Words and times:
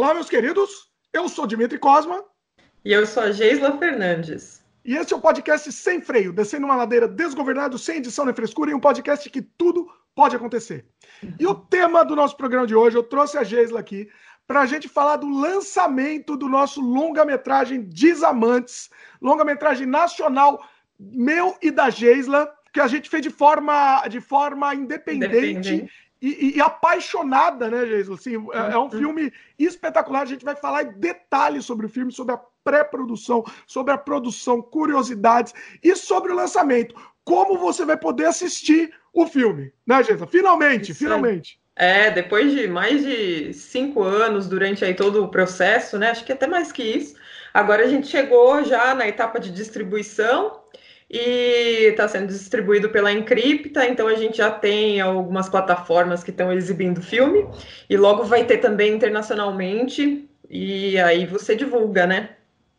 Olá, 0.00 0.14
meus 0.14 0.30
queridos. 0.30 0.90
Eu 1.12 1.28
sou 1.28 1.46
Dimitri 1.46 1.78
Cosma. 1.78 2.24
E 2.82 2.90
eu 2.90 3.06
sou 3.06 3.22
a 3.22 3.32
Geisla 3.32 3.76
Fernandes. 3.76 4.64
E 4.82 4.96
esse 4.96 5.12
é 5.12 5.16
o 5.18 5.20
podcast 5.20 5.70
Sem 5.70 6.00
Freio, 6.00 6.32
descendo 6.32 6.64
uma 6.64 6.74
ladeira 6.74 7.06
desgovernado, 7.06 7.78
sem 7.78 7.98
edição 7.98 8.24
nem 8.24 8.34
frescura, 8.34 8.70
e 8.70 8.74
um 8.74 8.80
podcast 8.80 9.28
que 9.28 9.42
tudo 9.42 9.86
pode 10.14 10.34
acontecer. 10.34 10.86
E 11.38 11.46
o 11.46 11.54
tema 11.54 12.02
do 12.02 12.16
nosso 12.16 12.34
programa 12.34 12.66
de 12.66 12.74
hoje, 12.74 12.96
eu 12.96 13.02
trouxe 13.02 13.36
a 13.36 13.44
Geisla 13.44 13.78
aqui 13.78 14.08
para 14.46 14.62
a 14.62 14.66
gente 14.66 14.88
falar 14.88 15.16
do 15.16 15.28
lançamento 15.28 16.34
do 16.34 16.48
nosso 16.48 16.80
longa-metragem 16.80 17.82
Desamantes, 17.82 18.88
longa-metragem 19.20 19.86
nacional 19.86 20.66
meu 20.98 21.58
e 21.60 21.70
da 21.70 21.90
Geisla, 21.90 22.50
que 22.72 22.80
a 22.80 22.86
gente 22.86 23.10
fez 23.10 23.22
de 23.22 23.28
forma, 23.28 24.02
de 24.08 24.22
forma 24.22 24.74
independente, 24.74 25.26
independente. 25.26 25.92
E, 26.22 26.56
e, 26.56 26.60
apaixonada, 26.60 27.70
né, 27.70 27.86
Geisla? 27.86 28.14
Assim, 28.14 28.34
é, 28.52 28.72
é, 28.72 28.78
um 28.78 28.82
uhum. 28.82 28.90
filme 28.90 29.32
espetacular. 29.58 30.22
A 30.22 30.26
gente 30.26 30.44
vai 30.44 30.54
falar 30.54 30.82
em 30.82 30.92
detalhes 30.92 31.64
sobre 31.64 31.86
o 31.86 31.88
filme, 31.88 32.12
sobre 32.12 32.34
a 32.34 32.40
pré-produção, 32.62 33.42
sobre 33.66 33.94
a 33.94 33.98
produção, 33.98 34.60
curiosidades 34.60 35.54
e 35.82 35.96
sobre 35.96 36.30
o 36.30 36.36
lançamento. 36.36 36.94
Como 37.24 37.56
você 37.58 37.86
vai 37.86 37.96
poder 37.96 38.26
assistir 38.26 38.92
o 39.14 39.26
filme, 39.26 39.72
né, 39.86 40.02
Geisla? 40.02 40.26
Finalmente, 40.26 40.92
Isso 40.92 40.98
finalmente. 40.98 41.58
É, 41.74 42.10
depois 42.10 42.52
de 42.52 42.68
mais 42.68 43.02
de 43.02 43.54
cinco 43.54 44.02
anos, 44.02 44.46
durante 44.46 44.84
aí 44.84 44.92
todo 44.92 45.24
o 45.24 45.30
processo, 45.30 45.98
né? 45.98 46.10
Acho 46.10 46.24
que 46.24 46.32
até 46.32 46.46
mais 46.46 46.70
que 46.70 46.82
isso. 46.82 47.14
Agora 47.54 47.84
a 47.84 47.88
gente 47.88 48.06
chegou 48.06 48.62
já 48.64 48.94
na 48.94 49.08
etapa 49.08 49.40
de 49.40 49.50
distribuição 49.50 50.60
e 51.10 51.88
está 51.88 52.06
sendo 52.06 52.28
distribuído 52.28 52.88
pela 52.88 53.10
Encripta, 53.10 53.84
então 53.84 54.06
a 54.06 54.14
gente 54.14 54.36
já 54.38 54.48
tem 54.48 55.00
algumas 55.00 55.48
plataformas 55.48 56.22
que 56.22 56.30
estão 56.30 56.52
exibindo 56.52 56.98
o 56.98 57.02
filme, 57.02 57.48
e 57.88 57.96
logo 57.96 58.22
vai 58.22 58.44
ter 58.44 58.58
também 58.58 58.94
internacionalmente, 58.94 60.30
e 60.48 60.96
aí 61.00 61.26
você 61.26 61.56
divulga, 61.56 62.06
né? 62.06 62.36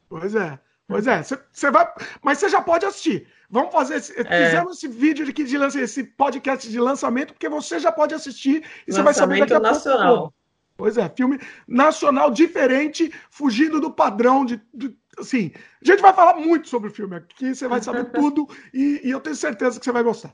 Pois 0.08 0.34
é, 0.34 0.58
pois 0.88 1.08
é. 1.08 1.22
Você 1.24 1.72
vai. 1.72 1.88
Mas 2.22 2.38
você 2.38 2.50
já 2.50 2.62
pode 2.62 2.86
assistir. 2.86 3.28
Vamos 3.50 3.72
fazer. 3.74 3.96
Esse, 3.96 4.14
é. 4.20 4.46
Fizemos 4.46 4.78
esse 4.78 4.88
vídeo 4.88 5.28
aqui 5.28 5.44
de 5.44 5.58
lançamento, 5.58 5.84
esse 5.86 6.04
podcast 6.04 6.70
de 6.70 6.80
lançamento, 6.80 7.34
porque 7.34 7.50
você 7.50 7.80
já 7.80 7.92
pode 7.92 8.14
assistir 8.14 8.64
e 8.88 8.94
você 8.94 9.02
vai 9.02 9.14
saber 9.14 9.40
daqui 9.40 9.54
a 9.54 9.60
nacional. 9.60 10.18
pouco. 10.18 10.34
Pois 10.78 10.98
é, 10.98 11.08
filme 11.10 11.40
nacional 11.68 12.32
diferente, 12.32 13.14
fugindo 13.30 13.80
do 13.80 13.92
padrão 13.92 14.44
de, 14.44 14.60
de 14.74 14.96
assim, 15.22 15.52
a 15.82 15.86
gente 15.86 16.02
vai 16.02 16.14
falar 16.14 16.36
muito 16.36 16.68
sobre 16.68 16.90
o 16.90 16.94
filme 16.94 17.16
aqui, 17.16 17.56
você 17.56 17.68
vai 17.68 17.82
saber 17.82 18.12
tudo 18.12 18.48
e, 18.74 19.02
e 19.04 19.12
eu 19.12 19.20
tenho 19.20 19.36
certeza 19.36 19.80
que 19.80 19.86
você 19.86 19.92
vai 19.92 20.04
gostar. 20.04 20.34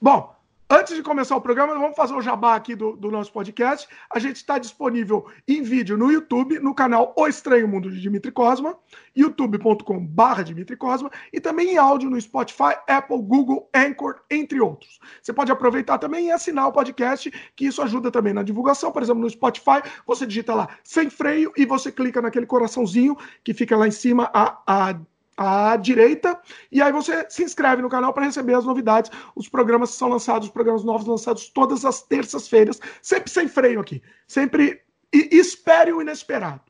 Bom, 0.00 0.34
Antes 0.74 0.96
de 0.96 1.02
começar 1.02 1.36
o 1.36 1.40
programa, 1.42 1.74
vamos 1.74 1.94
fazer 1.94 2.14
o 2.14 2.22
jabá 2.22 2.54
aqui 2.54 2.74
do, 2.74 2.96
do 2.96 3.10
nosso 3.10 3.30
podcast. 3.30 3.86
A 4.08 4.18
gente 4.18 4.36
está 4.36 4.56
disponível 4.56 5.26
em 5.46 5.62
vídeo 5.62 5.98
no 5.98 6.10
YouTube, 6.10 6.58
no 6.60 6.74
canal 6.74 7.12
O 7.14 7.28
Estranho 7.28 7.68
Mundo 7.68 7.90
de 7.90 8.00
Dimitri 8.00 8.32
Cosma, 8.32 8.78
youtube.com.br 9.14 10.42
Dimitri 10.42 10.74
Cosma, 10.78 11.10
e 11.30 11.38
também 11.42 11.74
em 11.74 11.76
áudio 11.76 12.08
no 12.08 12.18
Spotify, 12.18 12.74
Apple, 12.88 13.20
Google, 13.20 13.68
Anchor, 13.74 14.22
entre 14.30 14.62
outros. 14.62 14.98
Você 15.20 15.30
pode 15.30 15.52
aproveitar 15.52 15.98
também 15.98 16.28
e 16.28 16.32
assinar 16.32 16.66
o 16.68 16.72
podcast, 16.72 17.30
que 17.54 17.66
isso 17.66 17.82
ajuda 17.82 18.10
também 18.10 18.32
na 18.32 18.42
divulgação. 18.42 18.90
Por 18.90 19.02
exemplo, 19.02 19.20
no 19.20 19.28
Spotify, 19.28 19.82
você 20.06 20.24
digita 20.24 20.54
lá 20.54 20.70
sem 20.82 21.10
freio 21.10 21.52
e 21.54 21.66
você 21.66 21.92
clica 21.92 22.22
naquele 22.22 22.46
coraçãozinho 22.46 23.14
que 23.44 23.52
fica 23.52 23.76
lá 23.76 23.86
em 23.86 23.90
cima 23.90 24.30
a, 24.32 24.62
a 24.66 24.98
à 25.36 25.76
direita, 25.76 26.38
e 26.70 26.82
aí 26.82 26.92
você 26.92 27.26
se 27.28 27.42
inscreve 27.42 27.82
no 27.82 27.88
canal 27.88 28.12
para 28.12 28.24
receber 28.24 28.54
as 28.54 28.64
novidades. 28.64 29.10
Os 29.34 29.48
programas 29.48 29.90
são 29.90 30.08
lançados, 30.08 30.48
os 30.48 30.52
programas 30.52 30.84
novos 30.84 31.06
lançados 31.06 31.48
todas 31.48 31.84
as 31.84 32.02
terças-feiras, 32.02 32.80
sempre 33.00 33.30
sem 33.30 33.48
freio 33.48 33.80
aqui, 33.80 34.02
sempre 34.26 34.82
e 35.12 35.36
espere 35.36 35.92
o 35.92 36.00
inesperado. 36.00 36.60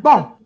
Bom, 0.00 0.38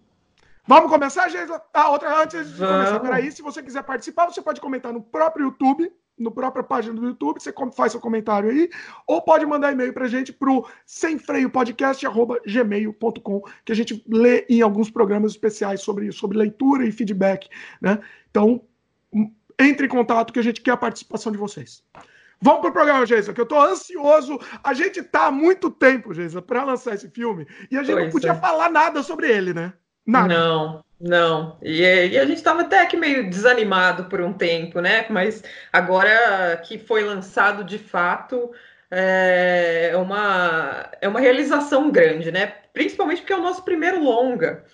vamos 0.66 0.90
começar, 0.90 1.28
gente? 1.28 1.52
Ah, 1.72 1.90
outra 1.90 2.22
antes 2.22 2.52
de 2.52 2.58
começar, 2.58 3.00
peraí, 3.00 3.30
se 3.30 3.42
você 3.42 3.62
quiser 3.62 3.82
participar, 3.82 4.26
você 4.26 4.42
pode 4.42 4.60
comentar 4.60 4.92
no 4.92 5.02
próprio 5.02 5.46
YouTube 5.46 5.92
no 6.18 6.30
própria 6.30 6.62
página 6.62 6.94
do 6.94 7.06
YouTube, 7.06 7.40
você 7.40 7.54
faz 7.74 7.92
seu 7.92 8.00
comentário 8.00 8.50
aí, 8.50 8.68
ou 9.06 9.22
pode 9.22 9.46
mandar 9.46 9.72
e-mail 9.72 9.92
pra 9.92 10.08
gente 10.08 10.32
pro 10.32 10.66
semfreiopodcast.gmail.com, 10.86 13.42
que 13.64 13.72
a 13.72 13.74
gente 13.74 14.04
lê 14.08 14.46
em 14.48 14.62
alguns 14.62 14.90
programas 14.90 15.32
especiais 15.32 15.82
sobre, 15.82 16.12
sobre 16.12 16.38
leitura 16.38 16.86
e 16.86 16.92
feedback, 16.92 17.48
né? 17.80 17.98
Então, 18.30 18.62
hum, 19.12 19.32
entre 19.58 19.86
em 19.86 19.90
contato 19.90 20.32
que 20.32 20.38
a 20.38 20.42
gente 20.42 20.60
quer 20.60 20.72
a 20.72 20.76
participação 20.76 21.32
de 21.32 21.38
vocês. 21.38 21.82
Vamos 22.40 22.60
pro 22.60 22.72
programa, 22.72 23.04
Geisa, 23.04 23.32
que 23.32 23.40
eu 23.40 23.46
tô 23.46 23.60
ansioso. 23.60 24.38
A 24.62 24.72
gente 24.72 25.02
tá 25.02 25.26
há 25.26 25.30
muito 25.30 25.70
tempo, 25.70 26.14
Geisa, 26.14 26.40
para 26.40 26.62
lançar 26.62 26.94
esse 26.94 27.10
filme, 27.10 27.46
e 27.70 27.76
a 27.76 27.82
gente 27.82 27.94
pois 27.94 28.04
não 28.04 28.12
podia 28.12 28.32
é. 28.32 28.36
falar 28.36 28.70
nada 28.70 29.02
sobre 29.02 29.28
ele, 29.28 29.52
né? 29.52 29.72
Nada. 30.06 30.28
Não, 30.28 30.84
não. 31.00 31.58
E, 31.62 31.82
e 31.82 32.18
a 32.18 32.24
gente 32.24 32.38
estava 32.38 32.62
até 32.62 32.80
aqui 32.80 32.96
meio 32.96 33.28
desanimado 33.30 34.04
por 34.04 34.20
um 34.20 34.32
tempo, 34.32 34.80
né? 34.80 35.06
Mas 35.10 35.42
agora 35.72 36.56
que 36.64 36.78
foi 36.78 37.04
lançado 37.04 37.64
de 37.64 37.78
fato, 37.78 38.50
é 38.90 39.92
uma, 39.96 40.90
é 41.00 41.08
uma 41.08 41.20
realização 41.20 41.90
grande, 41.90 42.32
né? 42.32 42.46
Principalmente 42.72 43.20
porque 43.20 43.32
é 43.32 43.36
o 43.36 43.42
nosso 43.42 43.64
primeiro 43.64 44.02
longa. 44.02 44.64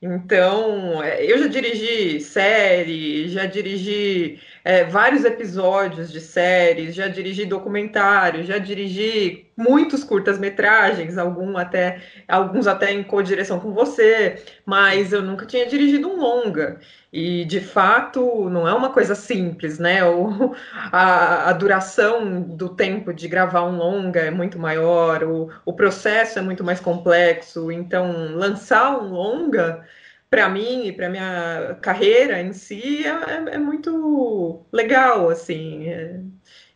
Então, 0.00 1.02
é, 1.02 1.24
eu 1.24 1.38
já 1.38 1.46
dirigi 1.48 2.20
série, 2.20 3.28
já 3.28 3.46
dirigi 3.46 4.38
é, 4.64 4.82
vários 4.84 5.26
episódios 5.26 6.10
de 6.10 6.20
séries, 6.20 6.94
já 6.94 7.06
dirigi 7.06 7.44
documentários, 7.44 8.46
já 8.46 8.56
dirigi 8.56 9.46
muitos 9.54 10.02
curtas-metragens, 10.02 11.18
algum 11.18 11.58
até, 11.58 12.00
alguns 12.26 12.66
até 12.66 12.90
em 12.90 13.04
co-direção 13.04 13.60
com 13.60 13.74
você, 13.74 14.42
mas 14.64 15.12
eu 15.12 15.20
nunca 15.22 15.44
tinha 15.44 15.66
dirigido 15.66 16.08
um 16.08 16.16
longa. 16.18 16.80
E, 17.12 17.44
de 17.44 17.60
fato, 17.60 18.48
não 18.50 18.66
é 18.66 18.72
uma 18.74 18.90
coisa 18.90 19.14
simples, 19.14 19.78
né? 19.78 20.02
O, 20.04 20.54
a, 20.90 21.50
a 21.50 21.52
duração 21.52 22.40
do 22.40 22.70
tempo 22.70 23.12
de 23.12 23.28
gravar 23.28 23.64
um 23.64 23.76
longa 23.76 24.20
é 24.20 24.30
muito 24.30 24.58
maior, 24.58 25.22
o, 25.22 25.50
o 25.64 25.72
processo 25.74 26.38
é 26.38 26.42
muito 26.42 26.64
mais 26.64 26.80
complexo. 26.80 27.70
Então, 27.70 28.34
lançar 28.34 28.98
um 28.98 29.10
longa 29.10 29.84
para 30.34 30.48
mim 30.48 30.88
e 30.88 30.92
para 30.92 31.08
minha 31.08 31.78
carreira 31.80 32.40
em 32.40 32.52
si 32.52 33.06
é, 33.06 33.08
é, 33.08 33.54
é 33.54 33.58
muito 33.58 34.66
legal, 34.72 35.30
assim. 35.30 35.86
É, 35.86 36.20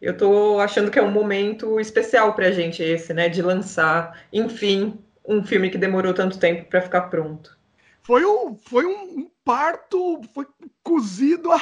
eu 0.01 0.13
estou 0.13 0.61
achando 0.61 0.93
que 0.93 0.99
é 0.99 1.03
um 1.03 1.11
momento 1.11 1.81
especial 1.81 2.35
para 2.35 2.47
a 2.47 2.53
gente 2.53 2.81
esse, 2.81 3.13
né, 3.13 3.29
de 3.29 3.43
lançar, 3.43 4.23
enfim, 4.33 4.97
um 5.27 5.43
filme 5.45 5.71
que 5.71 5.77
demorou 5.77 6.15
tanto 6.15 6.39
tempo 6.39 6.67
para 6.67 6.81
ficar 6.81 7.03
pronto. 7.11 7.59
Foi 8.05 8.25
um, 8.25 8.57
foi 8.57 8.87
um 8.87 9.29
parto, 9.45 10.21
foi 10.33 10.47
cozido 10.85 11.51
a, 11.51 11.57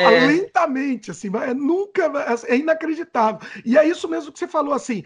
a, 0.00 0.02
é. 0.02 0.26
lentamente, 0.26 1.10
assim, 1.10 1.30
é, 1.34 1.54
nunca, 1.54 2.12
é 2.46 2.56
inacreditável. 2.56 3.40
E 3.64 3.78
é 3.78 3.88
isso 3.88 4.06
mesmo 4.06 4.30
que 4.30 4.38
você 4.38 4.46
falou, 4.46 4.74
assim, 4.74 5.02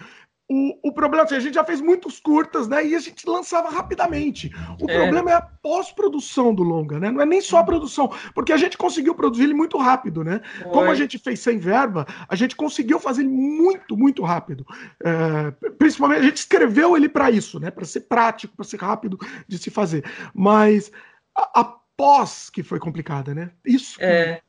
o, 0.49 0.89
o 0.89 0.93
problema 0.93 1.23
é 1.23 1.25
assim, 1.25 1.37
a 1.37 1.41
gente 1.41 1.55
já 1.55 1.65
fez 1.65 1.81
muitos 1.81 2.21
curtas, 2.21 2.69
né? 2.69 2.87
E 2.87 2.95
a 2.95 2.99
gente 2.99 3.27
lançava 3.27 3.71
rapidamente. 3.71 4.53
O 4.79 4.91
é. 4.91 4.95
problema 4.95 5.31
é 5.31 5.35
a 5.35 5.41
pós-produção 5.41 6.55
do 6.55 6.63
longa, 6.63 6.99
né? 6.99 7.11
Não 7.11 7.23
é 7.23 7.27
nem 7.27 7.41
só 7.41 7.59
a 7.59 7.65
produção, 7.65 8.13
porque 8.35 8.53
a 8.53 8.57
gente 8.59 8.77
conseguiu 8.77 9.15
produzir 9.15 9.45
ele 9.45 9.55
muito 9.55 9.79
rápido, 9.79 10.23
né? 10.23 10.43
Foi. 10.63 10.71
Como 10.71 10.91
a 10.91 10.95
gente 10.95 11.19
fez 11.19 11.41
sem 11.41 11.59
verba, 11.59 12.07
a 12.29 12.37
gente 12.37 12.55
conseguiu 12.55 13.01
fazer 13.01 13.23
ele 13.23 13.31
muito, 13.31 13.97
muito 13.97 14.23
rápido. 14.23 14.67
É, 15.03 15.51
principalmente 15.79 16.21
a 16.21 16.25
gente 16.25 16.37
escreveu 16.37 16.95
ele 16.95 17.09
para 17.09 17.31
isso, 17.31 17.59
né? 17.59 17.71
Para 17.71 17.87
ser 17.87 18.01
prático, 18.01 18.55
para 18.55 18.67
ser 18.67 18.81
rápido 18.81 19.19
de 19.49 19.57
se 19.57 19.71
fazer. 19.71 20.05
Mas 20.35 20.93
a, 21.35 21.61
a 21.61 21.65
pós 21.97 22.51
que 22.51 22.63
foi 22.63 22.79
complicada, 22.79 23.35
né? 23.35 23.51
Isso. 23.65 23.97
É. 23.99 24.43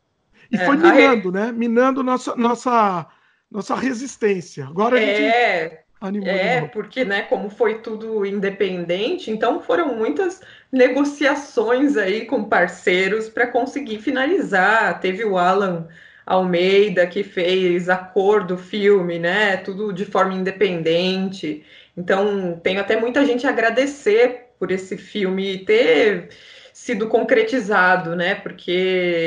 E 0.51 0.57
foi 0.57 0.75
é, 0.75 0.77
minando, 0.77 1.31
né? 1.31 1.51
Minando 1.53 2.03
nossa 2.03 2.35
nossa 2.35 3.07
nossa 3.49 3.75
resistência. 3.75 4.65
Agora 4.65 4.97
a 4.97 4.99
gente 4.99 5.84
é. 6.01 6.07
Animou, 6.07 6.29
é, 6.29 6.61
porque, 6.67 7.05
né, 7.05 7.23
como 7.23 7.49
foi 7.49 7.79
tudo 7.79 8.25
independente, 8.25 9.31
então 9.31 9.61
foram 9.61 9.95
muitas 9.95 10.41
negociações 10.71 11.97
aí 11.97 12.25
com 12.25 12.43
parceiros 12.43 13.29
para 13.29 13.47
conseguir 13.47 13.99
finalizar. 13.99 14.99
Teve 14.99 15.23
o 15.23 15.37
Alan 15.37 15.87
Almeida 16.25 17.05
que 17.07 17.23
fez 17.23 17.87
a 17.87 17.97
cor 17.97 18.43
do 18.43 18.57
filme, 18.57 19.19
né? 19.19 19.57
Tudo 19.57 19.93
de 19.93 20.05
forma 20.05 20.33
independente. 20.33 21.63
Então, 21.95 22.59
tenho 22.61 22.81
até 22.81 22.99
muita 22.99 23.25
gente 23.25 23.47
a 23.47 23.51
agradecer 23.51 24.47
por 24.59 24.71
esse 24.71 24.97
filme 24.97 25.59
ter 25.65 26.29
sido 26.73 27.07
concretizado, 27.07 28.15
né? 28.15 28.35
Porque 28.35 28.71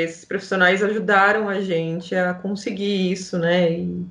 esses 0.05 0.25
profissionais 0.25 0.83
ajudaram 0.83 1.49
a 1.49 1.61
gente 1.61 2.13
a 2.15 2.33
conseguir 2.33 3.11
isso, 3.11 3.39
né? 3.39 3.71
E 3.71 4.05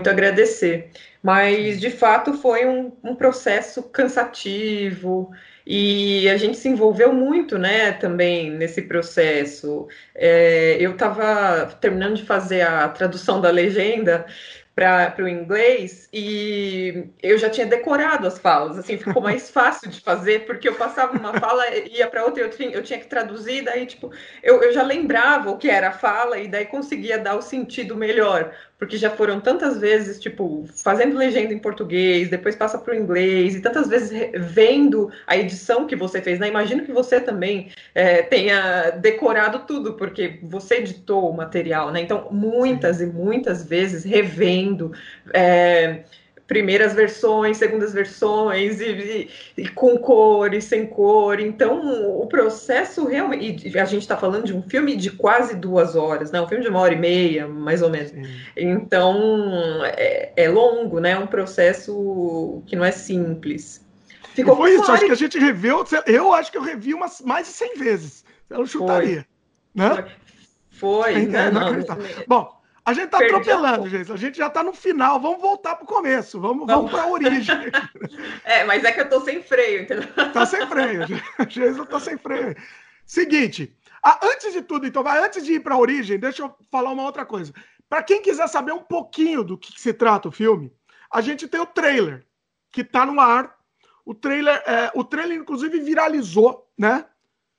muito 0.00 0.10
agradecer. 0.10 0.90
Mas, 1.24 1.80
de 1.80 1.88
fato, 1.90 2.34
foi 2.34 2.66
um, 2.66 2.92
um 3.02 3.14
processo 3.14 3.82
cansativo 3.84 5.30
e 5.66 6.28
a 6.28 6.36
gente 6.36 6.58
se 6.58 6.68
envolveu 6.68 7.14
muito, 7.14 7.56
né, 7.56 7.92
também 7.92 8.50
nesse 8.50 8.82
processo. 8.82 9.88
É, 10.14 10.76
eu 10.78 10.92
estava 10.92 11.74
terminando 11.80 12.16
de 12.16 12.24
fazer 12.24 12.60
a 12.60 12.86
tradução 12.90 13.40
da 13.40 13.48
legenda 13.50 14.26
para 14.74 15.14
o 15.20 15.28
inglês 15.28 16.08
e 16.12 17.06
eu 17.22 17.38
já 17.38 17.48
tinha 17.48 17.66
decorado 17.66 18.26
as 18.26 18.38
falas, 18.38 18.76
assim, 18.76 18.98
ficou 18.98 19.22
mais 19.24 19.48
fácil 19.48 19.88
de 19.88 20.00
fazer, 20.00 20.44
porque 20.46 20.68
eu 20.68 20.74
passava 20.74 21.16
uma 21.16 21.32
fala, 21.40 21.64
ia 21.76 22.08
para 22.08 22.24
outra, 22.24 22.42
eu 22.42 22.50
tinha, 22.50 22.70
eu 22.70 22.82
tinha 22.82 22.98
que 22.98 23.06
traduzir, 23.06 23.62
daí, 23.62 23.86
tipo, 23.86 24.10
eu, 24.42 24.62
eu 24.62 24.72
já 24.72 24.82
lembrava 24.82 25.50
o 25.50 25.56
que 25.56 25.70
era 25.70 25.88
a 25.88 25.92
fala 25.92 26.38
e 26.38 26.48
daí 26.48 26.66
conseguia 26.66 27.18
dar 27.18 27.36
o 27.36 27.42
sentido 27.42 27.96
melhor, 27.96 28.52
porque 28.84 28.98
já 28.98 29.08
foram 29.08 29.40
tantas 29.40 29.78
vezes, 29.78 30.20
tipo, 30.20 30.68
fazendo 30.76 31.16
legenda 31.16 31.54
em 31.54 31.58
português, 31.58 32.28
depois 32.28 32.54
passa 32.54 32.76
para 32.76 32.92
o 32.92 32.96
inglês, 32.96 33.54
e 33.54 33.60
tantas 33.62 33.88
vezes 33.88 34.10
vendo 34.34 35.10
a 35.26 35.38
edição 35.38 35.86
que 35.86 35.96
você 35.96 36.20
fez, 36.20 36.38
né? 36.38 36.48
Imagino 36.48 36.84
que 36.84 36.92
você 36.92 37.18
também 37.18 37.70
é, 37.94 38.20
tenha 38.20 38.90
decorado 38.90 39.60
tudo, 39.60 39.94
porque 39.94 40.38
você 40.42 40.76
editou 40.76 41.30
o 41.30 41.34
material, 41.34 41.90
né? 41.90 42.02
Então, 42.02 42.28
muitas 42.30 43.00
e 43.00 43.06
muitas 43.06 43.64
vezes 43.64 44.04
revendo. 44.04 44.92
É, 45.32 46.00
primeiras 46.46 46.92
versões, 46.92 47.56
segundas 47.56 47.92
versões, 47.92 48.80
e, 48.80 48.90
e, 49.56 49.62
e, 49.62 49.68
com 49.68 49.96
cor 49.98 50.52
e 50.52 50.60
sem 50.60 50.86
cor. 50.86 51.40
Então, 51.40 52.20
o 52.20 52.26
processo 52.26 53.06
realmente. 53.06 53.68
E 53.68 53.78
a 53.78 53.84
gente 53.84 54.02
está 54.02 54.16
falando 54.16 54.44
de 54.44 54.54
um 54.54 54.62
filme 54.62 54.96
de 54.96 55.10
quase 55.10 55.56
duas 55.56 55.96
horas, 55.96 56.30
né? 56.30 56.40
Um 56.40 56.48
filme 56.48 56.62
de 56.62 56.70
uma 56.70 56.80
hora 56.80 56.94
e 56.94 56.98
meia, 56.98 57.48
mais 57.48 57.82
ou 57.82 57.90
menos. 57.90 58.10
Sim. 58.10 58.24
Então, 58.56 59.82
é, 59.84 60.32
é, 60.36 60.48
longo, 60.48 61.00
né? 61.00 61.12
É 61.12 61.18
um 61.18 61.26
processo 61.26 62.62
que 62.66 62.76
não 62.76 62.84
é 62.84 62.92
simples. 62.92 63.84
Ficou 64.34 64.54
e 64.54 64.56
foi 64.56 64.74
isso, 64.74 64.90
acho 64.90 65.06
que 65.06 65.12
a 65.12 65.16
gente 65.16 65.38
reveu. 65.38 65.84
Eu 66.06 66.32
acho 66.32 66.50
que 66.50 66.58
eu 66.58 66.62
revi 66.62 66.92
umas 66.92 67.20
mais 67.20 67.46
de 67.46 67.52
100 67.54 67.78
vezes. 67.78 68.24
Eu 68.50 68.66
chutaria. 68.66 69.26
Foi. 69.74 69.82
Né? 69.82 70.06
Foi. 70.70 71.14
É, 71.14 71.50
não, 71.50 71.72
não, 71.72 71.72
não, 71.72 71.98
Bom, 72.26 72.60
a 72.84 72.92
gente 72.92 73.08
tá 73.08 73.18
Perdi 73.18 73.34
atropelando, 73.34 73.88
gente. 73.88 74.12
A 74.12 74.16
gente 74.16 74.36
já 74.36 74.50
tá 74.50 74.62
no 74.62 74.72
final. 74.74 75.18
Vamos 75.18 75.40
voltar 75.40 75.74
pro 75.76 75.86
começo. 75.86 76.38
Vamos, 76.38 76.66
vamos 76.66 76.90
pra 76.90 77.06
origem. 77.06 77.56
é, 78.44 78.64
mas 78.64 78.84
é 78.84 78.92
que 78.92 79.00
eu 79.00 79.08
tô 79.08 79.20
sem 79.20 79.42
freio, 79.42 79.82
entendeu? 79.82 80.06
Tá 80.32 80.44
sem 80.44 80.66
freio. 80.66 81.06
Jesus 81.48 81.88
tá 81.88 81.98
sem 81.98 82.18
freio. 82.18 82.54
Seguinte. 83.06 83.74
Ah, 84.02 84.20
antes 84.22 84.52
de 84.52 84.60
tudo, 84.60 84.86
então, 84.86 85.02
vai, 85.02 85.18
antes 85.24 85.46
de 85.46 85.54
ir 85.54 85.60
pra 85.60 85.78
origem, 85.78 86.18
deixa 86.18 86.42
eu 86.42 86.54
falar 86.70 86.90
uma 86.90 87.04
outra 87.04 87.24
coisa. 87.24 87.54
Para 87.88 88.02
quem 88.02 88.20
quiser 88.20 88.46
saber 88.48 88.72
um 88.72 88.82
pouquinho 88.82 89.42
do 89.42 89.56
que, 89.56 89.72
que, 89.72 89.80
se 89.80 89.94
trata 89.94 90.28
o 90.28 90.32
filme, 90.32 90.70
a 91.10 91.22
gente 91.22 91.48
tem 91.48 91.60
o 91.60 91.66
trailer, 91.66 92.26
que 92.70 92.84
tá 92.84 93.06
no 93.06 93.18
ar. 93.18 93.56
O 94.04 94.14
trailer, 94.14 94.62
é, 94.66 94.90
o 94.94 95.02
trailer 95.02 95.38
inclusive, 95.38 95.80
viralizou, 95.80 96.70
né? 96.76 97.06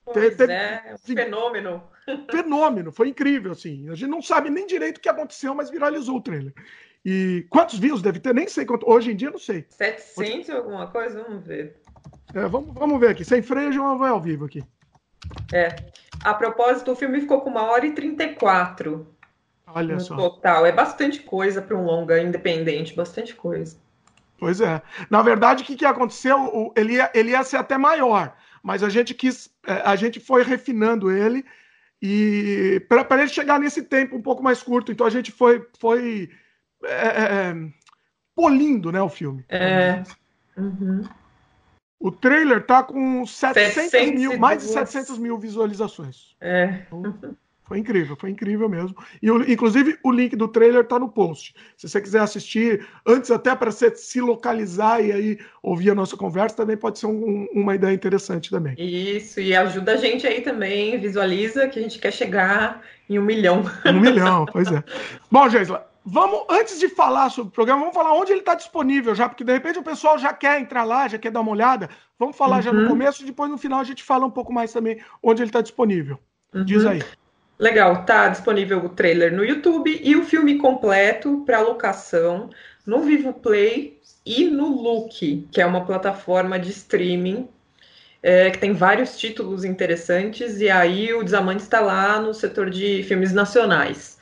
Pois 0.04 0.36
Teve, 0.36 0.52
é, 0.52 0.94
um 0.94 0.98
fenômeno. 0.98 1.82
Fenômeno, 2.30 2.92
foi 2.92 3.08
incrível, 3.08 3.52
assim. 3.52 3.88
A 3.88 3.94
gente 3.94 4.08
não 4.08 4.22
sabe 4.22 4.50
nem 4.50 4.66
direito 4.66 4.98
o 4.98 5.00
que 5.00 5.08
aconteceu, 5.08 5.54
mas 5.54 5.70
viralizou 5.70 6.16
o 6.16 6.20
trailer. 6.20 6.52
E 7.04 7.46
quantos 7.50 7.78
views 7.78 8.02
deve 8.02 8.18
ter? 8.18 8.34
Nem 8.34 8.48
sei 8.48 8.64
quanto. 8.64 8.88
Hoje 8.88 9.12
em 9.12 9.16
dia, 9.16 9.30
não 9.30 9.38
sei. 9.38 9.64
700 9.68 10.48
Hoje... 10.48 10.52
alguma 10.52 10.86
coisa? 10.88 11.22
Vamos 11.22 11.46
ver. 11.46 11.76
É, 12.34 12.46
vamos, 12.48 12.74
vamos 12.74 12.98
ver 13.00 13.10
aqui. 13.10 13.24
Sem 13.24 13.42
freio, 13.42 13.72
já 13.72 13.94
vai 13.94 14.10
ao 14.10 14.20
vivo 14.20 14.44
aqui. 14.44 14.62
É. 15.52 15.76
A 16.24 16.34
propósito, 16.34 16.92
o 16.92 16.96
filme 16.96 17.20
ficou 17.20 17.40
com 17.40 17.50
uma 17.50 17.62
hora 17.62 17.86
e 17.86 17.92
34. 17.92 19.06
Olha 19.68 19.94
no 19.94 20.00
só. 20.00 20.16
total. 20.16 20.66
É 20.66 20.72
bastante 20.72 21.20
coisa 21.20 21.60
para 21.60 21.76
um 21.76 21.84
longa 21.84 22.20
independente, 22.20 22.94
bastante 22.94 23.34
coisa. 23.34 23.76
Pois 24.38 24.60
é. 24.60 24.82
Na 25.10 25.22
verdade, 25.22 25.62
o 25.62 25.66
que, 25.66 25.76
que 25.76 25.84
aconteceu? 25.84 26.72
Ele 26.76 26.94
ia, 26.94 27.10
ele 27.14 27.30
ia 27.30 27.42
ser 27.42 27.56
até 27.56 27.78
maior, 27.78 28.36
mas 28.62 28.82
a 28.82 28.88
gente 28.88 29.14
quis, 29.14 29.48
é, 29.66 29.74
a 29.84 29.96
gente 29.96 30.20
foi 30.20 30.42
refinando 30.42 31.10
ele 31.10 31.44
e 32.02 32.80
para 32.88 33.22
ele 33.22 33.28
chegar 33.28 33.58
nesse 33.58 33.82
tempo 33.82 34.16
um 34.16 34.22
pouco 34.22 34.42
mais 34.42 34.62
curto, 34.62 34.92
então 34.92 35.06
a 35.06 35.10
gente 35.10 35.32
foi, 35.32 35.66
foi 35.78 36.30
é, 36.84 36.88
é, 36.88 37.50
é 37.50 37.54
polindo 38.34 38.92
né, 38.92 39.00
o 39.00 39.08
filme. 39.08 39.44
É. 39.48 40.02
Uhum. 40.56 41.02
O 41.98 42.12
trailer 42.12 42.64
tá 42.66 42.82
com 42.82 43.24
700 43.26 44.14
mil, 44.14 44.38
mais 44.38 44.62
de 44.62 44.68
700 44.68 45.18
mil 45.18 45.38
visualizações. 45.38 46.36
É. 46.40 46.84
Então, 46.86 47.36
foi 47.66 47.78
incrível, 47.78 48.16
foi 48.16 48.30
incrível 48.30 48.68
mesmo. 48.68 48.96
E 49.20 49.28
inclusive 49.52 49.98
o 50.04 50.12
link 50.12 50.36
do 50.36 50.46
trailer 50.46 50.82
está 50.82 50.98
no 50.98 51.08
post. 51.08 51.54
Se 51.76 51.88
você 51.88 52.00
quiser 52.00 52.20
assistir, 52.20 52.86
antes 53.04 53.30
até 53.30 53.54
para 53.56 53.72
você 53.72 53.94
se 53.96 54.20
localizar 54.20 55.04
e 55.04 55.12
aí 55.12 55.38
ouvir 55.62 55.90
a 55.90 55.94
nossa 55.94 56.16
conversa, 56.16 56.56
também 56.56 56.76
pode 56.76 56.98
ser 56.98 57.06
um, 57.06 57.46
uma 57.52 57.74
ideia 57.74 57.92
interessante 57.92 58.50
também. 58.50 58.74
Isso, 58.78 59.40
e 59.40 59.54
ajuda 59.54 59.92
a 59.92 59.96
gente 59.96 60.26
aí 60.26 60.42
também, 60.42 60.98
visualiza 60.98 61.68
que 61.68 61.78
a 61.78 61.82
gente 61.82 61.98
quer 61.98 62.12
chegar 62.12 62.82
em 63.10 63.18
um 63.18 63.22
milhão. 63.22 63.64
Um 63.84 64.00
milhão, 64.00 64.46
pois 64.46 64.70
é. 64.70 64.82
Bom, 65.28 65.48
Geisla, 65.48 65.90
vamos, 66.04 66.44
antes 66.48 66.78
de 66.78 66.88
falar 66.88 67.30
sobre 67.30 67.48
o 67.48 67.52
programa, 67.52 67.80
vamos 67.80 67.96
falar 67.96 68.14
onde 68.14 68.30
ele 68.30 68.40
está 68.40 68.54
disponível 68.54 69.12
já, 69.12 69.28
porque 69.28 69.42
de 69.42 69.52
repente 69.52 69.80
o 69.80 69.82
pessoal 69.82 70.16
já 70.18 70.32
quer 70.32 70.60
entrar 70.60 70.84
lá, 70.84 71.08
já 71.08 71.18
quer 71.18 71.32
dar 71.32 71.40
uma 71.40 71.50
olhada. 71.50 71.90
Vamos 72.16 72.36
falar 72.36 72.56
uhum. 72.56 72.62
já 72.62 72.72
no 72.72 72.82
uhum. 72.82 72.88
começo, 72.88 73.22
e 73.24 73.26
depois 73.26 73.50
no 73.50 73.58
final 73.58 73.80
a 73.80 73.84
gente 73.84 74.04
fala 74.04 74.24
um 74.24 74.30
pouco 74.30 74.52
mais 74.52 74.72
também 74.72 75.00
onde 75.20 75.42
ele 75.42 75.48
está 75.48 75.60
disponível. 75.60 76.16
Uhum. 76.54 76.64
Diz 76.64 76.86
aí. 76.86 77.02
Legal, 77.58 78.04
tá 78.04 78.28
disponível 78.28 78.84
o 78.84 78.88
trailer 78.90 79.34
no 79.34 79.44
YouTube 79.44 79.98
e 80.02 80.14
o 80.14 80.24
filme 80.24 80.58
completo 80.58 81.42
para 81.46 81.60
locação 81.60 82.50
no 82.84 83.00
Vivo 83.00 83.32
Play 83.32 83.98
e 84.26 84.44
no 84.44 84.68
Look, 84.68 85.48
que 85.50 85.60
é 85.60 85.66
uma 85.66 85.86
plataforma 85.86 86.58
de 86.58 86.70
streaming 86.70 87.48
é, 88.22 88.50
que 88.50 88.58
tem 88.58 88.72
vários 88.72 89.16
títulos 89.18 89.64
interessantes, 89.64 90.60
e 90.60 90.68
aí 90.68 91.14
o 91.14 91.22
Desamante 91.22 91.62
está 91.62 91.80
lá 91.80 92.20
no 92.20 92.34
setor 92.34 92.68
de 92.68 93.02
filmes 93.04 93.32
nacionais. 93.32 94.18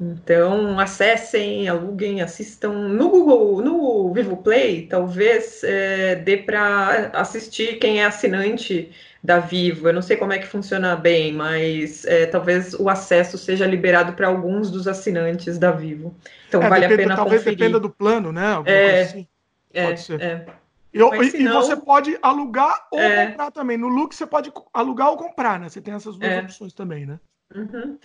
Então, 0.00 0.78
acessem, 0.80 1.68
aluguem, 1.68 2.22
assistam 2.22 2.72
no 2.72 3.08
Google, 3.10 3.62
no 3.62 4.12
Vivo 4.12 4.36
Play, 4.38 4.86
talvez 4.86 5.62
é, 5.64 6.16
dê 6.16 6.36
para 6.38 7.10
assistir 7.12 7.78
quem 7.78 8.00
é 8.00 8.06
assinante 8.06 8.90
da 9.22 9.38
Vivo. 9.38 9.88
Eu 9.88 9.92
não 9.92 10.02
sei 10.02 10.16
como 10.16 10.32
é 10.32 10.38
que 10.38 10.46
funciona 10.46 10.96
bem, 10.96 11.32
mas 11.32 12.04
é, 12.04 12.26
talvez 12.26 12.74
o 12.74 12.88
acesso 12.88 13.38
seja 13.38 13.66
liberado 13.66 14.14
para 14.14 14.26
alguns 14.26 14.70
dos 14.70 14.88
assinantes 14.88 15.58
da 15.58 15.70
Vivo. 15.70 16.14
Então 16.48 16.62
é, 16.62 16.68
vale 16.68 16.88
depende, 16.88 17.02
a 17.02 17.04
pena 17.04 17.16
talvez 17.16 17.42
conferir. 17.42 17.58
dependa 17.58 17.78
do 17.78 17.88
plano, 17.88 18.32
né? 18.32 18.54
Alguma 18.54 18.74
é, 18.74 19.02
assim. 19.02 19.28
é, 19.72 19.86
pode 19.86 20.00
ser. 20.00 20.20
É. 20.20 20.46
E, 20.92 20.98
e, 20.98 21.48
você 21.48 21.74
pode 21.74 22.18
alugar 22.20 22.86
ou 22.90 23.00
é. 23.00 23.28
comprar 23.28 23.50
também. 23.50 23.78
No 23.78 23.88
Look 23.88 24.14
você 24.14 24.26
pode 24.26 24.52
alugar 24.74 25.08
ou 25.08 25.16
comprar, 25.16 25.58
né? 25.58 25.68
Você 25.68 25.80
tem 25.80 25.94
essas 25.94 26.18
duas 26.18 26.44
opções 26.44 26.74
também, 26.74 27.06
né? 27.06 27.18
Uhum. 27.54 27.98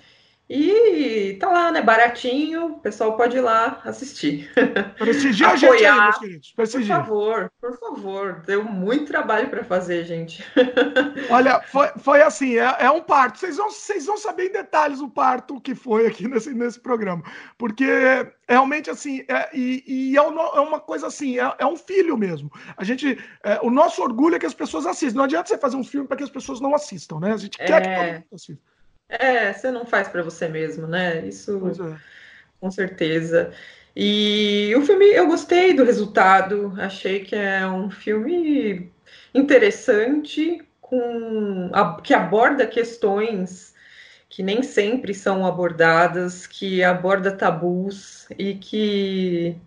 E 0.50 1.36
tá 1.42 1.50
lá, 1.50 1.72
né? 1.74 1.82
Baratinho, 1.82 2.68
o 2.68 2.80
pessoal 2.80 3.18
pode 3.18 3.36
ir 3.36 3.42
lá 3.42 3.82
assistir. 3.84 4.50
Prestigiar 4.98 5.52
a 5.52 5.56
gente 5.58 5.86
aí, 5.86 6.02
meus 6.02 6.18
queridos. 6.18 6.54
Prestigiar. 6.56 7.00
Por 7.00 7.08
favor, 7.08 7.52
por 7.60 7.78
favor. 7.78 8.44
Deu 8.46 8.64
muito 8.64 9.08
trabalho 9.08 9.50
para 9.50 9.66
fazer, 9.66 10.06
gente. 10.06 10.42
Olha, 11.30 11.62
foi, 11.64 11.90
foi 11.98 12.22
assim, 12.22 12.58
é, 12.58 12.78
é, 12.80 12.90
um 12.90 13.02
parto. 13.02 13.40
Vocês 13.40 13.58
vão, 13.58 13.70
vocês 13.70 14.06
vão 14.06 14.18
saber 14.18 14.48
em 14.48 14.54
detalhes 14.54 15.02
o 15.02 15.10
parto 15.10 15.60
que 15.60 15.76
foi 15.76 16.08
aqui 16.08 16.30
nesse, 16.30 16.54
nesse 16.54 16.80
programa. 16.80 17.24
Porque 17.58 17.86
realmente, 18.48 18.90
assim, 18.90 19.26
é, 19.28 19.50
e, 19.54 19.84
e 19.86 20.18
é, 20.18 20.22
é, 20.22 20.60
uma 20.62 20.80
coisa 20.80 21.08
assim, 21.08 21.38
é, 21.38 21.56
é, 21.60 21.66
um 21.66 21.76
filho 21.76 22.16
mesmo. 22.16 22.50
A 22.78 22.86
gente, 22.86 23.20
é, 23.44 23.60
o 23.62 23.70
nosso 23.70 24.02
orgulho 24.02 24.36
é 24.36 24.40
que 24.40 24.46
as 24.46 24.54
pessoas 24.54 24.86
assistam. 24.86 25.18
Não 25.18 25.26
adianta 25.26 25.50
você 25.50 25.58
fazer 25.58 25.76
um 25.76 25.84
filme 25.84 26.08
para 26.08 26.16
que 26.16 26.24
as 26.24 26.30
pessoas 26.30 26.62
não 26.62 26.74
assistam, 26.74 27.20
né? 27.20 27.34
A 27.34 27.38
gente 27.38 27.58
quer 27.58 27.82
que 27.82 27.96
todo 27.96 28.14
mundo 28.14 28.26
assista. 28.34 28.77
É, 29.10 29.54
você 29.54 29.72
não 29.72 29.86
faz 29.86 30.08
para 30.08 30.22
você 30.22 30.48
mesmo, 30.48 30.86
né? 30.88 31.26
Isso 31.26 31.62
é. 31.82 31.98
com 32.60 32.70
certeza. 32.70 33.54
E 33.96 34.74
o 34.76 34.82
filme, 34.84 35.06
eu 35.06 35.28
gostei 35.28 35.74
do 35.74 35.84
resultado, 35.84 36.74
achei 36.78 37.22
que 37.24 37.36
é 37.36 37.66
um 37.68 37.90
filme 37.90 38.92
interessante, 39.34 40.62
com 40.82 41.72
que 42.04 42.14
aborda 42.14 42.68
questões 42.68 43.74
que 44.30 44.44
nem 44.44 44.62
sempre 44.62 45.14
são 45.14 45.46
abordadas, 45.46 46.46
que 46.46 46.84
aborda 46.84 47.32
tabus 47.32 48.28
e 48.38 48.56
que 48.56 49.58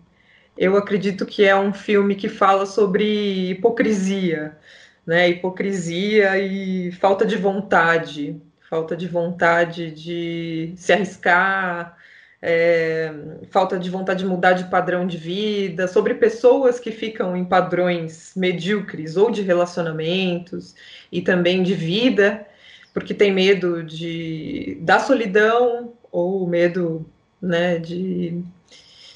eu 0.57 0.77
acredito 0.77 1.25
que 1.25 1.43
é 1.45 1.55
um 1.55 1.73
filme 1.73 2.15
que 2.15 2.29
fala 2.29 2.65
sobre 2.65 3.49
hipocrisia, 3.51 4.57
né? 5.05 5.29
Hipocrisia 5.29 6.37
e 6.39 6.91
falta 6.93 7.25
de 7.25 7.35
vontade 7.37 8.41
falta 8.71 8.95
de 8.95 9.05
vontade 9.05 9.91
de 9.91 10.71
se 10.77 10.93
arriscar, 10.93 11.97
é, 12.41 13.13
falta 13.49 13.77
de 13.77 13.89
vontade 13.89 14.23
de 14.23 14.29
mudar 14.29 14.53
de 14.53 14.63
padrão 14.69 15.05
de 15.05 15.17
vida, 15.17 15.89
sobre 15.89 16.13
pessoas 16.13 16.79
que 16.79 16.89
ficam 16.89 17.35
em 17.35 17.43
padrões 17.43 18.31
medíocres 18.33 19.17
ou 19.17 19.29
de 19.29 19.41
relacionamentos 19.41 20.73
e 21.11 21.21
também 21.21 21.61
de 21.63 21.73
vida, 21.73 22.47
porque 22.93 23.13
tem 23.13 23.33
medo 23.33 23.83
de 23.83 24.77
da 24.81 24.99
solidão 24.99 25.93
ou 26.09 26.47
medo 26.47 27.05
né, 27.41 27.77
de, 27.77 28.41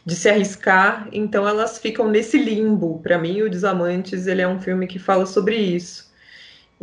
de 0.05 0.15
se 0.15 0.27
arriscar, 0.29 1.07
então 1.13 1.47
elas 1.47 1.79
ficam 1.79 2.09
nesse 2.09 2.37
limbo. 2.37 2.99
Para 2.99 3.17
mim, 3.17 3.41
o 3.41 3.49
Desamantes 3.49 4.27
ele 4.27 4.41
é 4.41 4.47
um 4.47 4.59
filme 4.59 4.85
que 4.85 4.99
fala 4.99 5.25
sobre 5.25 5.55
isso. 5.55 6.13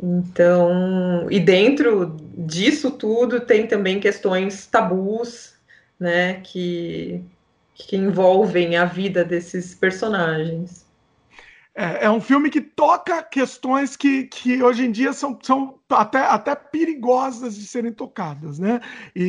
Então, 0.00 1.26
e 1.30 1.38
dentro 1.38 2.16
disso 2.36 2.90
tudo 2.90 3.40
tem 3.40 3.66
também 3.66 4.00
questões 4.00 4.66
tabus, 4.66 5.54
né, 5.98 6.40
que 6.40 7.24
que 7.74 7.96
envolvem 7.96 8.76
a 8.76 8.84
vida 8.84 9.24
desses 9.24 9.74
personagens. 9.74 10.86
É, 11.74 12.04
é, 12.04 12.10
um 12.10 12.20
filme 12.20 12.50
que 12.50 12.60
toca 12.60 13.22
questões 13.22 13.96
que, 13.96 14.24
que 14.24 14.62
hoje 14.62 14.84
em 14.84 14.92
dia 14.92 15.12
são, 15.14 15.38
são 15.42 15.78
até, 15.88 16.18
até 16.18 16.54
perigosas 16.54 17.56
de 17.56 17.66
serem 17.66 17.92
tocadas, 17.92 18.58
né? 18.58 18.78
E, 19.16 19.22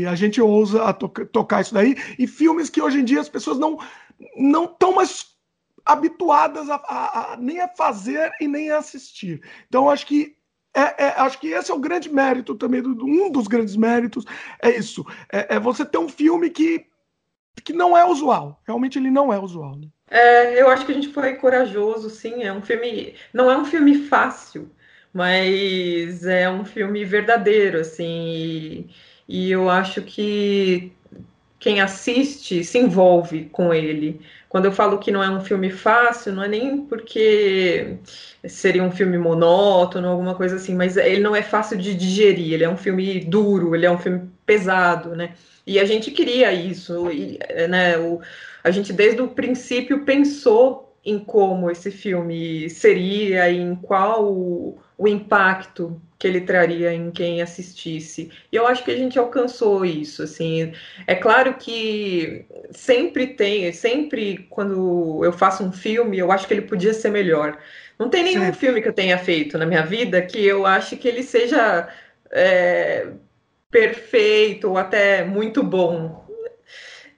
e 0.00 0.06
a 0.06 0.14
gente 0.14 0.40
ousa 0.40 0.82
a 0.84 0.94
to 0.94 1.08
tocar 1.08 1.60
isso 1.60 1.74
daí. 1.74 1.94
E 2.18 2.26
filmes 2.26 2.70
que 2.70 2.80
hoje 2.80 3.00
em 3.00 3.04
dia 3.04 3.20
as 3.20 3.28
pessoas 3.28 3.58
não 3.58 3.78
não 4.36 4.64
estão 4.64 4.94
mais 4.94 5.26
habituadas 5.92 6.68
a, 6.68 6.76
a, 6.76 7.32
a, 7.32 7.36
nem 7.36 7.60
a 7.60 7.68
fazer 7.68 8.32
e 8.40 8.46
nem 8.46 8.70
a 8.70 8.78
assistir. 8.78 9.42
Então, 9.68 9.90
acho 9.90 10.06
que 10.06 10.36
é, 10.74 11.06
é, 11.06 11.08
acho 11.16 11.40
que 11.40 11.48
esse 11.48 11.70
é 11.70 11.74
o 11.74 11.80
grande 11.80 12.08
mérito 12.08 12.54
também, 12.54 12.80
um 12.80 13.30
dos 13.30 13.48
grandes 13.48 13.76
méritos 13.76 14.24
é 14.62 14.70
isso. 14.70 15.04
É, 15.32 15.56
é, 15.56 15.60
você 15.60 15.84
ter 15.84 15.98
um 15.98 16.08
filme 16.08 16.48
que, 16.48 16.86
que 17.64 17.72
não 17.72 17.96
é 17.96 18.04
usual. 18.04 18.60
Realmente 18.66 18.98
ele 18.98 19.10
não 19.10 19.32
é 19.32 19.38
usual. 19.38 19.76
Né? 19.76 19.88
É, 20.08 20.60
eu 20.60 20.68
acho 20.68 20.86
que 20.86 20.92
a 20.92 20.94
gente 20.94 21.12
foi 21.12 21.34
corajoso, 21.34 22.08
sim. 22.08 22.44
É 22.44 22.52
um 22.52 22.62
filme. 22.62 23.14
Não 23.32 23.50
é 23.50 23.56
um 23.58 23.64
filme 23.64 24.06
fácil, 24.06 24.70
mas 25.12 26.24
é 26.24 26.48
um 26.48 26.64
filme 26.64 27.04
verdadeiro, 27.04 27.80
assim. 27.80 28.06
E, 28.06 28.90
e 29.28 29.50
eu 29.50 29.68
acho 29.68 30.02
que 30.02 30.92
quem 31.58 31.80
assiste 31.80 32.64
se 32.64 32.78
envolve 32.78 33.48
com 33.50 33.74
ele. 33.74 34.20
Quando 34.50 34.64
eu 34.64 34.72
falo 34.72 34.98
que 34.98 35.12
não 35.12 35.22
é 35.22 35.30
um 35.30 35.40
filme 35.40 35.70
fácil, 35.70 36.32
não 36.32 36.42
é 36.42 36.48
nem 36.48 36.84
porque 36.84 37.98
seria 38.44 38.82
um 38.82 38.90
filme 38.90 39.16
monótono, 39.16 40.08
alguma 40.08 40.34
coisa 40.34 40.56
assim, 40.56 40.74
mas 40.74 40.96
ele 40.96 41.20
não 41.20 41.36
é 41.36 41.40
fácil 41.40 41.78
de 41.78 41.94
digerir, 41.94 42.54
ele 42.54 42.64
é 42.64 42.68
um 42.68 42.76
filme 42.76 43.20
duro, 43.20 43.76
ele 43.76 43.86
é 43.86 43.90
um 43.90 43.96
filme 43.96 44.28
pesado, 44.44 45.14
né? 45.14 45.34
E 45.64 45.78
a 45.78 45.84
gente 45.84 46.10
queria 46.10 46.52
isso, 46.52 47.08
e, 47.12 47.38
né? 47.68 47.96
O, 47.96 48.20
a 48.64 48.72
gente 48.72 48.92
desde 48.92 49.22
o 49.22 49.28
princípio 49.28 50.04
pensou 50.04 50.96
em 51.04 51.16
como 51.20 51.70
esse 51.70 51.92
filme 51.92 52.68
seria, 52.70 53.48
em 53.52 53.76
qual 53.76 54.32
o, 54.32 54.78
o 54.98 55.06
impacto 55.06 56.02
que 56.20 56.28
ele 56.28 56.42
traria 56.42 56.92
em 56.92 57.10
quem 57.10 57.40
assistisse. 57.40 58.30
E 58.52 58.56
eu 58.56 58.66
acho 58.66 58.84
que 58.84 58.90
a 58.90 58.96
gente 58.96 59.18
alcançou 59.18 59.86
isso, 59.86 60.22
assim. 60.22 60.70
É 61.06 61.14
claro 61.14 61.54
que 61.54 62.44
sempre 62.72 63.28
tem, 63.28 63.72
sempre 63.72 64.46
quando 64.50 65.24
eu 65.24 65.32
faço 65.32 65.64
um 65.64 65.72
filme, 65.72 66.18
eu 66.18 66.30
acho 66.30 66.46
que 66.46 66.52
ele 66.52 66.60
podia 66.60 66.92
ser 66.92 67.10
melhor. 67.10 67.58
Não 67.98 68.10
tem 68.10 68.22
nenhum 68.22 68.44
Sim. 68.44 68.52
filme 68.52 68.82
que 68.82 68.88
eu 68.88 68.92
tenha 68.92 69.16
feito 69.16 69.56
na 69.56 69.64
minha 69.64 69.82
vida 69.82 70.20
que 70.20 70.44
eu 70.44 70.66
ache 70.66 70.94
que 70.94 71.08
ele 71.08 71.22
seja 71.22 71.88
é, 72.30 73.06
perfeito 73.70 74.68
ou 74.68 74.76
até 74.76 75.24
muito 75.24 75.62
bom 75.62 76.28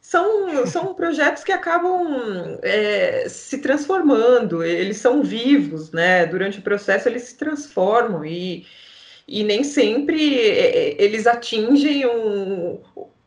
são, 0.00 0.66
são 0.66 0.92
projetos 0.94 1.42
que 1.42 1.50
acabam 1.50 2.58
é, 2.62 3.26
se 3.28 3.58
transformando, 3.58 4.62
eles 4.62 4.98
são 4.98 5.22
vivos, 5.24 5.90
né? 5.90 6.24
Durante 6.26 6.60
o 6.60 6.62
processo 6.62 7.08
eles 7.08 7.22
se 7.22 7.36
transformam 7.36 8.24
e, 8.24 8.64
e 9.26 9.42
nem 9.44 9.64
sempre 9.64 10.38
é, 10.38 10.90
é, 10.90 11.02
eles 11.02 11.26
atingem 11.26 12.06
um, 12.06 12.78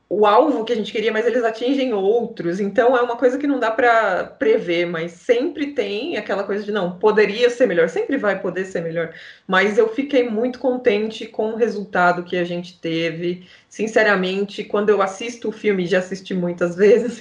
o 0.07 0.25
alvo 0.25 0.63
que 0.63 0.71
a 0.71 0.75
gente 0.75 0.91
queria, 0.91 1.11
mas 1.11 1.25
eles 1.25 1.43
atingem 1.43 1.93
outros. 1.93 2.59
Então 2.59 2.95
é 2.95 3.01
uma 3.01 3.17
coisa 3.17 3.37
que 3.37 3.47
não 3.47 3.59
dá 3.59 3.71
para 3.71 4.23
prever, 4.23 4.85
mas 4.85 5.13
sempre 5.13 5.73
tem 5.73 6.15
aquela 6.15 6.43
coisa 6.43 6.63
de 6.63 6.71
não, 6.71 6.97
poderia 6.99 7.49
ser 7.49 7.65
melhor, 7.65 7.89
sempre 7.89 8.15
vai 8.15 8.39
poder 8.39 8.65
ser 8.65 8.81
melhor. 8.81 9.13
Mas 9.47 9.77
eu 9.77 9.89
fiquei 9.89 10.29
muito 10.29 10.59
contente 10.59 11.25
com 11.25 11.51
o 11.51 11.55
resultado 11.55 12.23
que 12.23 12.37
a 12.37 12.43
gente 12.43 12.79
teve. 12.79 13.47
Sinceramente, 13.67 14.63
quando 14.63 14.89
eu 14.89 15.01
assisto 15.01 15.49
o 15.49 15.51
filme, 15.51 15.87
já 15.87 15.99
assisti 15.99 16.33
muitas 16.33 16.75
vezes, 16.77 17.19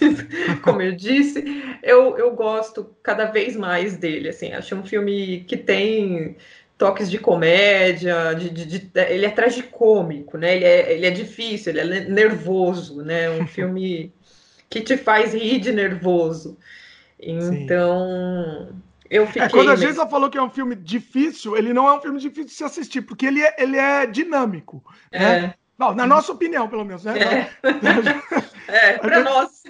como 0.62 0.82
eu 0.82 0.92
disse, 0.92 1.42
eu, 1.82 2.18
eu 2.18 2.32
gosto 2.32 2.94
cada 3.02 3.24
vez 3.24 3.56
mais 3.56 3.96
dele. 3.96 4.28
Assim, 4.28 4.52
acho 4.52 4.74
um 4.76 4.84
filme 4.84 5.44
que 5.48 5.56
tem 5.56 6.36
toques 6.76 7.10
de 7.10 7.18
comédia, 7.18 8.34
de, 8.34 8.50
de, 8.50 8.64
de, 8.64 8.90
ele 9.08 9.26
é 9.26 9.30
tragicômico, 9.30 10.36
né? 10.36 10.56
Ele 10.56 10.64
é, 10.64 10.92
ele 10.92 11.06
é 11.06 11.10
difícil, 11.10 11.76
ele 11.76 11.98
é 11.98 12.00
nervoso, 12.08 13.02
né? 13.02 13.30
Um 13.30 13.46
filme 13.48 14.12
que 14.68 14.80
te 14.80 14.96
faz 14.96 15.34
rir 15.34 15.60
de 15.60 15.72
nervoso. 15.72 16.58
Então, 17.18 18.68
Sim. 18.68 18.82
eu 19.08 19.26
fiquei... 19.26 19.42
É, 19.42 19.48
quando 19.48 19.70
a 19.70 19.76
Geisa 19.76 20.06
falou 20.06 20.28
que 20.28 20.36
é 20.36 20.42
um 20.42 20.50
filme 20.50 20.74
difícil, 20.74 21.56
ele 21.56 21.72
não 21.72 21.88
é 21.88 21.96
um 21.96 22.00
filme 22.00 22.18
difícil 22.18 22.46
de 22.46 22.52
se 22.52 22.64
assistir, 22.64 23.02
porque 23.02 23.24
ele 23.24 23.40
é, 23.40 23.54
ele 23.58 23.76
é 23.76 24.06
dinâmico, 24.06 24.84
né? 25.12 25.46
É. 25.46 25.54
Bom, 25.76 25.92
na 25.92 26.06
nossa 26.06 26.30
opinião, 26.32 26.68
pelo 26.68 26.84
menos, 26.84 27.04
né? 27.04 27.14
É, 27.18 28.68
é 28.92 28.98
para 28.98 29.20
nós. 29.20 29.64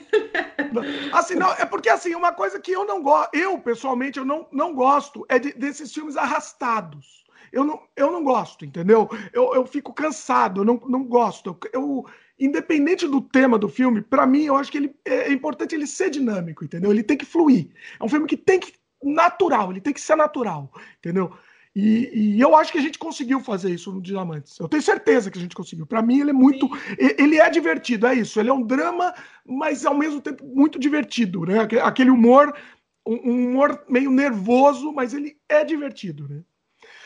Assim, 1.13 1.35
não, 1.35 1.53
é 1.53 1.65
porque 1.65 1.89
assim, 1.89 2.15
uma 2.15 2.33
coisa 2.33 2.59
que 2.59 2.73
eu 2.73 2.85
não 2.85 3.03
gosto, 3.03 3.35
eu 3.35 3.59
pessoalmente 3.59 4.19
eu 4.19 4.25
não, 4.25 4.47
não 4.51 4.75
gosto 4.75 5.25
é 5.29 5.39
de, 5.39 5.53
desses 5.53 5.93
filmes 5.93 6.17
arrastados. 6.17 7.25
Eu 7.53 7.63
não, 7.63 7.81
eu 7.97 8.11
não 8.11 8.25
gosto, 8.25 8.65
entendeu? 8.65 9.09
Eu, 9.33 9.55
eu 9.55 9.65
fico 9.65 9.93
cansado, 9.93 10.63
eu 10.63 10.65
não, 10.65 10.81
não 10.89 11.05
gosto. 11.05 11.57
Eu, 11.73 11.81
eu 11.81 12.07
independente 12.39 13.07
do 13.07 13.21
tema 13.21 13.57
do 13.57 13.69
filme, 13.69 14.03
para 14.03 14.27
mim 14.27 14.45
eu 14.45 14.57
acho 14.57 14.73
que 14.73 14.79
ele 14.79 14.97
é 15.05 15.31
importante 15.31 15.75
ele 15.75 15.87
ser 15.87 16.11
dinâmico, 16.11 16.65
entendeu? 16.65 16.91
Ele 16.91 17.03
tem 17.03 17.17
que 17.17 17.25
fluir. 17.25 17.71
É 18.01 18.05
um 18.05 18.09
filme 18.09 18.27
que 18.27 18.37
tem 18.37 18.59
que 18.59 18.75
natural, 19.03 19.71
ele 19.71 19.81
tem 19.81 19.93
que 19.93 20.01
ser 20.01 20.17
natural, 20.17 20.73
entendeu? 20.99 21.33
E, 21.75 22.37
e, 22.37 22.41
eu 22.41 22.55
acho 22.55 22.71
que 22.71 22.79
a 22.79 22.81
gente 22.81 22.99
conseguiu 22.99 23.41
fazer 23.41 23.71
isso 23.71 23.91
no 23.91 24.01
Diamantes. 24.01 24.59
Eu 24.61 24.69
tenho 24.69 24.83
certeza 24.83 25.29
que 25.29 25.39
a 25.39 25.41
gente 25.41 25.57
conseguiu. 25.57 25.85
Para 25.85 26.03
mim, 26.03 26.21
ele 26.21 26.31
é 26.31 26.35
muito. 26.35 26.69
Ele 26.97 27.41
é 27.41 27.51
divertido, 27.51 28.07
é 28.07 28.15
isso. 28.15 28.39
Ele 28.39 28.49
é 28.49 28.53
um 28.53 28.63
drama, 28.63 29.13
mas 29.45 29.85
ao 29.85 29.95
mesmo 29.95 30.21
tempo 30.21 30.47
muito 30.47 30.79
divertido, 30.79 31.45
né? 31.45 31.67
Aquele 31.83 32.11
humor, 32.11 32.57
um 33.05 33.49
humor 33.49 33.85
meio 33.89 34.11
nervoso, 34.11 34.93
mas 34.93 35.13
ele 35.15 35.37
é 35.49 35.65
divertido, 35.65 36.29
né? 36.29 36.43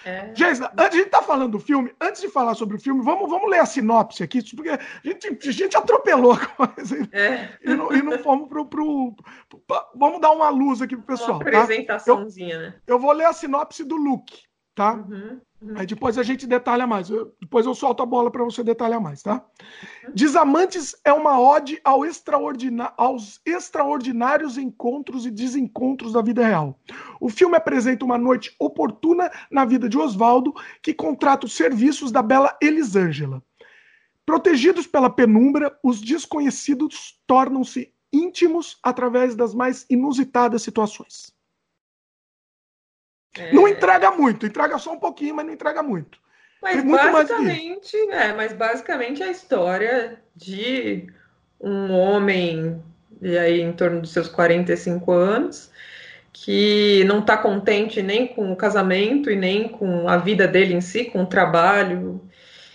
É. 0.04 0.32
Geisa, 0.34 0.70
a 0.76 0.90
gente 0.90 1.10
tá 1.10 1.22
falando 1.22 1.52
do 1.52 1.58
filme, 1.58 1.92
antes 2.00 2.20
de 2.20 2.28
falar 2.28 2.54
sobre 2.54 2.76
o 2.76 2.80
filme, 2.80 3.02
vamos, 3.02 3.28
vamos 3.28 3.50
ler 3.50 3.58
a 3.58 3.66
sinopse 3.66 4.22
aqui, 4.22 4.42
porque 4.54 4.70
a 4.70 4.80
gente, 5.04 5.48
a 5.48 5.52
gente 5.52 5.76
atropelou 5.76 6.32
a 6.32 6.46
coisa 6.46 7.08
é. 7.12 7.48
e, 7.64 7.74
não, 7.74 7.92
e 7.92 8.02
não 8.02 8.18
fomos 8.18 8.48
pro, 8.48 8.64
pro, 8.66 9.14
pro, 9.48 9.86
Vamos 9.94 10.20
dar 10.20 10.30
uma 10.30 10.48
luz 10.50 10.80
aqui 10.80 10.96
pro 10.96 11.04
pessoal. 11.04 11.38
Uma 11.38 11.42
apresentaçãozinha, 11.42 12.56
tá? 12.56 12.62
eu, 12.64 12.70
né? 12.70 12.74
Eu 12.86 12.98
vou 12.98 13.12
ler 13.12 13.26
a 13.26 13.32
sinopse 13.32 13.84
do 13.84 13.96
Luke 13.96 14.47
tá? 14.78 14.94
Uhum, 14.94 15.40
uhum. 15.60 15.74
Aí 15.74 15.84
depois 15.84 16.16
a 16.16 16.22
gente 16.22 16.46
detalha 16.46 16.86
mais. 16.86 17.10
Eu, 17.10 17.34
depois 17.40 17.66
eu 17.66 17.74
solto 17.74 18.00
a 18.00 18.06
bola 18.06 18.30
para 18.30 18.44
você 18.44 18.62
detalhar 18.62 19.00
mais, 19.00 19.24
tá? 19.24 19.44
Uhum. 20.06 20.12
Desamantes 20.14 20.94
é 21.04 21.12
uma 21.12 21.40
ode 21.40 21.80
ao 21.82 22.02
aos 22.96 23.40
extraordinários 23.44 24.56
encontros 24.56 25.26
e 25.26 25.32
desencontros 25.32 26.12
da 26.12 26.22
vida 26.22 26.46
real. 26.46 26.78
O 27.20 27.28
filme 27.28 27.56
apresenta 27.56 28.04
uma 28.04 28.16
noite 28.16 28.54
oportuna 28.56 29.32
na 29.50 29.64
vida 29.64 29.88
de 29.88 29.98
Oswaldo, 29.98 30.54
que 30.80 30.94
contrata 30.94 31.44
os 31.44 31.56
serviços 31.56 32.12
da 32.12 32.22
bela 32.22 32.56
Elisângela. 32.62 33.42
Protegidos 34.24 34.86
pela 34.86 35.10
penumbra, 35.10 35.76
os 35.82 36.00
desconhecidos 36.00 37.20
tornam-se 37.26 37.92
íntimos 38.12 38.78
através 38.80 39.34
das 39.34 39.52
mais 39.52 39.84
inusitadas 39.90 40.62
situações. 40.62 41.36
É... 43.36 43.52
Não 43.52 43.68
entrega 43.68 44.10
muito, 44.10 44.46
entrega 44.46 44.78
só 44.78 44.92
um 44.92 44.98
pouquinho, 44.98 45.34
mas 45.34 45.46
não 45.46 45.52
entrega 45.52 45.82
muito. 45.82 46.18
Mas 46.62 46.82
muito 46.82 47.12
basicamente, 47.12 47.96
é, 48.10 48.32
mas 48.32 48.52
basicamente 48.52 49.22
a 49.22 49.30
história 49.30 50.18
de 50.34 51.06
um 51.60 51.92
homem 51.92 52.82
e 53.22 53.36
aí 53.36 53.60
em 53.60 53.72
torno 53.72 54.00
dos 54.00 54.12
seus 54.12 54.28
45 54.28 55.12
anos 55.12 55.70
que 56.32 57.04
não 57.04 57.18
está 57.18 57.36
contente 57.36 58.02
nem 58.02 58.26
com 58.26 58.52
o 58.52 58.56
casamento 58.56 59.30
e 59.30 59.36
nem 59.36 59.68
com 59.68 60.08
a 60.08 60.16
vida 60.16 60.46
dele 60.46 60.74
em 60.74 60.80
si, 60.80 61.04
com 61.04 61.22
o 61.22 61.26
trabalho. 61.26 62.20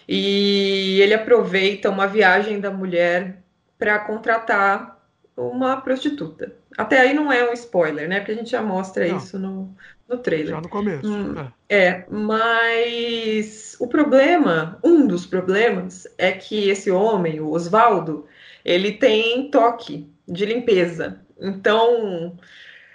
E 0.08 1.00
ele 1.02 1.14
aproveita 1.14 1.90
uma 1.90 2.06
viagem 2.06 2.60
da 2.60 2.70
mulher 2.70 3.38
para 3.80 4.00
contratar 4.00 5.02
uma 5.36 5.80
prostituta. 5.80 6.54
Até 6.78 7.00
aí 7.00 7.14
não 7.14 7.32
é 7.32 7.50
um 7.50 7.54
spoiler, 7.54 8.10
né? 8.10 8.20
Porque 8.20 8.34
a 8.34 8.36
gente 8.36 8.50
já 8.52 8.62
mostra 8.62 9.08
não. 9.08 9.18
isso 9.18 9.40
no, 9.40 9.74
no 10.08 10.18
trailer. 10.18 10.50
Já 10.50 10.62
no 10.62 10.70
começo. 10.70 11.08
Hum, 11.08 11.36
é. 11.70 11.86
é, 11.86 12.06
mas 12.10 13.76
o 13.80 13.88
problema, 13.88 14.80
um 14.84 15.08
dos 15.08 15.26
problemas, 15.26 16.08
é 16.18 16.32
que 16.32 16.70
esse 16.70 16.92
homem, 16.92 17.40
o 17.40 17.52
Oswaldo, 17.52 18.26
ele 18.64 18.94
tem 18.94 19.50
toque 19.50 20.10
de 20.28 20.46
limpeza. 20.46 21.22
Então, 21.40 22.38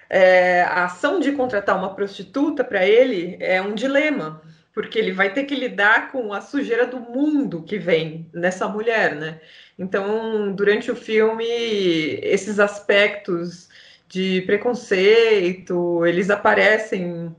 é, 0.08 0.62
a 0.62 0.84
ação 0.84 1.20
de 1.20 1.32
contratar 1.32 1.76
uma 1.76 1.94
prostituta 1.94 2.64
para 2.64 2.86
ele 2.86 3.36
é 3.40 3.60
um 3.60 3.74
dilema, 3.74 4.42
porque 4.72 4.98
ele 4.98 5.12
vai 5.12 5.32
ter 5.32 5.44
que 5.44 5.54
lidar 5.54 6.10
com 6.10 6.32
a 6.32 6.40
sujeira 6.40 6.86
do 6.86 7.00
mundo 7.00 7.62
que 7.62 7.78
vem 7.78 8.28
nessa 8.32 8.68
mulher, 8.68 9.14
né? 9.16 9.40
Então, 9.78 10.52
durante 10.54 10.90
o 10.90 10.96
filme, 10.96 11.44
esses 12.22 12.58
aspectos 12.58 13.68
de 14.08 14.42
preconceito, 14.42 16.04
eles 16.06 16.30
aparecem 16.30 17.34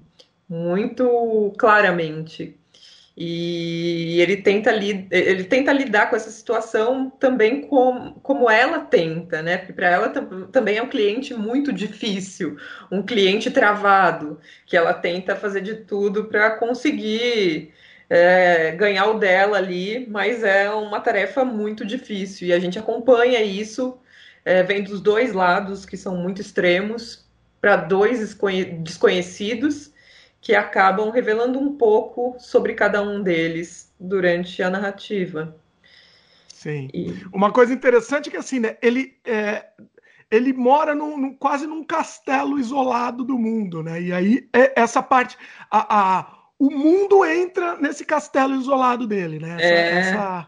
muito 0.48 1.54
claramente. 1.58 2.56
E 3.22 4.22
ele 4.22 4.38
tenta, 4.38 4.72
li, 4.72 5.06
ele 5.12 5.44
tenta 5.44 5.74
lidar 5.74 6.10
com 6.10 6.16
essa 6.16 6.32
situação 6.32 7.10
também 7.10 7.62
com, 7.68 8.14
como 8.24 8.50
ela 8.50 8.80
tenta, 8.80 9.42
né? 9.42 9.58
Porque 9.58 9.74
para 9.74 9.90
ela 9.90 10.10
também 10.54 10.78
é 10.78 10.82
um 10.82 10.88
cliente 10.88 11.34
muito 11.34 11.74
difícil, 11.74 12.56
um 12.90 13.04
cliente 13.04 13.52
travado, 13.52 14.40
que 14.66 14.78
ela 14.78 14.94
tenta 14.94 15.36
fazer 15.36 15.60
de 15.60 15.76
tudo 15.76 16.26
para 16.26 16.52
conseguir 16.52 17.74
é, 18.10 18.72
ganhar 18.72 19.08
o 19.08 19.20
dela 19.20 19.58
ali, 19.58 20.08
mas 20.10 20.42
é 20.44 20.70
uma 20.72 21.02
tarefa 21.02 21.44
muito 21.44 21.86
difícil. 21.86 22.48
E 22.48 22.54
a 22.54 22.60
gente 22.60 22.80
acompanha 22.80 23.42
isso, 23.42 24.00
é, 24.44 24.64
vem 24.64 24.84
dos 24.84 25.02
dois 25.02 25.34
lados, 25.34 25.86
que 25.86 25.98
são 25.98 26.18
muito 26.18 26.42
extremos, 26.42 27.28
para 27.62 27.76
dois 27.76 28.38
desconhecidos 28.82 29.92
que 30.42 30.56
acabam 30.56 31.10
revelando 31.10 31.60
um 31.60 31.76
pouco 31.76 32.36
sobre 32.40 32.74
cada 32.74 33.02
um 33.02 33.22
deles 33.22 33.94
durante 34.00 34.64
a 34.64 34.70
narrativa. 34.70 35.56
Sim. 36.48 36.90
E... 36.94 37.14
Uma 37.34 37.52
coisa 37.52 37.74
interessante 37.74 38.30
é 38.30 38.32
que 38.32 38.38
assim, 38.38 38.60
né? 38.60 38.78
Ele 38.82 39.18
é, 39.26 39.66
ele 40.32 40.54
mora 40.54 40.94
num, 40.96 41.18
num, 41.18 41.34
quase 41.34 41.66
num 41.66 41.84
castelo 41.84 42.60
isolado 42.60 43.24
do 43.24 43.38
mundo, 43.38 43.84
né? 43.84 44.02
E 44.02 44.14
aí 44.14 44.50
é, 44.54 44.80
essa 44.80 45.02
parte, 45.02 45.38
a, 45.70 46.20
a, 46.20 46.40
o 46.58 46.70
mundo 46.70 47.26
entra 47.26 47.78
nesse 47.78 48.06
castelo 48.06 48.56
isolado 48.56 49.08
dele, 49.08 49.40
né? 49.40 49.56
Essa, 49.56 49.64
é... 49.66 50.00
essa 50.00 50.48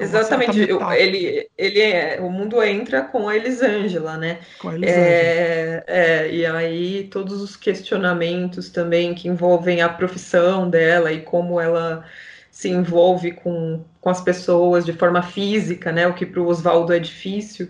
Exatamente, 0.00 0.58
ele, 0.96 1.48
ele 1.56 1.80
é, 1.80 2.18
o 2.20 2.30
mundo 2.30 2.62
entra 2.62 3.02
com 3.02 3.28
a 3.28 3.36
Elisângela, 3.36 4.16
né? 4.16 4.38
Com 4.58 4.70
a 4.70 4.74
Elisângela. 4.74 5.06
É, 5.06 5.84
é, 5.86 6.34
e 6.34 6.46
aí 6.46 7.08
todos 7.10 7.40
os 7.40 7.56
questionamentos 7.56 8.70
também 8.70 9.14
que 9.14 9.28
envolvem 9.28 9.82
a 9.82 9.88
profissão 9.88 10.68
dela 10.68 11.12
e 11.12 11.20
como 11.20 11.60
ela 11.60 12.04
se 12.50 12.68
envolve 12.68 13.32
com, 13.32 13.84
com 14.00 14.10
as 14.10 14.20
pessoas 14.20 14.84
de 14.84 14.92
forma 14.92 15.22
física, 15.22 15.92
né? 15.92 16.06
O 16.06 16.14
que 16.14 16.26
para 16.26 16.40
o 16.40 16.46
Oswaldo 16.46 16.92
é 16.92 16.98
difícil. 16.98 17.68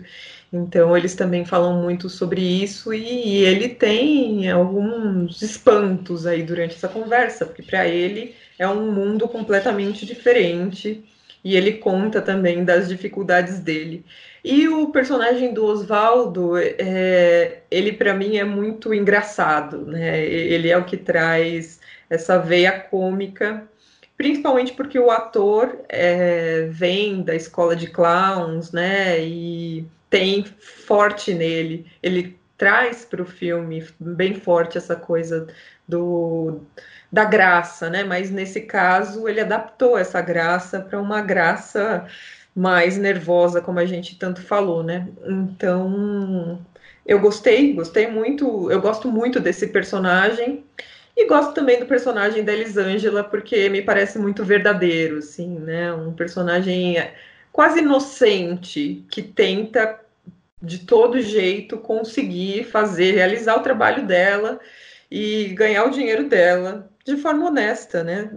Então 0.51 0.97
eles 0.97 1.15
também 1.15 1.45
falam 1.45 1.81
muito 1.81 2.09
sobre 2.09 2.41
isso 2.41 2.93
e, 2.93 2.99
e 2.99 3.45
ele 3.45 3.69
tem 3.69 4.49
alguns 4.49 5.41
espantos 5.41 6.25
aí 6.25 6.43
durante 6.43 6.75
essa 6.75 6.89
conversa, 6.89 7.45
porque 7.45 7.61
para 7.61 7.87
ele 7.87 8.35
é 8.59 8.67
um 8.67 8.91
mundo 8.91 9.27
completamente 9.29 10.05
diferente 10.05 11.03
e 11.43 11.55
ele 11.55 11.73
conta 11.73 12.21
também 12.21 12.63
das 12.63 12.87
dificuldades 12.87 13.59
dele. 13.59 14.05
E 14.43 14.67
o 14.67 14.91
personagem 14.91 15.53
do 15.53 15.65
Oswaldo, 15.65 16.57
é, 16.57 17.61
ele 17.69 17.93
para 17.93 18.13
mim 18.13 18.37
é 18.37 18.43
muito 18.43 18.93
engraçado, 18.93 19.85
né? 19.85 20.23
Ele 20.23 20.69
é 20.69 20.77
o 20.77 20.85
que 20.85 20.97
traz 20.97 21.79
essa 22.09 22.37
veia 22.37 22.71
cômica, 22.79 23.67
principalmente 24.17 24.73
porque 24.73 24.99
o 24.99 25.09
ator 25.09 25.79
é, 25.89 26.67
vem 26.69 27.21
da 27.23 27.35
escola 27.35 27.75
de 27.75 27.87
clowns, 27.87 28.71
né? 28.71 29.19
E 29.23 29.85
tem 30.09 30.43
forte 30.59 31.33
nele, 31.33 31.85
ele 32.03 32.37
traz 32.57 33.05
para 33.05 33.21
o 33.23 33.25
filme 33.25 33.87
bem 33.99 34.35
forte 34.35 34.77
essa 34.77 34.95
coisa 34.95 35.47
do 35.87 36.61
da 37.11 37.25
graça, 37.25 37.89
né? 37.89 38.03
Mas 38.03 38.31
nesse 38.31 38.61
caso 38.61 39.27
ele 39.27 39.41
adaptou 39.41 39.97
essa 39.97 40.21
graça 40.21 40.79
para 40.79 40.99
uma 40.99 41.21
graça 41.21 42.07
mais 42.55 42.97
nervosa, 42.97 43.61
como 43.61 43.79
a 43.79 43.85
gente 43.85 44.17
tanto 44.17 44.41
falou, 44.41 44.83
né? 44.83 45.07
Então 45.25 46.59
eu 47.05 47.19
gostei, 47.19 47.73
gostei 47.73 48.07
muito, 48.07 48.71
eu 48.71 48.81
gosto 48.81 49.07
muito 49.09 49.39
desse 49.39 49.67
personagem 49.67 50.63
e 51.17 51.27
gosto 51.27 51.53
também 51.53 51.79
do 51.79 51.85
personagem 51.85 52.43
da 52.43 52.53
Elisângela 52.53 53.23
porque 53.23 53.69
me 53.69 53.81
parece 53.81 54.17
muito 54.17 54.45
verdadeiro, 54.45 55.17
assim, 55.17 55.59
né? 55.59 55.91
Um 55.93 56.13
personagem 56.13 56.95
quase 57.51 57.79
inocente 57.79 59.05
que 59.11 59.21
tenta 59.21 59.99
de 60.61 60.79
todo 60.79 61.21
jeito 61.21 61.77
conseguir 61.77 62.65
fazer, 62.65 63.13
realizar 63.13 63.55
o 63.57 63.63
trabalho 63.63 64.05
dela 64.05 64.59
e 65.09 65.47
ganhar 65.55 65.85
o 65.85 65.91
dinheiro 65.91 66.29
dela 66.29 66.90
de 67.05 67.17
forma 67.17 67.47
honesta, 67.47 68.03
né? 68.03 68.29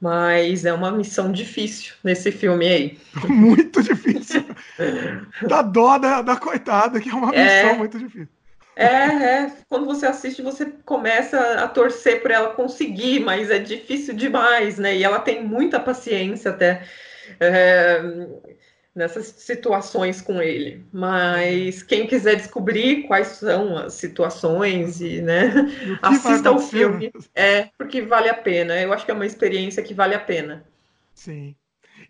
Mas 0.00 0.64
é 0.64 0.72
uma 0.72 0.90
missão 0.90 1.30
difícil 1.30 1.94
nesse 2.02 2.32
filme 2.32 2.66
aí. 2.66 2.98
Muito 3.28 3.82
difícil. 3.82 4.44
Dá 5.46 5.62
dó 5.62 5.98
da, 5.98 6.22
da 6.22 6.36
coitada, 6.36 7.00
que 7.00 7.10
é 7.10 7.14
uma 7.14 7.34
é, 7.34 7.62
missão 7.62 7.78
muito 7.78 7.98
difícil. 7.98 8.28
É, 8.76 8.86
é, 8.86 9.52
quando 9.68 9.84
você 9.84 10.06
assiste, 10.06 10.40
você 10.40 10.64
começa 10.86 11.38
a 11.62 11.68
torcer 11.68 12.22
por 12.22 12.30
ela 12.30 12.54
conseguir, 12.54 13.20
mas 13.20 13.50
é 13.50 13.58
difícil 13.58 14.14
demais, 14.14 14.78
né? 14.78 14.96
E 14.96 15.04
ela 15.04 15.18
tem 15.18 15.44
muita 15.44 15.78
paciência 15.78 16.50
até. 16.50 16.82
É, 17.38 18.00
nessas 18.94 19.26
situações 19.26 20.20
com 20.20 20.42
ele. 20.42 20.84
Mas 20.92 21.82
quem 21.82 22.06
quiser 22.06 22.36
descobrir 22.36 23.04
quais 23.04 23.28
são 23.28 23.76
as 23.76 23.94
situações 23.94 25.00
e, 25.00 25.20
né, 25.20 25.52
assista 26.02 26.50
o 26.50 26.58
filme. 26.58 27.12
É, 27.34 27.68
porque 27.78 28.02
vale 28.02 28.28
a 28.28 28.34
pena. 28.34 28.80
Eu 28.80 28.92
acho 28.92 29.04
que 29.04 29.10
é 29.10 29.14
uma 29.14 29.26
experiência 29.26 29.82
que 29.82 29.94
vale 29.94 30.14
a 30.14 30.20
pena. 30.20 30.64
Sim. 31.14 31.54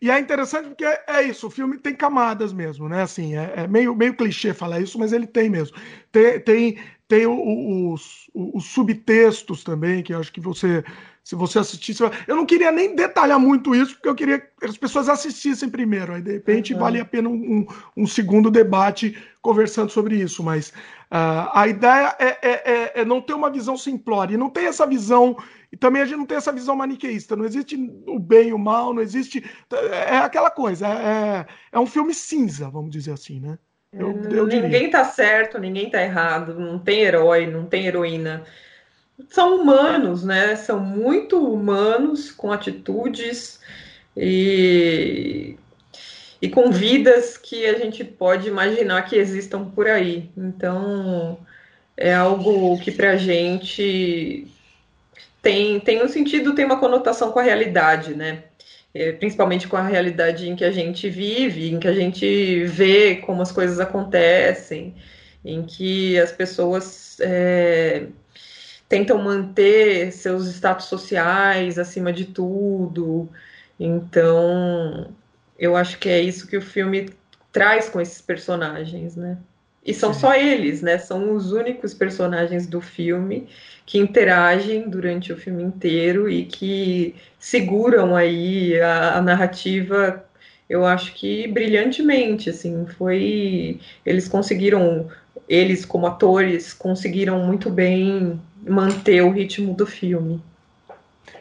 E 0.01 0.11
é 0.11 0.19
interessante 0.19 0.69
porque 0.69 0.85
é, 0.85 1.05
é 1.09 1.23
isso, 1.23 1.47
o 1.47 1.51
filme 1.51 1.77
tem 1.77 1.95
camadas 1.95 2.53
mesmo, 2.53 2.89
né? 2.89 3.03
Assim, 3.03 3.37
é, 3.37 3.53
é, 3.57 3.69
meio, 3.69 3.95
meio 3.95 4.17
clichê 4.17 4.55
falar 4.55 4.81
isso, 4.81 4.99
mas 4.99 5.13
ele 5.13 5.27
tem 5.27 5.51
mesmo. 5.51 5.77
Tem, 6.11 6.41
tem, 6.41 6.79
tem 7.07 7.27
os, 7.27 8.31
os 8.35 8.65
subtextos 8.67 9.63
também, 9.63 10.03
que 10.03 10.15
eu 10.15 10.21
acho 10.21 10.33
que 10.33 10.41
você 10.41 10.83
se 11.31 11.37
você 11.37 11.61
assistisse. 11.61 12.03
Eu 12.27 12.35
não 12.35 12.45
queria 12.45 12.73
nem 12.73 12.97
detalhar 12.97 13.39
muito 13.39 13.73
isso, 13.73 13.95
porque 13.95 14.09
eu 14.09 14.17
queria 14.17 14.41
que 14.41 14.65
as 14.65 14.77
pessoas 14.77 15.09
assistissem 15.09 15.69
primeiro. 15.69 16.13
Aí, 16.13 16.21
de 16.21 16.33
repente, 16.33 16.75
uhum. 16.75 16.81
vale 16.81 16.99
a 16.99 17.05
pena 17.05 17.29
um, 17.29 17.65
um, 17.97 18.05
segundo 18.05 18.51
debate 18.51 19.17
conversando 19.41 19.93
sobre 19.93 20.17
isso. 20.17 20.43
Mas 20.43 20.71
uh, 21.09 21.49
a 21.55 21.69
ideia 21.69 22.17
é, 22.19 22.27
é, 22.27 22.51
é, 22.51 22.93
é, 22.97 23.05
não 23.05 23.21
ter 23.21 23.35
uma 23.35 23.49
visão 23.49 23.77
simplória. 23.77 24.35
E 24.35 24.37
não 24.37 24.51
tem 24.51 24.67
essa 24.67 24.85
visão. 24.85 25.37
E 25.71 25.77
também 25.77 26.03
a 26.03 26.05
gente 26.05 26.19
não 26.19 26.27
tem 26.27 26.37
essa 26.37 26.51
visão 26.51 26.75
maniqueísta. 26.75 27.37
Não 27.37 27.45
existe 27.45 27.77
o 28.09 28.19
bem 28.19 28.49
e 28.49 28.53
o 28.53 28.59
mal, 28.59 28.93
não 28.93 29.01
existe. 29.01 29.49
É 30.09 30.17
aquela 30.17 30.51
coisa. 30.51 30.89
É, 30.89 30.91
é, 30.91 31.47
é 31.71 31.79
um 31.79 31.87
filme 31.87 32.13
cinza, 32.13 32.69
vamos 32.69 32.91
dizer 32.91 33.13
assim, 33.13 33.39
né? 33.39 33.57
Eu, 33.93 34.21
eu 34.31 34.47
ninguém 34.49 34.91
tá 34.91 35.05
certo, 35.05 35.59
ninguém 35.59 35.91
tá 35.91 36.03
errado, 36.03 36.59
não 36.59 36.79
tem 36.79 37.03
herói, 37.03 37.47
não 37.47 37.67
tem 37.67 37.87
heroína 37.87 38.45
são 39.29 39.61
humanos, 39.61 40.25
né? 40.25 40.57
São 40.57 40.81
muito 40.81 41.39
humanos, 41.39 42.31
com 42.31 42.53
atitudes 42.53 43.61
e, 44.17 45.57
e 46.41 46.49
com 46.49 46.71
vidas 46.71 47.37
que 47.37 47.67
a 47.67 47.79
gente 47.79 48.05
pode 48.05 48.49
imaginar 48.49 49.03
que 49.03 49.17
existam 49.17 49.65
por 49.65 49.87
aí. 49.87 50.31
Então, 50.37 51.39
é 51.97 52.15
algo 52.15 52.79
que 52.81 52.91
para 52.91 53.13
a 53.13 53.17
gente 53.17 54.47
tem, 55.43 55.81
tem 55.81 56.03
um 56.03 56.09
sentido, 56.09 56.55
tem 56.55 56.65
uma 56.65 56.81
conotação 56.81 57.33
com 57.33 57.39
a 57.39 57.43
realidade, 57.43 58.15
né? 58.15 58.45
É, 58.93 59.13
principalmente 59.13 59.69
com 59.69 59.77
a 59.77 59.87
realidade 59.87 60.49
em 60.49 60.57
que 60.57 60.65
a 60.65 60.73
gente 60.73 61.09
vive, 61.09 61.71
em 61.71 61.79
que 61.79 61.87
a 61.87 61.95
gente 61.95 62.65
vê 62.65 63.17
como 63.17 63.41
as 63.41 63.53
coisas 63.53 63.79
acontecem, 63.79 64.95
em 65.45 65.63
que 65.63 66.19
as 66.19 66.33
pessoas 66.33 67.19
é, 67.21 68.07
tentam 68.91 69.23
manter 69.23 70.13
seus 70.13 70.49
status 70.49 70.87
sociais 70.87 71.79
acima 71.79 72.13
de 72.13 72.25
tudo. 72.25 73.29
Então, 73.79 75.15
eu 75.57 75.77
acho 75.77 75.97
que 75.99 76.09
é 76.09 76.21
isso 76.21 76.49
que 76.49 76.57
o 76.57 76.61
filme 76.61 77.09
traz 77.53 77.89
com 77.89 78.01
esses 78.01 78.21
personagens, 78.21 79.15
né? 79.15 79.39
E 79.87 79.95
são 79.95 80.13
só 80.13 80.35
eles, 80.35 80.83
né? 80.83 80.99
São 80.99 81.37
os 81.37 81.53
únicos 81.53 81.95
personagens 81.95 82.67
do 82.67 82.81
filme 82.81 83.49
que 83.87 83.97
interagem 83.97 84.91
durante 84.91 85.33
o 85.33 85.37
filme 85.37 85.63
inteiro 85.63 86.29
e 86.29 86.45
que 86.45 87.15
seguram 87.39 88.17
aí 88.17 88.79
a, 88.81 89.19
a 89.19 89.23
narrativa, 89.23 90.25
eu 90.69 90.85
acho 90.85 91.15
que 91.15 91.47
brilhantemente, 91.47 92.51
assim, 92.51 92.87
foi... 92.99 93.81
Eles 94.05 94.29
conseguiram, 94.29 95.09
eles 95.49 95.85
como 95.85 96.09
atores, 96.09 96.75
conseguiram 96.75 97.45
muito 97.47 97.71
bem 97.71 98.41
manter 98.67 99.23
o 99.23 99.31
ritmo 99.31 99.75
do 99.75 99.87
filme. 99.87 100.43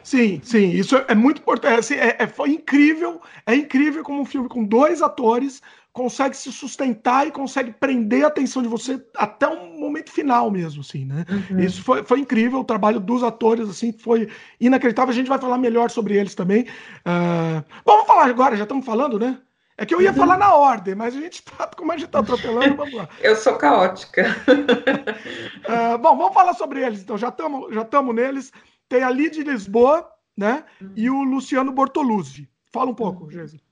Sim, 0.02 0.40
sim, 0.42 0.70
isso 0.70 0.96
é 1.08 1.14
muito 1.14 1.40
importante. 1.40 1.78
Assim, 1.78 1.94
é, 1.94 2.16
é, 2.18 2.26
foi 2.26 2.50
incrível, 2.50 3.20
é 3.46 3.54
incrível 3.54 4.02
como 4.02 4.20
um 4.20 4.24
filme 4.24 4.48
com 4.48 4.64
dois 4.64 5.02
atores 5.02 5.60
consegue 5.92 6.36
se 6.36 6.52
sustentar 6.52 7.26
e 7.26 7.32
consegue 7.32 7.72
prender 7.72 8.24
a 8.24 8.28
atenção 8.28 8.62
de 8.62 8.68
você 8.68 9.04
até 9.16 9.48
um 9.48 9.78
momento 9.78 10.10
final 10.10 10.50
mesmo, 10.50 10.82
assim, 10.82 11.04
né? 11.04 11.24
Uhum. 11.28 11.60
Isso 11.60 11.82
foi, 11.82 12.04
foi 12.04 12.20
incrível, 12.20 12.60
o 12.60 12.64
trabalho 12.64 13.00
dos 13.00 13.22
atores, 13.22 13.68
assim, 13.68 13.92
foi 13.92 14.28
inacreditável. 14.60 15.10
A 15.10 15.14
gente 15.14 15.28
vai 15.28 15.38
falar 15.38 15.58
melhor 15.58 15.90
sobre 15.90 16.16
eles 16.16 16.34
também. 16.34 16.62
Uh... 17.04 17.64
Bom, 17.84 17.92
vamos 17.92 18.06
falar 18.06 18.26
agora, 18.26 18.56
já 18.56 18.62
estamos 18.62 18.86
falando, 18.86 19.18
né? 19.18 19.38
É 19.80 19.86
que 19.86 19.94
eu 19.94 20.02
ia 20.02 20.10
uhum. 20.10 20.16
falar 20.16 20.36
na 20.36 20.54
ordem, 20.54 20.94
mas 20.94 21.16
a 21.16 21.18
gente 21.18 21.42
tá, 21.56 21.66
como 21.74 21.90
a 21.90 21.96
gente 21.96 22.10
tá 22.10 22.18
atropelando, 22.18 22.76
vamos 22.76 22.92
lá. 22.92 23.08
eu 23.22 23.34
sou 23.34 23.56
caótica. 23.56 24.36
uh, 24.46 25.96
bom, 25.96 26.18
vamos 26.18 26.34
falar 26.34 26.52
sobre 26.52 26.84
eles, 26.84 27.00
então. 27.00 27.16
Já 27.16 27.28
estamos 27.28 27.74
já 27.74 28.02
neles. 28.12 28.52
Tem 28.90 29.02
a 29.02 29.08
Lid 29.08 29.42
Lisboa, 29.42 30.06
né? 30.36 30.64
Uhum. 30.82 30.92
E 30.94 31.08
o 31.08 31.22
Luciano 31.22 31.72
Bortoluzzi. 31.72 32.46
Fala 32.70 32.90
um 32.90 32.94
pouco, 32.94 33.24
uhum. 33.24 33.30
Jesus. 33.30 33.62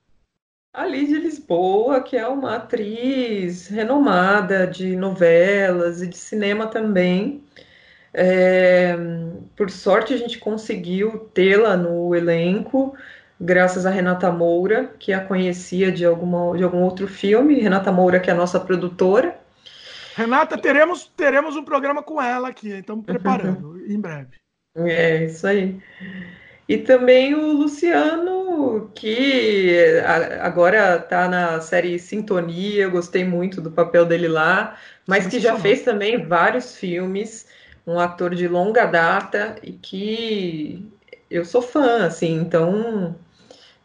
A 0.73 0.85
Lídia 0.85 1.19
Lisboa, 1.19 2.01
que 2.01 2.17
é 2.17 2.27
uma 2.27 2.55
atriz 2.55 3.67
renomada 3.67 4.65
de 4.65 4.95
novelas 4.95 6.01
e 6.01 6.07
de 6.07 6.17
cinema 6.17 6.67
também. 6.67 7.43
É, 8.13 8.95
por 9.55 9.69
sorte, 9.69 10.13
a 10.13 10.17
gente 10.17 10.39
conseguiu 10.39 11.29
tê-la 11.33 11.77
no 11.77 12.15
elenco, 12.15 12.95
graças 13.39 13.85
a 13.85 13.89
Renata 13.89 14.31
Moura, 14.31 14.93
que 14.99 15.13
a 15.13 15.23
conhecia 15.23 15.91
de, 15.91 16.05
alguma, 16.05 16.57
de 16.57 16.63
algum 16.63 16.81
outro 16.81 17.07
filme. 17.07 17.59
Renata 17.59 17.91
Moura, 17.91 18.19
que 18.19 18.29
é 18.29 18.33
a 18.33 18.35
nossa 18.35 18.59
produtora. 18.59 19.39
Renata, 20.15 20.57
teremos, 20.57 21.11
teremos 21.15 21.55
um 21.55 21.63
programa 21.63 22.03
com 22.03 22.21
ela 22.21 22.49
aqui, 22.49 22.69
estamos 22.69 23.05
preparando 23.05 23.79
em 23.87 23.99
breve. 23.99 24.31
É, 24.75 25.25
isso 25.25 25.47
aí. 25.47 25.79
E 26.67 26.77
também 26.77 27.33
o 27.33 27.53
Luciano, 27.53 28.91
que 28.93 29.75
agora 30.39 30.97
está 30.97 31.27
na 31.27 31.61
série 31.61 31.97
Sintonia, 31.97 32.83
eu 32.83 32.91
gostei 32.91 33.23
muito 33.23 33.59
do 33.59 33.71
papel 33.71 34.05
dele 34.05 34.27
lá, 34.27 34.77
mas 35.07 35.25
que 35.25 35.39
já 35.39 35.57
fez 35.57 35.81
também 35.81 36.27
vários 36.27 36.77
filmes, 36.77 37.47
um 37.87 37.99
ator 37.99 38.35
de 38.35 38.47
longa 38.47 38.85
data 38.85 39.55
e 39.63 39.71
que 39.71 40.85
eu 41.29 41.43
sou 41.43 41.61
fã, 41.61 42.05
assim, 42.05 42.35
então 42.35 43.15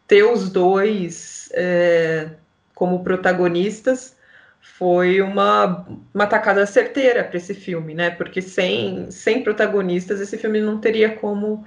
ter 0.07 0.23
os 0.23 0.49
dois 0.49 1.49
é, 1.53 2.29
como 2.73 3.03
protagonistas 3.03 4.15
foi 4.61 5.21
uma, 5.21 5.87
uma 6.13 6.27
tacada 6.27 6.65
certeira 6.65 7.23
para 7.23 7.37
esse 7.37 7.53
filme, 7.53 7.93
né? 7.93 8.09
Porque 8.09 8.41
sem, 8.41 9.09
sem 9.11 9.43
protagonistas 9.43 10.19
esse 10.19 10.37
filme 10.37 10.59
não 10.59 10.79
teria 10.79 11.15
como 11.15 11.63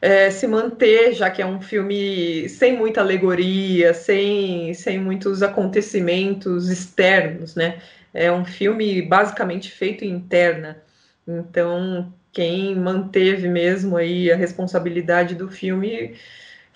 é, 0.00 0.30
se 0.30 0.46
manter, 0.46 1.12
já 1.12 1.30
que 1.30 1.42
é 1.42 1.46
um 1.46 1.60
filme 1.60 2.48
sem 2.48 2.76
muita 2.76 3.00
alegoria, 3.00 3.94
sem, 3.94 4.74
sem 4.74 4.98
muitos 4.98 5.42
acontecimentos 5.42 6.68
externos, 6.68 7.54
né? 7.54 7.80
É 8.14 8.32
um 8.32 8.44
filme 8.44 9.02
basicamente 9.02 9.70
feito 9.70 10.04
interna. 10.04 10.82
Então, 11.26 12.12
quem 12.32 12.74
manteve 12.74 13.48
mesmo 13.48 13.96
aí 13.96 14.32
a 14.32 14.36
responsabilidade 14.36 15.34
do 15.34 15.48
filme 15.48 16.16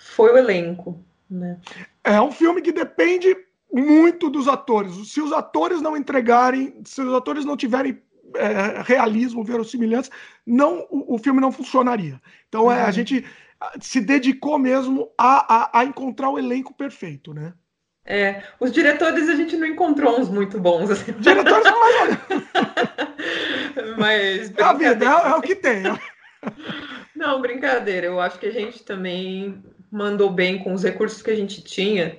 foi 0.03 0.33
o 0.33 0.37
elenco. 0.37 1.03
Né? 1.31 1.59
É 2.05 2.21
um 2.21 2.31
filme 2.31 2.61
que 2.61 2.73
depende 2.73 3.37
muito 3.73 4.29
dos 4.29 4.49
atores. 4.49 5.13
Se 5.13 5.21
os 5.21 5.33
atores 5.33 5.81
não 5.81 5.97
entregarem, 5.97 6.75
se 6.85 7.01
os 7.01 7.15
atores 7.15 7.45
não 7.45 7.57
tiverem 7.57 8.03
é, 8.37 8.83
realismo, 8.83 9.45
verossimilhança, 9.45 10.11
não, 10.47 10.87
o, 10.91 11.15
o, 11.15 11.19
filme 11.19 11.41
não 11.41 11.51
funcionaria. 11.51 12.21
Então 12.49 12.71
é, 12.71 12.83
a 12.83 12.87
uhum. 12.87 12.93
gente 12.93 13.25
se 13.81 14.01
dedicou 14.01 14.59
mesmo 14.59 15.11
a, 15.17 15.55
a, 15.55 15.81
a, 15.81 15.85
encontrar 15.85 16.31
o 16.31 16.39
elenco 16.39 16.75
perfeito, 16.75 17.33
né? 17.33 17.55
É, 18.05 18.43
os 18.59 18.73
diretores 18.73 19.29
a 19.29 19.37
gente 19.37 19.57
não 19.57 19.67
encontrou 19.67 20.19
uns 20.19 20.29
muito 20.29 20.59
bons. 20.59 20.91
Assim. 20.91 21.13
Diretores 21.13 21.63
são 21.63 21.81
mais 21.81 22.19
Mas. 23.97 24.59
A 24.59 24.73
vida 24.73 25.05
é, 25.05 25.29
é 25.31 25.35
o 25.35 25.41
que 25.41 25.55
tem. 25.55 25.83
Não, 27.15 27.41
brincadeira. 27.41 28.09
Eu 28.09 28.21
acho 28.21 28.39
que 28.41 28.47
a 28.47 28.51
gente 28.51 28.83
também 28.83 29.63
mandou 29.93 30.31
bem 30.31 30.59
com 30.59 30.73
os 30.73 30.83
recursos 30.83 31.21
que 31.21 31.31
a 31.31 31.37
gente 31.37 31.63
tinha. 31.63 32.17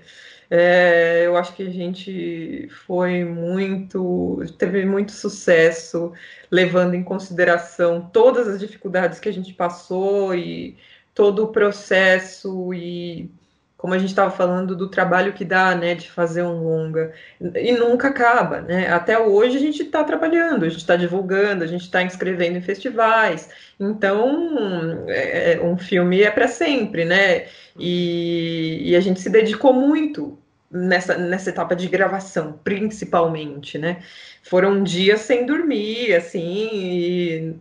É, 0.50 1.24
eu 1.26 1.36
acho 1.36 1.56
que 1.56 1.64
a 1.64 1.70
gente 1.70 2.70
foi 2.86 3.26
muito, 3.26 4.44
teve 4.58 4.86
muito 4.86 5.12
sucesso, 5.12 6.14
levando 6.52 6.94
em 6.94 7.04
consideração 7.04 8.08
todas 8.14 8.48
as 8.48 8.60
dificuldades 8.60 9.20
que 9.20 9.28
a 9.28 9.34
gente 9.34 9.54
passou 9.54 10.36
e 10.36 10.78
todo 11.16 11.46
o 11.46 11.48
processo 11.48 12.72
e 12.74 13.32
como 13.84 13.94
a 13.94 14.00
gente 14.00 14.12
estava 14.12 14.32
falando 14.32 14.78
do 14.78 14.88
trabalho 14.88 15.34
que 15.34 15.44
dá, 15.44 15.76
né, 15.76 15.94
de 15.94 16.10
fazer 16.10 16.42
um 16.42 16.64
longa 16.64 17.12
e 17.54 17.74
nunca 17.74 18.08
acaba, 18.08 18.62
né? 18.62 18.88
Até 18.88 19.20
hoje 19.20 19.58
a 19.58 19.60
gente 19.60 19.84
está 19.84 20.06
trabalhando, 20.06 20.64
a 20.64 20.70
gente 20.70 20.80
está 20.80 20.96
divulgando, 20.96 21.66
a 21.66 21.68
gente 21.68 21.82
está 21.82 22.02
inscrevendo 22.02 22.58
em 22.58 22.62
festivais. 22.62 23.50
Então, 23.78 25.06
é, 25.10 25.56
é 25.56 25.62
um 25.62 25.78
filme 25.78 26.22
é 26.22 26.32
para 26.32 26.48
sempre, 26.48 27.04
né? 27.04 27.48
E, 27.78 28.92
e, 28.92 28.96
a 28.96 29.02
gente 29.02 29.20
se 29.20 29.30
dedicou 29.30 29.74
muito 29.74 30.40
nessa, 30.72 31.18
nessa 31.18 31.50
etapa 31.50 31.76
de 31.76 31.90
gravação, 31.90 32.58
principalmente, 32.64 33.78
né? 33.78 34.02
Foram 34.44 34.82
dias 34.82 35.20
sem 35.20 35.46
dormir, 35.46 36.16
assim, 36.16 36.70
e, 36.72 37.56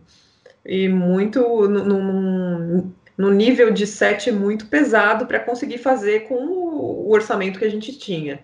e 0.65 0.87
muito 0.87 1.67
num, 1.67 2.93
no 3.17 3.31
nível 3.31 3.71
de 3.71 3.85
set 3.85 4.31
muito 4.31 4.67
pesado 4.67 5.25
para 5.25 5.39
conseguir 5.39 5.77
fazer 5.77 6.27
com 6.27 6.35
o, 6.35 7.11
orçamento 7.11 7.59
que 7.59 7.65
a 7.65 7.69
gente 7.69 7.97
tinha. 7.97 8.43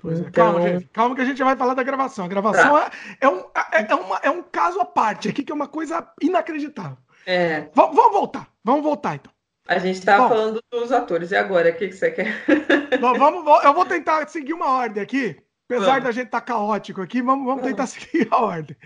Pois 0.00 0.18
então... 0.20 0.28
é. 0.28 0.32
Calma, 0.32 0.68
gente. 0.68 0.88
Calma 0.92 1.14
que 1.14 1.20
a 1.20 1.24
gente 1.24 1.42
vai 1.42 1.56
falar 1.56 1.74
da 1.74 1.82
gravação. 1.82 2.24
A 2.24 2.28
gravação 2.28 2.74
tá. 2.74 2.90
é, 3.20 3.26
é, 3.26 3.28
um, 3.28 3.38
é, 3.38 3.86
é, 3.90 3.94
uma, 3.94 4.16
é 4.22 4.30
um 4.30 4.42
caso 4.42 4.80
à 4.80 4.84
parte 4.84 5.28
aqui, 5.28 5.42
que 5.42 5.52
é 5.52 5.54
uma 5.54 5.68
coisa 5.68 6.06
inacreditável. 6.20 6.96
É. 7.26 7.68
vamos 7.74 7.96
voltar. 7.96 8.48
Vamos 8.64 8.82
voltar, 8.82 9.16
então. 9.16 9.32
A 9.68 9.78
gente 9.78 9.98
estava 9.98 10.28
falando 10.28 10.60
dos 10.70 10.92
atores. 10.92 11.32
E 11.32 11.36
agora, 11.36 11.70
o 11.70 11.74
que, 11.74 11.88
que 11.88 11.94
você 11.94 12.10
quer? 12.10 12.44
Bom, 13.00 13.14
vamos, 13.14 13.64
eu 13.64 13.74
vou 13.74 13.84
tentar 13.84 14.26
seguir 14.28 14.52
uma 14.52 14.70
ordem 14.70 15.02
aqui. 15.02 15.36
Apesar 15.68 15.86
vamos. 15.86 16.04
da 16.04 16.12
gente 16.12 16.26
estar 16.26 16.40
tá 16.40 16.46
caótico 16.46 17.02
aqui, 17.02 17.20
vamos, 17.20 17.44
vamos 17.44 17.64
tentar 17.64 17.86
seguir 17.88 18.28
a 18.30 18.36
ordem. 18.36 18.76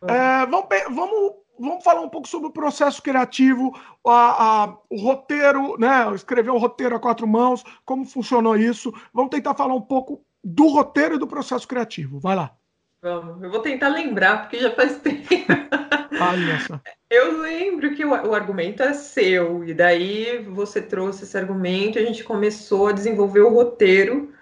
Vamos. 0.00 0.16
É, 0.16 0.46
vamos, 0.46 0.68
vamos, 0.90 1.32
vamos 1.58 1.84
falar 1.84 2.00
um 2.00 2.08
pouco 2.08 2.28
sobre 2.28 2.48
o 2.48 2.52
processo 2.52 3.02
criativo, 3.02 3.72
a, 4.06 4.64
a, 4.64 4.76
o 4.90 4.96
roteiro, 4.96 5.76
né? 5.78 6.12
Escrever 6.14 6.50
o 6.50 6.58
roteiro 6.58 6.96
a 6.96 7.00
quatro 7.00 7.26
mãos, 7.26 7.64
como 7.84 8.04
funcionou 8.04 8.56
isso. 8.56 8.92
Vamos 9.12 9.30
tentar 9.30 9.54
falar 9.54 9.74
um 9.74 9.80
pouco 9.80 10.24
do 10.42 10.68
roteiro 10.68 11.14
e 11.14 11.18
do 11.18 11.26
processo 11.26 11.66
criativo. 11.66 12.18
Vai 12.18 12.36
lá. 12.36 12.52
Vamos, 13.00 13.42
eu 13.42 13.50
vou 13.50 13.60
tentar 13.60 13.88
lembrar, 13.88 14.42
porque 14.42 14.58
já 14.58 14.74
faz 14.74 14.98
tempo. 15.00 15.28
Olha 16.20 16.60
só. 16.60 16.80
Eu 17.10 17.42
lembro 17.42 17.94
que 17.94 18.04
o, 18.04 18.10
o, 18.10 18.34
argumento 18.34 18.82
é 18.82 18.94
seu, 18.94 19.62
e 19.64 19.74
daí 19.74 20.38
você 20.38 20.80
trouxe 20.80 21.24
esse 21.24 21.36
argumento, 21.36 21.98
a 21.98 22.02
gente 22.02 22.24
começou 22.24 22.88
a 22.88 22.92
desenvolver 22.92 23.40
o 23.40 23.52
roteiro 23.52 24.32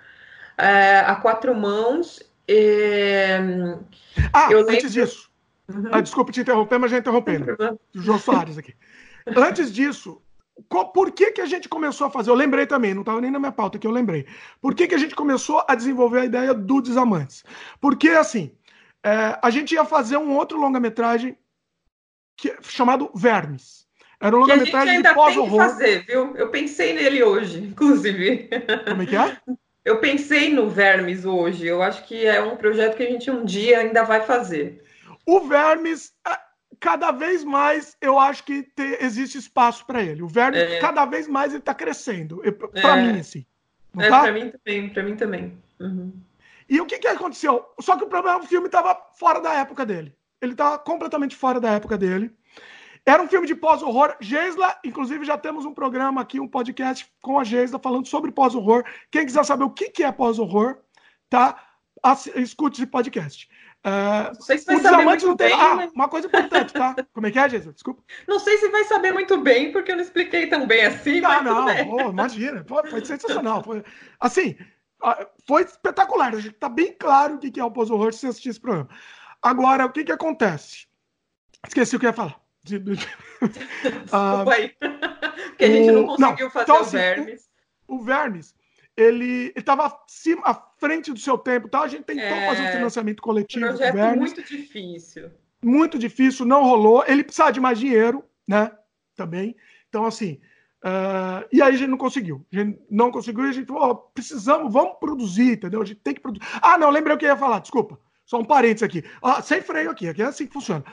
é, 0.57 1.01
a 1.01 1.17
quatro 1.17 1.55
mãos. 1.55 2.23
E... 2.47 3.37
Ah, 4.33 4.49
eu 4.51 4.61
antes 4.61 4.75
lembro... 4.75 4.91
disso. 4.91 5.32
Uhum. 5.75 5.89
Ah, 5.91 6.01
desculpa 6.01 6.33
te 6.33 6.41
interromper, 6.41 6.79
mas 6.79 6.91
já 6.91 6.99
interrompendo. 6.99 7.57
João 7.95 8.19
Soares 8.19 8.59
aqui. 8.59 8.75
antes 9.37 9.73
disso, 9.73 10.21
por 10.69 11.13
que, 11.13 11.33
que 11.33 11.41
a 11.41 11.47
gente 11.47 11.69
começou 11.69 12.07
a 12.07 12.11
fazer? 12.11 12.31
Eu 12.31 12.35
lembrei 12.35 12.67
também, 12.67 12.95
não 12.95 13.03
estava 13.03 13.21
nem 13.21 13.31
na 13.31 13.39
minha 13.39 13.53
pauta 13.53 13.79
que 13.79 13.87
eu 13.87 13.91
lembrei. 13.91 14.27
Por 14.61 14.75
que, 14.75 14.87
que 14.87 14.95
a 14.95 14.99
gente 14.99 15.15
começou 15.15 15.65
a 15.67 15.75
desenvolver 15.75 16.21
a 16.21 16.25
ideia 16.25 16.55
do 16.55 16.81
Desamantes? 16.81 17.45
Porque, 17.81 18.09
assim, 18.09 18.53
é, 19.05 19.39
a 19.43 19.51
gente 19.51 19.75
ia 19.75 19.85
fazer 19.85 20.17
um 20.17 20.35
outro 20.37 20.59
longa-metragem 20.59 21.37
que, 22.37 22.55
chamado 22.63 23.11
Vermes. 23.15 23.87
Era 24.21 24.37
um 24.37 24.41
longa-metragem 24.41 25.03
de 25.03 25.15
pós-horror. 25.15 25.59
fazer, 25.59 26.07
viu? 26.07 26.37
Eu 26.37 26.49
pensei 26.49 26.93
nele 26.93 27.23
hoje, 27.25 27.59
inclusive. 27.59 28.49
Como 28.89 29.03
é 29.03 29.07
que 29.07 29.17
é? 29.17 29.37
Eu 29.85 29.99
pensei 29.99 30.53
no 30.53 30.71
Vermes 30.71 31.25
hoje. 31.25 31.67
Eu 31.67 31.83
acho 31.83 32.05
que 32.07 32.25
é 32.25 32.41
um 32.41 32.57
projeto 32.57 32.97
que 32.97 33.03
a 33.03 33.11
gente 33.11 33.31
um 33.31 33.45
dia 33.45 33.81
ainda 33.81 34.05
vai 34.05 34.21
fazer. 34.21 34.85
O 35.27 35.41
Vermes, 35.41 36.13
é, 36.27 36.39
cada 36.81 37.13
vez 37.13 37.45
mais, 37.45 37.97
eu 38.01 38.19
acho 38.19 38.45
que 38.45 38.63
te, 38.63 38.99
existe 39.01 39.39
espaço 39.39 39.87
para 39.87 40.03
ele. 40.03 40.23
O 40.23 40.29
Vermes, 40.29 40.61
é. 40.61 40.79
cada 40.81 41.05
vez 41.05 41.29
mais, 41.29 41.53
ele 41.53 41.61
está 41.61 41.75
crescendo. 41.75 42.43
Para 42.81 42.99
é. 42.99 43.13
mim, 43.13 43.21
assim. 43.21 43.47
Não 43.95 44.05
é, 44.05 44.09
tá? 44.09 44.21
para 44.23 44.33
mim 44.33 44.51
também. 44.51 44.89
Para 44.89 45.03
mim 45.03 45.17
também. 45.17 45.63
Uhum. 45.81 46.13
E 46.69 46.81
o 46.81 46.87
que, 46.87 46.99
que 46.99 47.09
aconteceu? 47.09 47.67
Só 47.81 47.97
que 47.97 48.05
o 48.05 48.09
problema 48.09 48.37
é 48.37 48.41
que 48.41 48.47
o 48.47 48.49
filme 48.49 48.67
estava 48.67 48.99
fora 49.15 49.41
da 49.41 49.53
época 49.55 49.85
dele. 49.85 50.15
Ele 50.41 50.53
estava 50.53 50.79
completamente 50.79 51.37
fora 51.37 51.61
da 51.61 51.71
época 51.71 51.99
dele. 51.99 52.35
Era 53.05 53.23
um 53.23 53.29
filme 53.29 53.47
de 53.47 53.55
pós-horror. 53.55 54.17
Geisla, 54.21 54.77
inclusive, 54.85 55.25
já 55.25 55.37
temos 55.37 55.65
um 55.65 55.75
programa 55.75 56.21
aqui, 56.21 56.39
um 56.39 56.49
podcast 56.49 57.07
com 57.21 57.39
a 57.39 57.45
Geisla 57.45 57.79
falando 57.79 58.07
sobre 58.07 58.31
pós-horror. 58.31 58.85
Quem 59.11 59.27
quiser 59.27 59.45
saber 59.45 59.65
o 59.65 59.71
que, 59.71 59.91
que 59.91 60.05
é 60.05 60.13
pós-horror, 60.13 60.79
tá? 61.29 61.61
Escute 62.37 62.81
esse 62.81 62.91
podcast. 62.91 63.49
Uh, 63.85 64.33
não 64.35 64.41
sei 64.41 64.59
se 64.59 64.65
vai 64.65 64.79
saber 64.79 65.05
muito 65.05 65.35
bem. 65.35 65.53
Ah, 65.53 65.75
mas... 65.75 65.93
uma 65.93 66.09
coisa 66.09 66.29
importante, 66.29 66.73
tá? 66.73 66.95
Como 67.13 67.27
é 67.27 67.31
que 67.33 67.39
é, 67.39 67.49
Jesus? 67.49 67.75
Desculpa. 67.75 68.03
Não 68.29 68.39
sei 68.39 68.57
se 68.59 68.69
vai 68.69 68.85
saber 68.85 69.13
muito 69.13 69.39
bem, 69.39 69.73
porque 69.73 69.91
eu 69.91 69.97
não 69.97 70.03
expliquei 70.05 70.47
tão 70.47 70.67
bem 70.67 70.87
assim. 70.87 71.21
Não, 71.21 71.43
não, 71.43 71.67
oh, 71.91 72.11
imagina. 72.11 72.65
Foi, 72.67 72.89
foi 72.89 73.05
sensacional. 73.05 73.63
Foi, 73.65 73.83
assim, 74.21 74.57
foi 75.47 75.63
espetacular. 75.63 76.33
A 76.35 76.41
gente 76.41 76.55
tá 76.55 76.69
bem 76.69 76.95
claro 76.97 77.35
o 77.35 77.39
que 77.39 77.59
é 77.59 77.65
o 77.65 77.71
pós-horror 77.73 78.13
se 78.13 78.21
você 78.21 78.27
assistir 78.29 78.51
esse 78.51 78.61
programa. 78.61 78.89
Agora, 79.43 79.87
o 79.87 79.91
que 79.91 80.05
que 80.05 80.13
acontece? 80.13 80.87
Esqueci 81.67 81.97
o 81.97 81.99
que 81.99 82.07
ia 82.07 82.13
falar. 82.13 82.41
Desculpa 82.65 84.55
aí. 84.55 84.77
Porque 85.49 85.65
a 85.65 85.69
gente 85.69 85.91
não 85.91 86.07
conseguiu 86.07 86.47
não, 86.47 86.51
fazer 86.51 86.63
então, 86.63 86.77
o 86.77 86.81
assim, 86.81 86.97
Vermes. 86.97 87.51
O, 87.89 87.97
o 87.97 88.03
Vermes, 88.03 88.55
ele 89.03 89.53
estava 89.57 89.87
à 90.45 90.55
frente 90.79 91.13
do 91.13 91.19
seu 91.19 91.37
tempo. 91.37 91.69
Tá? 91.69 91.81
A 91.83 91.89
gente 91.89 92.05
tentou 92.05 92.25
é... 92.25 92.47
fazer 92.47 92.63
um 92.63 92.73
financiamento 92.73 93.23
coletivo. 93.23 93.67
Projeto 93.67 93.95
Vermes, 93.95 94.33
muito 94.33 94.43
difícil. 94.43 95.31
Muito 95.63 95.99
difícil, 95.99 96.47
não 96.47 96.63
rolou. 96.63 97.05
Ele 97.07 97.23
precisava 97.23 97.53
de 97.53 97.61
mais 97.61 97.79
dinheiro, 97.79 98.25
né? 98.47 98.73
Também. 99.15 99.57
Então, 99.89 100.07
assim, 100.07 100.41
Uh, 100.85 101.47
e 101.53 101.63
aí 101.63 101.75
a 101.75 101.77
gente 101.77 101.91
não 101.91 101.97
conseguiu. 101.97 102.45
A 102.53 102.57
gente 102.57 102.77
não 102.91 103.13
conseguiu 103.13 103.47
e 103.47 103.51
a 103.51 103.53
gente 103.53 103.69
falou: 103.69 103.91
oh, 103.91 103.95
precisamos, 103.95 104.73
vamos 104.73 104.97
produzir, 104.99 105.53
entendeu? 105.53 105.81
A 105.81 105.85
gente 105.85 106.01
tem 106.01 106.13
que 106.13 106.21
produzir. 106.21 106.45
Ah, 106.61 106.77
não, 106.77 106.91
lembrei 106.91 107.15
o 107.15 107.19
que 107.19 107.25
eu 107.25 107.29
ia 107.31 107.37
falar, 107.37 107.61
desculpa. 107.61 107.97
Só 108.25 108.39
um 108.39 108.45
parênteses 108.45 108.83
aqui. 108.83 109.05
Ah, 109.23 109.41
sem 109.43 109.61
freio 109.61 109.91
aqui, 109.91 110.09
aqui 110.09 110.23
é 110.23 110.25
assim 110.25 110.47
que 110.47 110.53
funciona. 110.53 110.85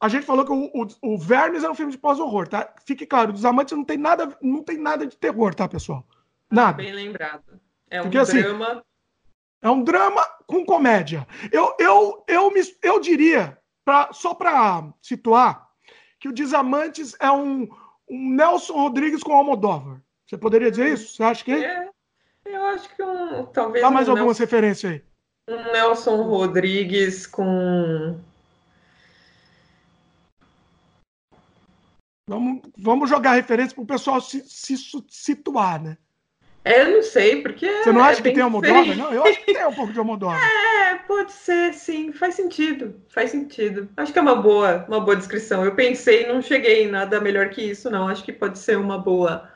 A 0.00 0.08
gente 0.08 0.26
falou 0.26 0.44
que 0.44 0.52
o, 0.52 0.70
o, 0.74 1.14
o 1.14 1.18
Vermes 1.18 1.64
é 1.64 1.70
um 1.70 1.74
filme 1.74 1.92
de 1.92 1.98
pós-horror, 1.98 2.46
tá? 2.48 2.74
Fique 2.84 3.06
claro, 3.06 3.32
dos 3.32 3.44
amantes 3.44 3.76
não 3.76 3.84
tem 3.84 3.96
nada, 3.96 4.36
não 4.42 4.62
tem 4.62 4.76
nada 4.76 5.06
de 5.06 5.16
terror, 5.16 5.54
tá, 5.54 5.66
pessoal? 5.66 6.06
Nada. 6.50 6.82
Bem 6.82 6.92
lembrado. 6.92 7.60
É 7.90 8.00
um 8.00 8.04
Porque, 8.04 8.18
assim, 8.18 8.40
drama. 8.40 8.66
Assim, 8.66 8.82
é 9.60 9.70
um 9.70 9.82
drama 9.82 10.24
com 10.46 10.64
comédia. 10.64 11.26
Eu, 11.52 11.74
eu, 11.78 12.24
eu, 12.26 12.50
me, 12.50 12.60
eu 12.82 13.00
diria, 13.00 13.58
pra, 13.84 14.12
só 14.12 14.34
para 14.34 14.92
situar, 15.02 15.68
que 16.18 16.28
o 16.28 16.32
Desamantes 16.32 17.16
é 17.20 17.30
um, 17.30 17.68
um 18.08 18.30
Nelson 18.34 18.74
Rodrigues 18.74 19.22
com 19.22 19.32
Almodóvar. 19.32 20.00
Você 20.26 20.36
poderia 20.36 20.70
dizer 20.70 20.92
isso? 20.92 21.14
Você 21.14 21.22
acha 21.22 21.44
que 21.44 21.52
é? 21.52 21.88
Eu 22.44 22.64
acho 22.66 22.94
que 22.94 23.02
um. 23.02 23.46
Talvez. 23.46 23.82
Dá 23.82 23.90
mais 23.90 24.08
um 24.08 24.12
algumas 24.12 24.38
Nelson, 24.38 24.42
referências 24.42 24.92
aí. 24.92 25.04
Um 25.48 25.72
Nelson 25.72 26.22
Rodrigues 26.22 27.26
com. 27.26 28.18
Vamos, 32.26 32.60
vamos 32.76 33.08
jogar 33.08 33.32
referência 33.32 33.74
para 33.74 33.84
o 33.84 33.86
pessoal 33.86 34.20
se, 34.20 34.42
se 34.42 34.76
situar, 35.08 35.82
né? 35.82 35.96
É, 36.68 36.82
eu 36.82 36.96
não 36.96 37.02
sei, 37.02 37.40
porque. 37.40 37.66
Você 37.66 37.90
não 37.90 38.04
acha 38.04 38.20
é 38.20 38.22
que 38.22 38.32
tem 38.32 38.42
Almodóvar? 38.42 38.94
Não, 38.94 39.10
eu 39.10 39.24
acho 39.24 39.42
que 39.42 39.54
tem 39.54 39.66
um 39.66 39.72
pouco 39.72 39.90
de 39.90 39.98
Almodóvar. 39.98 40.38
É, 40.88 40.94
pode 40.94 41.32
ser, 41.32 41.74
sim. 41.74 42.12
Faz 42.12 42.34
sentido. 42.34 42.94
Faz 43.10 43.30
sentido. 43.30 43.90
Acho 43.94 44.10
que 44.10 44.18
é 44.18 44.22
uma 44.22 44.36
boa, 44.36 44.86
uma 44.88 45.00
boa 45.00 45.16
descrição. 45.16 45.62
Eu 45.62 45.74
pensei, 45.74 46.26
não 46.26 46.40
cheguei 46.40 46.84
em 46.84 46.90
nada 46.90 47.20
melhor 47.20 47.50
que 47.50 47.60
isso, 47.60 47.90
não. 47.90 48.08
Acho 48.08 48.24
que 48.24 48.32
pode 48.32 48.58
ser 48.58 48.78
uma 48.78 48.96
boa. 48.96 49.50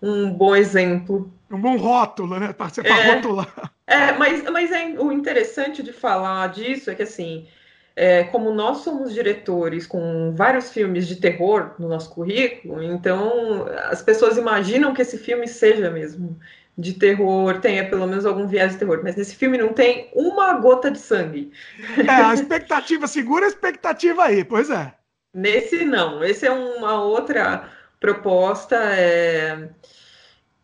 Um 0.00 0.30
bom 0.30 0.56
exemplo. 0.56 1.30
Um 1.50 1.60
bom 1.60 1.76
rótulo, 1.76 2.40
né? 2.40 2.52
Para 2.54 2.70
ser 2.70 2.86
é, 2.86 3.14
rotular. 3.14 3.72
É, 3.86 4.12
mas, 4.12 4.42
mas 4.44 4.70
é, 4.70 4.94
o 4.98 5.12
interessante 5.12 5.82
de 5.82 5.92
falar 5.92 6.48
disso 6.48 6.90
é 6.90 6.94
que, 6.94 7.02
assim, 7.02 7.46
é, 7.94 8.24
como 8.24 8.52
nós 8.52 8.78
somos 8.78 9.12
diretores 9.12 9.86
com 9.86 10.32
vários 10.34 10.70
filmes 10.70 11.06
de 11.06 11.16
terror 11.16 11.74
no 11.78 11.88
nosso 11.88 12.10
currículo, 12.10 12.82
então 12.82 13.66
as 13.90 14.02
pessoas 14.02 14.36
imaginam 14.36 14.94
que 14.94 15.02
esse 15.02 15.18
filme 15.18 15.46
seja 15.46 15.90
mesmo 15.90 16.38
de 16.76 16.94
terror, 16.94 17.60
tenha 17.60 17.88
pelo 17.88 18.06
menos 18.06 18.24
algum 18.24 18.46
viés 18.46 18.72
de 18.72 18.78
terror, 18.78 19.00
mas 19.02 19.14
nesse 19.14 19.36
filme 19.36 19.58
não 19.58 19.74
tem 19.74 20.08
uma 20.14 20.54
gota 20.54 20.90
de 20.90 20.98
sangue. 20.98 21.52
É, 21.98 22.10
a 22.10 22.34
expectativa, 22.34 23.06
segura 23.06 23.44
a 23.44 23.48
expectativa 23.48 24.24
aí, 24.24 24.42
pois 24.42 24.70
é. 24.70 24.94
Nesse 25.34 25.84
não, 25.84 26.24
esse 26.24 26.46
é 26.46 26.50
uma 26.50 27.02
outra 27.02 27.68
proposta 28.00 28.76
é, 28.76 29.68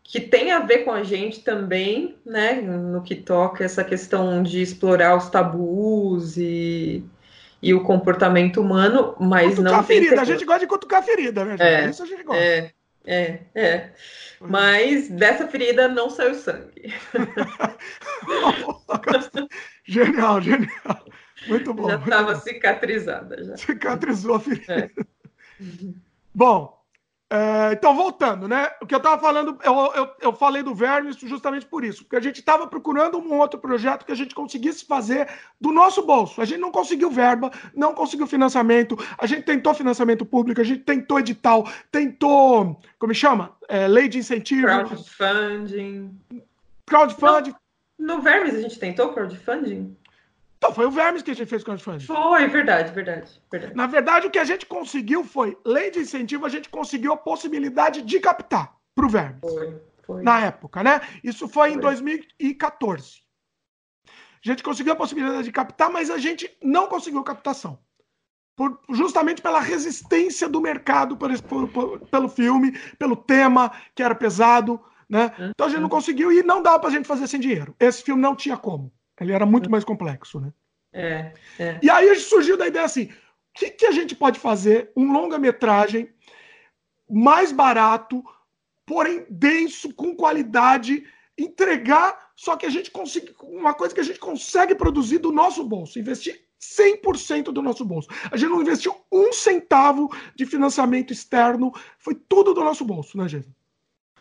que 0.03 0.19
tem 0.19 0.51
a 0.51 0.59
ver 0.59 0.79
com 0.79 0.91
a 0.91 1.03
gente 1.03 1.43
também, 1.43 2.17
né, 2.25 2.53
no 2.61 3.03
que 3.03 3.15
toca 3.15 3.63
essa 3.63 3.83
questão 3.83 4.41
de 4.41 4.61
explorar 4.61 5.15
os 5.15 5.29
tabus 5.29 6.35
e 6.37 7.03
e 7.61 7.73
o 7.73 7.83
comportamento 7.83 8.61
humano, 8.61 9.15
mas 9.19 9.55
cutucar 9.55 9.77
não. 9.77 9.83
ferida, 9.83 10.21
a 10.21 10.25
gente 10.25 10.45
gosta 10.45 10.61
de 10.61 10.67
cutucar 10.67 11.03
ferida, 11.03 11.45
né? 11.45 11.55
É, 11.59 11.89
Isso 11.89 12.03
a 12.03 12.05
gente 12.05 12.23
gosta. 12.23 12.41
É, 12.41 12.71
é, 13.05 13.39
é. 13.53 13.91
Mas 14.39 15.09
dessa 15.09 15.47
ferida 15.47 15.87
não 15.87 16.09
saiu 16.09 16.35
sangue. 16.35 16.93
genial, 19.83 20.41
genial. 20.41 21.05
Muito 21.47 21.73
bom. 21.73 21.89
Já 21.89 21.97
estava 21.97 22.35
cicatrizada. 22.35 23.43
Já. 23.43 23.57
Cicatrizou 23.57 24.35
a 24.35 24.39
ferida. 24.39 24.73
É. 24.73 24.89
Bom, 26.33 26.78
é, 27.31 27.73
então, 27.73 27.95
voltando, 27.95 28.47
né? 28.47 28.71
O 28.81 28.87
que 28.87 28.95
eu 28.95 28.97
estava 28.97 29.21
falando, 29.21 29.55
eu, 29.63 29.73
eu, 29.93 30.09
eu, 30.19 30.33
falei 30.33 30.63
do 30.63 30.73
Vermes 30.73 31.15
justamente 31.15 31.63
por 31.63 31.83
isso, 31.83 32.03
porque 32.03 32.15
a 32.15 32.21
gente 32.21 32.39
estava 32.39 32.65
procurando 32.65 33.19
um 33.19 33.37
outro 33.37 33.59
projeto 33.59 34.03
que 34.03 34.11
a 34.11 34.15
gente 34.15 34.33
conseguisse 34.33 34.83
fazer 34.83 35.29
do 35.61 35.71
nosso 35.71 36.01
bolso. 36.01 36.41
A 36.41 36.45
gente 36.45 36.59
não 36.59 36.71
conseguiu 36.71 37.11
verba, 37.11 37.51
não 37.75 37.93
conseguiu 37.93 38.25
financiamento, 38.25 38.97
a 39.15 39.27
gente 39.27 39.43
tentou 39.43 39.75
financiamento 39.75 40.25
público, 40.25 40.59
a 40.59 40.63
gente 40.63 40.81
tentou 40.81 41.19
edital, 41.19 41.69
tentou, 41.91 42.81
como 42.97 43.13
chama? 43.13 43.55
É, 43.67 43.87
lei 43.87 44.09
de 44.09 44.17
incentivo. 44.17 44.65
Crowdfunding. 44.65 46.19
Crowdfunding. 46.87 47.53
No, 47.99 48.15
no 48.15 48.21
Vermes 48.23 48.55
a 48.55 48.61
gente 48.61 48.79
tentou 48.79 49.13
crowdfunding? 49.13 49.95
Então, 50.59 50.73
foi 50.73 50.85
o 50.85 50.91
Vermes 50.91 51.21
que 51.23 51.31
a 51.31 51.33
gente 51.33 51.47
fez 51.47 51.63
com 51.63 51.71
o 51.71 51.79
crowdfunding. 51.79 52.05
Foi, 52.05 52.47
verdade, 52.47 52.91
verdade, 52.91 53.41
verdade. 53.49 53.75
Na 53.75 53.87
verdade, 53.87 54.27
o 54.27 54.29
que 54.29 54.37
a 54.37 54.43
gente 54.43 54.65
conseguiu 54.65 55.23
foi, 55.23 55.57
lei 55.65 55.89
de 55.89 55.99
incentivo, 55.99 56.45
a 56.45 56.49
gente 56.49 56.67
conseguiu 56.67 57.13
a 57.13 57.17
possibilidade 57.17 58.01
de 58.01 58.19
captar 58.19 58.75
para 58.93 59.05
o 59.05 59.09
Vermes. 59.09 59.39
Foi, 59.39 59.81
foi. 60.05 60.21
Na 60.21 60.41
época, 60.41 60.83
né? 60.83 60.99
Isso 61.23 61.47
foi, 61.47 61.69
foi 61.69 61.77
em 61.77 61.79
2014. 61.79 63.21
A 64.43 64.49
gente 64.49 64.61
conseguiu 64.61 64.91
a 64.91 64.97
possibilidade 64.97 65.43
de 65.43 65.51
captar, 65.51 65.89
mas 65.89 66.09
a 66.09 66.17
gente 66.17 66.49
não 66.61 66.87
conseguiu 66.87 67.23
captação. 67.23 67.79
Por, 68.55 68.77
justamente 68.89 69.41
pela 69.41 69.61
resistência 69.61 70.49
do 70.49 70.59
mercado 70.59 71.15
por, 71.15 71.31
por, 71.69 71.99
pelo 72.07 72.27
filme, 72.27 72.77
pelo 72.97 73.15
tema 73.15 73.71
que 73.95 74.03
era 74.03 74.13
pesado, 74.13 74.81
né? 75.09 75.31
Então 75.51 75.67
a 75.67 75.69
gente 75.69 75.79
não 75.79 75.85
uhum. 75.85 75.89
conseguiu 75.89 76.33
e 76.33 76.43
não 76.43 76.61
dava 76.61 76.79
para 76.79 76.89
a 76.89 76.91
gente 76.91 77.07
fazer 77.07 77.27
sem 77.27 77.39
dinheiro. 77.39 77.73
Esse 77.79 78.03
filme 78.03 78.21
não 78.21 78.35
tinha 78.35 78.57
como. 78.57 78.91
Ele 79.19 79.33
era 79.33 79.45
muito 79.45 79.69
mais 79.69 79.83
complexo, 79.83 80.39
né? 80.39 80.53
É, 80.91 81.33
é. 81.59 81.79
E 81.81 81.89
aí 81.89 82.15
surgiu 82.15 82.57
da 82.57 82.67
ideia 82.67 82.85
assim: 82.85 83.05
o 83.05 83.09
que, 83.53 83.69
que 83.71 83.85
a 83.85 83.91
gente 83.91 84.15
pode 84.15 84.39
fazer? 84.39 84.91
Um 84.95 85.11
longa-metragem 85.11 86.09
mais 87.09 87.51
barato, 87.51 88.23
porém 88.85 89.25
denso, 89.29 89.93
com 89.93 90.15
qualidade, 90.15 91.03
entregar, 91.37 92.31
só 92.35 92.55
que 92.55 92.65
a 92.65 92.69
gente 92.69 92.91
consegue. 92.91 93.35
Uma 93.41 93.73
coisa 93.73 93.93
que 93.93 94.01
a 94.01 94.03
gente 94.03 94.19
consegue 94.19 94.75
produzir 94.75 95.19
do 95.19 95.31
nosso 95.31 95.63
bolso, 95.63 95.99
investir 95.99 96.39
100% 96.59 97.45
do 97.45 97.61
nosso 97.61 97.85
bolso. 97.85 98.09
A 98.31 98.37
gente 98.37 98.49
não 98.49 98.61
investiu 98.61 98.95
um 99.11 99.31
centavo 99.31 100.09
de 100.35 100.45
financiamento 100.45 101.13
externo, 101.13 101.71
foi 101.97 102.15
tudo 102.15 102.53
do 102.53 102.63
nosso 102.63 102.83
bolso, 102.83 103.17
né, 103.17 103.27
gente? 103.27 103.47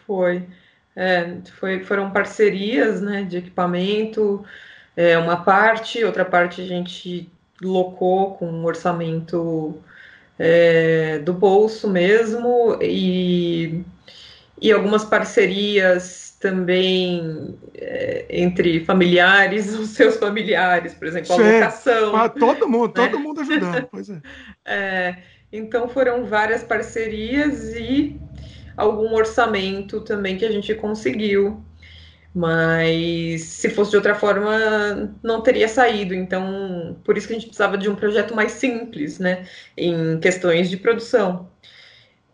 Foi. 0.06 0.48
É, 0.94 1.40
foi 1.60 1.84
foram 1.84 2.10
parcerias 2.10 3.00
né, 3.00 3.22
de 3.22 3.36
equipamento, 3.36 4.44
é, 4.98 5.16
uma 5.16 5.36
parte, 5.44 6.02
outra 6.02 6.24
parte 6.24 6.60
a 6.60 6.66
gente 6.66 7.30
locou 7.62 8.34
com 8.34 8.50
um 8.50 8.64
orçamento 8.64 9.78
é, 10.36 11.20
do 11.20 11.32
bolso 11.32 11.88
mesmo 11.88 12.76
e, 12.82 13.84
e 14.60 14.72
algumas 14.72 15.04
parcerias 15.04 16.36
também 16.40 17.56
é, 17.76 18.26
entre 18.28 18.84
familiares, 18.84 19.72
os 19.78 19.90
seus 19.90 20.16
familiares, 20.16 20.94
por 20.94 21.06
exemplo, 21.06 21.32
a 21.32 21.36
locação. 21.36 22.16
Ah, 22.16 22.28
todo 22.28 22.68
mundo, 22.68 23.00
né? 23.00 23.08
todo 23.08 23.20
mundo 23.20 23.40
ajudando, 23.42 23.88
pois 23.92 24.10
é. 24.10 24.20
é. 24.66 25.16
Então 25.52 25.88
foram 25.88 26.24
várias 26.24 26.64
parcerias 26.64 27.72
e 27.76 28.20
algum 28.76 29.14
orçamento 29.14 30.00
também 30.00 30.36
que 30.36 30.44
a 30.44 30.50
gente 30.50 30.74
conseguiu 30.74 31.64
mas 32.34 33.42
se 33.42 33.70
fosse 33.70 33.90
de 33.90 33.96
outra 33.96 34.14
forma, 34.14 35.14
não 35.22 35.40
teria 35.40 35.68
saído. 35.68 36.14
Então, 36.14 36.96
por 37.04 37.16
isso 37.16 37.26
que 37.26 37.32
a 37.32 37.36
gente 37.36 37.46
precisava 37.46 37.76
de 37.76 37.88
um 37.88 37.94
projeto 37.94 38.34
mais 38.34 38.52
simples, 38.52 39.18
né? 39.18 39.46
Em 39.76 40.18
questões 40.20 40.70
de 40.70 40.76
produção. 40.76 41.48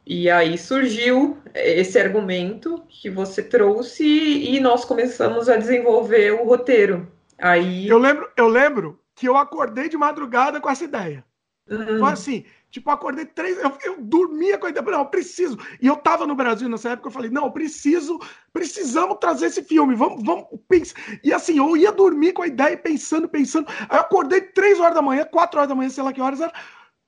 E 0.07 0.29
aí 0.29 0.59
surgiu 0.59 1.39
esse 1.55 1.99
argumento 1.99 2.83
que 2.89 3.09
você 3.09 3.43
trouxe 3.43 4.05
e 4.05 4.61
nós 4.61 4.85
começamos 4.85 5.49
a 5.49 5.57
desenvolver 5.57 6.33
o 6.33 6.45
roteiro. 6.45 7.11
Aí 7.39 7.89
eu 7.89 7.99
lembro, 7.99 8.29
eu 8.37 8.49
lembro 8.49 9.01
que 9.15 9.27
eu 9.27 9.37
acordei 9.37 9.89
de 9.89 9.97
madrugada 9.97 10.61
com 10.61 10.69
essa 10.69 10.85
ideia. 10.85 11.25
Uhum. 11.71 11.99
Foi 11.99 12.13
assim, 12.13 12.45
Tipo, 12.75 12.91
eu 12.91 12.95
acordei 12.95 13.25
três. 13.25 13.57
Eu, 13.59 13.73
eu 13.85 14.01
dormia 14.01 14.59
com 14.59 14.67
a 14.67 14.69
ideia, 14.69 14.85
não, 14.85 14.99
eu 14.99 15.07
preciso. 15.07 15.57
E 15.81 15.87
eu 15.87 15.95
tava 15.95 16.27
no 16.27 16.35
Brasil 16.35 16.69
nessa 16.69 16.91
época, 16.91 17.07
eu 17.07 17.13
falei, 17.13 17.31
não, 17.31 17.45
eu 17.45 17.53
preciso, 17.53 18.19
precisamos 18.53 19.17
trazer 19.21 19.47
esse 19.47 19.63
filme, 19.63 19.95
vamos, 19.95 20.25
vamos 20.25 20.47
pensar. 20.69 20.97
E 21.23 21.33
assim, 21.33 21.59
eu 21.59 21.77
ia 21.77 21.93
dormir 21.93 22.33
com 22.33 22.43
a 22.43 22.49
ideia, 22.49 22.77
pensando, 22.77 23.29
pensando. 23.29 23.69
Aí 23.89 23.97
eu 23.97 24.01
acordei 24.01 24.41
três 24.41 24.81
horas 24.81 24.97
da 24.97 25.01
manhã, 25.01 25.25
quatro 25.25 25.61
horas 25.61 25.69
da 25.69 25.75
manhã, 25.77 25.89
sei 25.89 26.03
lá 26.03 26.13
que 26.13 26.21
horas 26.21 26.41
era. 26.41 26.53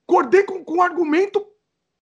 Acordei 0.08 0.44
com, 0.44 0.62
com 0.62 0.76
um 0.76 0.82
argumento 0.82 1.44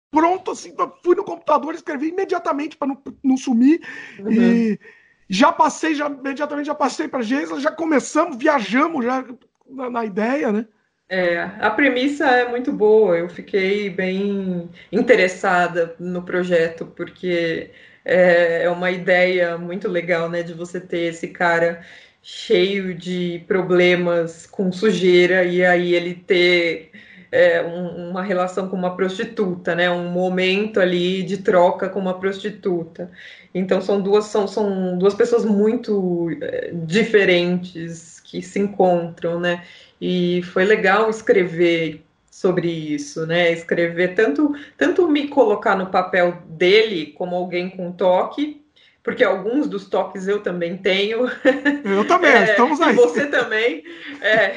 pronto, 0.09 0.51
assim, 0.51 0.73
fui 1.03 1.17
no 1.17 1.25
computador, 1.25 1.75
escrevi 1.75 2.07
imediatamente 2.07 2.77
para 2.77 2.87
não, 2.87 3.03
não 3.21 3.35
sumir. 3.35 3.85
Uhum. 4.19 4.31
E 4.31 4.79
já 5.27 5.51
passei, 5.51 5.95
já 5.95 6.07
imediatamente 6.07 6.67
já 6.67 6.75
passei 6.75 7.09
para 7.09 7.23
Geisla, 7.23 7.59
já 7.59 7.73
começamos, 7.73 8.37
viajamos 8.37 9.03
já 9.03 9.25
na, 9.67 9.89
na 9.89 10.05
ideia, 10.05 10.49
né? 10.49 10.65
É, 11.11 11.39
a 11.59 11.71
premissa 11.71 12.25
é 12.27 12.47
muito 12.47 12.71
boa, 12.71 13.17
eu 13.17 13.27
fiquei 13.27 13.89
bem 13.89 14.69
interessada 14.91 15.95
no 15.99 16.21
projeto, 16.23 16.85
porque 16.85 17.71
é, 18.05 18.63
é 18.63 18.69
uma 18.69 18.91
ideia 18.91 19.57
muito 19.57 19.87
legal, 19.87 20.29
né, 20.29 20.43
de 20.43 20.53
você 20.53 20.79
ter 20.79 21.05
esse 21.05 21.29
cara 21.29 21.83
cheio 22.21 22.93
de 22.93 23.43
problemas 23.47 24.45
com 24.45 24.71
sujeira 24.71 25.43
e 25.43 25.65
aí 25.65 25.95
ele 25.95 26.13
ter 26.13 26.91
é, 27.31 27.61
um, 27.63 28.09
uma 28.11 28.21
relação 28.23 28.69
com 28.69 28.75
uma 28.75 28.95
prostituta, 28.95 29.75
né? 29.75 29.89
Um 29.89 30.09
momento 30.11 30.79
ali 30.79 31.23
de 31.23 31.37
troca 31.37 31.89
com 31.89 31.99
uma 31.99 32.19
prostituta. 32.19 33.11
Então 33.53 33.81
são 33.81 34.01
duas 34.01 34.25
são, 34.25 34.47
são 34.47 34.97
duas 34.97 35.13
pessoas 35.13 35.45
muito 35.45 36.29
é, 36.41 36.71
diferentes 36.73 38.18
que 38.29 38.43
se 38.43 38.59
encontram, 38.59 39.39
né? 39.39 39.65
E 39.99 40.43
foi 40.53 40.63
legal 40.63 41.09
escrever 41.09 42.05
sobre 42.29 42.69
isso, 42.69 43.25
né? 43.25 43.51
Escrever 43.51 44.13
tanto 44.13 44.55
tanto 44.77 45.07
me 45.07 45.27
colocar 45.27 45.75
no 45.75 45.87
papel 45.87 46.43
dele 46.45 47.07
como 47.17 47.35
alguém 47.35 47.69
com 47.71 47.91
toque, 47.91 48.63
porque 49.01 49.23
alguns 49.23 49.67
dos 49.67 49.89
toques 49.89 50.27
eu 50.27 50.41
também 50.43 50.77
tenho. 50.77 51.27
Eu 51.83 52.07
também, 52.07 52.31
é, 52.31 52.51
estamos 52.51 52.79
aí. 52.79 52.95
você 52.95 53.25
também. 53.25 53.83
É, 54.21 54.55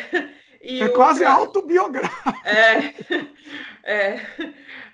é 0.61 0.89
quase 0.91 1.25
autobiográfico. 1.25 2.47
É, 2.47 2.93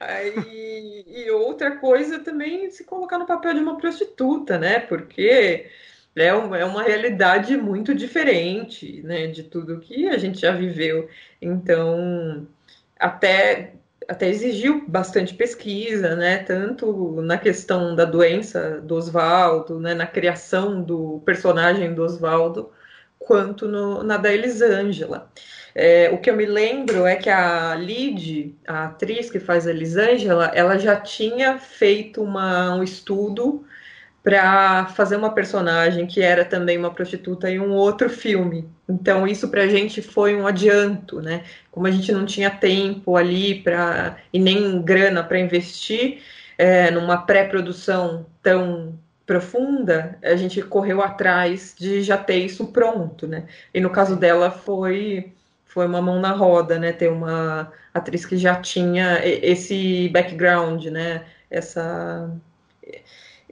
é, 0.01 0.29
e, 0.47 1.25
e 1.25 1.31
outra 1.33 1.73
coisa 1.73 2.21
também 2.21 2.71
se 2.71 2.85
colocar 2.85 3.19
no 3.19 3.27
papel 3.27 3.55
de 3.55 3.61
uma 3.61 3.77
prostituta, 3.77 4.57
né? 4.57 4.79
Porque 4.79 5.67
é 6.17 6.33
uma, 6.35 6.59
é 6.59 6.65
uma 6.65 6.83
realidade 6.83 7.57
muito 7.57 7.95
diferente, 7.95 9.03
né? 9.03 9.27
De 9.27 9.43
tudo 9.43 9.81
que 9.81 10.09
a 10.09 10.19
gente 10.19 10.41
já 10.41 10.53
viveu. 10.53 11.09
Então, 11.41 12.47
até 12.99 13.75
até 14.09 14.27
exigiu 14.29 14.85
bastante 14.89 15.35
pesquisa, 15.35 16.17
né? 16.17 16.39
Tanto 16.39 17.21
na 17.21 17.37
questão 17.37 17.95
da 17.95 18.07
doença 18.07 18.81
do 18.81 18.95
Oswaldo, 18.95 19.79
né? 19.79 19.95
Na 19.95 20.07
criação 20.07 20.83
do 20.83 21.21
personagem 21.27 21.95
do 21.95 22.03
Oswaldo, 22.03 22.71
quanto 23.19 23.69
no, 23.69 24.03
na 24.03 24.17
da 24.17 24.33
Elisângela. 24.33 25.31
É, 25.75 26.11
o 26.11 26.19
que 26.19 26.31
eu 26.31 26.37
me 26.37 26.47
lembro 26.47 27.07
é 27.07 27.17
que 27.17 27.29
a 27.29 27.75
Lid, 27.75 28.57
a 28.67 28.87
atriz 28.87 29.31
que 29.31 29.39
faz 29.39 29.67
a 29.67 29.71
Elisângela, 29.71 30.51
ela 30.55 30.79
já 30.79 30.97
tinha 30.97 31.59
feito 31.59 32.23
uma, 32.23 32.75
um 32.75 32.83
estudo 32.83 33.65
para 34.23 34.87
fazer 34.87 35.17
uma 35.17 35.33
personagem 35.33 36.07
que 36.07 36.21
era 36.21 36.45
também 36.45 36.77
uma 36.77 36.93
prostituta 36.93 37.51
em 37.51 37.59
um 37.59 37.73
outro 37.73 38.11
filme. 38.11 38.69
Então 38.89 39.27
isso 39.27 39.49
para 39.49 39.63
a 39.63 39.69
gente 39.69 40.03
foi 40.03 40.37
um 40.37 40.47
adianto, 40.47 41.21
né? 41.21 41.45
Como 41.71 41.87
a 41.87 41.91
gente 41.91 42.13
não 42.13 42.27
tinha 42.27 42.51
tempo 42.51 43.17
ali 43.17 43.63
para 43.63 44.17
e 44.33 44.39
nem 44.39 44.83
grana 44.83 45.23
para 45.23 45.39
investir 45.39 46.23
é, 46.59 46.91
numa 46.91 47.19
pré-produção 47.19 48.27
tão 48.43 48.99
profunda, 49.25 50.19
a 50.23 50.35
gente 50.37 50.63
correu 50.63 51.03
atrás 51.03 51.75
de 51.79 52.03
já 52.03 52.17
ter 52.17 52.39
isso 52.39 52.69
pronto, 52.69 53.27
né? 53.27 53.47
E 53.75 53.81
no 53.81 53.91
caso 53.91 54.17
dela 54.17 54.51
foi 54.51 55.33
foi 55.65 55.87
uma 55.87 56.03
mão 56.03 56.19
na 56.21 56.33
roda, 56.33 56.79
né? 56.79 56.93
Ter 56.93 57.09
uma 57.09 57.71
atriz 57.95 58.25
que 58.27 58.37
já 58.37 58.57
tinha 58.57 59.21
esse 59.25 60.09
background, 60.09 60.87
né? 60.87 61.25
Essa 61.51 62.31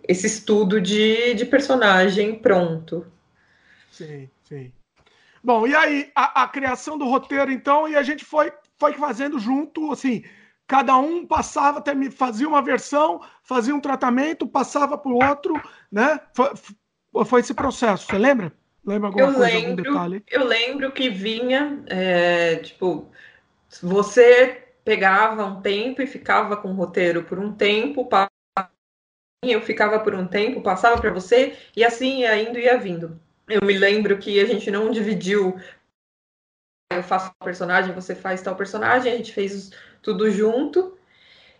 esse 0.08 0.26
estudo 0.26 0.80
de, 0.80 1.34
de 1.34 1.44
personagem 1.44 2.34
pronto. 2.36 3.06
Sim, 3.90 4.28
sim. 4.44 4.72
Bom, 5.42 5.66
e 5.66 5.74
aí, 5.74 6.10
a, 6.14 6.42
a, 6.42 6.48
criação 6.48 6.98
do 6.98 7.06
roteiro, 7.06 7.52
então, 7.52 7.88
e 7.88 7.94
a 7.94 8.02
gente 8.02 8.24
foi, 8.24 8.52
foi 8.78 8.94
fazendo 8.94 9.38
junto, 9.38 9.92
assim, 9.92 10.24
cada 10.66 10.96
um 10.96 11.24
passava, 11.24 11.78
até 11.78 11.94
fazia 12.10 12.48
uma 12.48 12.60
versão, 12.60 13.20
fazia 13.42 13.74
um 13.74 13.80
tratamento, 13.80 14.46
passava 14.46 14.98
para 14.98 15.12
o 15.12 15.24
outro, 15.24 15.54
né? 15.90 16.20
Foi, 16.34 16.50
foi, 17.24 17.40
esse 17.40 17.54
processo, 17.54 18.06
você 18.06 18.18
lembra? 18.18 18.52
Lembra 18.84 19.08
alguma 19.08 19.28
eu 19.28 19.34
coisa, 19.34 19.52
lembro, 19.54 19.70
algum 19.70 19.82
detalhe? 19.82 20.24
Eu 20.28 20.44
lembro 20.44 20.92
que 20.92 21.08
vinha, 21.08 21.82
é, 21.86 22.56
tipo, 22.56 23.08
você 23.80 24.64
pegava 24.84 25.44
um 25.44 25.60
tempo 25.60 26.02
e 26.02 26.06
ficava 26.06 26.56
com 26.56 26.68
o 26.68 26.74
roteiro 26.74 27.22
por 27.24 27.38
um 27.38 27.52
tempo, 27.52 28.04
eu 29.42 29.60
ficava 29.60 29.98
por 30.00 30.14
um 30.14 30.26
tempo, 30.26 30.62
passava 30.62 31.00
para 31.00 31.12
você, 31.12 31.56
e 31.76 31.84
assim 31.84 32.20
ia 32.20 32.36
indo 32.40 32.58
e 32.58 32.64
ia 32.64 32.78
vindo. 32.78 33.20
Eu 33.48 33.64
me 33.64 33.76
lembro 33.76 34.18
que 34.18 34.40
a 34.40 34.46
gente 34.46 34.70
não 34.70 34.90
dividiu. 34.90 35.56
Eu 36.92 37.02
faço 37.02 37.26
tal 37.26 37.46
personagem, 37.46 37.94
você 37.94 38.14
faz 38.14 38.42
tal 38.42 38.56
personagem, 38.56 39.12
a 39.12 39.16
gente 39.16 39.32
fez 39.32 39.70
tudo 40.02 40.30
junto. 40.30 40.96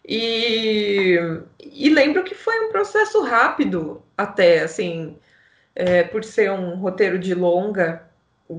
E, 0.08 1.16
e 1.60 1.88
lembro 1.90 2.24
que 2.24 2.34
foi 2.34 2.66
um 2.66 2.70
processo 2.70 3.22
rápido, 3.22 4.02
até, 4.16 4.60
assim, 4.60 5.18
é, 5.74 6.04
por 6.04 6.24
ser 6.24 6.50
um 6.50 6.76
roteiro 6.76 7.18
de 7.18 7.34
longa, 7.34 8.08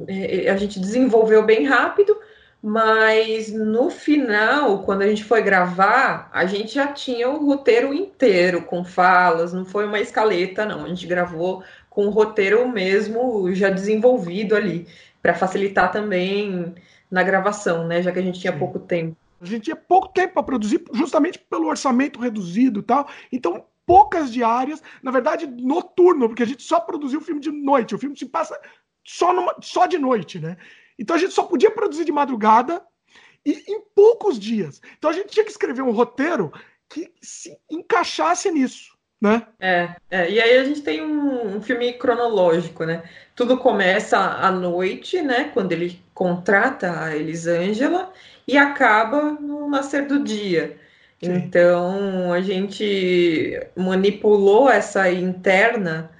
é, 0.08 0.50
a 0.50 0.58
gente 0.58 0.80
desenvolveu 0.80 1.44
bem 1.44 1.66
rápido, 1.66 2.20
mas 2.68 3.50
no 3.54 3.90
final, 3.90 4.84
quando 4.84 5.02
a 5.02 5.08
gente 5.08 5.24
foi 5.24 5.42
gravar, 5.42 6.30
a 6.34 6.46
gente 6.46 6.76
já 6.76 6.86
tinha 6.88 7.30
o 7.30 7.46
roteiro 7.46 7.94
inteiro, 7.94 8.62
com 8.62 8.84
falas, 8.84 9.54
não 9.54 9.64
foi 9.64 9.86
uma 9.86 10.02
escaleta, 10.02 10.66
não. 10.66 10.84
A 10.84 10.90
gente 10.90 11.08
gravou 11.08 11.64
com 11.90 12.08
o 12.08 12.10
roteiro 12.10 12.68
mesmo 12.68 13.54
já 13.54 13.70
desenvolvido 13.70 14.54
ali, 14.54 14.86
para 15.22 15.34
facilitar 15.34 15.94
também 15.94 16.76
na 17.10 17.24
gravação, 17.24 17.88
né? 17.88 18.02
Já 18.02 18.12
que 18.12 18.20
a 18.20 18.22
gente 18.22 18.42
tinha 18.42 18.52
Sim. 18.52 18.60
pouco 18.60 18.80
tempo. 18.80 19.16
A 19.40 19.46
gente 19.46 19.64
tinha 19.64 19.76
pouco 19.78 20.10
tempo 20.10 20.34
para 20.34 20.44
produzir, 20.44 20.84
justamente 20.92 21.40
pelo 21.40 21.70
orçamento 21.70 22.20
reduzido 22.20 22.82
e 22.82 22.84
tal. 22.84 23.08
Então, 23.32 23.64
poucas 23.86 24.30
diárias, 24.30 24.84
na 25.02 25.12
verdade, 25.12 25.48
noturno, 25.48 26.28
porque 26.28 26.44
a 26.44 26.48
gente 26.48 26.64
só 26.64 26.82
produziu 26.82 27.20
o 27.20 27.24
filme 27.24 27.40
de 27.40 27.50
noite. 27.50 27.96
O 27.96 27.98
filme 27.98 28.18
se 28.18 28.26
passa 28.26 28.60
só, 29.06 29.32
numa, 29.32 29.56
só 29.62 29.86
de 29.86 29.98
noite, 29.98 30.38
né? 30.38 30.58
Então 30.98 31.16
a 31.16 31.20
gente 31.20 31.34
só 31.34 31.44
podia 31.44 31.72
produzir 31.72 32.06
de 32.06 32.12
madrugada 32.12 32.82
e 33.46 33.64
em 33.68 33.82
poucos 33.96 34.40
dias. 34.40 34.82
Então 34.98 35.10
a 35.10 35.14
gente 35.14 35.30
tinha 35.30 35.46
que 35.46 35.52
escrever 35.52 35.82
um 35.82 35.92
roteiro 35.92 36.52
que 36.90 37.12
se 37.22 37.58
encaixasse 37.70 38.52
nisso. 38.52 38.98
Né? 39.20 39.48
É, 39.60 39.96
é, 40.12 40.30
e 40.30 40.40
aí 40.40 40.60
a 40.60 40.64
gente 40.64 40.82
tem 40.82 41.02
um, 41.02 41.58
um, 41.58 41.62
filme 41.62 41.94
cronológico, 41.94 42.86
né? 42.86 43.02
Tudo 43.36 43.58
começa 43.58 44.16
à 44.16 44.52
noite, 44.52 45.24
né? 45.24 45.50
Quando 45.56 45.72
ele 45.72 46.00
contrata 46.14 47.04
a 47.04 47.16
Elisângela 47.16 48.14
e 48.48 48.56
acaba 48.56 49.32
no 49.32 49.68
nascer 49.68 50.06
do 50.06 50.24
dia. 50.24 50.78
Sim. 51.20 51.34
Então 51.34 52.32
a 52.32 52.42
gente 52.42 53.60
manipulou 53.76 54.70
essa 54.70 55.12
interna 55.12 56.12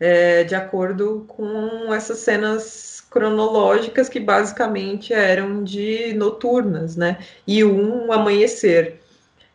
é, 0.00 0.44
de 0.44 0.54
acordo 0.54 1.26
com 1.28 1.92
essas 1.92 2.18
cenas 2.18 2.95
cronológicas 3.10 4.08
que 4.08 4.20
basicamente 4.20 5.12
eram 5.12 5.64
de 5.64 6.12
noturnas, 6.14 6.96
né? 6.96 7.18
E 7.46 7.64
um 7.64 8.12
amanhecer. 8.12 9.00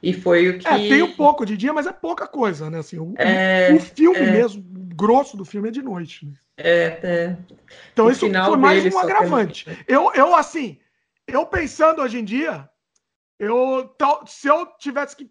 E 0.02 0.14
foi 0.14 0.50
o 0.50 0.60
que. 0.60 0.68
É, 0.68 0.78
tem 0.78 1.04
um 1.04 1.16
pouco 1.16 1.46
de 1.46 1.56
dia, 1.56 1.72
mas 1.72 1.86
é 1.86 1.92
pouca 1.92 2.26
coisa, 2.26 2.70
né? 2.70 2.80
Assim, 2.80 2.98
o, 2.98 3.14
é, 3.18 3.72
o 3.74 3.80
filme 3.80 4.20
é... 4.20 4.32
mesmo, 4.32 4.62
o 4.62 4.96
grosso 4.96 5.38
do 5.38 5.46
filme 5.46 5.70
é 5.70 5.72
de 5.72 5.82
noite. 5.82 6.26
Né? 6.26 6.34
É, 6.58 7.00
é. 7.04 7.38
Então 7.94 8.08
o 8.08 8.12
isso 8.12 8.28
foi 8.28 8.58
mais 8.58 8.94
um 8.94 8.98
agravante. 8.98 9.66
Eu, 9.88 10.12
eu, 10.16 10.36
assim, 10.36 10.80
eu 11.28 11.46
pensando 11.46 12.02
hoje 12.02 12.20
em 12.20 12.24
dia, 12.24 12.68
eu, 13.38 13.96
se 14.26 14.48
eu 14.48 14.66
tivesse 14.80 15.16
que 15.16 15.30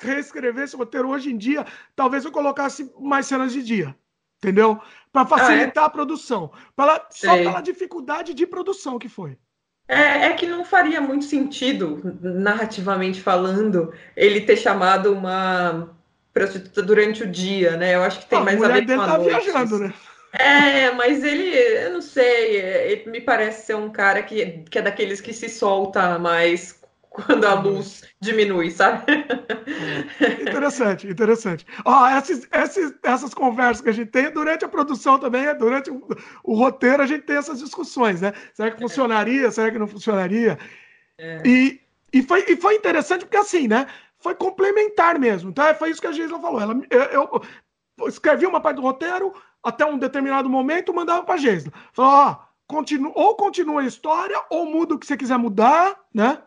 reescrever 0.00 0.64
esse 0.64 0.76
roteiro 0.76 1.08
hoje 1.08 1.30
em 1.30 1.36
dia, 1.36 1.64
talvez 1.94 2.24
eu 2.24 2.32
colocasse 2.32 2.92
mais 2.98 3.26
cenas 3.26 3.52
de 3.52 3.62
dia. 3.62 3.96
Entendeu? 4.42 4.80
Para 5.12 5.24
facilitar 5.24 5.84
ah, 5.84 5.86
é? 5.86 5.88
a 5.88 5.90
produção. 5.90 6.50
Pela, 6.76 7.06
só 7.10 7.36
pela 7.36 7.60
dificuldade 7.60 8.34
de 8.34 8.44
produção 8.44 8.98
que 8.98 9.08
foi. 9.08 9.38
É, 9.86 10.26
é, 10.26 10.32
que 10.32 10.46
não 10.46 10.64
faria 10.64 11.00
muito 11.00 11.24
sentido, 11.24 12.00
narrativamente 12.20 13.20
falando, 13.20 13.92
ele 14.16 14.40
ter 14.40 14.56
chamado 14.56 15.12
uma 15.12 15.90
prostituta 16.32 16.82
durante 16.82 17.22
o 17.22 17.30
dia, 17.30 17.76
né? 17.76 17.94
Eu 17.94 18.02
acho 18.02 18.20
que 18.20 18.26
tem 18.26 18.38
ah, 18.38 18.42
mais 18.42 18.62
a, 18.62 18.68
ver 18.68 18.86
com 18.86 19.00
a 19.00 19.06
tá 19.06 19.18
noite. 19.18 19.44
Viajando, 19.44 19.78
né? 19.78 19.94
É, 20.32 20.90
mas 20.92 21.22
ele, 21.22 21.54
eu 21.54 21.92
não 21.92 22.00
sei, 22.00 22.56
ele 22.56 23.10
me 23.10 23.20
parece 23.20 23.66
ser 23.66 23.76
um 23.76 23.90
cara 23.90 24.22
que, 24.22 24.64
que 24.70 24.78
é 24.78 24.82
daqueles 24.82 25.20
que 25.20 25.32
se 25.32 25.48
solta 25.48 26.18
mais 26.18 26.81
quando 27.12 27.44
a 27.44 27.54
luz 27.54 28.02
diminui, 28.20 28.70
sabe? 28.70 29.04
É. 29.12 30.42
Interessante, 30.42 31.06
interessante. 31.06 31.66
Ó, 31.84 32.08
esses, 32.08 32.48
esses, 32.50 32.94
essas 33.02 33.34
conversas 33.34 33.82
que 33.82 33.90
a 33.90 33.92
gente 33.92 34.10
tem 34.10 34.30
durante 34.30 34.64
a 34.64 34.68
produção 34.68 35.18
também, 35.18 35.54
durante 35.56 35.90
o, 35.90 36.06
o 36.42 36.54
roteiro, 36.54 37.02
a 37.02 37.06
gente 37.06 37.22
tem 37.22 37.36
essas 37.36 37.58
discussões, 37.58 38.20
né? 38.20 38.32
Será 38.54 38.70
que 38.70 38.80
funcionaria? 38.80 39.50
Será 39.50 39.70
que 39.70 39.78
não 39.78 39.86
funcionaria? 39.86 40.58
É. 41.18 41.42
E, 41.44 41.80
e, 42.12 42.22
foi, 42.22 42.44
e 42.48 42.56
foi 42.56 42.76
interessante 42.76 43.24
porque 43.24 43.36
assim, 43.36 43.68
né? 43.68 43.86
Foi 44.18 44.34
complementar 44.34 45.18
mesmo. 45.18 45.50
Então, 45.50 45.74
foi 45.74 45.90
isso 45.90 46.00
que 46.00 46.06
a 46.06 46.12
Gisela 46.12 46.40
falou. 46.40 46.60
Ela, 46.60 46.80
eu, 46.90 47.42
eu 47.98 48.08
escrevi 48.08 48.46
uma 48.46 48.60
parte 48.60 48.76
do 48.76 48.82
roteiro, 48.82 49.34
até 49.62 49.84
um 49.84 49.98
determinado 49.98 50.48
momento, 50.48 50.94
mandava 50.94 51.24
para 51.24 51.34
a 51.34 51.38
Gisela. 51.38 51.72
Falou, 51.92 52.10
ó, 52.10 52.36
continu, 52.66 53.12
ou 53.14 53.36
continua 53.36 53.82
a 53.82 53.86
história, 53.86 54.40
ou 54.48 54.66
muda 54.66 54.94
o 54.94 54.98
que 54.98 55.06
você 55.06 55.16
quiser 55.16 55.36
mudar, 55.36 55.98
né? 56.14 56.38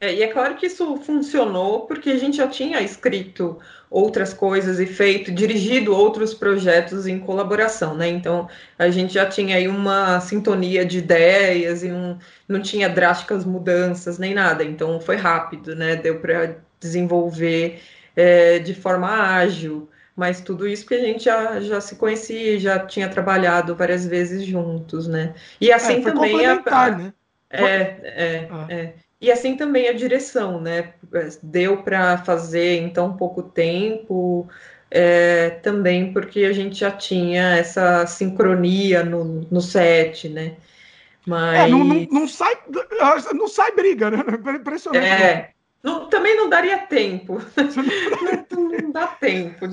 É, 0.00 0.12
e 0.12 0.22
é 0.22 0.28
claro 0.28 0.56
que 0.56 0.66
isso 0.66 0.96
funcionou 0.98 1.86
porque 1.86 2.10
a 2.10 2.18
gente 2.18 2.36
já 2.36 2.48
tinha 2.48 2.80
escrito 2.82 3.58
outras 3.88 4.34
coisas 4.34 4.80
e 4.80 4.86
feito, 4.86 5.30
dirigido 5.30 5.96
outros 5.96 6.34
projetos 6.34 7.06
em 7.06 7.18
colaboração, 7.18 7.94
né? 7.94 8.08
Então 8.08 8.48
a 8.78 8.90
gente 8.90 9.14
já 9.14 9.24
tinha 9.24 9.56
aí 9.56 9.68
uma 9.68 10.20
sintonia 10.20 10.84
de 10.84 10.98
ideias 10.98 11.84
e 11.84 11.88
não, 11.88 12.18
não 12.48 12.60
tinha 12.60 12.88
drásticas 12.88 13.44
mudanças 13.44 14.18
nem 14.18 14.34
nada. 14.34 14.64
Então 14.64 15.00
foi 15.00 15.16
rápido, 15.16 15.76
né? 15.76 15.94
Deu 15.96 16.18
para 16.18 16.56
desenvolver 16.80 17.80
é, 18.16 18.58
de 18.58 18.74
forma 18.74 19.08
ágil. 19.08 19.88
Mas 20.16 20.40
tudo 20.40 20.66
isso 20.66 20.86
que 20.86 20.94
a 20.94 21.00
gente 21.00 21.24
já, 21.24 21.60
já 21.60 21.80
se 21.80 21.96
conhecia, 21.96 22.58
já 22.58 22.78
tinha 22.78 23.08
trabalhado 23.08 23.74
várias 23.74 24.06
vezes 24.06 24.44
juntos, 24.44 25.08
né? 25.08 25.34
E 25.60 25.72
assim 25.72 25.94
é, 25.94 26.02
também 26.02 26.46
a, 26.46 26.62
a, 26.66 26.90
né? 26.90 27.12
É, 27.50 27.62
é, 27.62 28.48
ah. 28.50 28.66
é. 28.68 28.92
E 29.24 29.32
assim 29.32 29.56
também 29.56 29.88
a 29.88 29.94
direção, 29.94 30.60
né? 30.60 30.92
Deu 31.42 31.78
para 31.78 32.18
fazer 32.18 32.82
em 32.82 32.90
tão 32.90 33.16
pouco 33.16 33.42
tempo, 33.42 34.46
é, 34.90 35.48
também 35.62 36.12
porque 36.12 36.44
a 36.44 36.52
gente 36.52 36.78
já 36.80 36.90
tinha 36.90 37.56
essa 37.56 38.04
sincronia 38.06 39.02
no, 39.02 39.24
no 39.50 39.62
set, 39.62 40.28
né? 40.28 40.56
Mas... 41.26 41.58
É, 41.58 41.68
não, 41.68 41.82
não, 41.84 42.06
não, 42.10 42.28
sai, 42.28 42.54
não 43.32 43.48
sai 43.48 43.72
briga, 43.72 44.10
né? 44.10 44.18
Impressionante. 44.60 45.06
É, 45.06 45.53
não, 45.84 46.08
também 46.08 46.34
não 46.34 46.48
daria 46.48 46.78
tempo. 46.78 47.36
Não, 48.54 48.70
não, 48.70 48.90
dá 48.90 49.06
tempo. 49.08 49.66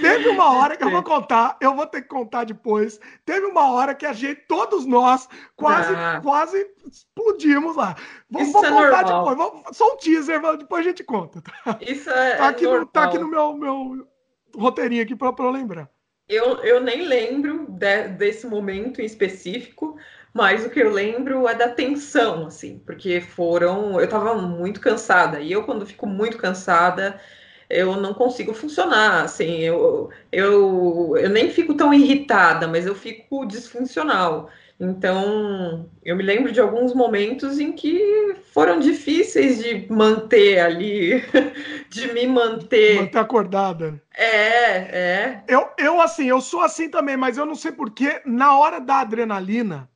Teve 0.00 0.28
uma 0.28 0.56
hora 0.56 0.76
que 0.76 0.84
eu 0.84 0.90
vou 0.90 1.02
contar, 1.02 1.56
eu 1.60 1.74
vou 1.74 1.86
ter 1.86 2.02
que 2.02 2.08
contar 2.08 2.44
depois. 2.44 3.00
Teve 3.24 3.46
uma 3.46 3.72
hora 3.72 3.94
que 3.94 4.06
a 4.06 4.12
gente, 4.12 4.42
todos 4.48 4.86
nós, 4.86 5.28
quase, 5.56 5.92
ah. 5.94 6.20
quase 6.22 6.66
explodimos 6.90 7.76
lá. 7.76 7.96
Vou, 8.30 8.42
Isso 8.42 8.52
vou 8.52 8.64
é 8.64 8.68
contar 8.68 9.02
normal. 9.02 9.34
depois. 9.34 9.36
Vou, 9.36 9.64
só 9.72 9.92
um 9.92 9.96
teaser, 9.96 10.40
depois 10.56 10.86
a 10.86 10.88
gente 10.88 11.04
conta. 11.04 11.42
Tá? 11.42 11.78
Isso 11.80 12.08
é. 12.10 12.36
Tá 12.36 12.48
aqui, 12.48 12.64
no, 12.64 12.86
tá 12.86 13.04
aqui 13.04 13.18
no 13.18 13.28
meu, 13.28 13.54
meu 13.54 14.08
roteirinho 14.56 15.02
aqui 15.02 15.16
para 15.16 15.34
eu 15.38 15.50
lembrar. 15.50 15.90
Eu, 16.28 16.58
eu 16.58 16.80
nem 16.80 17.02
lembro 17.02 17.66
de, 17.68 18.08
desse 18.08 18.46
momento 18.46 19.02
em 19.02 19.04
específico, 19.04 19.96
mas 20.32 20.64
o 20.64 20.70
que 20.70 20.80
eu 20.80 20.92
lembro 20.92 21.48
é 21.48 21.54
da 21.54 21.68
tensão, 21.68 22.46
assim, 22.46 22.78
porque 22.86 23.20
foram. 23.20 23.98
Eu 23.98 24.04
estava 24.04 24.34
muito 24.34 24.80
cansada, 24.80 25.40
e 25.40 25.50
eu, 25.50 25.64
quando 25.64 25.86
fico 25.86 26.06
muito 26.06 26.38
cansada, 26.38 27.20
eu 27.68 27.96
não 27.96 28.14
consigo 28.14 28.54
funcionar, 28.54 29.24
assim, 29.24 29.58
eu, 29.58 30.10
eu, 30.30 31.16
eu 31.16 31.28
nem 31.28 31.50
fico 31.50 31.74
tão 31.74 31.92
irritada, 31.92 32.66
mas 32.68 32.86
eu 32.86 32.94
fico 32.94 33.44
disfuncional. 33.44 34.50
Então, 34.82 35.90
eu 36.02 36.16
me 36.16 36.22
lembro 36.22 36.50
de 36.50 36.58
alguns 36.58 36.94
momentos 36.94 37.60
em 37.60 37.70
que 37.70 38.34
foram 38.50 38.80
difíceis 38.80 39.62
de 39.62 39.86
manter 39.92 40.58
ali, 40.58 41.22
de 41.90 42.10
me 42.14 42.26
manter. 42.26 43.02
Manter 43.02 43.18
acordada. 43.18 44.02
É, 44.16 44.76
é. 44.76 45.44
Eu, 45.46 45.68
eu, 45.76 46.00
assim, 46.00 46.26
eu 46.30 46.40
sou 46.40 46.60
assim 46.62 46.88
também, 46.88 47.14
mas 47.14 47.36
eu 47.36 47.44
não 47.44 47.54
sei 47.54 47.72
porquê, 47.72 48.22
na 48.24 48.56
hora 48.56 48.80
da 48.80 49.00
adrenalina, 49.00 49.89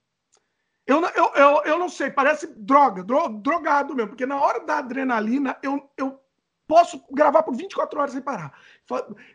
eu, 0.87 1.03
eu, 1.16 1.32
eu, 1.35 1.62
eu 1.64 1.78
não 1.78 1.89
sei, 1.89 2.11
parece 2.11 2.47
droga, 2.57 3.03
dro, 3.03 3.28
drogado 3.28 3.95
mesmo, 3.95 4.11
porque 4.11 4.26
na 4.26 4.41
hora 4.41 4.61
da 4.61 4.78
adrenalina 4.78 5.57
eu, 5.62 5.91
eu 5.97 6.20
posso 6.66 7.03
gravar 7.11 7.43
por 7.43 7.55
24 7.55 7.99
horas 7.99 8.12
sem 8.12 8.20
parar. 8.20 8.53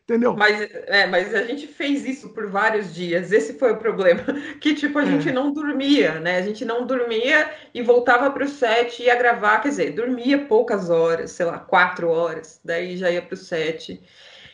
Entendeu? 0.04 0.36
Mas, 0.36 0.62
é, 0.88 1.08
mas 1.08 1.34
a 1.34 1.43
gente 1.43 1.68
fez 1.68 2.06
isso 2.06 2.30
por 2.30 2.47
vários 2.47 2.93
dias. 2.93 3.32
Esse 3.32 3.58
foi 3.58 3.72
o 3.72 3.78
problema. 3.78 4.24
Que 4.60 4.76
tipo, 4.76 5.00
a 5.00 5.06
gente 5.06 5.30
é. 5.30 5.32
não 5.32 5.54
dormia, 5.54 6.20
né? 6.20 6.38
A 6.38 6.41
gente 6.41 6.66
não 6.66 6.86
dormia 6.86 7.50
e 7.74 7.82
voltava 7.82 8.30
para 8.30 8.43
o 8.43 8.47
set 8.47 9.02
e 9.02 9.06
ia 9.06 9.16
gravar, 9.16 9.60
quer 9.60 9.70
dizer, 9.70 9.91
dormia 9.93 10.45
poucas 10.45 10.89
horas, 10.89 11.32
sei 11.32 11.45
lá, 11.45 11.58
quatro 11.58 12.10
horas, 12.10 12.60
daí 12.64 12.97
já 12.97 13.10
ia 13.10 13.22
para 13.22 13.34
o 13.34 13.38
set. 13.38 14.02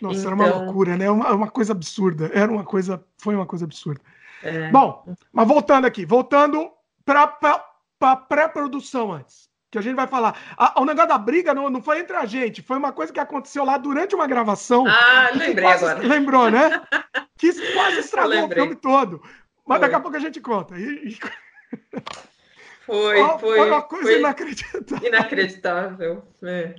Nossa, 0.02 0.20
então... 0.20 0.32
era 0.32 0.36
uma 0.36 0.48
então 0.48 0.64
loucura, 0.66 0.96
né? 0.96 1.10
Uma, 1.10 1.34
uma 1.34 1.50
coisa 1.50 1.72
absurda. 1.72 2.30
Era 2.34 2.52
uma 2.52 2.64
coisa, 2.64 3.04
foi 3.18 3.36
uma 3.36 3.46
coisa 3.46 3.66
absurda. 3.66 4.02
É. 4.44 4.70
Bom, 4.70 5.04
mas 5.34 5.48
voltando 5.48 5.86
aqui, 5.86 6.06
voltando 6.06 6.70
para 7.06 8.16
pré-produção 8.28 9.14
antes. 9.14 9.50
Que 9.72 9.78
a 9.78 9.82
gente 9.82 9.96
vai 9.96 10.08
falar. 10.08 10.38
A, 10.58 10.82
o 10.82 10.86
negócio 10.86 11.10
da 11.10 11.18
briga 11.18 11.54
não, 11.54 11.70
não 11.70 11.82
foi 11.82 12.00
entre 12.00 12.16
a 12.16 12.26
gente, 12.26 12.62
foi 12.62 12.78
uma 12.78 12.92
coisa 12.92 13.12
que 13.12 13.20
aconteceu 13.20 13.64
lá 13.64 13.78
durante 13.78 14.16
uma 14.16 14.28
gravação. 14.28 14.86
Ah, 14.88 15.30
lembrei 15.34 15.64
quase, 15.64 15.86
agora. 15.86 16.08
Lembrou, 16.08 16.50
né? 16.50 16.82
Que 17.38 17.52
quase 17.74 18.00
estragou 18.00 18.46
o 18.46 18.50
filme 18.50 18.76
todo. 18.76 19.22
Mas 19.66 19.80
foi. 19.80 19.80
daqui 19.80 19.96
a 19.96 20.00
pouco 20.00 20.18
a 20.18 20.20
gente 20.20 20.40
conta. 20.40 20.78
E, 20.78 21.10
e... 21.10 21.20
Foi, 22.86 23.18
foi, 23.40 23.40
foi 23.40 23.70
uma 23.70 23.82
coisa 23.82 24.06
foi 24.06 24.20
inacreditável. 24.20 25.08
Inacreditável. 25.08 26.28
É. 26.44 26.76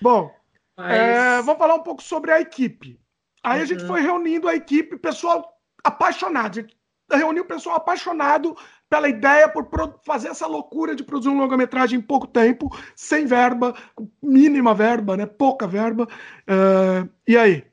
Bom, 0.00 0.34
Mas... 0.76 0.92
é, 0.92 1.42
vamos 1.42 1.58
falar 1.58 1.74
um 1.76 1.82
pouco 1.82 2.02
sobre 2.02 2.30
a 2.30 2.40
equipe. 2.40 3.00
Aí 3.42 3.58
uhum. 3.58 3.62
a 3.62 3.66
gente 3.66 3.82
uhum. 3.82 3.88
foi 3.88 4.00
reunindo 4.02 4.48
a 4.48 4.54
equipe, 4.54 4.98
pessoal 4.98 5.58
apaixonado. 5.82 6.58
A 6.58 6.60
gente 6.60 6.76
reuniu 7.10 7.42
o 7.42 7.46
pessoal 7.46 7.76
apaixonado 7.76 8.56
pela 8.88 9.08
ideia, 9.08 9.48
por 9.48 9.68
fazer 10.04 10.28
essa 10.28 10.46
loucura 10.46 10.94
de 10.94 11.02
produzir 11.02 11.28
um 11.28 11.38
longa-metragem 11.38 11.98
em 11.98 12.02
pouco 12.02 12.26
tempo, 12.26 12.70
sem 12.94 13.26
verba, 13.26 13.74
mínima 14.22 14.74
verba, 14.74 15.16
né? 15.16 15.26
Pouca 15.26 15.66
verba. 15.66 16.08
Uh, 16.48 17.08
e 17.26 17.36
aí? 17.36 17.64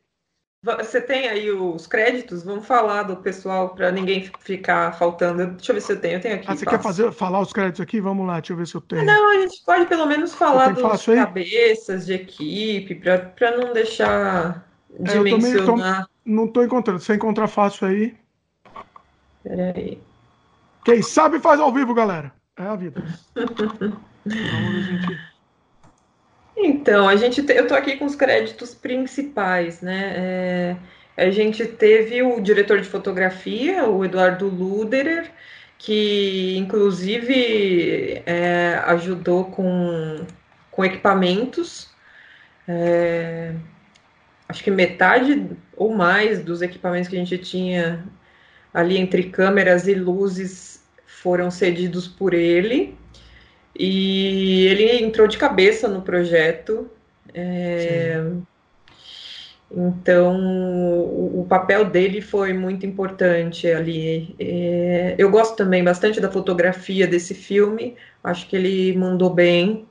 Você 0.63 1.01
tem 1.01 1.27
aí 1.27 1.51
os 1.51 1.85
créditos? 1.85 2.43
Vamos 2.43 2.65
falar 2.65 3.03
do 3.03 3.17
pessoal 3.17 3.75
para 3.75 3.91
ninguém 3.91 4.31
ficar 4.39 4.97
faltando. 4.97 5.45
Deixa 5.47 5.71
eu 5.71 5.75
ver 5.75 5.81
se 5.81 5.91
eu 5.91 5.99
tenho. 5.99 6.13
Eu 6.15 6.21
tenho 6.21 6.35
aqui. 6.35 6.45
Ah, 6.47 6.55
você 6.55 6.65
quer 6.65 6.81
fazer, 6.81 7.11
falar 7.11 7.41
os 7.41 7.51
créditos 7.51 7.81
aqui? 7.81 7.99
Vamos 7.99 8.25
lá, 8.25 8.39
deixa 8.39 8.53
eu 8.53 8.57
ver 8.57 8.67
se 8.67 8.75
eu 8.75 8.79
tenho. 8.81 9.03
Não, 9.03 9.31
a 9.31 9.41
gente 9.41 9.61
pode 9.65 9.85
pelo 9.87 10.05
menos 10.05 10.33
falar 10.33 10.73
dos 10.73 11.05
cabeças 11.05 12.05
de 12.05 12.13
equipe, 12.13 12.95
para 12.95 13.57
não 13.57 13.73
deixar 13.73 14.65
de 14.97 15.17
é, 15.17 15.19
mencionar. 15.19 16.05
Tô, 16.05 16.11
não 16.25 16.45
estou 16.45 16.63
encontrando. 16.63 16.99
Se 16.99 17.07
você 17.07 17.15
encontrar 17.15 17.49
fácil 17.49 17.87
aí. 17.87 18.15
Peraí. 19.43 19.99
Quem 20.83 21.01
sabe 21.01 21.39
faz 21.39 21.59
ao 21.59 21.73
vivo, 21.73 21.93
galera. 21.93 22.31
É 22.57 22.63
a 22.63 22.75
vida. 22.75 23.03
Então, 26.55 27.09
a 27.09 27.15
gente 27.15 27.41
te... 27.41 27.53
eu 27.53 27.67
tô 27.67 27.73
aqui 27.73 27.97
com 27.97 28.05
os 28.05 28.15
créditos 28.15 28.75
principais, 28.75 29.81
né? 29.81 30.13
É... 30.15 30.75
A 31.15 31.29
gente 31.29 31.65
teve 31.65 32.23
o 32.23 32.41
diretor 32.41 32.79
de 32.79 32.87
fotografia, 32.87 33.85
o 33.85 34.03
Eduardo 34.03 34.47
Luderer, 34.47 35.31
que 35.77 36.57
inclusive 36.57 38.23
é, 38.25 38.81
ajudou 38.87 39.45
com, 39.45 40.25
com 40.71 40.83
equipamentos. 40.83 41.89
É, 42.67 43.53
acho 44.49 44.63
que 44.63 44.71
metade 44.71 45.49
ou 45.75 45.93
mais 45.93 46.43
dos 46.43 46.61
equipamentos 46.63 47.09
que 47.09 47.15
a 47.15 47.19
gente 47.19 47.37
tinha 47.37 48.03
ali 48.73 48.97
entre 48.97 49.29
câmeras 49.29 49.87
e 49.87 49.93
luzes 49.93 50.72
foram 51.23 51.49
cedidos 51.49 52.05
por 52.05 52.33
ele 52.33 52.95
e 53.73 54.67
ele 54.67 55.03
entrou 55.03 55.25
de 55.25 55.37
cabeça 55.37 55.87
no 55.87 56.01
projeto. 56.01 56.91
É, 57.33 58.21
então, 59.71 60.37
o, 60.37 61.41
o, 61.41 61.45
papel 61.47 61.85
dele 61.85 62.21
foi 62.21 62.53
muito 62.53 62.85
importante 62.85 63.67
ali. 63.67 64.35
É, 64.37 65.15
eu 65.17 65.31
gosto 65.31 65.55
também 65.55 65.83
bastante 65.83 66.19
da 66.19 66.29
fotografia 66.29 67.07
desse 67.07 67.33
filme, 67.33 67.95
acho 68.23 68.47
que 68.47 68.55
ele 68.57 68.95
mandou 68.95 69.29
bem. 69.29 69.87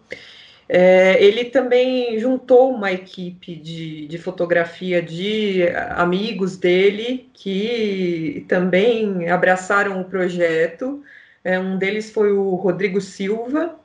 É, 0.69 1.23
ele 1.23 1.47
também 1.47 2.19
juntou 2.19 2.71
uma 2.73 2.93
equipe 2.93 3.57
de, 3.57 4.07
de 4.07 4.19
fotografia 4.19 5.03
de 5.03 5.69
amigos 5.91 6.57
dele 6.57 7.29
que 7.35 8.45
também 8.49 9.29
abraçaram 9.29 10.01
o 10.01 10.05
projeto. 10.05 11.03
É, 11.45 11.59
um 11.59 11.77
deles 11.77 12.11
foi 12.11 12.33
o 12.33 12.55
Rodrigo 12.55 13.01
Silva, 13.01 13.77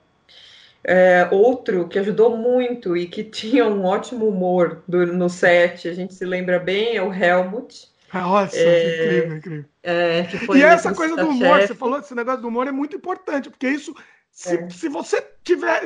é, 0.83 1.27
outro 1.31 1.87
que 1.87 1.99
ajudou 1.99 2.37
muito 2.37 2.95
e 2.95 3.07
que 3.07 3.23
tinha 3.25 3.65
um 3.67 3.83
ótimo 3.83 4.27
humor 4.27 4.83
do, 4.87 5.05
no 5.07 5.29
set, 5.29 5.87
a 5.87 5.93
gente 5.93 6.13
se 6.13 6.25
lembra 6.25 6.59
bem, 6.59 6.95
é 6.95 7.03
o 7.03 7.13
Helmut. 7.13 7.89
Nossa, 8.13 8.57
é, 8.57 8.93
incrível, 8.93 9.37
incrível. 9.37 9.65
É, 9.83 10.25
e 10.55 10.61
essa 10.61 10.93
coisa 10.93 11.15
do 11.15 11.29
humor, 11.29 11.57
chefe. 11.57 11.67
você 11.67 11.75
falou 11.75 11.99
esse 11.99 12.15
negócio 12.15 12.41
do 12.41 12.47
humor 12.47 12.67
é 12.67 12.71
muito 12.71 12.95
importante, 12.95 13.49
porque 13.49 13.67
isso, 13.67 13.93
se, 14.31 14.55
é. 14.55 14.69
se 14.69 14.87
você 14.87 15.21
tiver 15.43 15.81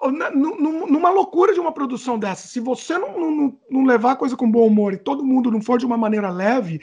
numa 0.00 1.10
loucura 1.10 1.54
de 1.54 1.60
uma 1.60 1.72
produção 1.72 2.18
dessa, 2.18 2.46
se 2.46 2.60
você 2.60 2.98
não, 2.98 3.18
não, 3.18 3.58
não, 3.68 3.84
levar 3.84 4.12
a 4.12 4.16
coisa 4.16 4.36
com 4.36 4.50
bom 4.50 4.66
humor 4.66 4.92
e 4.92 4.98
todo 4.98 5.24
mundo 5.24 5.50
não 5.50 5.60
for 5.60 5.78
de 5.78 5.86
uma 5.86 5.96
maneira 5.96 6.30
leve, 6.30 6.80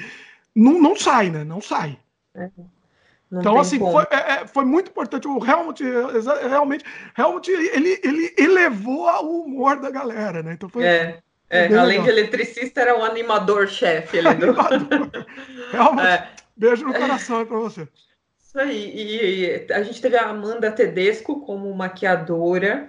não, 0.55 0.81
não 0.81 0.95
sai, 0.95 1.29
né? 1.29 1.43
Não 1.43 1.61
sai. 1.61 1.97
É. 2.35 2.49
Não 3.33 3.41
então, 3.41 3.59
assim, 3.59 3.79
foi, 3.79 4.03
é, 4.11 4.15
é, 4.15 4.47
foi, 4.47 4.63
muito 4.63 4.91
importante. 4.91 5.27
O 5.27 5.43
Helmut, 5.43 5.83
realmente, 6.47 6.85
Helmut, 7.17 7.49
ele, 7.49 7.99
ele 8.03 8.31
elevou 8.37 9.09
o 9.23 9.41
humor 9.41 9.79
da 9.79 9.89
galera, 9.89 10.43
né? 10.43 10.53
Então 10.53 10.69
foi. 10.69 10.85
É. 10.85 11.17
É, 11.49 11.65
além 11.65 11.99
legal. 11.99 12.03
de 12.03 12.09
eletricista, 12.09 12.81
era 12.81 12.97
um 12.97 13.03
animador-chefe. 13.03 14.21
Do... 14.21 14.45
Helmut, 15.75 16.05
é. 16.05 16.27
beijo 16.55 16.85
no 16.85 16.93
coração 16.93 17.39
aí 17.39 17.45
pra 17.45 17.57
você. 17.57 17.87
Isso 18.39 18.59
aí. 18.59 18.93
E 18.95 19.73
a 19.73 19.81
gente 19.81 19.99
teve 19.99 20.15
a 20.15 20.29
Amanda 20.29 20.71
Tedesco 20.71 21.41
como 21.41 21.73
maquiadora 21.73 22.87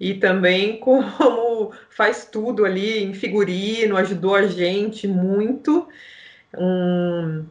e 0.00 0.14
também 0.14 0.78
como 0.82 1.72
faz 1.88 2.24
tudo 2.24 2.64
ali 2.64 3.04
em 3.04 3.14
figurino, 3.14 3.96
ajudou 3.96 4.34
a 4.34 4.46
gente 4.48 5.06
muito. 5.06 5.86
Um, 6.58 7.44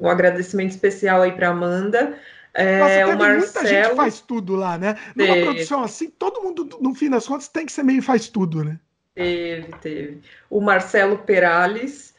um 0.00 0.08
agradecimento 0.08 0.70
especial 0.70 1.22
aí 1.22 1.32
para 1.32 1.48
Amanda. 1.48 2.18
É, 2.54 2.78
Nossa, 2.78 3.16
o 3.16 3.18
Marcelo... 3.18 3.38
muita 3.38 3.66
gente 3.66 3.96
faz 3.96 4.20
tudo 4.20 4.54
lá, 4.54 4.78
né? 4.78 4.96
Numa 5.16 5.34
teve. 5.34 5.44
produção 5.44 5.82
assim, 5.82 6.08
todo 6.10 6.40
mundo, 6.40 6.68
no 6.80 6.94
fim 6.94 7.10
das 7.10 7.26
contas, 7.26 7.48
tem 7.48 7.66
que 7.66 7.72
ser 7.72 7.82
meio 7.82 8.02
faz 8.02 8.28
tudo, 8.28 8.62
né? 8.62 8.78
Teve, 9.14 9.72
teve. 9.80 10.20
O 10.48 10.60
Marcelo 10.60 11.18
Perales, 11.18 12.14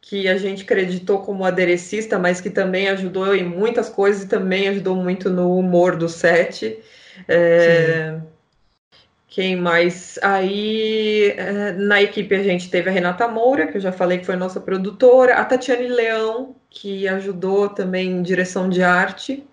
que 0.00 0.28
a 0.28 0.36
gente 0.36 0.62
acreditou 0.62 1.22
como 1.22 1.44
aderecista, 1.44 2.18
mas 2.18 2.40
que 2.40 2.50
também 2.50 2.88
ajudou 2.88 3.34
em 3.34 3.44
muitas 3.44 3.88
coisas 3.88 4.22
e 4.22 4.28
também 4.28 4.68
ajudou 4.68 4.96
muito 4.96 5.28
no 5.30 5.58
humor 5.58 5.96
do 5.96 6.08
set. 6.08 6.78
É... 7.28 8.18
Quem 9.34 9.56
mais? 9.56 10.16
Aí 10.22 11.34
é, 11.36 11.72
na 11.72 12.00
equipe 12.00 12.32
a 12.36 12.42
gente 12.44 12.70
teve 12.70 12.88
a 12.88 12.92
Renata 12.92 13.26
Moura, 13.26 13.66
que 13.66 13.76
eu 13.76 13.80
já 13.80 13.90
falei 13.90 14.18
que 14.18 14.24
foi 14.24 14.36
nossa 14.36 14.60
produtora, 14.60 15.34
a 15.34 15.44
Tatiane 15.44 15.88
Leão, 15.88 16.54
que 16.70 17.08
ajudou 17.08 17.68
também 17.68 18.12
em 18.12 18.22
direção 18.22 18.68
de 18.68 18.80
arte. 18.80 19.44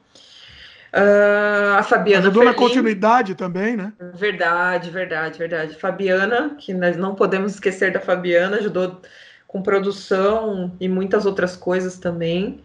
Uh, 0.94 1.80
a 1.80 1.82
Fabiana. 1.82 2.28
Ajudou 2.28 2.44
Ferlin. 2.44 2.60
na 2.60 2.64
continuidade 2.64 3.34
também, 3.34 3.76
né? 3.76 3.92
Verdade, 4.14 4.92
verdade, 4.92 5.40
verdade. 5.40 5.76
Fabiana, 5.76 6.56
que 6.60 6.76
nós 6.76 6.96
não 6.96 7.16
podemos 7.16 7.56
esquecer 7.56 7.92
da 7.92 8.00
Fabiana, 8.00 8.58
ajudou 8.58 9.02
com 9.48 9.64
produção 9.64 10.78
e 10.80 10.88
muitas 10.88 11.26
outras 11.26 11.58
coisas 11.58 11.98
também. 11.98 12.62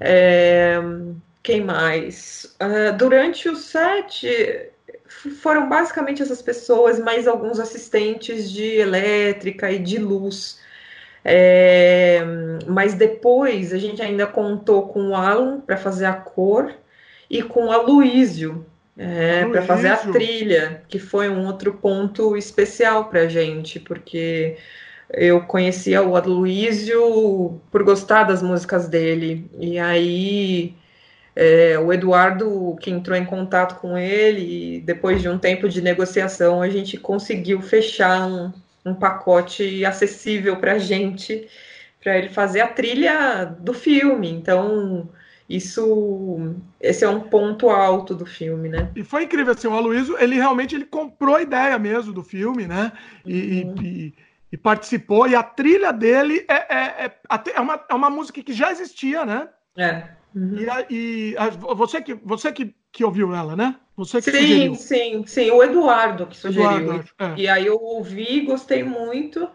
É, 0.00 0.80
quem 1.42 1.62
mais? 1.62 2.56
Uh, 2.58 2.96
durante 2.96 3.46
o 3.46 3.56
set 3.56 4.72
foram 5.30 5.68
basicamente 5.68 6.22
essas 6.22 6.42
pessoas, 6.42 6.98
mais 6.98 7.26
alguns 7.26 7.60
assistentes 7.60 8.50
de 8.50 8.76
elétrica 8.76 9.70
e 9.70 9.78
de 9.78 9.98
luz. 9.98 10.60
É, 11.24 12.22
mas 12.66 12.94
depois 12.94 13.72
a 13.72 13.78
gente 13.78 14.00
ainda 14.00 14.26
contou 14.26 14.88
com 14.88 15.08
o 15.08 15.14
Alan 15.16 15.60
para 15.60 15.76
fazer 15.76 16.04
a 16.06 16.12
cor 16.12 16.72
e 17.28 17.42
com 17.42 17.72
a 17.72 17.78
Luísio 17.78 18.64
é, 18.96 19.44
para 19.46 19.62
fazer 19.62 19.88
a 19.88 19.96
trilha, 19.96 20.82
que 20.88 20.98
foi 20.98 21.28
um 21.28 21.46
outro 21.46 21.74
ponto 21.74 22.36
especial 22.36 23.06
para 23.06 23.22
a 23.22 23.28
gente, 23.28 23.78
porque 23.78 24.56
eu 25.10 25.42
conhecia 25.42 26.02
o 26.02 26.16
Aloysio 26.16 27.60
por 27.70 27.82
gostar 27.84 28.24
das 28.24 28.42
músicas 28.42 28.88
dele, 28.88 29.50
e 29.58 29.78
aí 29.78 30.74
é, 31.36 31.78
o 31.78 31.92
Eduardo, 31.92 32.74
que 32.80 32.90
entrou 32.90 33.14
em 33.14 33.26
contato 33.26 33.78
com 33.78 33.98
ele, 33.98 34.76
e 34.76 34.80
depois 34.80 35.20
de 35.20 35.28
um 35.28 35.38
tempo 35.38 35.68
de 35.68 35.82
negociação, 35.82 36.62
a 36.62 36.70
gente 36.70 36.96
conseguiu 36.96 37.60
fechar 37.60 38.26
um, 38.26 38.50
um 38.86 38.94
pacote 38.94 39.84
acessível 39.84 40.56
para 40.56 40.72
a 40.72 40.78
gente, 40.78 41.46
para 42.02 42.16
ele 42.16 42.30
fazer 42.30 42.62
a 42.62 42.68
trilha 42.68 43.44
do 43.44 43.74
filme. 43.74 44.30
Então, 44.30 45.10
isso, 45.46 46.54
esse 46.80 47.04
é 47.04 47.08
um 47.08 47.20
ponto 47.20 47.68
alto 47.68 48.14
do 48.14 48.24
filme, 48.24 48.70
né? 48.70 48.90
E 48.96 49.04
foi 49.04 49.24
incrível, 49.24 49.52
assim, 49.52 49.68
o 49.68 49.74
Aloysio, 49.74 50.16
ele 50.18 50.36
realmente 50.36 50.74
ele 50.74 50.86
comprou 50.86 51.36
a 51.36 51.42
ideia 51.42 51.78
mesmo 51.78 52.14
do 52.14 52.22
filme, 52.22 52.66
né? 52.66 52.92
E, 53.26 53.64
uhum. 53.64 53.74
e, 53.82 54.14
e 54.50 54.56
participou, 54.56 55.28
e 55.28 55.34
a 55.34 55.42
trilha 55.42 55.92
dele 55.92 56.46
é, 56.48 56.54
é, 56.54 57.04
é, 57.04 57.12
é, 57.54 57.60
uma, 57.60 57.84
é 57.90 57.94
uma 57.94 58.08
música 58.08 58.42
que 58.42 58.54
já 58.54 58.72
existia, 58.72 59.26
né? 59.26 59.48
É. 59.76 60.16
Uhum. 60.36 60.58
E, 60.58 60.68
a, 60.68 60.86
e 60.90 61.34
a, 61.38 61.48
você, 61.48 62.02
que, 62.02 62.12
você 62.12 62.52
que, 62.52 62.74
que 62.92 63.02
ouviu 63.02 63.34
ela, 63.34 63.56
né? 63.56 63.74
Você 63.96 64.20
que 64.20 64.30
sim, 64.30 64.36
sugeriu. 64.36 64.74
sim, 64.74 65.24
sim. 65.26 65.50
O 65.50 65.64
Eduardo 65.64 66.26
que 66.26 66.36
sugeriu. 66.36 66.78
Eduardo, 66.78 67.10
é. 67.18 67.34
E 67.38 67.48
aí 67.48 67.64
eu 67.64 67.82
ouvi, 67.82 68.42
gostei 68.42 68.84
muito 68.84 69.48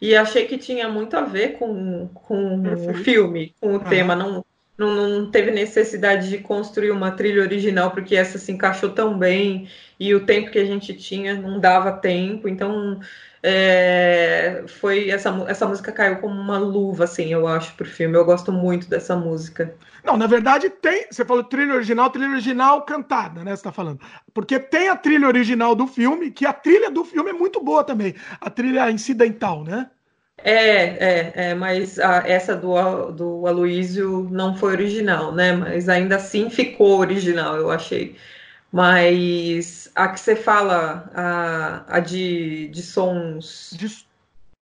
e 0.00 0.14
achei 0.14 0.46
que 0.46 0.56
tinha 0.56 0.88
muito 0.88 1.16
a 1.16 1.22
ver 1.22 1.58
com, 1.58 2.08
com 2.14 2.62
o 2.62 2.94
filme, 2.94 3.52
com 3.60 3.74
o 3.74 3.80
tema. 3.80 4.14
Não, 4.14 4.44
não, 4.78 4.94
não 4.94 5.30
teve 5.32 5.50
necessidade 5.50 6.30
de 6.30 6.38
construir 6.38 6.92
uma 6.92 7.10
trilha 7.10 7.42
original, 7.42 7.90
porque 7.90 8.14
essa 8.14 8.38
se 8.38 8.52
encaixou 8.52 8.90
tão 8.90 9.18
bem 9.18 9.68
e 9.98 10.14
o 10.14 10.24
tempo 10.24 10.52
que 10.52 10.60
a 10.60 10.64
gente 10.64 10.94
tinha 10.94 11.34
não 11.34 11.58
dava 11.58 11.90
tempo, 11.90 12.48
então 12.48 13.00
é, 13.42 14.64
foi 14.66 15.08
essa, 15.10 15.30
essa 15.48 15.66
música 15.66 15.90
caiu 15.90 16.16
como 16.16 16.34
uma 16.34 16.58
luva, 16.58 17.04
assim, 17.04 17.32
eu 17.32 17.46
acho, 17.46 17.74
pro 17.74 17.86
filme. 17.86 18.16
Eu 18.16 18.24
gosto 18.24 18.52
muito 18.52 18.88
dessa 18.88 19.16
música. 19.16 19.74
Não, 20.04 20.16
na 20.16 20.26
verdade 20.26 20.68
tem. 20.68 21.06
Você 21.10 21.24
falou 21.24 21.44
trilha 21.44 21.74
original, 21.74 22.10
trilha 22.10 22.30
original 22.30 22.82
cantada, 22.82 23.42
né? 23.42 23.56
Você 23.56 23.62
tá 23.62 23.72
falando. 23.72 24.00
Porque 24.34 24.58
tem 24.58 24.88
a 24.88 24.96
trilha 24.96 25.26
original 25.26 25.74
do 25.74 25.86
filme, 25.86 26.30
que 26.30 26.44
a 26.44 26.52
trilha 26.52 26.90
do 26.90 27.04
filme 27.04 27.30
é 27.30 27.34
muito 27.34 27.62
boa 27.62 27.82
também. 27.82 28.14
A 28.40 28.50
trilha 28.50 28.90
incidental, 28.90 29.64
né? 29.64 29.90
É, 30.42 30.52
é, 30.54 31.32
é, 31.34 31.54
mas 31.54 31.98
a, 31.98 32.26
essa 32.26 32.56
do, 32.56 33.10
do 33.12 33.46
Aloísio 33.46 34.26
não 34.30 34.56
foi 34.56 34.72
original, 34.72 35.32
né? 35.32 35.52
Mas 35.52 35.88
ainda 35.88 36.16
assim 36.16 36.48
ficou 36.50 36.98
original, 36.98 37.56
eu 37.56 37.70
achei. 37.70 38.16
Mas 38.72 39.90
a 39.94 40.08
que 40.08 40.20
você 40.20 40.36
fala, 40.36 41.10
a, 41.14 41.96
a 41.96 42.00
de, 42.00 42.68
de 42.68 42.82
sons. 42.82 43.70
De, 43.76 43.86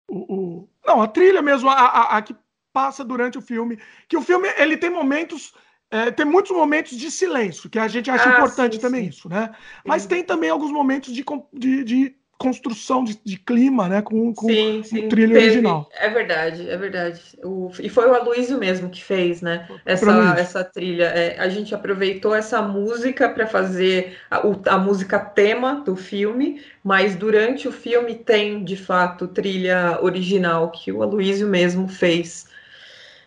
o, 0.09 0.35
o, 0.35 0.69
não, 0.87 1.03
a 1.03 1.09
trilha 1.09 1.43
mesmo, 1.43 1.69
a, 1.69 1.75
a, 1.75 2.17
a, 2.17 2.23
que 2.23 2.37
passa 2.73 3.05
durante 3.05 3.37
o 3.37 3.43
filme. 3.43 3.79
Que 4.09 4.17
o 4.17 4.23
filme 4.23 4.49
ele 4.57 4.77
tem 4.77 4.91
momentos. 4.91 5.53
É, 5.93 6.09
tem 6.13 6.25
muitos 6.25 6.53
momentos 6.53 6.97
de 6.97 7.11
silêncio, 7.11 7.69
que 7.69 7.79
a 7.79 7.89
gente 7.89 8.09
acha 8.09 8.31
ah, 8.31 8.33
importante 8.35 8.77
sim, 8.77 8.81
também 8.81 9.03
sim. 9.03 9.09
isso, 9.09 9.29
né? 9.29 9.53
Mas 9.85 10.03
sim. 10.03 10.09
tem 10.09 10.23
também 10.23 10.49
alguns 10.49 10.71
momentos 10.71 11.13
de, 11.13 11.25
de, 11.53 11.83
de 11.83 12.17
construção 12.41 13.05
de, 13.05 13.21
de, 13.23 13.37
clima, 13.37 13.87
né? 13.87 14.01
Com, 14.01 14.33
com 14.33 14.49
sim, 14.49 14.83
sim. 14.83 15.09
trilha 15.11 15.35
Teve, 15.35 15.47
original. 15.47 15.91
É 15.93 16.09
verdade, 16.09 16.71
é 16.71 16.77
verdade. 16.79 17.21
O, 17.45 17.71
e 17.79 17.91
foi 17.91 18.09
o 18.09 18.15
Aloysio 18.15 18.57
mesmo 18.57 18.89
que 18.89 19.05
fez, 19.05 19.43
né? 19.43 19.69
Essa, 19.85 20.35
essa 20.39 20.65
trilha. 20.65 21.05
É, 21.05 21.39
a 21.39 21.51
gente 21.51 21.75
aproveitou 21.75 22.35
essa 22.35 22.63
música 22.63 23.29
para 23.29 23.47
fazer 23.47 24.17
a, 24.31 24.41
a, 24.69 24.79
música 24.79 25.19
tema 25.19 25.83
do 25.85 25.95
filme, 25.95 26.63
mas 26.83 27.15
durante 27.15 27.69
o 27.69 27.73
filme 27.73 28.15
tem, 28.15 28.65
de 28.65 28.77
fato, 28.77 29.29
trilha 29.29 29.99
original 30.01 30.71
que 30.71 30.91
o 30.91 31.03
Aloysio 31.03 31.47
mesmo 31.47 31.89
fez. 31.89 32.49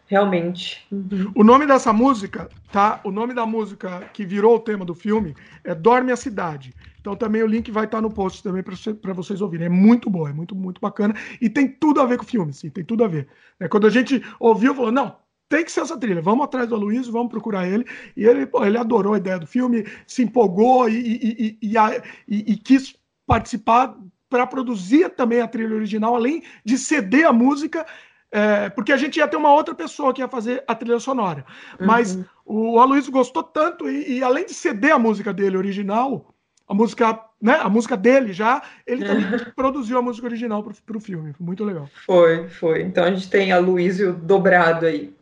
Realmente. 0.07 0.86
Uhum. 0.91 1.32
O 1.36 1.43
nome 1.43 1.68
dessa 1.68 1.93
música, 1.93 2.49
tá? 2.72 2.99
O 3.03 3.11
nome 3.11 3.36
da 3.36 3.45
música 3.45 4.09
que 4.11 4.26
virou 4.26 4.55
o 4.55 4.59
tema 4.59 4.84
do 4.84 4.95
filme 4.95 5.36
é 5.64 5.76
Dorme 5.76 6.11
a 6.11 6.16
Cidade. 6.16 6.74
Então 7.04 7.18
também 7.18 7.43
o 7.43 7.47
link 7.47 7.70
vai 7.70 7.84
estar 7.84 7.99
no 7.99 8.10
post 8.10 8.41
também 8.41 8.64
para 8.64 9.14
vocês 9.14 9.41
ouvirem. 9.41 9.66
É 9.66 9.70
muito 9.70 10.10
boa, 10.10 10.30
é 10.30 10.34
muito, 10.34 10.56
muito 10.56 10.80
bacana. 10.80 11.14
E 11.41 11.49
tem 11.49 11.68
tudo 11.68 11.99
a 11.99 12.06
ver 12.06 12.18
com 12.18 12.24
o 12.24 12.26
filme, 12.28 12.54
sim, 12.54 12.70
tem 12.70 12.82
tudo 12.82 13.04
a 13.04 13.10
ver. 13.10 13.28
É, 13.60 13.68
quando 13.68 13.86
a 13.86 13.89
gente 13.89 14.24
ouviu, 14.39 14.74
falou, 14.74 14.89
não, 14.89 15.18
tem 15.49 15.66
que 15.66 15.72
ser 15.72 15.82
essa 15.82 15.97
trilha. 15.97 16.22
Vamos 16.22 16.45
atrás 16.45 16.70
do 16.70 16.76
Aloysio, 16.76 17.12
vamos 17.12 17.30
procurar 17.30 17.68
ele. 17.68 17.86
E 18.16 18.24
ele, 18.24 18.45
pô, 18.45 18.64
ele 18.64 18.78
adorou 18.78 19.16
a 19.16 19.18
ideia 19.18 19.38
do 19.38 19.45
filme, 19.45 19.86
se 20.08 20.24
empolgou 20.24 20.88
e, 20.88 20.95
e, 20.95 21.58
e, 21.62 22.54
e 22.54 22.56
quis 22.56 22.95
participar 23.28 23.97
para 24.30 24.47
produzir 24.47 25.10
também 25.10 25.41
a 25.41 25.47
trilha 25.47 25.76
original, 25.76 26.16
além 26.16 26.41
de 26.64 26.78
ceder 26.78 27.28
a 27.28 27.34
música, 27.34 27.86
é, 28.32 28.70
porque 28.70 28.93
a 28.93 28.97
gente 28.97 29.18
ia 29.18 29.28
ter 29.28 29.36
uma 29.36 29.54
outra 29.54 29.76
pessoa 29.76 30.14
que 30.14 30.22
ia 30.22 30.30
fazer 30.30 30.64
a 30.66 30.74
trilha 30.74 31.01
sonora. 31.01 31.45
Mas 31.80 32.16
uhum. 32.16 32.26
o 32.45 32.80
Aloysio 32.80 33.12
gostou 33.12 33.43
tanto, 33.43 33.89
e, 33.89 34.24
além 34.24 34.45
de 34.45 34.54
ceder 34.54 34.93
a 34.93 34.97
música 34.97 35.34
dele 35.34 35.58
original, 35.58 36.32
a 36.68 36.74
música, 36.74 37.20
né? 37.41 37.59
A 37.61 37.70
música 37.70 37.97
dele 37.97 38.34
já, 38.34 38.61
ele 38.86 39.03
também 39.05 39.26
produziu 39.55 39.97
a 39.97 40.01
música 40.01 40.28
original 40.28 40.64
para 40.64 40.97
o 40.97 40.99
filme. 40.99 41.34
Foi 41.34 41.45
muito 41.45 41.64
legal. 41.64 41.89
Foi, 42.05 42.47
foi. 42.47 42.82
Então 42.82 43.03
a 43.03 43.11
gente 43.11 43.30
tem 43.30 43.51
a 43.51 43.59
Luísio 43.59 44.14
dobrado 44.14 44.86
aí. 44.86 45.14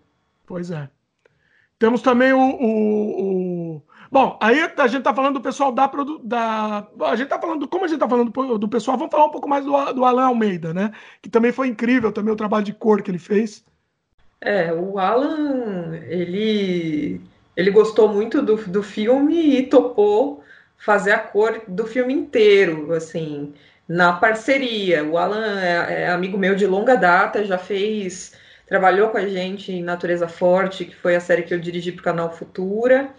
Pois 0.45 0.71
é. 0.71 0.89
Temos 1.79 2.01
também 2.01 2.31
o, 2.31 2.39
o, 2.39 3.75
o... 3.75 3.81
Bom, 4.11 4.37
aí 4.39 4.59
a 4.77 4.87
gente 4.87 5.01
tá 5.01 5.13
falando 5.13 5.35
do 5.35 5.41
pessoal 5.41 5.71
da, 5.71 5.89
da. 6.23 6.87
A 7.07 7.15
gente 7.15 7.29
tá 7.29 7.39
falando. 7.39 7.67
Como 7.67 7.85
a 7.85 7.87
gente 7.87 7.99
tá 7.99 8.07
falando 8.07 8.29
do, 8.29 8.57
do 8.59 8.67
pessoal, 8.67 8.97
vamos 8.97 9.11
falar 9.11 9.25
um 9.25 9.31
pouco 9.31 9.49
mais 9.49 9.65
do, 9.65 9.71
do 9.93 10.05
Alan 10.05 10.25
Almeida, 10.25 10.73
né? 10.73 10.91
Que 11.21 11.29
também 11.29 11.51
foi 11.51 11.69
incrível 11.69 12.11
também 12.11 12.31
o 12.31 12.37
trabalho 12.37 12.65
de 12.65 12.73
cor 12.73 13.01
que 13.01 13.09
ele 13.09 13.17
fez. 13.17 13.65
É, 14.39 14.73
o 14.73 14.99
Alan, 14.99 15.95
ele, 16.07 17.21
ele 17.55 17.71
gostou 17.71 18.09
muito 18.09 18.41
do, 18.41 18.57
do 18.57 18.83
filme 18.83 19.57
e 19.57 19.67
topou 19.67 20.40
fazer 20.81 21.11
a 21.11 21.19
cor 21.19 21.61
do 21.67 21.85
filme 21.85 22.11
inteiro, 22.13 22.91
assim, 22.93 23.53
na 23.87 24.13
parceria. 24.13 25.03
O 25.03 25.17
Alan 25.17 25.59
é, 25.61 26.03
é 26.03 26.09
amigo 26.09 26.37
meu 26.37 26.55
de 26.55 26.65
longa 26.65 26.95
data, 26.95 27.45
já 27.45 27.57
fez, 27.57 28.33
trabalhou 28.67 29.09
com 29.09 29.17
a 29.17 29.27
gente 29.27 29.71
em 29.71 29.83
Natureza 29.83 30.27
Forte, 30.27 30.85
que 30.85 30.95
foi 30.95 31.15
a 31.15 31.19
série 31.19 31.43
que 31.43 31.53
eu 31.53 31.59
dirigi 31.59 31.91
para 31.91 32.01
o 32.01 32.03
canal 32.03 32.35
Futura, 32.35 33.11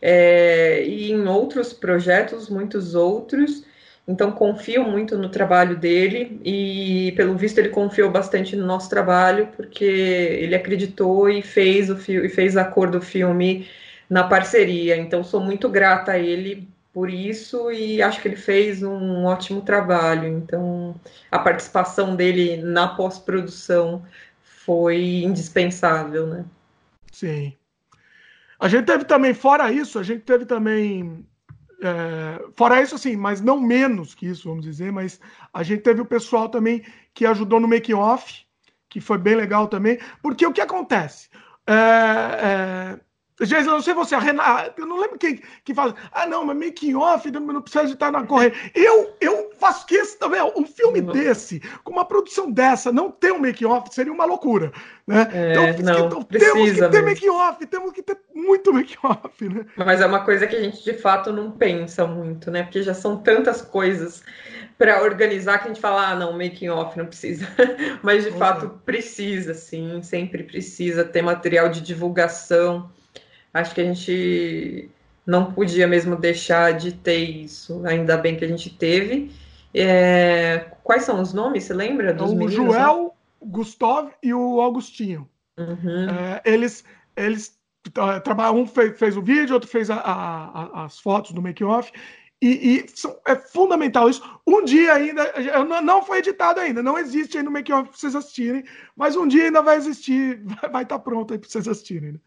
é, 0.00 0.84
e 0.84 1.10
em 1.10 1.26
outros 1.26 1.72
projetos, 1.72 2.48
muitos 2.48 2.94
outros. 2.94 3.64
Então 4.06 4.32
confio 4.32 4.84
muito 4.84 5.16
no 5.16 5.28
trabalho 5.28 5.76
dele 5.76 6.40
e 6.44 7.12
pelo 7.16 7.36
visto 7.36 7.58
ele 7.58 7.68
confiou 7.68 8.10
bastante 8.10 8.56
no 8.56 8.66
nosso 8.66 8.90
trabalho 8.90 9.48
porque 9.56 9.84
ele 9.84 10.56
acreditou 10.56 11.30
e 11.30 11.40
fez 11.40 11.88
o 11.88 11.94
e 11.94 12.28
fez 12.28 12.56
a 12.56 12.64
cor 12.64 12.90
do 12.90 13.00
filme 13.00 13.68
na 14.12 14.24
parceria. 14.24 14.96
Então, 14.96 15.24
sou 15.24 15.40
muito 15.40 15.68
grata 15.70 16.12
a 16.12 16.18
ele 16.18 16.68
por 16.92 17.08
isso 17.08 17.70
e 17.70 18.02
acho 18.02 18.20
que 18.20 18.28
ele 18.28 18.36
fez 18.36 18.82
um 18.82 19.24
ótimo 19.24 19.62
trabalho. 19.62 20.28
Então, 20.28 20.94
a 21.30 21.38
participação 21.38 22.14
dele 22.14 22.58
na 22.58 22.88
pós-produção 22.88 24.04
foi 24.42 25.22
indispensável, 25.22 26.26
né? 26.26 26.44
Sim. 27.10 27.54
A 28.58 28.68
gente 28.68 28.86
teve 28.86 29.04
também, 29.04 29.34
fora 29.34 29.72
isso, 29.72 29.98
a 29.98 30.02
gente 30.02 30.22
teve 30.22 30.44
também. 30.44 31.26
É, 31.82 32.44
fora 32.54 32.80
isso, 32.80 32.94
assim, 32.94 33.16
mas 33.16 33.40
não 33.40 33.60
menos 33.60 34.14
que 34.14 34.26
isso, 34.26 34.48
vamos 34.48 34.64
dizer, 34.64 34.92
mas 34.92 35.18
a 35.52 35.64
gente 35.64 35.82
teve 35.82 36.00
o 36.00 36.06
pessoal 36.06 36.48
também 36.48 36.84
que 37.12 37.26
ajudou 37.26 37.58
no 37.58 37.66
make-off, 37.66 38.44
que 38.88 39.00
foi 39.00 39.18
bem 39.18 39.34
legal 39.34 39.66
também, 39.66 39.98
porque 40.22 40.46
o 40.46 40.52
que 40.52 40.60
acontece? 40.60 41.28
É, 41.66 41.74
é, 41.74 43.00
Gente, 43.40 43.66
eu 43.66 43.72
não 43.72 43.82
sei 43.82 43.94
você, 43.94 44.14
a 44.14 44.18
Renata, 44.18 44.74
eu 44.76 44.86
não 44.86 45.00
lembro 45.00 45.18
quem 45.18 45.40
que 45.64 45.74
fala, 45.74 45.94
ah, 46.12 46.26
não, 46.26 46.44
mas 46.44 46.56
making 46.56 46.94
off, 46.94 47.30
não 47.30 47.62
precisa 47.62 47.86
de 47.86 47.94
estar 47.94 48.12
na 48.12 48.24
correia. 48.24 48.52
Eu, 48.74 49.16
eu 49.20 49.50
faço 49.58 49.86
questão, 49.86 50.30
velho, 50.30 50.52
um 50.54 50.66
filme 50.66 51.00
desse, 51.00 51.60
com 51.82 51.92
uma 51.92 52.04
produção 52.04 52.50
dessa, 52.50 52.92
não 52.92 53.10
ter 53.10 53.32
um 53.32 53.38
making 53.38 53.64
off 53.64 53.92
seria 53.92 54.12
uma 54.12 54.26
loucura, 54.26 54.70
né? 55.06 55.28
É, 55.32 55.52
então, 55.52 55.82
não, 55.82 56.06
então 56.06 56.22
temos 56.22 56.72
que 56.72 56.88
ter 56.88 57.02
making 57.02 57.30
off, 57.30 57.66
temos 57.66 57.92
que 57.92 58.02
ter 58.02 58.18
muito 58.34 58.72
making 58.72 58.98
off, 59.02 59.48
né? 59.48 59.66
Mas 59.76 60.00
é 60.00 60.06
uma 60.06 60.24
coisa 60.24 60.46
que 60.46 60.54
a 60.54 60.60
gente 60.60 60.84
de 60.84 60.94
fato 60.94 61.32
não 61.32 61.50
pensa 61.50 62.06
muito, 62.06 62.50
né? 62.50 62.62
Porque 62.62 62.82
já 62.82 62.94
são 62.94 63.16
tantas 63.16 63.62
coisas 63.62 64.22
para 64.76 65.02
organizar 65.02 65.58
que 65.58 65.64
a 65.64 65.68
gente 65.68 65.80
fala, 65.80 66.10
ah, 66.10 66.14
não, 66.14 66.32
making 66.32 66.68
off 66.68 66.98
não 66.98 67.06
precisa. 67.06 67.46
Mas 68.02 68.24
de 68.24 68.32
fato 68.32 68.80
precisa, 68.84 69.54
sim, 69.54 70.02
sempre 70.02 70.42
precisa 70.42 71.04
ter 71.04 71.22
material 71.22 71.68
de 71.68 71.80
divulgação 71.80 72.90
acho 73.52 73.74
que 73.74 73.80
a 73.80 73.84
gente 73.84 74.90
não 75.26 75.52
podia 75.52 75.86
mesmo 75.86 76.16
deixar 76.16 76.72
de 76.72 76.92
ter 76.92 77.18
isso. 77.18 77.84
Ainda 77.86 78.16
bem 78.16 78.36
que 78.36 78.44
a 78.44 78.48
gente 78.48 78.70
teve. 78.70 79.30
É... 79.74 80.66
Quais 80.82 81.04
são 81.04 81.20
os 81.20 81.32
nomes? 81.32 81.64
Você 81.64 81.74
lembra 81.74 82.12
dos 82.12 82.30
o 82.30 82.36
meninos? 82.36 82.54
Joel, 82.54 83.14
o 83.40 83.46
Gustav 83.46 84.10
e 84.22 84.32
o 84.34 84.60
Augustinho. 84.60 85.28
Uhum. 85.58 86.08
É, 86.08 86.42
eles, 86.44 86.84
eles 87.16 87.58
trabalham. 88.24 88.58
Um 88.58 88.66
fez, 88.66 88.98
fez, 88.98 89.16
o 89.16 89.22
vídeo, 89.22 89.54
outro 89.54 89.68
fez 89.68 89.90
a, 89.90 89.96
a, 89.96 90.84
as 90.84 90.98
fotos 90.98 91.32
do 91.32 91.42
make-off. 91.42 91.92
E, 92.40 92.48
e 92.48 92.88
são, 92.88 93.16
é 93.26 93.36
fundamental 93.36 94.08
isso. 94.10 94.22
Um 94.44 94.64
dia 94.64 94.94
ainda, 94.94 95.32
não 95.80 96.02
foi 96.02 96.18
editado 96.18 96.58
ainda, 96.58 96.82
não 96.82 96.98
existe 96.98 97.38
aí 97.38 97.44
no 97.44 97.52
make-off 97.52 97.88
para 97.88 97.96
vocês 97.96 98.16
assistirem, 98.16 98.64
mas 98.96 99.14
um 99.14 99.28
dia 99.28 99.44
ainda 99.44 99.62
vai 99.62 99.76
existir, 99.76 100.42
vai, 100.72 100.82
estar 100.82 100.98
pronto 100.98 101.32
aí 101.32 101.38
para 101.38 101.48
vocês 101.48 101.68
assistirem. 101.68 102.12
Né? 102.12 102.18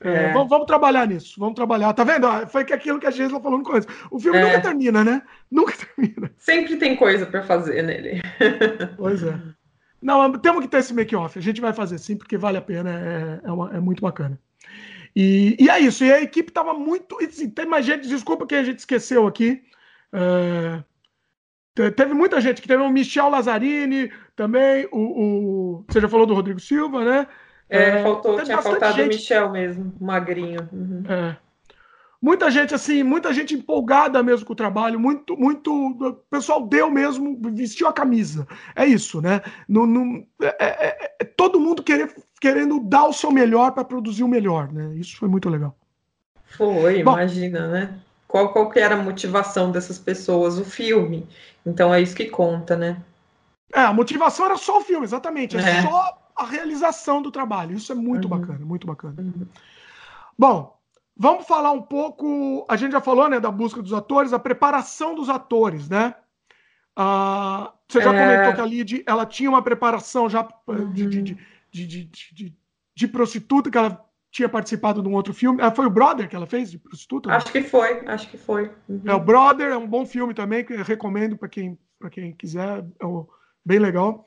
É, 0.00 0.08
é. 0.08 0.32
Vamos, 0.32 0.48
vamos, 0.48 0.66
trabalhar 0.66 1.06
nisso, 1.06 1.34
vamos 1.38 1.54
trabalhar. 1.54 1.92
Tá 1.94 2.04
vendo? 2.04 2.28
Foi 2.48 2.62
aquilo 2.62 2.98
que 3.00 3.06
a 3.06 3.10
Gisela 3.10 3.40
falou 3.40 3.58
no 3.58 3.64
começo. 3.64 3.88
O 4.10 4.18
filme 4.18 4.38
é. 4.38 4.44
nunca 4.44 4.60
termina, 4.60 5.02
né? 5.02 5.22
Nunca 5.50 5.72
termina. 5.96 6.30
Sempre 6.36 6.76
tem 6.76 6.96
coisa 6.96 7.26
para 7.26 7.42
fazer 7.42 7.82
nele. 7.82 8.20
Pois 8.96 9.22
é. 9.22 9.38
Não, 10.00 10.32
temos 10.38 10.62
que 10.62 10.68
ter 10.68 10.78
esse 10.78 10.94
make-off. 10.94 11.38
A 11.38 11.42
gente 11.42 11.60
vai 11.60 11.72
fazer 11.72 11.98
sim, 11.98 12.16
porque 12.16 12.36
vale 12.36 12.58
a 12.58 12.62
pena, 12.62 12.90
é, 12.90 13.48
é, 13.48 13.52
uma, 13.52 13.74
é 13.74 13.80
muito 13.80 14.02
bacana. 14.02 14.38
E, 15.14 15.56
e, 15.58 15.70
é 15.70 15.80
isso. 15.80 16.04
E 16.04 16.12
a 16.12 16.20
equipe 16.20 16.50
estava 16.50 16.74
muito. 16.74 17.16
Assim, 17.24 17.48
tem 17.48 17.66
mais 17.66 17.86
gente, 17.86 18.06
desculpa 18.06 18.46
que 18.46 18.54
a 18.54 18.62
gente 18.62 18.80
esqueceu 18.80 19.26
aqui. 19.26 19.62
É, 20.12 20.82
teve 21.90 22.12
muita 22.12 22.40
gente 22.40 22.60
que 22.60 22.68
teve 22.68 22.82
o 22.82 22.90
Michel 22.90 23.30
Lazzarini 23.30 24.12
também. 24.34 24.86
O, 24.92 24.98
o, 24.98 25.84
você 25.88 26.00
já 26.00 26.08
falou 26.08 26.26
do 26.26 26.34
Rodrigo 26.34 26.60
Silva, 26.60 27.04
né? 27.04 27.26
É, 27.68 27.82
é, 27.82 28.02
faltou, 28.02 28.42
tinha 28.42 28.62
faltado 28.62 28.96
gente... 28.96 29.06
o 29.06 29.08
Michel 29.08 29.50
mesmo, 29.50 29.92
magrinho. 30.00 30.68
Uhum. 30.72 31.02
É. 31.08 31.36
Muita 32.20 32.50
gente, 32.50 32.74
assim, 32.74 33.02
muita 33.02 33.32
gente 33.32 33.54
empolgada 33.54 34.22
mesmo 34.22 34.46
com 34.46 34.52
o 34.52 34.56
trabalho, 34.56 34.98
muito, 34.98 35.36
muito. 35.36 35.70
O 35.72 36.14
pessoal 36.30 36.66
deu 36.66 36.90
mesmo, 36.90 37.38
vestiu 37.52 37.86
a 37.86 37.92
camisa. 37.92 38.46
É 38.74 38.86
isso, 38.86 39.20
né? 39.20 39.42
No, 39.68 39.86
no 39.86 40.26
é, 40.40 40.56
é, 40.58 40.86
é, 40.88 41.16
é 41.20 41.24
todo 41.24 41.60
mundo 41.60 41.82
querer, 41.82 42.14
querendo 42.40 42.80
dar 42.80 43.04
o 43.04 43.12
seu 43.12 43.30
melhor 43.30 43.72
para 43.72 43.84
produzir 43.84 44.24
o 44.24 44.28
melhor, 44.28 44.72
né? 44.72 44.94
Isso 44.96 45.16
foi 45.18 45.28
muito 45.28 45.48
legal. 45.48 45.76
Foi, 46.56 47.02
Bom, 47.02 47.12
imagina, 47.12 47.68
né? 47.68 47.98
Qual, 48.26 48.52
qual 48.52 48.70
que 48.70 48.80
era 48.80 48.94
a 48.94 49.02
motivação 49.02 49.70
dessas 49.70 49.98
pessoas? 49.98 50.58
O 50.58 50.64
filme. 50.64 51.28
Então 51.64 51.92
é 51.92 52.00
isso 52.00 52.16
que 52.16 52.26
conta, 52.26 52.76
né? 52.76 52.96
É, 53.74 53.80
a 53.80 53.92
motivação 53.92 54.46
era 54.46 54.56
só 54.56 54.78
o 54.78 54.82
filme, 54.82 55.04
exatamente. 55.04 55.56
É, 55.56 55.82
só 55.82 56.25
a 56.36 56.44
realização 56.44 57.22
do 57.22 57.30
trabalho. 57.30 57.76
Isso 57.76 57.90
é 57.90 57.94
muito 57.94 58.24
uhum. 58.24 58.38
bacana, 58.38 58.64
muito 58.64 58.86
bacana. 58.86 59.14
Uhum. 59.18 59.46
Bom, 60.38 60.78
vamos 61.16 61.46
falar 61.46 61.72
um 61.72 61.82
pouco. 61.82 62.66
A 62.68 62.76
gente 62.76 62.92
já 62.92 63.00
falou, 63.00 63.28
né, 63.28 63.40
da 63.40 63.50
busca 63.50 63.80
dos 63.80 63.94
atores, 63.94 64.32
a 64.32 64.38
preparação 64.38 65.14
dos 65.14 65.30
atores, 65.30 65.88
né? 65.88 66.14
Ah, 66.94 67.72
você 67.88 68.02
já 68.02 68.14
é... 68.14 68.36
comentou 68.36 68.54
que 68.54 68.60
a 68.60 68.66
Lid, 68.66 69.02
ela 69.06 69.24
tinha 69.24 69.48
uma 69.48 69.62
preparação 69.62 70.28
já 70.28 70.46
uhum. 70.66 70.92
de, 70.92 71.06
de, 71.06 71.22
de, 71.70 72.10
de, 72.32 72.56
de, 72.94 73.08
prostituta, 73.08 73.70
que 73.70 73.78
ela 73.78 74.04
tinha 74.30 74.48
participado 74.48 75.02
de 75.02 75.08
um 75.08 75.14
outro 75.14 75.32
filme. 75.32 75.60
Ah, 75.62 75.70
foi 75.70 75.86
o 75.86 75.90
Brother 75.90 76.28
que 76.28 76.36
ela 76.36 76.46
fez 76.46 76.70
de 76.70 76.78
prostituta? 76.78 77.30
Acho 77.30 77.50
que 77.50 77.62
foi, 77.62 78.06
acho 78.06 78.30
que 78.30 78.36
foi. 78.36 78.70
Uhum. 78.88 79.02
É 79.06 79.14
o 79.14 79.20
Brother, 79.20 79.72
é 79.72 79.76
um 79.76 79.86
bom 79.86 80.04
filme 80.04 80.34
também, 80.34 80.64
que 80.64 80.74
eu 80.74 80.84
recomendo 80.84 81.36
para 81.36 81.48
quem, 81.48 81.78
quem 82.10 82.32
quiser, 82.34 82.78
é 82.80 83.06
bem 83.64 83.78
legal. 83.78 84.26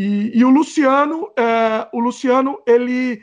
E, 0.00 0.38
e 0.38 0.44
o 0.46 0.48
Luciano, 0.48 1.30
é, 1.36 1.86
o 1.92 2.00
Luciano, 2.00 2.62
ele, 2.66 3.22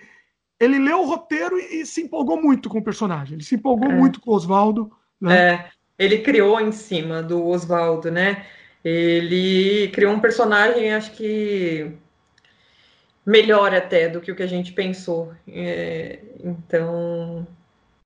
ele 0.60 0.78
leu 0.78 1.00
o 1.00 1.08
roteiro 1.08 1.58
e, 1.58 1.82
e, 1.82 1.86
se 1.88 2.04
empolgou 2.04 2.40
muito 2.40 2.70
com 2.70 2.78
o 2.78 2.84
personagem. 2.84 3.34
Ele 3.34 3.44
se 3.44 3.56
empolgou 3.56 3.90
é. 3.90 3.96
muito 3.96 4.22
com 4.22 4.30
o 4.30 4.36
Oswaldo. 4.36 4.92
Né? 5.20 5.40
É, 5.40 5.66
ele 5.98 6.20
criou 6.20 6.62
em 6.62 6.72
cima 6.72 7.24
do 7.24 7.44
Oswaldo, 7.48 8.12
né? 8.12 8.46
Ele 8.86 9.88
criou 9.88 10.14
um 10.14 10.20
personagem, 10.20 10.94
acho 10.94 11.14
que 11.14 11.94
melhor 13.26 13.74
até 13.74 14.08
do 14.08 14.22
que 14.22 14.32
o 14.32 14.36
que 14.36 14.44
a 14.44 14.48
gente 14.48 14.72
pensou. 14.72 15.34
É, 15.48 16.20
então, 16.44 17.48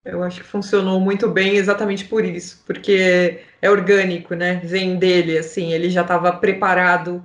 eu 0.06 0.24
acho 0.24 0.40
que 0.40 0.48
funcionou 0.48 0.98
muito 1.02 1.28
bem 1.28 1.58
exatamente 1.58 2.06
por 2.06 2.24
isso, 2.24 2.64
porque 2.66 3.42
é 3.62 3.70
orgânico, 3.70 4.34
né? 4.34 4.62
Vem 4.64 4.96
dele, 4.96 5.38
assim, 5.38 5.74
ele 5.74 5.90
já 5.90 6.04
estava 6.04 6.32
preparado 6.32 7.22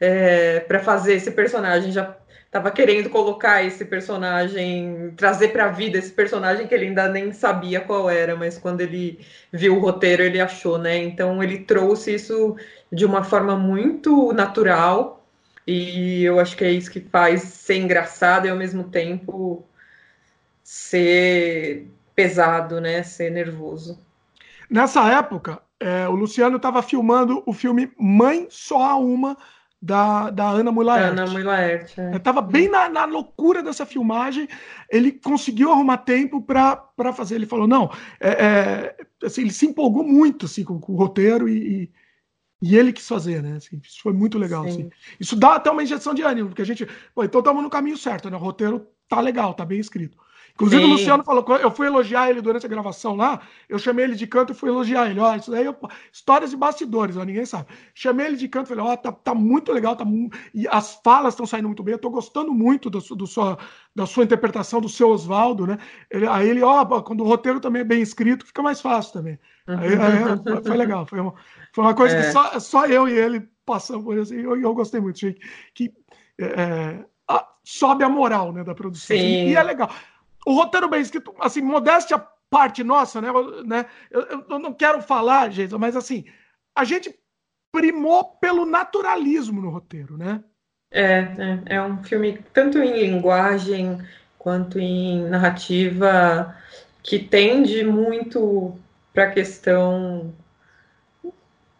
é, 0.00 0.60
para 0.60 0.80
fazer 0.80 1.14
esse 1.14 1.30
personagem, 1.30 1.92
já 1.92 2.16
estava 2.46 2.70
querendo 2.72 3.08
colocar 3.10 3.62
esse 3.62 3.84
personagem, 3.84 5.12
trazer 5.16 5.48
para 5.48 5.66
a 5.66 5.70
vida 5.70 5.98
esse 5.98 6.10
personagem 6.10 6.66
que 6.66 6.74
ele 6.74 6.86
ainda 6.86 7.08
nem 7.08 7.32
sabia 7.32 7.80
qual 7.80 8.10
era, 8.10 8.34
mas 8.34 8.58
quando 8.58 8.80
ele 8.80 9.24
viu 9.52 9.76
o 9.76 9.80
roteiro 9.80 10.22
ele 10.22 10.40
achou, 10.40 10.76
né? 10.76 10.96
Então 10.96 11.40
ele 11.42 11.58
trouxe 11.58 12.14
isso 12.14 12.56
de 12.90 13.04
uma 13.04 13.22
forma 13.22 13.56
muito 13.56 14.32
natural 14.32 15.24
e 15.64 16.24
eu 16.24 16.40
acho 16.40 16.56
que 16.56 16.64
é 16.64 16.72
isso 16.72 16.90
que 16.90 17.00
faz 17.00 17.42
ser 17.42 17.76
engraçado 17.76 18.46
e 18.46 18.50
ao 18.50 18.56
mesmo 18.56 18.84
tempo 18.84 19.64
ser 20.64 21.86
pesado, 22.16 22.80
né? 22.80 23.04
Ser 23.04 23.30
nervoso. 23.30 23.96
Nessa 24.68 25.08
época, 25.12 25.60
é, 25.78 26.08
o 26.08 26.12
Luciano 26.12 26.56
estava 26.56 26.82
filmando 26.82 27.42
o 27.46 27.52
filme 27.52 27.92
Mãe 27.96 28.48
Só 28.50 28.82
Há 28.82 28.96
Uma, 28.96 29.36
da, 29.80 30.30
da 30.30 30.50
Ana 30.50 30.70
Mulaert. 30.70 31.12
Ana 31.12 31.26
Mulaert, 31.26 31.98
é. 31.98 32.18
Tava 32.18 32.42
bem 32.42 32.68
na, 32.68 32.88
na, 32.88 33.04
loucura 33.06 33.62
dessa 33.62 33.86
filmagem, 33.86 34.46
ele 34.90 35.10
conseguiu 35.10 35.72
arrumar 35.72 35.98
tempo 35.98 36.42
para 36.42 37.12
fazer. 37.14 37.36
Ele 37.36 37.46
falou, 37.46 37.66
não, 37.66 37.90
é, 38.20 38.28
é, 38.28 38.96
assim, 39.24 39.42
ele 39.42 39.52
se 39.52 39.66
empolgou 39.66 40.04
muito 40.04 40.44
assim, 40.46 40.64
com, 40.64 40.78
com 40.78 40.92
o 40.92 40.96
roteiro 40.96 41.48
e, 41.48 41.84
e, 41.84 41.90
e, 42.62 42.76
ele 42.76 42.92
quis 42.92 43.08
fazer, 43.08 43.42
né? 43.42 43.56
Assim, 43.56 43.80
isso 43.82 44.02
foi 44.02 44.12
muito 44.12 44.38
legal. 44.38 44.66
Assim. 44.66 44.90
Isso 45.18 45.34
dá 45.34 45.54
até 45.54 45.70
uma 45.70 45.82
injeção 45.82 46.12
de 46.12 46.22
ânimo, 46.22 46.48
porque 46.48 46.62
a 46.62 46.66
gente, 46.66 46.86
pô, 47.14 47.24
então 47.24 47.40
estamos 47.40 47.62
no 47.62 47.70
caminho 47.70 47.96
certo, 47.96 48.28
né? 48.28 48.36
O 48.36 48.40
roteiro 48.40 48.86
tá 49.08 49.18
legal, 49.18 49.54
tá 49.54 49.64
bem 49.64 49.80
escrito. 49.80 50.18
Inclusive, 50.54 50.82
Sim. 50.82 50.88
o 50.88 50.92
Luciano 50.92 51.24
falou, 51.24 51.44
eu 51.56 51.70
fui 51.70 51.86
elogiar 51.86 52.28
ele 52.28 52.40
durante 52.40 52.66
a 52.66 52.68
gravação 52.68 53.16
lá, 53.16 53.40
eu 53.68 53.78
chamei 53.78 54.04
ele 54.04 54.14
de 54.14 54.26
canto 54.26 54.52
e 54.52 54.54
fui 54.54 54.68
elogiar 54.68 55.10
ele. 55.10 55.18
Ó, 55.18 55.34
isso 55.34 55.50
daí, 55.50 55.64
eu, 55.64 55.74
histórias 56.12 56.50
de 56.50 56.56
bastidores, 56.56 57.16
ó, 57.16 57.24
ninguém 57.24 57.46
sabe. 57.46 57.66
Chamei 57.94 58.26
ele 58.26 58.36
de 58.36 58.48
canto 58.48 58.66
e 58.66 58.76
falei, 58.76 58.84
ó, 58.84 58.96
tá, 58.96 59.10
tá 59.10 59.34
muito 59.34 59.72
legal, 59.72 59.96
tá 59.96 60.04
e 60.52 60.66
as 60.68 61.00
falas 61.02 61.34
estão 61.34 61.46
saindo 61.46 61.66
muito 61.66 61.82
bem, 61.82 61.92
eu 61.92 61.98
tô 61.98 62.10
gostando 62.10 62.52
muito 62.52 62.90
do, 62.90 63.00
do 63.00 63.26
sua, 63.26 63.58
da 63.94 64.06
sua 64.06 64.24
interpretação 64.24 64.80
do 64.80 64.88
seu 64.88 65.10
Oswaldo, 65.10 65.66
né? 65.66 65.78
Ele, 66.10 66.26
aí 66.26 66.48
ele, 66.48 66.62
ó, 66.62 66.84
quando 67.02 67.22
o 67.22 67.26
roteiro 67.26 67.60
também 67.60 67.80
é 67.80 67.84
bem 67.84 68.02
escrito, 68.02 68.46
fica 68.46 68.62
mais 68.62 68.80
fácil 68.80 69.14
também. 69.14 69.38
Aí, 69.66 69.94
aí 69.94 70.42
foi, 70.42 70.62
foi, 70.62 70.76
legal, 70.76 71.06
foi 71.06 71.20
uma, 71.20 71.34
foi 71.72 71.84
uma 71.84 71.94
coisa 71.94 72.16
é. 72.16 72.22
que 72.22 72.32
só, 72.32 72.60
só 72.60 72.86
eu 72.86 73.08
e 73.08 73.12
ele 73.12 73.48
passamos 73.64 74.04
por 74.04 74.18
isso, 74.18 74.34
e 74.34 74.42
eu, 74.42 74.60
eu 74.60 74.74
gostei 74.74 75.00
muito, 75.00 75.16
achei 75.16 75.36
que 75.72 75.92
é, 76.38 77.04
a, 77.28 77.46
sobe 77.62 78.04
a 78.04 78.08
moral 78.08 78.52
né, 78.52 78.64
da 78.64 78.74
produção. 78.74 79.16
Sim. 79.16 79.48
E 79.48 79.54
é 79.54 79.62
legal 79.62 79.90
o 80.46 80.54
roteiro 80.54 80.88
bem 80.88 81.00
escrito, 81.00 81.34
assim, 81.40 81.60
modéstia 81.60 82.18
parte 82.48 82.82
nossa, 82.82 83.20
né? 83.20 83.28
né? 83.64 83.86
Eu, 84.10 84.44
eu 84.50 84.58
não 84.58 84.74
quero 84.74 85.00
falar, 85.00 85.50
gente, 85.50 85.74
mas 85.76 85.96
assim, 85.96 86.24
a 86.74 86.84
gente 86.84 87.14
primou 87.72 88.24
pelo 88.40 88.66
naturalismo 88.66 89.62
no 89.62 89.70
roteiro, 89.70 90.18
né? 90.18 90.42
É, 90.92 91.18
é, 91.18 91.62
é 91.76 91.82
um 91.82 92.02
filme 92.02 92.38
tanto 92.52 92.78
em 92.78 93.00
linguagem 93.00 94.04
quanto 94.36 94.80
em 94.80 95.22
narrativa 95.28 96.56
que 97.02 97.18
tende 97.18 97.84
muito 97.84 98.76
para 99.12 99.24
a 99.24 99.30
questão 99.30 100.34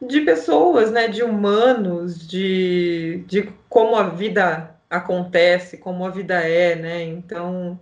de 0.00 0.20
pessoas, 0.22 0.90
né, 0.90 1.08
de 1.08 1.22
humanos, 1.22 2.26
de, 2.26 3.24
de 3.26 3.52
como 3.68 3.96
a 3.96 4.08
vida 4.08 4.74
acontece, 4.88 5.76
como 5.76 6.06
a 6.06 6.10
vida 6.10 6.34
é, 6.34 6.74
né? 6.74 7.02
Então, 7.02 7.78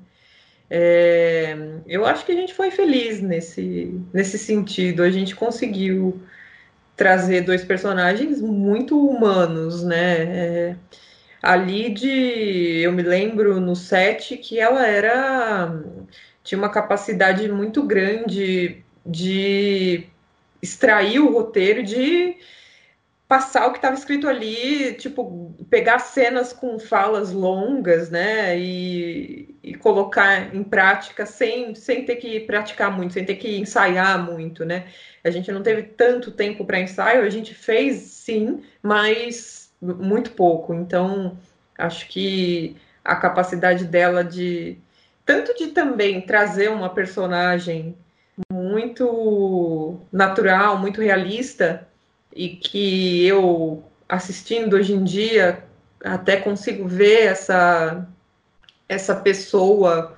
é, 0.70 1.56
eu 1.86 2.04
acho 2.04 2.24
que 2.26 2.32
a 2.32 2.34
gente 2.34 2.54
foi 2.54 2.70
feliz 2.70 3.20
nesse, 3.20 3.94
nesse 4.12 4.38
sentido. 4.38 5.02
A 5.02 5.10
gente 5.10 5.34
conseguiu 5.34 6.20
trazer 6.96 7.42
dois 7.42 7.64
personagens 7.64 8.40
muito 8.40 8.98
humanos, 9.08 9.82
né? 9.84 10.22
É, 10.22 10.76
a 11.42 11.56
Lid, 11.56 12.04
eu 12.04 12.92
me 12.92 13.02
lembro 13.02 13.60
no 13.60 13.76
set 13.76 14.36
que 14.36 14.58
ela 14.58 14.86
era 14.86 15.72
tinha 16.42 16.58
uma 16.58 16.70
capacidade 16.70 17.48
muito 17.48 17.82
grande 17.82 18.82
de 19.04 20.06
extrair 20.62 21.20
o 21.20 21.32
roteiro, 21.32 21.82
de 21.82 22.36
passar 23.28 23.66
o 23.66 23.72
que 23.72 23.78
estava 23.78 23.94
escrito 23.94 24.26
ali, 24.26 24.94
tipo, 24.94 25.54
pegar 25.68 25.98
cenas 25.98 26.52
com 26.52 26.78
falas 26.78 27.30
longas, 27.30 28.10
né, 28.10 28.58
e, 28.58 29.54
e, 29.62 29.74
colocar 29.74 30.54
em 30.54 30.64
prática 30.64 31.26
sem, 31.26 31.74
sem 31.74 32.06
ter 32.06 32.16
que 32.16 32.40
praticar 32.40 32.90
muito, 32.90 33.12
sem 33.12 33.26
ter 33.26 33.36
que 33.36 33.58
ensaiar 33.58 34.24
muito, 34.24 34.64
né. 34.64 34.86
A 35.22 35.30
gente 35.30 35.52
não 35.52 35.62
teve 35.62 35.82
tanto 35.82 36.30
tempo 36.30 36.64
para 36.64 36.80
ensaio, 36.80 37.22
a 37.22 37.30
gente 37.30 37.54
fez 37.54 37.96
sim, 37.96 38.62
mas 38.82 39.70
muito 39.80 40.32
pouco. 40.32 40.72
Então, 40.74 41.38
acho 41.76 42.08
que 42.08 42.76
a 43.04 43.16
capacidade 43.16 43.84
dela 43.84 44.24
de 44.24 44.78
tanto 45.26 45.54
de 45.54 45.68
também 45.68 46.22
trazer 46.22 46.70
uma 46.70 46.88
personagem 46.88 47.96
muito 48.50 50.00
natural, 50.12 50.78
muito 50.78 51.00
realista, 51.02 51.87
e 52.38 52.50
que 52.50 53.26
eu, 53.26 53.82
assistindo 54.08 54.76
hoje 54.76 54.92
em 54.94 55.02
dia, 55.02 55.64
até 56.04 56.36
consigo 56.36 56.86
ver 56.86 57.26
essa, 57.26 58.06
essa 58.88 59.16
pessoa 59.16 60.16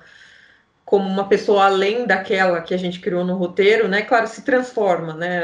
como 0.85 1.09
uma 1.09 1.27
pessoa 1.27 1.65
além 1.65 2.05
daquela 2.05 2.61
que 2.61 2.75
a 2.75 2.77
gente 2.77 2.99
criou 2.99 3.25
no 3.25 3.35
roteiro, 3.37 3.87
né? 3.87 4.03
Claro, 4.03 4.27
se 4.27 4.43
transforma, 4.43 5.15
né? 5.15 5.41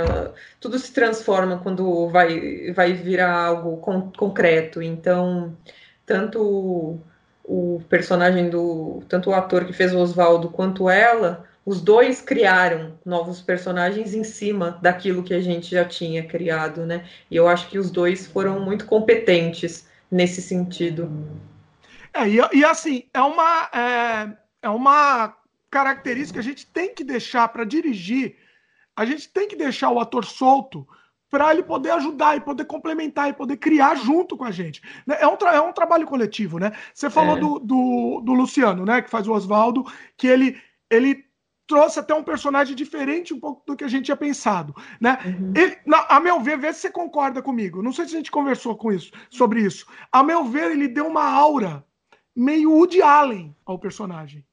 Tudo 0.59 0.77
se 0.77 0.93
transforma 0.93 1.57
quando 1.57 2.09
vai, 2.09 2.71
vai 2.73 2.93
virar 2.93 3.33
algo 3.33 3.77
con 3.77 4.11
concreto. 4.11 4.79
Então, 4.79 5.57
tanto 6.05 6.99
o 7.43 7.81
personagem 7.89 8.49
do. 8.51 9.01
tanto 9.09 9.31
o 9.31 9.33
ator 9.33 9.65
que 9.65 9.73
fez 9.73 9.95
o 9.95 9.99
Oswaldo 9.99 10.49
quanto 10.49 10.89
ela 10.89 11.45
os 11.67 11.81
dois 11.81 12.21
criaram 12.21 12.97
novos 13.05 13.41
personagens 13.41 14.13
em 14.13 14.23
cima 14.23 14.79
daquilo 14.81 15.21
que 15.21 15.33
a 15.33 15.41
gente 15.41 15.69
já 15.69 15.83
tinha 15.83 16.25
criado, 16.25 16.85
né? 16.85 17.05
E 17.29 17.35
eu 17.35 17.45
acho 17.45 17.67
que 17.67 17.77
os 17.77 17.91
dois 17.91 18.25
foram 18.25 18.61
muito 18.61 18.85
competentes 18.85 19.85
nesse 20.09 20.41
sentido. 20.41 21.11
É, 22.13 22.25
e, 22.25 22.39
e 22.53 22.63
assim, 22.63 23.03
é 23.13 23.19
uma, 23.19 23.69
é, 23.73 24.37
é 24.61 24.69
uma 24.69 25.35
característica 25.69 26.39
que 26.39 26.47
a 26.47 26.49
gente 26.49 26.65
tem 26.67 26.95
que 26.95 27.03
deixar 27.03 27.49
para 27.49 27.65
dirigir, 27.65 28.37
a 28.95 29.03
gente 29.03 29.27
tem 29.27 29.45
que 29.45 29.57
deixar 29.57 29.89
o 29.89 29.99
ator 29.99 30.23
solto 30.23 30.87
para 31.29 31.51
ele 31.51 31.63
poder 31.63 31.91
ajudar 31.91 32.37
e 32.37 32.39
poder 32.39 32.63
complementar 32.63 33.29
e 33.29 33.33
poder 33.33 33.57
criar 33.57 33.95
junto 33.95 34.37
com 34.37 34.45
a 34.45 34.51
gente. 34.51 34.81
Né? 35.05 35.17
É 35.19 35.27
um, 35.27 35.35
é 35.35 35.59
um 35.59 35.73
trabalho 35.73 36.07
coletivo, 36.07 36.59
né? 36.59 36.71
Você 36.93 37.09
falou 37.09 37.35
é. 37.35 37.39
do, 37.41 37.59
do, 37.59 38.21
do, 38.23 38.33
Luciano, 38.33 38.85
né? 38.85 39.01
Que 39.01 39.09
faz 39.09 39.27
o 39.27 39.33
Oswaldo, 39.33 39.85
que 40.15 40.27
ele, 40.27 40.57
ele 40.89 41.26
trouxe 41.67 41.99
até 41.99 42.13
um 42.13 42.23
personagem 42.23 42.75
diferente 42.75 43.33
um 43.33 43.39
pouco 43.39 43.61
do 43.65 43.75
que 43.75 43.83
a 43.83 43.87
gente 43.87 44.05
tinha 44.05 44.17
pensado, 44.17 44.73
né? 44.99 45.17
Uhum. 45.25 45.53
Ele, 45.55 45.77
na, 45.85 46.05
a 46.09 46.19
meu 46.19 46.39
ver, 46.39 46.57
vê 46.57 46.71
se 46.73 46.81
você 46.81 46.89
concorda 46.89 47.41
comigo. 47.41 47.83
Não 47.83 47.91
sei 47.91 48.05
se 48.05 48.13
a 48.13 48.17
gente 48.17 48.31
conversou 48.31 48.75
com 48.75 48.91
isso, 48.91 49.11
sobre 49.29 49.61
isso. 49.61 49.85
A 50.11 50.23
meu 50.23 50.45
ver, 50.45 50.71
ele 50.71 50.87
deu 50.87 51.05
uma 51.05 51.29
aura 51.29 51.83
meio 52.35 52.71
Woody 52.71 53.01
Allen 53.01 53.55
ao 53.65 53.77
personagem. 53.77 54.45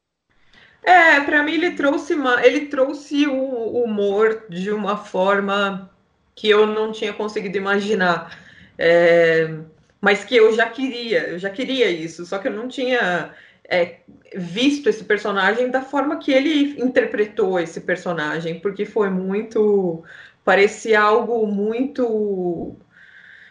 É, 0.82 1.20
para 1.20 1.42
mim 1.42 1.52
ele 1.52 1.70
trouxe 1.70 2.14
uma, 2.14 2.44
ele 2.44 2.66
trouxe 2.66 3.26
o 3.26 3.82
humor 3.82 4.44
de 4.50 4.70
uma 4.70 4.96
forma 4.96 5.90
que 6.34 6.50
eu 6.50 6.66
não 6.66 6.92
tinha 6.92 7.12
conseguido 7.12 7.56
imaginar. 7.56 8.38
É, 8.76 9.60
mas 10.00 10.24
que 10.24 10.36
eu 10.36 10.52
já 10.52 10.68
queria, 10.68 11.28
eu 11.28 11.38
já 11.38 11.48
queria 11.48 11.88
isso, 11.88 12.26
só 12.26 12.38
que 12.38 12.48
eu 12.48 12.52
não 12.52 12.68
tinha 12.68 13.32
é, 13.68 14.00
visto 14.36 14.88
esse 14.88 15.04
personagem 15.04 15.70
da 15.70 15.82
forma 15.82 16.18
que 16.18 16.32
ele 16.32 16.80
interpretou 16.80 17.58
esse 17.58 17.80
personagem, 17.80 18.60
porque 18.60 18.84
foi 18.84 19.10
muito. 19.10 20.02
parecia 20.44 21.00
algo 21.00 21.46
muito 21.46 22.76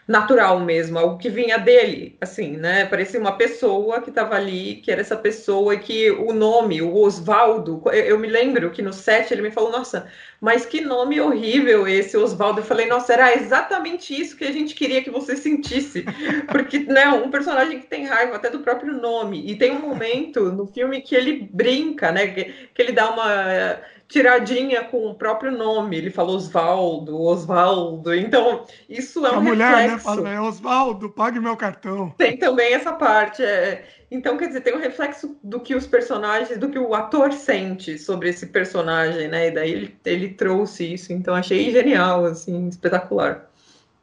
natural 0.06 0.60
mesmo, 0.60 0.98
algo 0.98 1.18
que 1.18 1.30
vinha 1.30 1.58
dele, 1.58 2.16
assim, 2.20 2.56
né? 2.56 2.84
Parecia 2.84 3.18
uma 3.18 3.36
pessoa 3.38 4.02
que 4.02 4.10
estava 4.10 4.34
ali, 4.34 4.76
que 4.76 4.92
era 4.92 5.00
essa 5.00 5.16
pessoa 5.16 5.74
e 5.74 5.78
que 5.78 6.10
o 6.10 6.32
nome, 6.32 6.82
o 6.82 6.94
Osvaldo, 6.94 7.82
eu 7.92 8.18
me 8.18 8.28
lembro 8.28 8.70
que 8.70 8.82
no 8.82 8.92
set 8.92 9.32
ele 9.32 9.40
me 9.40 9.50
falou, 9.50 9.72
nossa, 9.72 10.06
mas 10.40 10.66
que 10.66 10.82
nome 10.82 11.18
horrível 11.20 11.88
esse 11.88 12.16
Osvaldo. 12.18 12.60
Eu 12.60 12.64
falei, 12.64 12.86
nossa, 12.86 13.14
era 13.14 13.34
exatamente 13.34 14.18
isso 14.18 14.36
que 14.36 14.44
a 14.44 14.52
gente 14.52 14.74
queria 14.74 15.02
que 15.02 15.10
você 15.10 15.36
sentisse, 15.36 16.04
porque, 16.52 16.80
né, 16.80 17.08
um 17.08 17.30
personagem 17.30 17.80
que 17.80 17.86
tem 17.86 18.04
raiva 18.04 18.36
até 18.36 18.50
do 18.50 18.60
próprio 18.60 18.92
nome, 18.92 19.42
e 19.46 19.56
tem 19.56 19.72
um 19.72 19.80
momento 19.80 20.52
no 20.52 20.66
filme 20.66 21.00
que 21.00 21.14
ele 21.14 21.48
brinca, 21.50 22.12
né, 22.12 22.26
que 22.28 22.82
ele 22.82 22.92
dá 22.92 23.10
uma 23.10 23.80
tiradinha 24.14 24.84
com 24.84 25.10
o 25.10 25.14
próprio 25.14 25.50
nome. 25.50 25.96
Ele 25.96 26.08
falou 26.08 26.36
Osvaldo, 26.36 27.20
Osvaldo. 27.20 28.14
Então, 28.14 28.64
isso 28.88 29.26
é 29.26 29.32
um 29.32 29.38
A 29.38 29.40
mulher, 29.40 29.72
né, 29.72 29.82
reflexo. 29.82 30.08
né, 30.08 30.14
fala, 30.14 30.30
é 30.30 30.40
Osvaldo, 30.40 31.10
pague 31.10 31.40
meu 31.40 31.56
cartão. 31.56 32.10
Tem 32.10 32.36
também 32.36 32.74
essa 32.74 32.92
parte. 32.92 33.42
É... 33.42 33.84
Então, 34.08 34.36
quer 34.36 34.46
dizer, 34.46 34.60
tem 34.60 34.72
um 34.72 34.78
reflexo 34.78 35.36
do 35.42 35.58
que 35.58 35.74
os 35.74 35.84
personagens, 35.84 36.56
do 36.56 36.70
que 36.70 36.78
o 36.78 36.94
ator 36.94 37.32
sente 37.32 37.98
sobre 37.98 38.28
esse 38.28 38.46
personagem, 38.46 39.26
né? 39.26 39.48
E 39.48 39.50
daí 39.50 39.72
ele, 39.72 39.96
ele 40.04 40.28
trouxe 40.28 40.94
isso. 40.94 41.12
Então, 41.12 41.34
achei 41.34 41.72
genial, 41.72 42.24
assim, 42.24 42.68
espetacular. 42.68 43.50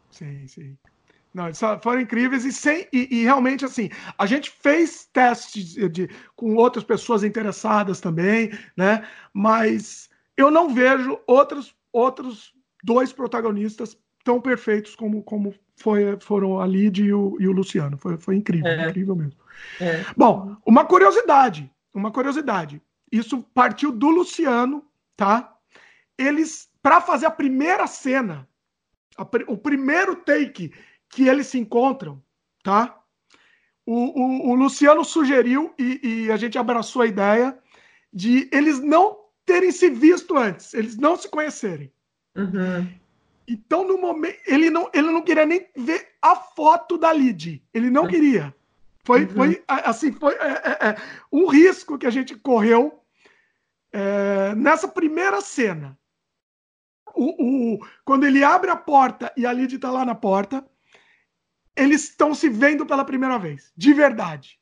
Sim, 0.09 0.45
sim. 0.45 0.77
Não, 1.33 1.45
eles 1.45 1.59
foram 1.81 2.01
incríveis 2.01 2.43
e, 2.43 2.51
sem, 2.51 2.87
e, 2.91 3.07
e, 3.09 3.23
realmente 3.23 3.63
assim, 3.63 3.89
a 4.17 4.25
gente 4.25 4.49
fez 4.49 5.05
testes 5.13 5.73
de, 5.73 5.89
de, 5.89 6.09
com 6.35 6.55
outras 6.55 6.83
pessoas 6.83 7.23
interessadas 7.23 8.01
também, 8.01 8.51
né? 8.75 9.07
Mas 9.33 10.09
eu 10.35 10.51
não 10.51 10.73
vejo 10.73 11.19
outros, 11.25 11.73
outros 11.93 12.53
dois 12.83 13.13
protagonistas 13.13 13.97
tão 14.23 14.41
perfeitos 14.41 14.95
como, 14.95 15.23
como 15.23 15.53
foi, 15.77 16.17
foram 16.19 16.59
a 16.59 16.67
Lid 16.67 17.01
e 17.01 17.13
o, 17.13 17.37
e 17.39 17.47
o 17.47 17.51
Luciano. 17.51 17.97
Foi, 17.97 18.17
foi 18.17 18.35
incrível, 18.35 18.67
é. 18.67 18.89
incrível 18.89 19.15
mesmo. 19.15 19.39
É. 19.79 20.05
Bom, 20.15 20.55
uma 20.65 20.85
curiosidade, 20.85 21.71
uma 21.93 22.11
curiosidade. 22.11 22.81
Isso 23.11 23.41
partiu 23.53 23.91
do 23.91 24.09
Luciano, 24.09 24.85
tá? 25.15 25.55
Eles, 26.17 26.69
para 26.81 27.01
fazer 27.01 27.25
a 27.25 27.31
primeira 27.31 27.87
cena, 27.87 28.47
a, 29.17 29.23
o 29.47 29.57
primeiro 29.57 30.15
take 30.15 30.71
que 31.11 31.27
eles 31.27 31.47
se 31.47 31.59
encontram, 31.59 32.21
tá? 32.63 32.97
O, 33.85 33.93
o, 33.93 34.49
o 34.51 34.55
Luciano 34.55 35.03
sugeriu 35.03 35.73
e, 35.77 35.99
e, 36.25 36.31
a 36.31 36.37
gente 36.37 36.57
abraçou 36.57 37.01
a 37.01 37.07
ideia 37.07 37.57
de 38.13 38.49
eles 38.51 38.79
não 38.79 39.17
terem 39.45 39.71
se 39.71 39.89
visto 39.89 40.37
antes, 40.37 40.73
eles 40.73 40.97
não 40.97 41.15
se 41.17 41.27
conhecerem. 41.27 41.91
Uhum. 42.35 42.87
Então, 43.47 43.85
no 43.85 43.97
momento, 43.97 44.37
ele 44.45 44.69
não, 44.69 44.89
ele 44.93 45.11
não 45.11 45.21
queria 45.21 45.45
nem 45.45 45.67
ver 45.75 46.07
a 46.21 46.35
foto 46.35 46.97
da 46.97 47.11
Lid. 47.11 47.61
Ele 47.73 47.89
não 47.89 48.03
uhum. 48.03 48.07
queria. 48.07 48.55
Foi, 49.03 49.23
uhum. 49.23 49.29
foi 49.29 49.63
assim, 49.67 50.11
foi 50.13 50.33
é, 50.35 50.47
é, 50.47 50.89
é, 50.89 50.97
um 51.31 51.47
risco 51.47 51.97
que 51.97 52.05
a 52.05 52.11
gente 52.11 52.35
correu 52.35 53.03
é, 53.91 54.53
nessa 54.55 54.87
primeira 54.87 55.41
cena. 55.41 55.97
O, 57.13 57.75
o, 57.75 57.87
quando 58.05 58.25
ele 58.25 58.43
abre 58.43 58.69
a 58.69 58.75
porta 58.75 59.33
e 59.35 59.45
a 59.45 59.51
Lid 59.51 59.75
está 59.75 59.91
lá 59.91 60.05
na 60.05 60.15
porta, 60.15 60.65
eles 61.75 62.03
estão 62.03 62.33
se 62.33 62.49
vendo 62.49 62.85
pela 62.85 63.05
primeira 63.05 63.37
vez, 63.37 63.71
de 63.75 63.93
verdade. 63.93 64.59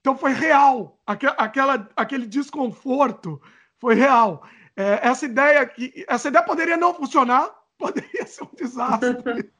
Então 0.00 0.16
foi 0.16 0.32
real, 0.32 0.98
aquela, 1.06 1.88
aquele 1.96 2.26
desconforto 2.26 3.40
foi 3.78 3.94
real. 3.94 4.46
É, 4.76 5.00
essa 5.08 5.24
ideia 5.24 5.64
que 5.64 6.04
essa 6.08 6.28
ideia 6.28 6.44
poderia 6.44 6.76
não 6.76 6.92
funcionar, 6.92 7.50
poderia 7.78 8.26
ser 8.26 8.44
um 8.44 8.50
desastre. 8.54 9.50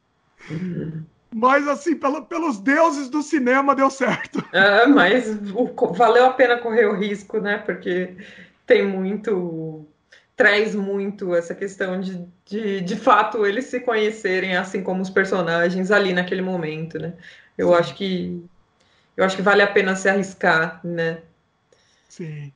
mas 1.34 1.66
assim, 1.66 1.96
pelo, 1.96 2.24
pelos 2.26 2.60
deuses 2.60 3.08
do 3.08 3.22
cinema 3.22 3.74
deu 3.74 3.90
certo. 3.90 4.44
É, 4.52 4.86
mas 4.86 5.26
o, 5.54 5.92
valeu 5.92 6.26
a 6.26 6.32
pena 6.32 6.58
correr 6.58 6.86
o 6.86 6.94
risco, 6.94 7.38
né? 7.38 7.58
Porque 7.58 8.14
tem 8.66 8.86
muito 8.86 9.86
traz 10.36 10.74
muito 10.74 11.34
essa 11.34 11.54
questão 11.54 12.00
de, 12.00 12.26
de, 12.44 12.80
de 12.80 12.96
fato, 12.96 13.46
eles 13.46 13.66
se 13.66 13.80
conhecerem 13.80 14.56
assim 14.56 14.82
como 14.82 15.00
os 15.00 15.10
personagens 15.10 15.90
ali 15.90 16.12
naquele 16.12 16.42
momento, 16.42 16.98
né? 16.98 17.14
Eu 17.56 17.68
Sim. 17.68 17.74
acho 17.74 17.94
que 17.94 18.44
eu 19.16 19.24
acho 19.24 19.36
que 19.36 19.42
vale 19.42 19.62
a 19.62 19.66
pena 19.66 19.94
se 19.94 20.08
arriscar, 20.08 20.80
né? 20.84 21.22
Sim. 22.08 22.52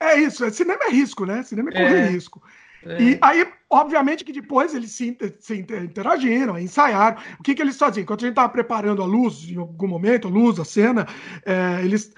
É 0.00 0.18
isso, 0.18 0.44
é, 0.44 0.50
cinema 0.50 0.84
é 0.84 0.90
risco, 0.90 1.26
né? 1.26 1.42
Cinema 1.42 1.70
é 1.70 1.72
correr 1.72 2.00
é. 2.00 2.06
risco. 2.08 2.42
É. 2.84 3.02
E 3.02 3.18
aí, 3.20 3.46
obviamente, 3.68 4.24
que 4.24 4.32
depois 4.32 4.74
eles 4.74 4.92
se, 4.92 5.16
se 5.40 5.56
interagiram, 5.56 6.58
ensaiaram. 6.58 7.20
O 7.38 7.42
que, 7.42 7.54
que 7.54 7.60
eles 7.60 7.76
faziam? 7.76 8.02
Enquanto 8.02 8.20
a 8.20 8.26
gente 8.26 8.32
estava 8.32 8.48
preparando 8.48 9.02
a 9.02 9.06
luz, 9.06 9.44
em 9.48 9.56
algum 9.56 9.88
momento, 9.88 10.28
a 10.28 10.30
luz, 10.30 10.58
a 10.60 10.64
cena, 10.64 11.06
é, 11.44 11.84
eles 11.84 12.12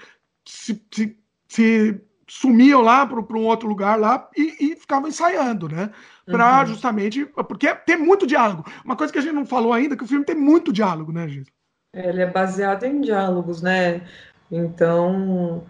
se, 0.47 0.81
se, 0.93 1.17
se, 1.47 2.01
sumiam 2.31 2.79
lá 2.79 3.05
para 3.05 3.19
um 3.19 3.45
outro 3.45 3.67
lugar 3.67 3.99
lá 3.99 4.29
e, 4.37 4.71
e 4.71 4.75
ficavam 4.77 5.09
ensaiando, 5.09 5.67
né? 5.67 5.89
Para 6.25 6.61
uhum. 6.61 6.67
justamente. 6.67 7.25
Porque 7.25 7.75
tem 7.75 7.97
muito 7.97 8.25
diálogo. 8.25 8.63
Uma 8.85 8.95
coisa 8.95 9.11
que 9.11 9.19
a 9.19 9.21
gente 9.21 9.33
não 9.33 9.45
falou 9.45 9.73
ainda, 9.73 9.97
que 9.97 10.03
o 10.03 10.07
filme 10.07 10.23
tem 10.23 10.35
muito 10.35 10.71
diálogo, 10.71 11.11
né, 11.11 11.27
gente? 11.27 11.51
Ele 11.93 12.21
é 12.21 12.25
baseado 12.25 12.85
em 12.85 13.01
diálogos, 13.01 13.61
né? 13.61 14.01
Então 14.49 15.65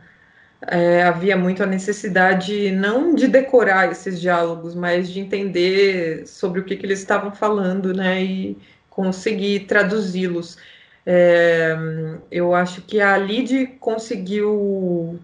é, 0.68 1.02
havia 1.02 1.36
muito 1.36 1.64
a 1.64 1.66
necessidade 1.66 2.70
não 2.70 3.16
de 3.16 3.28
decorar 3.28 3.92
esses 3.92 4.22
diálogos, 4.22 4.76
mas 4.76 5.10
de 5.10 5.20
entender 5.20 6.28
sobre 6.28 6.60
o 6.60 6.64
que, 6.64 6.76
que 6.76 6.86
eles 6.86 7.00
estavam 7.00 7.32
falando, 7.32 7.92
né, 7.92 8.24
e 8.24 8.58
conseguir 8.88 9.62
traduzi-los. 9.62 10.60
É, 11.04 11.76
eu 12.30 12.54
acho 12.54 12.84
que 12.84 13.02
a 13.02 13.18
Lid 13.18 13.66
conseguiu 13.80 15.20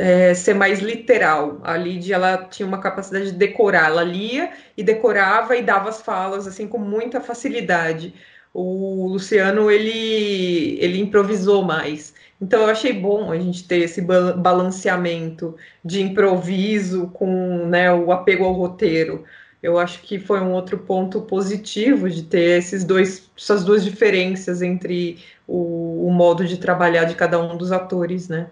é, 0.00 0.34
ser 0.34 0.54
mais 0.54 0.80
literal. 0.80 1.60
A 1.62 1.76
Lid 1.76 2.12
ela 2.12 2.38
tinha 2.44 2.66
uma 2.66 2.78
capacidade 2.80 3.26
de 3.26 3.32
decorar, 3.32 3.86
ela 3.86 4.02
lia 4.02 4.50
e 4.76 4.82
decorava 4.82 5.56
e 5.56 5.62
dava 5.62 5.90
as 5.90 6.00
falas 6.00 6.46
assim 6.46 6.66
com 6.66 6.78
muita 6.78 7.20
facilidade. 7.20 8.14
O 8.52 9.06
Luciano 9.08 9.70
ele 9.70 10.78
ele 10.80 11.00
improvisou 11.00 11.62
mais. 11.62 12.14
Então, 12.40 12.62
eu 12.62 12.68
achei 12.70 12.92
bom 12.92 13.30
a 13.30 13.38
gente 13.38 13.68
ter 13.68 13.80
esse 13.80 14.00
balanceamento 14.00 15.54
de 15.84 16.00
improviso 16.00 17.08
com 17.08 17.66
né, 17.66 17.92
o 17.92 18.10
apego 18.12 18.44
ao 18.44 18.54
roteiro. 18.54 19.24
Eu 19.62 19.78
acho 19.78 20.00
que 20.02 20.18
foi 20.18 20.40
um 20.40 20.52
outro 20.52 20.78
ponto 20.78 21.20
positivo 21.22 22.08
de 22.08 22.22
ter 22.22 22.58
esses 22.58 22.82
dois, 22.82 23.30
essas 23.36 23.62
duas 23.62 23.84
diferenças 23.84 24.62
entre 24.62 25.18
o, 25.46 26.06
o 26.08 26.10
modo 26.10 26.46
de 26.46 26.56
trabalhar 26.56 27.04
de 27.04 27.14
cada 27.14 27.38
um 27.38 27.58
dos 27.58 27.72
atores, 27.72 28.28
né? 28.28 28.48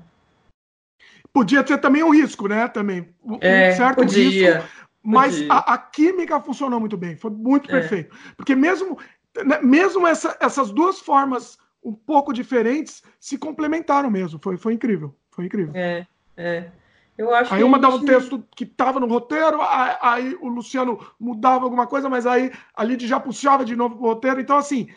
Podia 1.33 1.63
ter 1.63 1.79
também 1.79 2.03
um 2.03 2.11
risco, 2.11 2.49
né? 2.49 2.69
Também 2.69 3.09
um 3.23 3.39
é, 3.41 3.73
certo 3.73 3.97
podia, 3.97 4.57
risco, 4.57 4.69
mas 5.03 5.35
podia. 5.35 5.53
A, 5.53 5.75
a, 5.75 5.79
química 5.79 6.41
funcionou 6.41 6.81
muito 6.81 6.97
bem, 6.97 7.17
foi 7.17 7.31
muito 7.31 7.71
é. 7.71 7.81
perfeito. 7.81 8.17
Porque 8.37 8.55
mesmo, 8.55 8.99
né, 9.45 9.61
mesmo 9.63 10.07
essa, 10.07 10.37
essas 10.41 10.71
duas 10.71 10.99
formas 10.99 11.59
um 11.83 11.93
pouco 11.93 12.33
diferentes 12.33 13.03
se 13.21 13.39
complementaram 13.39 14.11
mesmo. 14.11 14.39
Foi, 14.43 14.57
foi 14.57 14.75
incrível. 14.75 15.15
Foi 15.31 15.47
incrível. 15.47 15.73
É, 15.75 16.07
é. 16.37 16.71
Eu 17.17 17.35
acho 17.35 17.53
aí 17.53 17.65
uma 17.65 17.81
dá 17.81 17.89
um 17.89 18.05
texto 18.05 18.45
que 18.55 18.63
estava 18.63 19.01
no 19.01 19.09
roteiro, 19.09 19.61
aí, 19.61 19.97
aí, 20.01 20.39
o 20.41 20.47
Luciano 20.47 21.05
mudava 21.19 21.65
alguma 21.65 21.85
coisa, 21.85 22.09
mas 22.09 22.27
aí 22.27 22.53
a 22.77 22.85
Lid 22.85 23.09
já 23.09 23.19
puxava 23.19 23.65
de 23.65 23.75
novo 23.75 23.97
pro 23.97 24.07
roteiro. 24.07 24.41
Então, 24.41 24.57
assim, 24.57 24.89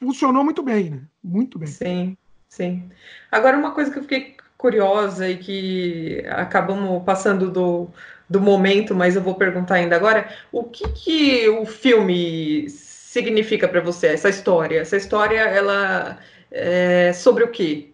funcionou 0.00 0.42
muito 0.42 0.62
bem, 0.62 0.90
né? 0.90 1.02
Muito 1.22 1.58
bem. 1.58 1.68
Sim, 1.68 2.16
sim. 2.48 2.90
Agora, 3.30 3.58
uma 3.58 3.72
coisa 3.72 3.90
que 3.90 3.98
eu 3.98 4.02
fiquei 4.02 4.34
curiosa 4.58 5.28
e 5.30 5.38
que 5.38 6.24
acabamos 6.28 7.02
passando 7.04 7.48
do, 7.48 7.88
do 8.28 8.40
momento, 8.40 8.94
mas 8.94 9.14
eu 9.14 9.22
vou 9.22 9.36
perguntar 9.36 9.76
ainda 9.76 9.94
agora, 9.94 10.28
o 10.50 10.64
que, 10.64 10.88
que 10.88 11.48
o 11.48 11.64
filme 11.64 12.68
significa 12.68 13.68
para 13.68 13.80
você 13.80 14.08
essa 14.08 14.28
história? 14.28 14.80
Essa 14.80 14.96
história, 14.96 15.38
ela 15.38 16.18
é 16.50 17.12
sobre 17.12 17.44
o 17.44 17.50
quê? 17.50 17.92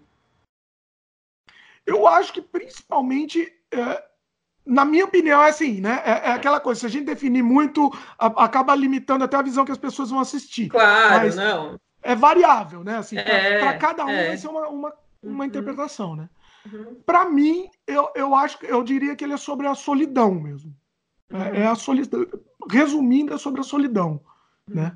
Eu 1.87 2.07
acho 2.07 2.33
que 2.33 2.41
principalmente, 2.41 3.53
é, 3.71 4.03
na 4.65 4.87
minha 4.87 5.05
opinião, 5.05 5.43
é 5.43 5.51
assim, 5.51 5.83
né? 5.83 6.03
É, 6.03 6.31
é, 6.31 6.33
aquela 6.33 6.59
coisa, 6.59 6.81
se 6.81 6.87
a 6.87 6.89
gente 6.89 7.05
definir 7.05 7.43
muito, 7.43 7.93
a, 8.19 8.45
acaba 8.45 8.75
limitando 8.75 9.23
até 9.23 9.37
a 9.37 9.43
visão 9.43 9.67
que 9.67 9.73
as 9.73 9.79
pessoas 9.79 10.09
vão 10.09 10.19
assistir. 10.19 10.69
Claro, 10.69 11.35
não. 11.37 11.79
É 12.03 12.15
variável, 12.15 12.83
né? 12.83 12.97
Assim, 12.97 13.17
para 13.17 13.75
é, 13.75 13.79
cada 13.79 14.07
um 14.07 14.11
é. 14.11 14.29
vai 14.29 14.37
ser 14.39 14.49
uma, 14.49 14.67
uma, 14.69 14.95
uma 15.23 15.39
uhum. 15.41 15.45
interpretação, 15.45 16.17
né? 16.17 16.29
Uhum. 16.73 16.97
Para 17.05 17.29
mim, 17.29 17.69
eu, 17.87 18.09
eu 18.15 18.35
acho 18.35 18.59
eu 18.65 18.83
diria 18.83 19.15
que 19.15 19.25
ele 19.25 19.35
é 19.35 19.39
sobre 19.39 19.67
a 19.67 19.75
solidão 19.75 20.35
mesmo. 20.35 20.75
Uhum. 21.31 21.41
É, 21.41 21.67
a 21.67 21.75
solidão. 21.75 22.27
Resumindo, 22.71 23.35
é 23.35 23.39
sobre 23.39 23.61
a 23.61 23.65
solidão, 23.65 24.21
né? 24.67 24.95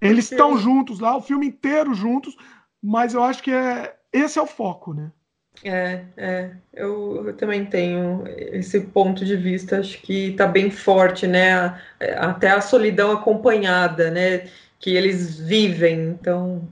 Eles 0.00 0.30
estão 0.30 0.56
juntos 0.56 1.00
lá, 1.00 1.16
o 1.16 1.20
filme 1.20 1.46
inteiro 1.46 1.92
juntos, 1.92 2.36
mas 2.82 3.12
eu 3.12 3.22
acho 3.22 3.42
que 3.42 3.50
é 3.50 3.94
esse 4.12 4.38
é 4.38 4.42
o 4.42 4.46
foco, 4.46 4.94
né? 4.94 5.12
É, 5.62 6.04
é. 6.16 6.50
Eu, 6.72 7.26
eu 7.26 7.36
também 7.36 7.66
tenho 7.66 8.24
esse 8.26 8.80
ponto 8.80 9.24
de 9.24 9.36
vista, 9.36 9.80
acho 9.80 10.00
que 10.00 10.30
está 10.30 10.46
bem 10.46 10.70
forte, 10.70 11.26
né? 11.26 11.78
Até 12.18 12.50
a 12.50 12.60
solidão 12.60 13.12
acompanhada, 13.12 14.10
né? 14.10 14.48
Que 14.78 14.96
eles 14.96 15.38
vivem, 15.38 16.08
então 16.08 16.66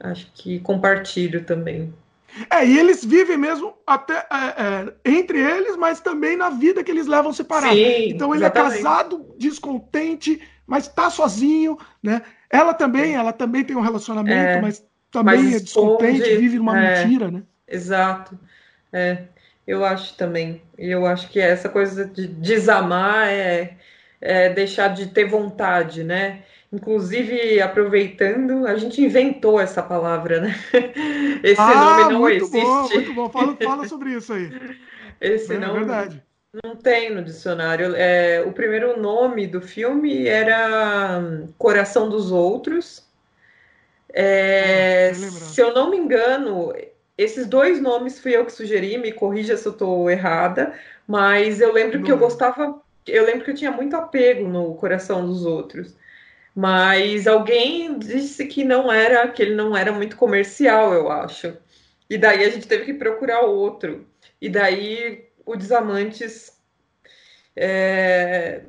acho 0.00 0.30
que 0.34 0.58
compartilho 0.60 1.44
também. 1.44 1.94
É, 2.50 2.66
e 2.66 2.78
eles 2.78 3.04
vivem 3.04 3.36
mesmo 3.36 3.74
até 3.86 4.14
é, 4.14 4.26
é, 4.28 4.94
entre 5.04 5.38
eles, 5.38 5.76
mas 5.76 6.00
também 6.00 6.36
na 6.36 6.50
vida 6.50 6.82
que 6.82 6.90
eles 6.90 7.06
levam 7.06 7.32
separados. 7.32 7.78
Então 7.78 8.34
ele 8.34 8.44
é 8.44 8.46
exatamente. 8.46 8.80
é 8.80 8.82
casado, 8.82 9.34
descontente, 9.38 10.40
mas 10.66 10.88
tá 10.88 11.10
sozinho, 11.10 11.78
né? 12.02 12.22
Ela 12.50 12.74
também, 12.74 13.14
ela 13.14 13.32
também 13.32 13.64
tem 13.64 13.76
um 13.76 13.80
relacionamento, 13.80 14.36
é, 14.36 14.60
mas 14.60 14.84
também 15.10 15.42
mas 15.44 15.54
é 15.54 15.60
descontente, 15.60 16.22
esconde, 16.22 16.36
vive 16.36 16.58
numa 16.58 16.78
é, 16.78 17.04
mentira, 17.04 17.30
né? 17.30 17.42
Exato. 17.68 18.38
É, 18.92 19.24
eu 19.66 19.84
acho 19.84 20.16
também. 20.16 20.62
E 20.78 20.90
eu 20.90 21.06
acho 21.06 21.28
que 21.28 21.40
essa 21.40 21.68
coisa 21.68 22.04
de 22.04 22.26
desamar 22.26 23.28
é, 23.28 23.76
é 24.20 24.48
deixar 24.50 24.88
de 24.88 25.06
ter 25.06 25.24
vontade, 25.24 26.02
né? 26.02 26.42
Inclusive, 26.74 27.60
aproveitando, 27.60 28.66
a 28.66 28.74
gente 28.74 29.00
inventou 29.00 29.60
essa 29.60 29.80
palavra, 29.80 30.40
né? 30.40 30.56
Esse 31.44 31.60
ah, 31.60 31.98
nome 31.98 32.12
não 32.12 32.20
muito 32.20 32.44
existe. 32.44 32.60
Bom, 32.60 32.88
muito 32.88 33.14
bom, 33.14 33.28
fala, 33.30 33.56
fala 33.62 33.86
sobre 33.88 34.10
isso 34.10 34.32
aí. 34.32 34.50
Esse 35.20 35.54
é, 35.54 35.58
nome. 35.58 35.72
É 35.72 35.78
verdade. 35.78 36.22
Não 36.64 36.74
tem 36.74 37.14
no 37.14 37.22
dicionário. 37.22 37.94
É, 37.94 38.42
o 38.44 38.52
primeiro 38.52 39.00
nome 39.00 39.46
do 39.46 39.60
filme 39.60 40.26
era 40.26 41.22
Coração 41.56 42.08
dos 42.08 42.32
Outros. 42.32 43.06
É, 44.12 45.10
ah, 45.10 45.14
se 45.14 45.60
eu 45.60 45.72
não 45.72 45.90
me 45.90 45.96
engano, 45.96 46.72
esses 47.16 47.46
dois 47.46 47.80
nomes 47.80 48.18
fui 48.18 48.36
eu 48.36 48.44
que 48.44 48.52
sugeri, 48.52 48.98
me 48.98 49.12
corrija 49.12 49.56
se 49.56 49.66
eu 49.66 49.72
estou 49.72 50.10
errada, 50.10 50.74
mas 51.06 51.60
eu 51.60 51.72
lembro 51.72 52.02
que 52.02 52.10
eu 52.10 52.18
gostava, 52.18 52.80
eu 53.06 53.24
lembro 53.24 53.44
que 53.44 53.52
eu 53.52 53.56
tinha 53.56 53.70
muito 53.70 53.94
apego 53.94 54.48
no 54.48 54.74
Coração 54.74 55.24
dos 55.24 55.44
Outros. 55.44 55.94
Mas 56.54 57.26
alguém 57.26 57.98
disse 57.98 58.46
que 58.46 58.64
não 58.64 58.92
era, 58.92 59.28
que 59.28 59.42
ele 59.42 59.54
não 59.54 59.76
era 59.76 59.92
muito 59.92 60.16
comercial, 60.16 60.94
eu 60.94 61.10
acho. 61.10 61.56
E 62.08 62.16
daí 62.16 62.44
a 62.44 62.50
gente 62.50 62.68
teve 62.68 62.84
que 62.84 62.94
procurar 62.94 63.40
outro. 63.42 64.06
E 64.40 64.48
daí 64.48 65.28
o 65.44 65.56
Desamantes 65.56 66.52
é, 67.56 68.62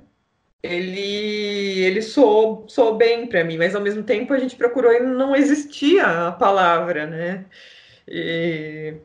ele 0.63 1.83
ele 1.83 2.01
soou, 2.01 2.67
soou 2.67 2.95
bem 2.97 3.27
para 3.27 3.43
mim, 3.43 3.57
mas 3.57 3.75
ao 3.75 3.81
mesmo 3.81 4.03
tempo 4.03 4.33
a 4.33 4.39
gente 4.39 4.55
procurou 4.55 4.91
e 4.93 4.99
não 4.99 5.35
existia 5.35 6.27
a 6.27 6.31
palavra, 6.31 7.05
né? 7.07 7.45
E, 8.07 8.95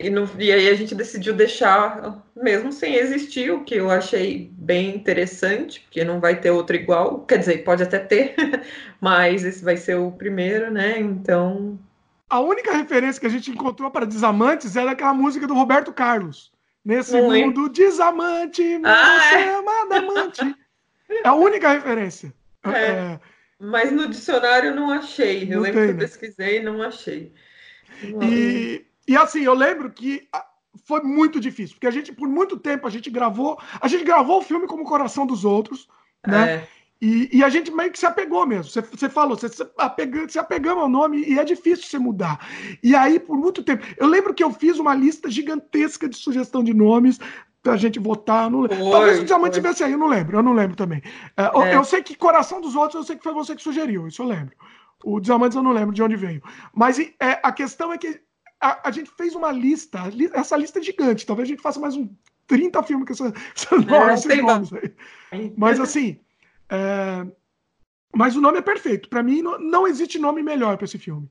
e, 0.00 0.08
no, 0.08 0.28
e 0.38 0.50
aí 0.50 0.68
a 0.70 0.74
gente 0.74 0.94
decidiu 0.94 1.34
deixar, 1.34 2.24
mesmo 2.34 2.72
sem 2.72 2.94
existir, 2.94 3.50
o 3.50 3.62
que 3.62 3.74
eu 3.74 3.90
achei 3.90 4.50
bem 4.54 4.96
interessante, 4.96 5.80
porque 5.80 6.02
não 6.02 6.18
vai 6.18 6.40
ter 6.40 6.50
outro 6.50 6.74
igual, 6.74 7.20
quer 7.26 7.38
dizer, 7.38 7.58
pode 7.64 7.82
até 7.82 7.98
ter, 7.98 8.34
mas 8.98 9.44
esse 9.44 9.62
vai 9.62 9.76
ser 9.76 9.96
o 9.96 10.10
primeiro, 10.10 10.70
né? 10.70 10.98
Então. 10.98 11.78
A 12.30 12.40
única 12.40 12.72
referência 12.72 13.20
que 13.20 13.26
a 13.26 13.30
gente 13.30 13.50
encontrou 13.50 13.90
para 13.90 14.06
Desamantes 14.06 14.74
era 14.74 14.92
aquela 14.92 15.12
música 15.12 15.46
do 15.46 15.54
Roberto 15.54 15.92
Carlos. 15.92 16.50
Nesse 16.82 17.12
Não 17.12 17.30
mundo 17.30 17.66
é? 17.66 17.68
desamante, 17.68 18.62
ah, 18.84 19.38
é 19.38 19.56
uma 19.58 19.86
diamante. 19.86 20.56
É 21.10 21.28
a 21.28 21.34
única 21.34 21.72
referência. 21.72 22.32
É, 22.64 22.70
é. 22.70 23.20
Mas 23.58 23.92
no 23.92 24.08
dicionário 24.08 24.74
não 24.74 24.90
achei. 24.90 25.44
Eu 25.44 25.56
não 25.56 25.60
lembro 25.60 25.80
tem, 25.80 25.88
que 25.88 25.94
eu 25.94 25.98
pesquisei 25.98 26.58
e 26.58 26.62
não 26.62 26.80
achei. 26.80 27.34
E, 28.22 28.86
e 29.10 29.16
assim, 29.16 29.40
eu 29.40 29.54
lembro 29.54 29.90
que 29.90 30.28
ah, 30.32 30.46
foi 30.84 31.00
muito 31.00 31.40
difícil, 31.40 31.74
porque 31.74 31.88
a 31.88 31.90
gente, 31.90 32.12
por 32.12 32.28
muito 32.28 32.56
tempo, 32.56 32.86
a 32.86 32.90
gente 32.90 33.10
gravou, 33.10 33.58
a 33.80 33.88
gente 33.88 34.04
gravou 34.04 34.38
o 34.38 34.42
filme 34.42 34.68
como 34.68 34.84
Coração 34.84 35.26
dos 35.26 35.44
Outros, 35.44 35.88
né? 36.24 36.52
É. 36.52 36.68
E, 37.02 37.28
e, 37.38 37.42
a 37.42 37.48
gente 37.48 37.72
meio 37.72 37.90
que 37.90 37.98
se 37.98 38.06
apegou 38.06 38.46
mesmo. 38.46 38.70
Você, 38.70 38.82
você 38.82 39.08
falou, 39.08 39.36
você 39.36 39.48
se, 39.48 39.66
apega, 39.78 40.28
se 40.28 40.38
apegamos 40.38 40.84
ao 40.84 40.88
nome 40.88 41.24
e 41.24 41.40
é 41.40 41.44
difícil 41.44 41.86
você 41.86 41.98
mudar. 41.98 42.46
E 42.84 42.94
aí, 42.94 43.18
por 43.18 43.36
muito 43.36 43.64
tempo. 43.64 43.84
Eu 43.96 44.06
lembro 44.06 44.32
que 44.32 44.44
eu 44.44 44.52
fiz 44.52 44.78
uma 44.78 44.94
lista 44.94 45.28
gigantesca 45.28 46.08
de 46.08 46.16
sugestão 46.16 46.62
de 46.62 46.72
nomes 46.72 47.18
pra 47.64 47.76
gente 47.76 47.98
votar. 47.98 48.48
Não... 48.48 48.68
Talvez 48.68 49.18
o 49.18 49.24
Diamante 49.24 49.54
tivesse 49.54 49.82
aí, 49.82 49.90
eu 49.90 49.98
não 49.98 50.06
lembro, 50.06 50.36
eu 50.38 50.42
não 50.42 50.52
lembro 50.52 50.76
também. 50.76 51.02
É, 51.36 51.70
é. 51.70 51.74
Eu 51.74 51.82
sei 51.82 52.00
que 52.00 52.14
Coração 52.14 52.60
dos 52.60 52.76
Outros, 52.76 52.94
eu 52.94 53.04
sei 53.04 53.16
que 53.16 53.24
foi 53.24 53.32
você 53.32 53.56
que 53.56 53.62
sugeriu, 53.62 54.06
isso 54.06 54.22
eu 54.22 54.26
lembro. 54.26 54.54
O 55.02 55.18
Diamantes 55.18 55.56
eu 55.56 55.62
não 55.62 55.72
lembro 55.72 55.94
de 55.94 56.02
onde 56.02 56.14
veio. 56.14 56.42
Mas 56.72 56.98
é, 56.98 57.40
a 57.42 57.50
questão 57.50 57.92
é 57.92 57.98
que 57.98 58.20
a, 58.60 58.88
a 58.88 58.90
gente 58.90 59.10
fez 59.16 59.34
uma 59.34 59.50
lista, 59.50 60.00
essa 60.34 60.56
lista 60.56 60.78
é 60.78 60.82
gigante, 60.82 61.26
talvez 61.26 61.48
a 61.48 61.50
gente 61.50 61.62
faça 61.62 61.80
mais 61.80 61.96
um 61.96 62.08
30 62.46 62.82
filmes 62.82 63.06
com 63.06 63.12
essa, 63.12 63.34
essa 63.56 63.74
é, 63.74 64.14
esses 64.14 64.42
nomes 64.42 64.70
aí. 64.72 65.54
Mas 65.56 65.80
assim, 65.80 66.20
é... 66.68 67.26
mas 68.14 68.36
o 68.36 68.40
nome 68.40 68.58
é 68.58 68.62
perfeito. 68.62 69.08
Para 69.08 69.22
mim, 69.22 69.40
não, 69.40 69.58
não 69.58 69.86
existe 69.86 70.18
nome 70.18 70.42
melhor 70.42 70.76
para 70.76 70.84
esse 70.84 70.98
filme. 70.98 71.30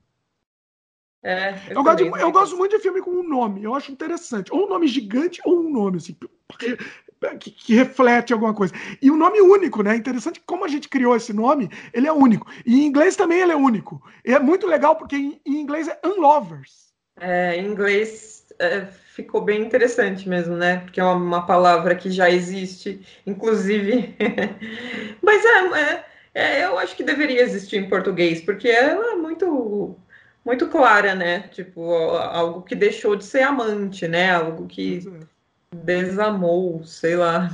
É, 1.22 1.50
eu, 1.68 1.76
eu, 1.76 1.82
gosto 1.82 1.96
de, 1.98 2.20
eu 2.20 2.32
gosto 2.32 2.56
muito 2.56 2.76
de 2.76 2.82
filme 2.82 3.02
com 3.02 3.10
um 3.10 3.28
nome, 3.28 3.62
eu 3.62 3.74
acho 3.74 3.92
interessante. 3.92 4.50
Ou 4.52 4.64
um 4.64 4.68
nome 4.68 4.86
gigante, 4.86 5.38
ou 5.44 5.60
um 5.60 5.70
nome 5.70 5.98
assim, 5.98 6.16
que, 6.58 7.50
que, 7.50 7.74
reflete 7.74 8.32
alguma 8.32 8.54
coisa. 8.54 8.72
E 9.02 9.10
um 9.10 9.18
nome 9.18 9.38
único, 9.42 9.82
né? 9.82 9.94
Interessante 9.94 10.40
como 10.46 10.64
a 10.64 10.68
gente 10.68 10.88
criou 10.88 11.14
esse 11.14 11.34
nome, 11.34 11.68
ele 11.92 12.06
é 12.06 12.12
único. 12.12 12.50
E 12.64 12.80
em 12.80 12.86
inglês 12.86 13.16
também 13.16 13.40
ele 13.40 13.52
é 13.52 13.56
único. 13.56 14.02
E 14.24 14.32
é 14.32 14.38
muito 14.38 14.66
legal 14.66 14.96
porque 14.96 15.16
em, 15.16 15.38
em 15.44 15.60
inglês 15.60 15.88
é 15.88 16.00
Unlovers. 16.02 16.89
É, 17.20 17.56
em 17.56 17.66
inglês 17.66 18.46
é, 18.58 18.86
ficou 18.86 19.42
bem 19.42 19.62
interessante 19.62 20.28
mesmo, 20.28 20.56
né? 20.56 20.78
Porque 20.78 21.00
é 21.00 21.04
uma, 21.04 21.14
uma 21.14 21.46
palavra 21.46 21.94
que 21.94 22.10
já 22.10 22.30
existe, 22.30 23.06
inclusive. 23.26 24.16
Mas 25.22 25.44
é, 25.44 25.80
é, 25.80 26.04
é, 26.34 26.64
eu 26.64 26.78
acho 26.78 26.96
que 26.96 27.04
deveria 27.04 27.42
existir 27.42 27.76
em 27.76 27.88
português, 27.88 28.40
porque 28.40 28.68
ela 28.68 29.12
é 29.12 29.16
muito 29.16 29.96
muito 30.44 30.68
clara, 30.68 31.14
né? 31.14 31.40
Tipo, 31.48 31.92
algo 31.92 32.62
que 32.62 32.74
deixou 32.74 33.14
de 33.14 33.24
ser 33.24 33.42
amante, 33.42 34.08
né? 34.08 34.32
Algo 34.32 34.66
que 34.66 35.00
é. 35.06 35.76
desamou, 35.76 36.82
sei 36.84 37.16
lá. 37.16 37.50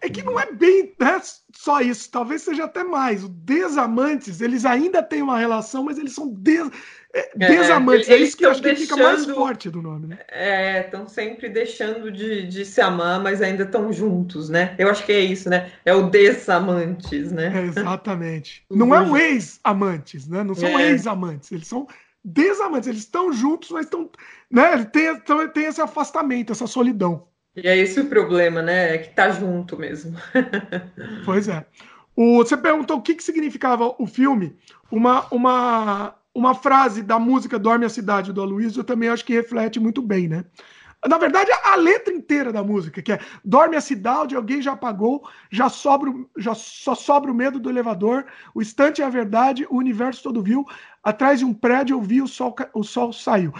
É 0.00 0.08
que 0.10 0.22
não 0.22 0.38
é 0.38 0.52
bem 0.52 0.92
né, 1.00 1.20
só 1.52 1.80
isso, 1.80 2.10
talvez 2.10 2.42
seja 2.42 2.64
até 2.64 2.84
mais. 2.84 3.26
Desamantes, 3.28 4.40
eles 4.40 4.64
ainda 4.64 5.02
têm 5.02 5.22
uma 5.22 5.38
relação, 5.38 5.84
mas 5.84 5.98
eles 5.98 6.14
são 6.14 6.28
des... 6.28 6.68
É, 7.14 7.30
é 7.38 7.46
desamantes. 7.48 8.08
É, 8.08 8.14
é 8.14 8.16
isso 8.16 8.36
que 8.36 8.44
eu 8.44 8.50
acho 8.50 8.60
deixando... 8.60 8.88
que 8.88 8.92
fica 8.92 9.02
mais 9.02 9.24
forte 9.24 9.70
do 9.70 9.80
nome, 9.80 10.08
né? 10.08 10.18
É, 10.28 10.80
estão 10.80 11.06
sempre 11.06 11.48
deixando 11.48 12.10
de, 12.10 12.46
de 12.46 12.64
se 12.64 12.80
amar, 12.80 13.22
mas 13.22 13.40
ainda 13.40 13.62
estão 13.62 13.92
juntos, 13.92 14.48
né? 14.48 14.74
Eu 14.76 14.90
acho 14.90 15.06
que 15.06 15.12
é 15.12 15.20
isso, 15.20 15.48
né? 15.48 15.70
É 15.84 15.94
o 15.94 16.10
desamantes, 16.10 17.30
né? 17.30 17.52
É, 17.54 17.66
exatamente. 17.66 18.64
Não 18.68 18.92
é 18.92 19.00
um 19.00 19.16
ex-amantes, 19.16 20.26
né? 20.26 20.42
Não 20.42 20.56
são 20.56 20.76
é. 20.78 20.90
ex-amantes, 20.90 21.52
eles 21.52 21.68
são 21.68 21.86
desamantes. 22.24 22.88
Eles 22.88 23.02
estão 23.02 23.32
juntos, 23.32 23.70
mas 23.70 23.84
estão. 23.84 24.10
Né? 24.50 24.84
Tem, 24.84 25.16
tem 25.52 25.64
esse 25.66 25.80
afastamento, 25.80 26.50
essa 26.50 26.66
solidão. 26.66 27.28
E 27.54 27.68
é 27.68 27.76
esse 27.76 28.00
o 28.00 28.06
problema, 28.06 28.60
né? 28.60 28.96
É 28.96 28.98
que 28.98 29.14
tá 29.14 29.30
junto 29.30 29.78
mesmo. 29.78 30.16
pois 31.24 31.46
é. 31.46 31.64
O, 32.16 32.38
você 32.38 32.56
perguntou 32.56 32.96
o 32.96 33.02
que, 33.02 33.14
que 33.14 33.22
significava 33.22 33.94
o 33.98 34.06
filme. 34.06 34.56
Uma, 34.90 35.26
uma, 35.30 36.14
uma 36.34 36.54
frase 36.54 37.02
da 37.02 37.18
música 37.18 37.58
Dorme 37.58 37.86
a 37.86 37.88
Cidade 37.88 38.32
do 38.32 38.42
Aloysio 38.42 38.80
eu 38.80 38.84
também 38.84 39.08
acho 39.08 39.24
que 39.24 39.32
reflete 39.32 39.78
muito 39.78 40.02
bem, 40.02 40.28
né? 40.28 40.44
Na 41.06 41.18
verdade, 41.18 41.50
a 41.62 41.76
letra 41.76 42.14
inteira 42.14 42.50
da 42.50 42.62
música, 42.62 43.02
que 43.02 43.12
é 43.12 43.20
Dorme 43.44 43.76
a 43.76 43.80
cidade, 43.80 44.34
alguém 44.34 44.62
já 44.62 44.72
apagou, 44.72 45.28
já, 45.50 45.68
sobra, 45.68 46.10
já 46.38 46.54
só 46.54 46.94
sobra 46.94 47.30
o 47.30 47.34
medo 47.34 47.60
do 47.60 47.68
elevador, 47.68 48.24
o 48.54 48.62
instante 48.62 49.02
é 49.02 49.04
a 49.04 49.10
verdade, 49.10 49.66
o 49.68 49.76
universo 49.76 50.22
todo 50.22 50.42
viu, 50.42 50.64
atrás 51.02 51.40
de 51.40 51.44
um 51.44 51.52
prédio 51.52 51.94
eu 51.94 52.00
vi 52.00 52.22
o 52.22 52.26
sol, 52.26 52.54
o 52.72 52.82
sol 52.82 53.12
saiu. 53.12 53.52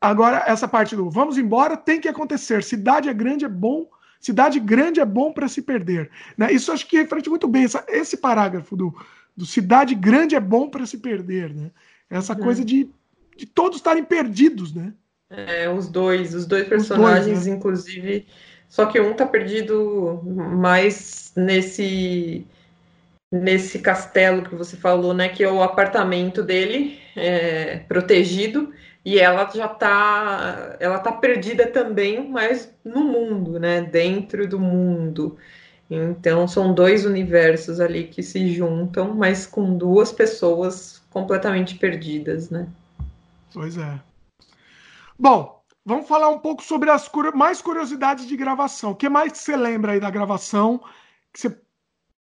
Agora, 0.00 0.42
essa 0.46 0.66
parte 0.66 0.96
do 0.96 1.10
vamos 1.10 1.36
embora 1.36 1.76
tem 1.76 2.00
que 2.00 2.08
acontecer. 2.08 2.64
Cidade 2.64 3.10
é 3.10 3.12
grande, 3.12 3.44
é 3.44 3.48
bom. 3.48 3.86
Cidade 4.18 4.58
grande 4.58 4.98
é 4.98 5.04
bom 5.04 5.30
para 5.32 5.48
se 5.48 5.60
perder. 5.60 6.10
Né? 6.38 6.50
Isso 6.50 6.72
acho 6.72 6.86
que 6.86 6.96
reflete 6.96 7.28
muito 7.28 7.46
bem 7.46 7.64
essa, 7.64 7.84
esse 7.86 8.16
parágrafo 8.16 8.74
do, 8.74 8.94
do 9.36 9.44
cidade 9.44 9.94
grande 9.94 10.34
é 10.34 10.40
bom 10.40 10.70
para 10.70 10.86
se 10.86 10.96
perder. 10.96 11.54
Né? 11.54 11.70
Essa 12.10 12.34
uhum. 12.34 12.40
coisa 12.40 12.64
de, 12.64 12.90
de 13.36 13.46
todos 13.46 13.78
estarem 13.78 14.04
perdidos, 14.04 14.74
né? 14.74 14.92
É, 15.30 15.70
os 15.70 15.88
dois, 15.88 16.34
os 16.34 16.44
dois 16.44 16.66
personagens, 16.66 17.26
os 17.26 17.32
dois, 17.32 17.46
né? 17.46 17.54
inclusive. 17.54 18.26
Só 18.68 18.86
que 18.86 19.00
um 19.00 19.14
tá 19.14 19.24
perdido 19.24 20.20
mais 20.24 21.32
nesse 21.36 22.44
nesse 23.32 23.78
castelo 23.78 24.42
que 24.42 24.56
você 24.56 24.76
falou, 24.76 25.14
né? 25.14 25.28
Que 25.28 25.44
é 25.44 25.50
o 25.50 25.62
apartamento 25.62 26.42
dele, 26.42 26.98
é, 27.14 27.78
protegido, 27.88 28.72
e 29.04 29.18
ela 29.20 29.48
já 29.54 29.68
tá, 29.68 30.76
ela 30.80 30.98
tá 30.98 31.12
perdida 31.12 31.66
também, 31.66 32.28
mas 32.28 32.74
no 32.84 33.04
mundo, 33.04 33.58
né? 33.60 33.82
Dentro 33.82 34.48
do 34.48 34.58
mundo. 34.58 35.38
Então 35.88 36.46
são 36.46 36.74
dois 36.74 37.04
universos 37.04 37.80
ali 37.80 38.04
que 38.04 38.22
se 38.22 38.52
juntam, 38.52 39.14
mas 39.14 39.46
com 39.46 39.76
duas 39.76 40.12
pessoas 40.12 40.99
completamente 41.10 41.76
perdidas, 41.76 42.50
né? 42.50 42.68
Pois 43.52 43.76
é. 43.76 44.00
Bom, 45.18 45.62
vamos 45.84 46.08
falar 46.08 46.28
um 46.28 46.38
pouco 46.38 46.62
sobre 46.62 46.90
as 46.90 47.10
mais 47.34 47.60
curiosidades 47.60 48.26
de 48.26 48.36
gravação. 48.36 48.92
O 48.92 48.96
que 48.96 49.08
mais 49.08 49.36
você 49.36 49.56
lembra 49.56 49.92
aí 49.92 50.00
da 50.00 50.10
gravação 50.10 50.80
que 51.32 51.40
você 51.40 51.56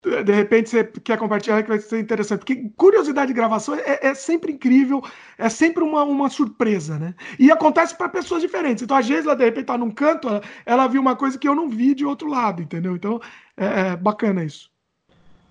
de 0.00 0.32
repente 0.32 0.70
você 0.70 0.84
quer 0.84 1.18
compartilhar 1.18 1.62
que 1.62 1.68
vai 1.68 1.80
ser 1.80 1.98
interessante, 1.98 2.38
porque 2.38 2.70
curiosidade 2.76 3.28
de 3.28 3.34
gravação 3.34 3.74
é, 3.74 3.98
é 4.00 4.14
sempre 4.14 4.52
incrível, 4.52 5.02
é 5.36 5.48
sempre 5.48 5.82
uma, 5.82 6.04
uma 6.04 6.30
surpresa, 6.30 6.98
né? 6.98 7.14
E 7.38 7.50
acontece 7.50 7.96
para 7.96 8.08
pessoas 8.08 8.40
diferentes. 8.40 8.82
Então, 8.82 8.96
às 8.96 9.08
vezes, 9.08 9.26
ela 9.26 9.34
de 9.34 9.44
repente 9.44 9.66
tá 9.66 9.76
num 9.76 9.90
canto, 9.90 10.28
ela, 10.28 10.42
ela, 10.64 10.86
viu 10.86 11.00
uma 11.00 11.16
coisa 11.16 11.36
que 11.36 11.48
eu 11.48 11.54
não 11.54 11.68
vi 11.68 11.94
de 11.94 12.06
outro 12.06 12.28
lado, 12.28 12.62
entendeu? 12.62 12.94
Então, 12.94 13.20
é, 13.56 13.88
é 13.88 13.96
bacana 13.96 14.44
isso. 14.44 14.70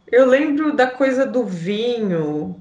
Eu 0.10 0.26
lembro 0.26 0.74
da 0.74 0.90
coisa 0.90 1.26
do 1.26 1.46
vinho, 1.46 2.56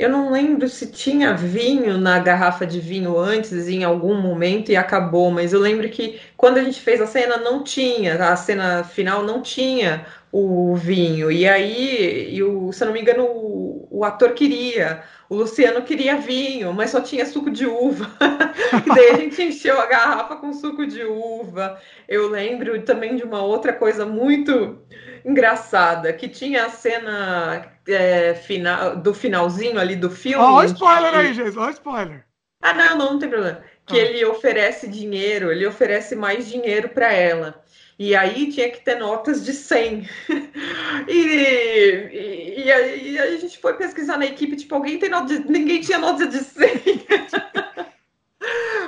eu 0.00 0.08
não 0.08 0.32
lembro 0.32 0.66
se 0.66 0.90
tinha 0.90 1.34
vinho 1.34 1.98
na 1.98 2.18
garrafa 2.18 2.66
de 2.66 2.80
vinho 2.80 3.18
antes, 3.18 3.68
em 3.68 3.84
algum 3.84 4.14
momento, 4.14 4.72
e 4.72 4.76
acabou, 4.76 5.30
mas 5.30 5.52
eu 5.52 5.60
lembro 5.60 5.86
que 5.90 6.18
quando 6.38 6.56
a 6.56 6.64
gente 6.64 6.80
fez 6.80 7.02
a 7.02 7.06
cena, 7.06 7.36
não 7.36 7.62
tinha, 7.62 8.14
a 8.14 8.34
cena 8.34 8.82
final 8.82 9.22
não 9.22 9.42
tinha 9.42 10.06
o 10.32 10.74
vinho. 10.74 11.30
E 11.30 11.46
aí, 11.46 12.34
e 12.34 12.72
se 12.72 12.82
eu 12.82 12.86
não 12.86 12.94
me 12.94 13.02
engano, 13.02 13.24
o, 13.26 13.88
o 13.90 14.02
ator 14.02 14.32
queria, 14.32 15.02
o 15.28 15.34
Luciano 15.34 15.82
queria 15.82 16.16
vinho, 16.16 16.72
mas 16.72 16.88
só 16.88 17.02
tinha 17.02 17.26
suco 17.26 17.50
de 17.50 17.66
uva. 17.66 18.10
e 18.86 18.94
daí 18.94 19.10
a 19.10 19.16
gente 19.18 19.42
encheu 19.42 19.78
a 19.78 19.84
garrafa 19.86 20.36
com 20.36 20.54
suco 20.54 20.86
de 20.86 21.04
uva. 21.04 21.78
Eu 22.08 22.30
lembro 22.30 22.80
também 22.82 23.16
de 23.16 23.22
uma 23.22 23.42
outra 23.42 23.74
coisa 23.74 24.06
muito 24.06 24.78
engraçada, 25.24 26.12
que 26.12 26.28
tinha 26.28 26.66
a 26.66 26.70
cena 26.70 27.72
é, 27.86 28.34
final, 28.34 28.96
do 28.96 29.14
finalzinho 29.14 29.78
ali 29.78 29.96
do 29.96 30.10
filme. 30.10 30.44
Ó, 30.44 30.58
oh, 30.58 30.64
spoiler 30.64 31.14
aí, 31.14 31.34
gente, 31.34 31.58
ó, 31.58 31.66
oh, 31.66 31.70
spoiler. 31.70 32.24
Ah, 32.62 32.74
não, 32.74 32.98
não, 32.98 33.12
não 33.12 33.18
tem 33.18 33.28
problema. 33.28 33.62
Que 33.86 33.98
ah. 33.98 34.02
ele 34.02 34.24
oferece 34.24 34.88
dinheiro, 34.88 35.50
ele 35.50 35.66
oferece 35.66 36.14
mais 36.14 36.48
dinheiro 36.48 36.90
para 36.90 37.12
ela. 37.12 37.62
E 37.98 38.16
aí 38.16 38.50
tinha 38.50 38.70
que 38.70 38.82
ter 38.82 38.94
notas 38.94 39.44
de 39.44 39.52
100. 39.52 40.08
e, 41.06 41.12
e, 41.12 42.64
e, 42.64 42.72
aí 42.72 43.18
a 43.18 43.36
gente 43.36 43.58
foi 43.58 43.74
pesquisar 43.74 44.16
na 44.16 44.24
equipe, 44.24 44.56
tipo, 44.56 44.74
alguém 44.74 44.98
tem 44.98 45.10
nota 45.10 45.38
de... 45.38 45.50
Ninguém 45.50 45.82
tinha 45.82 45.98
nota 45.98 46.26
de 46.26 46.38
100. 46.38 46.70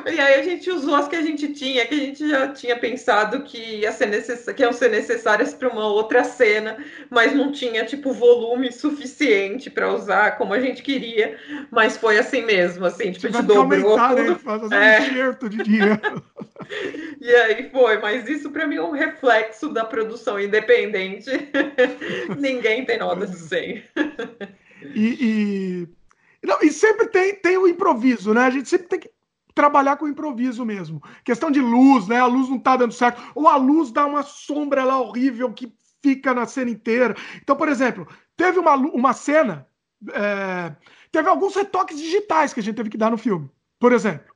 E 0.06 0.20
aí 0.20 0.40
a 0.40 0.42
gente 0.42 0.70
usou 0.70 0.94
as 0.94 1.08
que 1.08 1.16
a 1.16 1.22
gente 1.22 1.52
tinha, 1.52 1.86
que 1.86 1.94
a 1.94 1.98
gente 1.98 2.28
já 2.28 2.48
tinha 2.48 2.76
pensado 2.78 3.42
que, 3.42 3.58
ia 3.58 3.92
ser 3.92 4.06
necess... 4.06 4.44
que 4.54 4.62
iam 4.62 4.72
ser 4.72 4.90
necessárias 4.90 5.54
para 5.54 5.68
uma 5.68 5.86
outra 5.86 6.24
cena, 6.24 6.76
mas 7.10 7.34
não 7.34 7.52
tinha, 7.52 7.84
tipo, 7.84 8.12
volume 8.12 8.72
suficiente 8.72 9.70
para 9.70 9.92
usar 9.92 10.38
como 10.38 10.54
a 10.54 10.60
gente 10.60 10.82
queria. 10.82 11.38
Mas 11.70 11.96
foi 11.96 12.18
assim 12.18 12.42
mesmo, 12.42 12.84
assim, 12.84 13.12
tipo, 13.12 13.26
a 13.28 13.30
gente 13.30 13.46
dobrou 13.46 13.98
tudo. 13.98 14.38
Fazer 14.38 14.74
é. 14.74 15.00
um 15.00 15.04
enxerto 15.04 15.48
de 15.48 15.62
dinheiro. 15.62 16.00
e 17.20 17.34
aí 17.34 17.70
foi, 17.70 17.98
mas 17.98 18.28
isso 18.28 18.50
para 18.50 18.66
mim 18.66 18.76
é 18.76 18.82
um 18.82 18.92
reflexo 18.92 19.68
da 19.68 19.84
produção 19.84 20.40
independente. 20.40 21.30
Ninguém 22.38 22.84
tem 22.84 22.98
nota 22.98 23.26
de 23.26 23.36
100. 23.36 23.84
e, 24.94 25.16
e... 25.20 25.88
Não, 26.44 26.58
e 26.60 26.72
sempre 26.72 27.06
tem, 27.06 27.36
tem 27.36 27.56
o 27.56 27.68
improviso, 27.68 28.34
né? 28.34 28.42
A 28.42 28.50
gente 28.50 28.68
sempre 28.68 28.88
tem 28.88 28.98
que 28.98 29.10
trabalhar 29.54 29.96
com 29.96 30.08
improviso 30.08 30.64
mesmo. 30.64 31.02
Questão 31.24 31.50
de 31.50 31.60
luz, 31.60 32.08
né? 32.08 32.20
A 32.20 32.26
luz 32.26 32.48
não 32.48 32.58
tá 32.58 32.76
dando 32.76 32.92
certo. 32.92 33.20
Ou 33.34 33.48
a 33.48 33.56
luz 33.56 33.90
dá 33.90 34.06
uma 34.06 34.22
sombra 34.22 34.84
lá 34.84 34.98
horrível 35.00 35.52
que 35.52 35.72
fica 36.02 36.34
na 36.34 36.46
cena 36.46 36.70
inteira. 36.70 37.14
Então, 37.40 37.56
por 37.56 37.68
exemplo, 37.68 38.06
teve 38.36 38.58
uma, 38.58 38.74
uma 38.74 39.12
cena. 39.12 39.66
É, 40.12 40.74
teve 41.10 41.28
alguns 41.28 41.54
retoques 41.54 41.98
digitais 41.98 42.52
que 42.52 42.60
a 42.60 42.62
gente 42.62 42.76
teve 42.76 42.90
que 42.90 42.98
dar 42.98 43.10
no 43.10 43.18
filme. 43.18 43.50
Por 43.78 43.92
exemplo. 43.92 44.32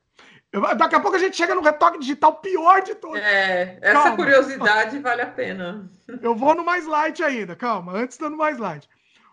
Daqui 0.77 0.95
a 0.95 0.99
pouco 0.99 1.17
a 1.17 1.19
gente 1.19 1.35
chega 1.35 1.53
no 1.53 1.61
retoque 1.61 1.99
digital 1.99 2.37
pior 2.37 2.81
de 2.81 2.95
todos. 2.95 3.19
É, 3.19 3.77
essa 3.81 4.03
calma. 4.03 4.15
curiosidade 4.15 4.97
vale 4.99 5.21
a 5.21 5.27
pena. 5.27 5.91
Eu 6.21 6.33
vou 6.33 6.55
no 6.55 6.63
mais 6.63 6.87
light 6.87 7.21
ainda, 7.21 7.53
calma, 7.53 7.91
antes 7.91 8.17
do 8.17 8.31
mais 8.35 8.57
light. 8.57 8.89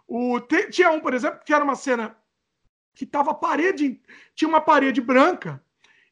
O, 0.08 0.40
tinha 0.70 0.90
um, 0.90 0.98
por 0.98 1.14
exemplo, 1.14 1.40
que 1.44 1.54
era 1.54 1.62
uma 1.62 1.76
cena 1.76 2.16
que 2.94 3.06
tava 3.06 3.32
parede, 3.32 4.00
tinha 4.34 4.48
uma 4.48 4.60
parede 4.60 5.00
branca 5.00 5.63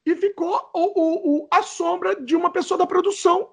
e 0.04 0.16
ficou 0.16 0.70
o, 0.74 1.00
o, 1.00 1.36
o, 1.36 1.48
a 1.50 1.62
sombra 1.62 2.20
de 2.20 2.34
uma 2.34 2.50
pessoa 2.50 2.78
da 2.78 2.86
produção 2.86 3.50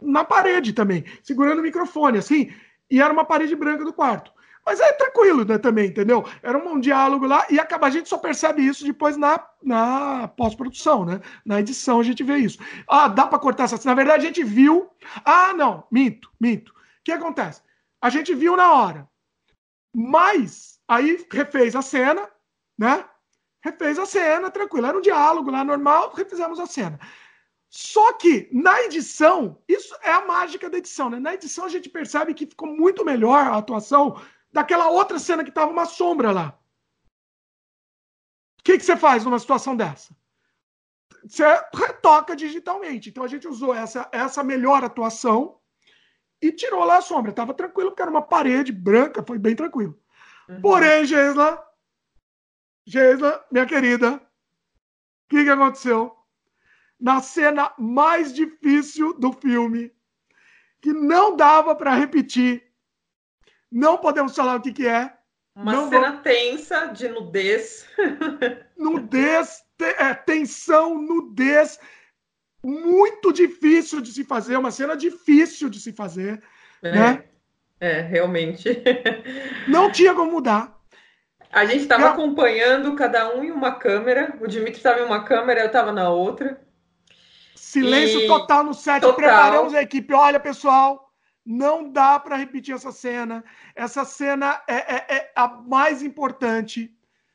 na 0.00 0.24
parede 0.24 0.72
também, 0.72 1.04
segurando 1.22 1.60
o 1.60 1.62
microfone, 1.62 2.18
assim, 2.18 2.52
e 2.90 3.00
era 3.00 3.12
uma 3.12 3.24
parede 3.24 3.54
branca 3.54 3.84
do 3.84 3.92
quarto. 3.92 4.32
Mas 4.64 4.80
é 4.80 4.92
tranquilo 4.92 5.44
né, 5.44 5.58
também, 5.58 5.88
entendeu? 5.88 6.24
Era 6.42 6.56
um, 6.56 6.74
um 6.74 6.80
diálogo 6.80 7.26
lá 7.26 7.44
e 7.50 7.58
acaba, 7.58 7.88
a 7.88 7.90
gente 7.90 8.08
só 8.08 8.16
percebe 8.16 8.64
isso 8.64 8.84
depois 8.84 9.16
na, 9.16 9.44
na 9.62 10.28
pós-produção, 10.28 11.04
né? 11.04 11.20
Na 11.44 11.60
edição 11.60 11.98
a 11.98 12.02
gente 12.02 12.22
vê 12.22 12.36
isso. 12.36 12.58
Ah, 12.88 13.08
dá 13.08 13.26
para 13.26 13.40
cortar 13.40 13.64
essa. 13.64 13.80
Na 13.84 13.94
verdade, 13.94 14.24
a 14.24 14.26
gente 14.28 14.44
viu. 14.44 14.88
Ah, 15.24 15.52
não, 15.52 15.84
minto, 15.90 16.30
minto. 16.40 16.70
O 16.70 16.74
que 17.04 17.10
acontece? 17.10 17.60
A 18.00 18.08
gente 18.08 18.34
viu 18.34 18.56
na 18.56 18.72
hora. 18.72 19.08
Mas 19.92 20.78
aí 20.86 21.26
refez 21.30 21.74
a 21.74 21.82
cena, 21.82 22.28
né? 22.78 23.04
Refez 23.62 23.98
a 23.98 24.06
cena, 24.06 24.50
tranquilo. 24.50 24.86
Era 24.86 24.98
um 24.98 25.02
diálogo 25.02 25.50
lá 25.50 25.62
normal, 25.64 26.12
refizemos 26.14 26.58
a 26.58 26.66
cena. 26.66 26.98
Só 27.68 28.12
que 28.14 28.50
na 28.52 28.82
edição, 28.82 29.62
isso 29.66 29.96
é 30.02 30.12
a 30.12 30.26
mágica 30.26 30.68
da 30.68 30.76
edição, 30.76 31.08
né? 31.08 31.18
Na 31.18 31.32
edição 31.32 31.64
a 31.64 31.68
gente 31.68 31.88
percebe 31.88 32.34
que 32.34 32.46
ficou 32.46 32.68
muito 32.68 33.04
melhor 33.04 33.46
a 33.46 33.56
atuação 33.56 34.20
daquela 34.52 34.90
outra 34.90 35.18
cena 35.18 35.42
que 35.42 35.50
tava 35.50 35.72
uma 35.72 35.86
sombra 35.86 36.32
lá. 36.32 36.58
O 38.60 38.62
que, 38.62 38.76
que 38.76 38.84
você 38.84 38.96
faz 38.96 39.24
numa 39.24 39.38
situação 39.38 39.74
dessa? 39.74 40.14
Você 41.24 41.44
retoca 41.74 42.36
digitalmente. 42.36 43.08
Então 43.08 43.24
a 43.24 43.28
gente 43.28 43.48
usou 43.48 43.74
essa, 43.74 44.08
essa 44.12 44.44
melhor 44.44 44.84
atuação 44.84 45.58
e 46.42 46.52
tirou 46.52 46.84
lá 46.84 46.98
a 46.98 47.02
sombra. 47.02 47.32
Tava 47.32 47.54
tranquilo, 47.54 47.90
porque 47.90 48.02
era 48.02 48.10
uma 48.10 48.22
parede 48.22 48.72
branca, 48.72 49.24
foi 49.26 49.38
bem 49.38 49.56
tranquilo. 49.56 49.98
Uhum. 50.48 50.60
Porém, 50.60 51.04
Geisla, 51.04 51.64
Geisla, 52.86 53.44
minha 53.50 53.66
querida, 53.66 54.14
o 54.14 54.20
que, 55.28 55.44
que 55.44 55.50
aconteceu? 55.50 56.22
na 57.02 57.20
cena 57.20 57.72
mais 57.76 58.32
difícil 58.32 59.12
do 59.18 59.32
filme, 59.32 59.92
que 60.80 60.92
não 60.92 61.36
dava 61.36 61.74
para 61.74 61.96
repetir. 61.96 62.62
Não 63.70 63.98
podemos 63.98 64.36
falar 64.36 64.56
o 64.56 64.60
que, 64.60 64.72
que 64.72 64.86
é. 64.86 65.12
Uma 65.56 65.72
não 65.72 65.88
cena 65.88 66.18
tensa 66.18 66.86
de 66.86 67.08
nudez. 67.08 67.88
nudez, 68.78 69.64
te, 69.76 69.84
é, 69.84 70.14
tensão, 70.14 70.96
nudez. 70.96 71.80
Muito 72.62 73.32
difícil 73.32 74.00
de 74.00 74.12
se 74.12 74.22
fazer, 74.22 74.56
uma 74.56 74.70
cena 74.70 74.96
difícil 74.96 75.68
de 75.68 75.80
se 75.80 75.92
fazer. 75.92 76.40
É, 76.82 76.92
né? 76.92 77.24
é 77.80 78.00
realmente. 78.00 78.68
não 79.66 79.90
tinha 79.90 80.14
como 80.14 80.30
mudar. 80.30 80.80
A 81.52 81.66
gente 81.66 81.82
estava 81.82 82.08
acompanhando 82.08 82.96
cada 82.96 83.36
um 83.36 83.44
em 83.44 83.50
uma 83.50 83.72
câmera. 83.72 84.34
O 84.40 84.48
Dimitri 84.48 84.78
estava 84.78 85.00
em 85.00 85.04
uma 85.04 85.22
câmera, 85.22 85.60
eu 85.60 85.66
estava 85.66 85.92
na 85.92 86.08
outra. 86.08 86.58
Silêncio 87.54 88.22
e... 88.22 88.26
total 88.26 88.64
no 88.64 88.72
set. 88.72 89.02
Total. 89.02 89.16
Preparamos 89.16 89.74
a 89.74 89.82
equipe. 89.82 90.14
Olha, 90.14 90.40
pessoal, 90.40 91.12
não 91.44 91.90
dá 91.90 92.18
para 92.18 92.36
repetir 92.36 92.74
essa 92.74 92.90
cena. 92.90 93.44
Essa 93.76 94.02
cena 94.02 94.62
é, 94.66 94.76
é, 94.76 95.14
é 95.16 95.32
a 95.36 95.46
mais 95.46 96.02
importante. 96.02 96.90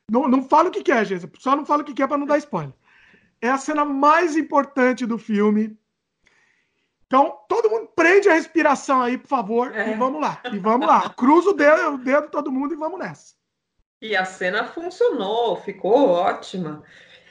Não, 0.10 0.28
não 0.28 0.44
fala 0.44 0.70
o 0.70 0.72
que, 0.72 0.82
que 0.82 0.92
é, 0.92 1.06
gente. 1.06 1.30
Só 1.38 1.56
não 1.56 1.66
fala 1.66 1.84
o 1.84 1.86
que, 1.86 1.94
que 1.94 2.02
é 2.02 2.08
para 2.08 2.18
não 2.18 2.26
dar 2.26 2.40
spoiler. 2.40 2.74
É 3.40 3.50
a 3.50 3.58
cena 3.58 3.86
mais 3.86 4.36
importante 4.36 5.06
do 5.06 5.20
filme. 5.20 5.78
Então, 7.06 7.38
todo 7.48 7.70
mundo 7.70 7.88
prende 7.96 8.28
a 8.30 8.34
respiração 8.34 9.02
aí, 9.02 9.18
por 9.18 9.28
favor, 9.28 9.74
é. 9.76 9.92
e 9.92 9.96
vamos 9.96 10.20
lá. 10.20 10.42
E 10.52 10.58
vamos 10.58 10.88
lá. 10.88 11.10
Cruza 11.12 11.52
o 11.52 11.54
dedo, 11.54 11.94
o 11.94 11.98
dedo 12.00 12.30
todo 12.30 12.52
mundo 12.52 12.74
e 12.74 12.78
vamos 12.78 13.00
nessa. 13.00 13.37
E 14.02 14.16
a 14.16 14.26
cena 14.26 14.66
funcionou, 14.66 15.58
ficou 15.58 16.10
ótima. 16.10 16.84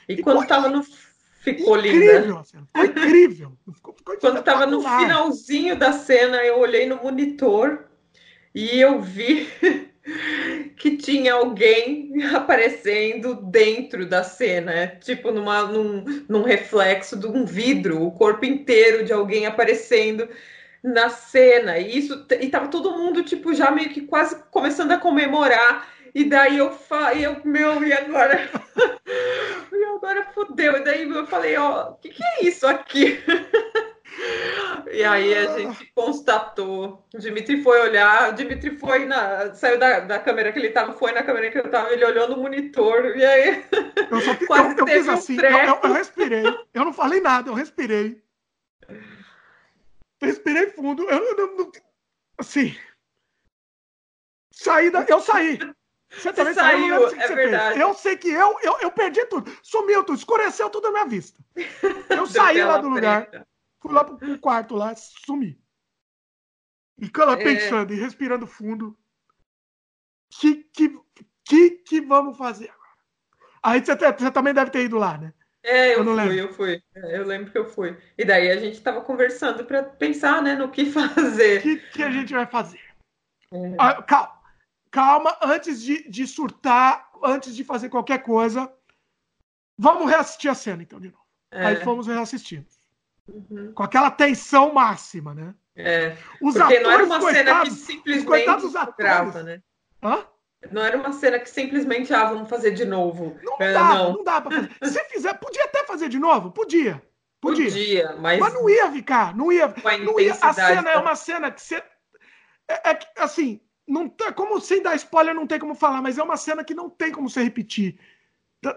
E, 0.08 0.14
e 0.14 0.22
quando 0.22 0.42
estava 0.42 0.68
no 0.68 0.82
Ficou 1.46 1.78
incrível, 1.78 2.22
linda. 2.22 2.44
Ficou 2.44 2.84
incrível. 2.84 3.52
Ficou, 3.72 3.94
ficou 3.94 4.16
Quando 4.16 4.38
estava 4.40 4.66
no 4.66 4.82
finalzinho 4.82 5.76
da 5.76 5.92
cena, 5.92 6.38
eu 6.38 6.58
olhei 6.58 6.86
no 6.88 6.96
monitor 6.96 7.84
e 8.52 8.80
eu 8.80 9.00
vi 9.00 9.48
que 10.76 10.96
tinha 10.96 11.34
alguém 11.34 12.24
aparecendo 12.34 13.34
dentro 13.42 14.06
da 14.06 14.24
cena, 14.24 14.88
tipo 15.00 15.30
numa, 15.30 15.62
num, 15.64 16.04
num 16.28 16.42
reflexo 16.42 17.16
de 17.16 17.28
um 17.28 17.44
vidro, 17.44 18.02
o 18.02 18.10
corpo 18.10 18.44
inteiro 18.44 19.04
de 19.04 19.12
alguém 19.12 19.46
aparecendo 19.46 20.28
na 20.82 21.10
cena. 21.10 21.78
E 21.78 21.96
isso 21.96 22.26
e 22.40 22.48
tava 22.48 22.66
todo 22.66 22.98
mundo 22.98 23.22
tipo 23.22 23.54
já 23.54 23.70
meio 23.70 23.90
que 23.90 24.00
quase 24.00 24.36
começando 24.50 24.90
a 24.90 24.98
comemorar. 24.98 25.95
E 26.16 26.24
daí 26.24 26.56
eu 26.56 26.72
falei, 26.72 27.26
eu, 27.26 27.42
meu, 27.44 27.84
e 27.84 27.92
agora? 27.92 28.40
e 29.70 29.84
agora 29.84 30.24
fudeu. 30.32 30.78
E 30.78 30.80
daí 30.82 31.02
eu 31.02 31.26
falei, 31.26 31.58
ó, 31.58 31.90
o 31.90 31.96
que, 31.96 32.08
que 32.08 32.24
é 32.24 32.44
isso 32.46 32.66
aqui? 32.66 33.22
E 34.90 35.04
aí 35.04 35.34
a 35.34 35.58
gente 35.58 35.92
constatou. 35.94 37.04
O 37.12 37.18
Dimitri 37.18 37.62
foi 37.62 37.80
olhar, 37.80 38.30
o 38.30 38.34
Dimitri 38.34 38.78
foi 38.78 39.04
na. 39.04 39.54
Saiu 39.54 39.78
da, 39.78 40.00
da 40.00 40.18
câmera 40.18 40.50
que 40.50 40.58
ele 40.58 40.68
estava, 40.68 40.94
foi 40.94 41.12
na 41.12 41.22
câmera 41.22 41.50
que 41.50 41.58
eu 41.58 41.66
estava, 41.66 41.92
ele 41.92 42.04
olhou 42.04 42.26
no 42.30 42.38
monitor. 42.38 43.14
E 43.14 43.22
aí. 43.22 43.66
Eu 44.10 44.20
só 44.22 44.34
quase 44.46 44.78
eu, 44.78 44.78
eu 44.78 44.86
fiz 44.86 45.08
assim, 45.08 45.38
um 45.38 45.44
eu, 45.44 45.50
eu, 45.50 45.80
eu, 45.82 45.92
respirei. 45.92 46.44
Eu 46.72 46.84
não 46.86 46.94
falei 46.94 47.20
nada, 47.20 47.50
eu 47.50 47.54
respirei. 47.54 48.22
Respirei 50.22 50.68
fundo. 50.68 51.02
Eu, 51.10 51.36
eu, 51.36 51.72
assim. 52.38 52.74
Saí 54.50 54.88
da, 54.88 55.04
eu 55.06 55.20
saí. 55.20 55.58
Você 56.10 56.32
também 56.32 56.54
você 56.54 56.60
saiu, 56.60 57.06
é 57.08 57.34
verdade. 57.34 57.74
Fez. 57.74 57.80
Eu 57.80 57.94
sei 57.94 58.16
que 58.16 58.28
eu, 58.28 58.58
eu, 58.62 58.78
eu 58.80 58.92
perdi 58.92 59.24
tudo. 59.26 59.50
Sumiu 59.62 60.04
tudo, 60.04 60.18
escureceu 60.18 60.70
tudo 60.70 60.84
na 60.84 60.92
minha 60.92 61.06
vista. 61.06 61.42
Eu 62.08 62.26
saí 62.26 62.62
lá 62.62 62.78
do 62.78 62.88
lugar, 62.88 63.28
fui 63.80 63.92
lá 63.92 64.04
pro 64.04 64.38
quarto 64.38 64.74
lá, 64.74 64.94
sumi. 64.94 65.60
E 66.98 67.10
lá 67.18 67.32
é... 67.32 67.44
pensando 67.44 67.92
e 67.92 67.96
respirando 67.96 68.46
fundo. 68.46 68.96
Que, 70.40 70.64
que, 70.72 70.98
que, 71.44 71.70
que 71.70 72.00
vamos 72.00 72.36
fazer 72.36 72.70
agora? 72.70 72.86
Aí 73.62 73.84
você, 73.84 73.96
você 73.96 74.30
também 74.30 74.54
deve 74.54 74.70
ter 74.70 74.84
ido 74.84 74.96
lá, 74.96 75.18
né? 75.18 75.32
É, 75.62 75.94
eu, 75.94 75.98
eu 75.98 76.04
fui, 76.04 76.14
lembro. 76.14 76.34
eu 76.34 76.52
fui. 76.52 76.82
É, 76.94 77.18
eu 77.18 77.26
lembro 77.26 77.50
que 77.50 77.58
eu 77.58 77.68
fui. 77.68 77.96
E 78.16 78.24
daí 78.24 78.50
a 78.50 78.56
gente 78.56 78.80
tava 78.80 79.00
conversando 79.00 79.64
para 79.64 79.82
pensar, 79.82 80.40
né, 80.40 80.54
no 80.54 80.70
que 80.70 80.86
fazer. 80.90 81.58
O 81.58 81.62
que, 81.62 81.76
que 81.76 82.02
a 82.02 82.10
gente 82.10 82.32
vai 82.32 82.46
fazer? 82.46 82.80
É. 83.52 83.76
Ah, 83.78 84.02
calma 84.02 84.35
calma, 84.90 85.36
antes 85.42 85.82
de, 85.82 86.08
de 86.08 86.26
surtar, 86.26 87.10
antes 87.22 87.54
de 87.54 87.64
fazer 87.64 87.88
qualquer 87.88 88.22
coisa, 88.22 88.72
vamos 89.78 90.08
reassistir 90.08 90.50
a 90.50 90.54
cena, 90.54 90.82
então, 90.82 91.00
de 91.00 91.08
novo. 91.08 91.24
É. 91.50 91.66
Aí 91.66 91.76
fomos 91.76 92.06
reassistindo. 92.06 92.66
Uhum. 93.28 93.72
Com 93.74 93.82
aquela 93.82 94.10
tensão 94.10 94.72
máxima, 94.72 95.34
né? 95.34 95.54
É. 95.74 96.16
Os 96.40 96.54
Porque 96.54 96.76
atores, 96.76 96.82
não 96.82 96.90
era 96.90 97.04
uma 97.04 97.20
cena 97.20 97.62
que 97.62 97.70
simplesmente 97.70 98.46
grava, 98.98 99.42
né? 99.42 99.62
Hã? 100.02 100.24
Não 100.70 100.82
era 100.82 100.96
uma 100.96 101.12
cena 101.12 101.38
que 101.38 101.48
simplesmente, 101.48 102.12
ah, 102.12 102.30
vamos 102.30 102.48
fazer 102.48 102.72
de 102.72 102.84
novo. 102.84 103.38
Não 103.42 103.56
é, 103.60 103.72
dá, 103.72 103.94
não. 103.94 104.12
não 104.14 104.24
dá 104.24 104.40
pra 104.40 104.50
fazer. 104.50 104.70
Se 104.84 105.04
fizer, 105.04 105.34
podia 105.34 105.64
até 105.64 105.84
fazer 105.84 106.08
de 106.08 106.18
novo? 106.18 106.50
Podia. 106.50 107.02
Podia, 107.40 107.66
podia 107.66 108.16
mas... 108.16 108.40
mas 108.40 108.54
não 108.54 108.68
ia 108.68 108.90
ficar, 108.90 109.36
não 109.36 109.52
ia. 109.52 109.72
Não 110.02 110.18
ia. 110.18 110.32
A 110.40 110.52
cena 110.52 110.90
é 110.90 110.96
uma 110.96 111.14
cena 111.14 111.50
que 111.50 111.60
você. 111.60 111.76
É, 112.68 112.90
é, 112.90 112.98
assim, 113.18 113.60
não 113.86 114.08
tá, 114.08 114.32
como 114.32 114.60
sem 114.60 114.82
dar 114.82 114.96
spoiler 114.96 115.34
não 115.34 115.46
tem 115.46 115.58
como 115.58 115.74
falar, 115.74 116.02
mas 116.02 116.18
é 116.18 116.22
uma 116.22 116.36
cena 116.36 116.64
que 116.64 116.74
não 116.74 116.90
tem 116.90 117.12
como 117.12 117.30
se 117.30 117.42
repetir. 117.42 117.98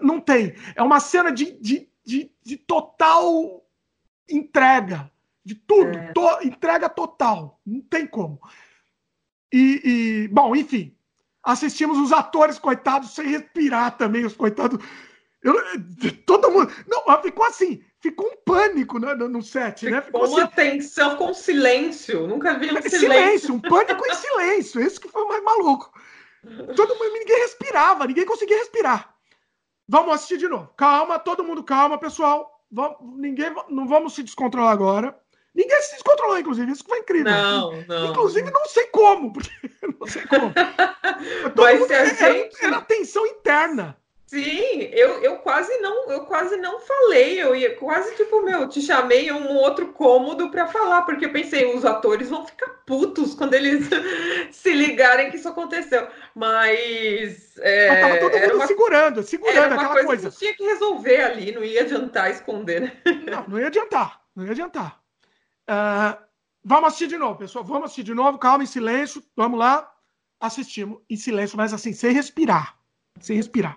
Não 0.00 0.20
tem. 0.20 0.54
É 0.76 0.82
uma 0.82 1.00
cena 1.00 1.32
de, 1.32 1.52
de, 1.60 1.88
de, 2.04 2.30
de 2.42 2.56
total 2.56 3.64
entrega. 4.28 5.10
De 5.44 5.54
tudo. 5.54 5.98
É. 5.98 6.12
To, 6.12 6.38
entrega 6.42 6.88
total. 6.88 7.60
Não 7.66 7.80
tem 7.80 8.06
como. 8.06 8.40
E, 9.52 9.80
e, 9.84 10.28
bom, 10.28 10.54
enfim. 10.54 10.96
Assistimos 11.42 11.98
os 11.98 12.12
atores, 12.12 12.58
coitados, 12.58 13.14
sem 13.14 13.26
respirar 13.26 13.96
também, 13.96 14.24
os 14.24 14.36
coitados. 14.36 14.78
Eu, 15.42 15.54
todo 16.26 16.50
mundo. 16.50 16.70
Não, 16.86 17.22
ficou 17.22 17.46
assim 17.46 17.82
ficou 18.00 18.26
um 18.26 18.36
pânico 18.44 18.98
né, 18.98 19.14
no 19.14 19.42
set, 19.42 19.80
ficou 19.80 19.94
né? 19.94 20.02
Ficou 20.02 20.26
uma 20.26 20.44
assim, 20.44 20.54
tensão 20.54 21.16
com 21.16 21.34
silêncio. 21.34 22.26
Nunca 22.26 22.58
vi 22.58 22.66
um 22.66 22.82
silêncio. 22.82 22.98
Silêncio, 22.98 23.54
um 23.54 23.60
pânico 23.60 24.06
em 24.06 24.14
silêncio. 24.14 24.80
Esse 24.80 24.98
que 25.00 25.08
foi 25.08 25.22
o 25.22 25.28
mais 25.28 25.42
maluco. 25.42 25.92
Todo 26.74 26.94
mundo, 26.96 27.12
ninguém 27.12 27.38
respirava, 27.40 28.06
ninguém 28.06 28.24
conseguia 28.24 28.56
respirar. 28.56 29.14
Vamos 29.86 30.14
assistir 30.14 30.38
de 30.38 30.48
novo. 30.48 30.72
Calma, 30.76 31.18
todo 31.18 31.44
mundo 31.44 31.62
calma, 31.62 31.98
pessoal. 31.98 32.64
Vamos, 32.70 32.98
ninguém, 33.18 33.52
não 33.68 33.86
vamos 33.86 34.14
se 34.14 34.22
descontrolar 34.22 34.72
agora. 34.72 35.18
Ninguém 35.54 35.82
se 35.82 35.94
descontrolou, 35.94 36.38
inclusive. 36.38 36.70
Isso 36.70 36.84
foi 36.86 37.00
incrível. 37.00 37.32
Não, 37.32 37.82
não. 37.82 38.10
Inclusive, 38.10 38.50
não 38.50 38.66
sei 38.66 38.84
como. 38.86 39.32
Porque 39.32 39.50
não 40.00 40.06
sei 40.06 40.24
como. 40.26 40.52
Mas 41.56 41.80
mundo, 41.80 41.92
era, 41.92 42.14
gente... 42.14 42.64
era 42.64 42.80
tensão 42.82 43.26
interna. 43.26 43.98
Sim, 44.30 44.82
eu, 44.92 45.20
eu 45.24 45.38
quase 45.38 45.76
não 45.78 46.08
eu 46.08 46.24
quase 46.24 46.56
não 46.56 46.78
falei, 46.78 47.42
eu 47.42 47.52
ia 47.52 47.74
quase 47.74 48.14
tipo, 48.14 48.42
meu, 48.42 48.68
te 48.68 48.80
chamei 48.80 49.32
um 49.32 49.56
outro 49.56 49.88
cômodo 49.88 50.52
para 50.52 50.68
falar, 50.68 51.02
porque 51.02 51.26
eu 51.26 51.32
pensei, 51.32 51.74
os 51.74 51.84
atores 51.84 52.30
vão 52.30 52.46
ficar 52.46 52.68
putos 52.86 53.34
quando 53.34 53.54
eles 53.54 53.88
se 54.54 54.72
ligarem 54.72 55.32
que 55.32 55.36
isso 55.36 55.48
aconteceu. 55.48 56.06
Mas, 56.32 57.58
é, 57.58 57.88
Mas 57.88 58.00
tava 58.00 58.18
todo 58.20 58.38
mundo 58.40 58.54
uma, 58.54 58.66
segurando, 58.68 59.22
segurando 59.24 59.72
aquela 59.72 59.94
coisa. 59.94 60.06
coisa. 60.06 60.30
Que 60.30 60.38
tinha 60.38 60.54
que 60.54 60.62
resolver 60.62 61.22
ali, 61.22 61.50
não 61.50 61.64
ia 61.64 61.80
adiantar 61.80 62.30
esconder. 62.30 62.82
Né? 62.82 62.92
Não, 63.28 63.48
não 63.48 63.58
ia 63.58 63.66
adiantar, 63.66 64.22
não 64.36 64.44
ia 64.44 64.52
adiantar. 64.52 65.02
Uh, 65.68 66.22
vamos 66.62 66.86
assistir 66.86 67.08
de 67.08 67.18
novo, 67.18 67.36
pessoal. 67.36 67.64
Vamos 67.64 67.86
assistir 67.86 68.04
de 68.04 68.14
novo, 68.14 68.38
calma, 68.38 68.62
em 68.62 68.66
silêncio. 68.68 69.20
Vamos 69.34 69.58
lá. 69.58 69.92
assistimos 70.38 71.00
em 71.10 71.16
silêncio, 71.16 71.56
mas 71.56 71.74
assim, 71.74 71.92
sem 71.92 72.12
respirar. 72.12 72.78
Sem 73.18 73.34
respirar. 73.34 73.76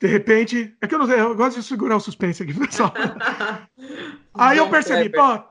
De 0.00 0.06
repente, 0.06 0.76
é 0.80 0.86
que 0.86 0.94
eu 0.94 0.98
não 0.98 1.06
sei, 1.06 1.20
eu 1.20 1.34
gosto 1.34 1.60
de 1.60 1.66
segurar 1.66 1.96
o 1.96 2.00
suspense 2.00 2.42
aqui, 2.42 2.52
pessoal. 2.52 2.92
aí 4.34 4.58
eu 4.58 4.68
percebi, 4.68 5.08
pô, 5.08 5.42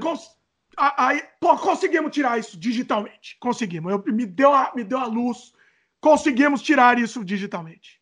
cons, 0.00 0.36
aí, 0.76 1.22
pô, 1.38 1.56
conseguimos 1.58 2.12
tirar 2.12 2.38
isso 2.38 2.58
digitalmente. 2.58 3.36
Conseguimos. 3.38 3.92
Eu, 3.92 4.02
me, 4.12 4.26
deu 4.26 4.52
a, 4.52 4.72
me 4.74 4.84
deu 4.84 4.98
a 4.98 5.06
luz. 5.06 5.52
Conseguimos 6.00 6.62
tirar 6.62 6.98
isso 6.98 7.24
digitalmente. 7.24 8.00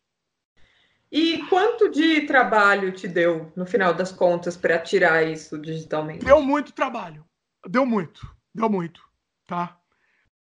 E 1.11 1.39
quanto 1.47 1.89
de 1.89 2.21
trabalho 2.21 2.91
te 2.91 3.07
deu, 3.07 3.51
no 3.55 3.65
final 3.65 3.93
das 3.93 4.11
contas, 4.11 4.55
para 4.55 4.77
tirar 4.79 5.23
isso 5.23 5.57
digitalmente? 5.57 6.23
Deu 6.23 6.41
muito 6.41 6.71
trabalho. 6.71 7.25
Deu 7.67 7.85
muito. 7.85 8.21
Deu 8.53 8.69
muito. 8.69 9.01
Tá? 9.45 9.77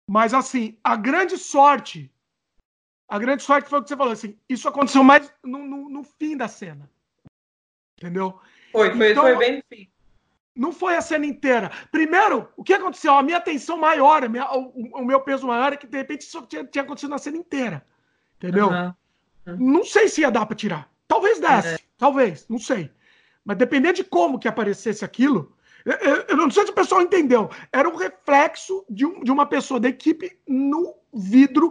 Mas, 0.09 0.35
assim, 0.35 0.79
a 0.83 0.97
grande 0.97 1.37
sorte 1.39 2.11
a 3.09 3.19
grande 3.19 3.43
sorte 3.43 3.69
foi 3.69 3.79
o 3.79 3.83
que 3.83 3.89
você 3.89 3.97
falou, 3.97 4.13
assim, 4.13 4.37
isso 4.49 4.69
aconteceu 4.69 5.05
mais 5.05 5.33
no, 5.43 5.59
no, 5.59 5.89
no 5.89 6.03
fim 6.03 6.37
da 6.37 6.49
cena. 6.49 6.91
Entendeu? 7.99 8.39
Foi, 8.73 8.95
foi, 8.97 9.13
então, 9.13 9.23
foi 9.23 9.37
bem 9.37 9.57
no 9.57 9.63
fim. 9.69 9.89
Não 10.57 10.73
foi 10.73 10.97
a 10.97 11.01
cena 11.01 11.27
inteira. 11.27 11.71
Primeiro, 11.91 12.49
o 12.57 12.63
que 12.63 12.73
aconteceu? 12.73 13.15
A 13.15 13.23
minha 13.23 13.39
atenção 13.39 13.77
maior, 13.77 14.25
a 14.25 14.29
minha, 14.29 14.49
o, 14.53 15.01
o, 15.01 15.05
meu 15.05 15.21
peso 15.21 15.47
maior 15.47 15.73
é 15.73 15.77
que 15.77 15.87
de 15.87 15.97
repente 15.97 16.23
isso 16.23 16.43
tinha, 16.43 16.65
tinha 16.65 16.83
acontecido 16.85 17.11
na 17.11 17.19
cena 17.19 17.37
inteira. 17.37 17.85
Entendeu? 18.37 18.69
Uhum. 18.69 18.95
Uhum. 19.47 19.57
Não 19.59 19.85
sei 19.85 20.09
se 20.09 20.21
ia 20.21 20.31
dar 20.31 20.47
para 20.47 20.57
tirar. 20.57 20.91
Talvez 21.09 21.41
desse, 21.41 21.75
é. 21.75 21.79
talvez, 21.99 22.47
não 22.49 22.59
sei. 22.59 22.91
Mas 23.45 23.59
dependendo 23.59 23.95
de 23.95 24.05
como 24.05 24.39
que 24.39 24.49
aparecesse 24.49 25.05
aquilo, 25.05 25.55
eu, 25.85 26.25
eu, 26.29 26.37
não 26.37 26.51
sei 26.51 26.65
se 26.65 26.71
o 26.71 26.75
pessoal 26.75 27.03
entendeu. 27.03 27.51
Era 27.71 27.89
um 27.89 27.97
reflexo 27.97 28.85
de, 28.89 29.05
um, 29.05 29.23
de 29.23 29.31
uma 29.31 29.45
pessoa 29.45 29.79
da 29.79 29.89
equipe 29.89 30.39
no 30.49 30.95
vidro 31.13 31.71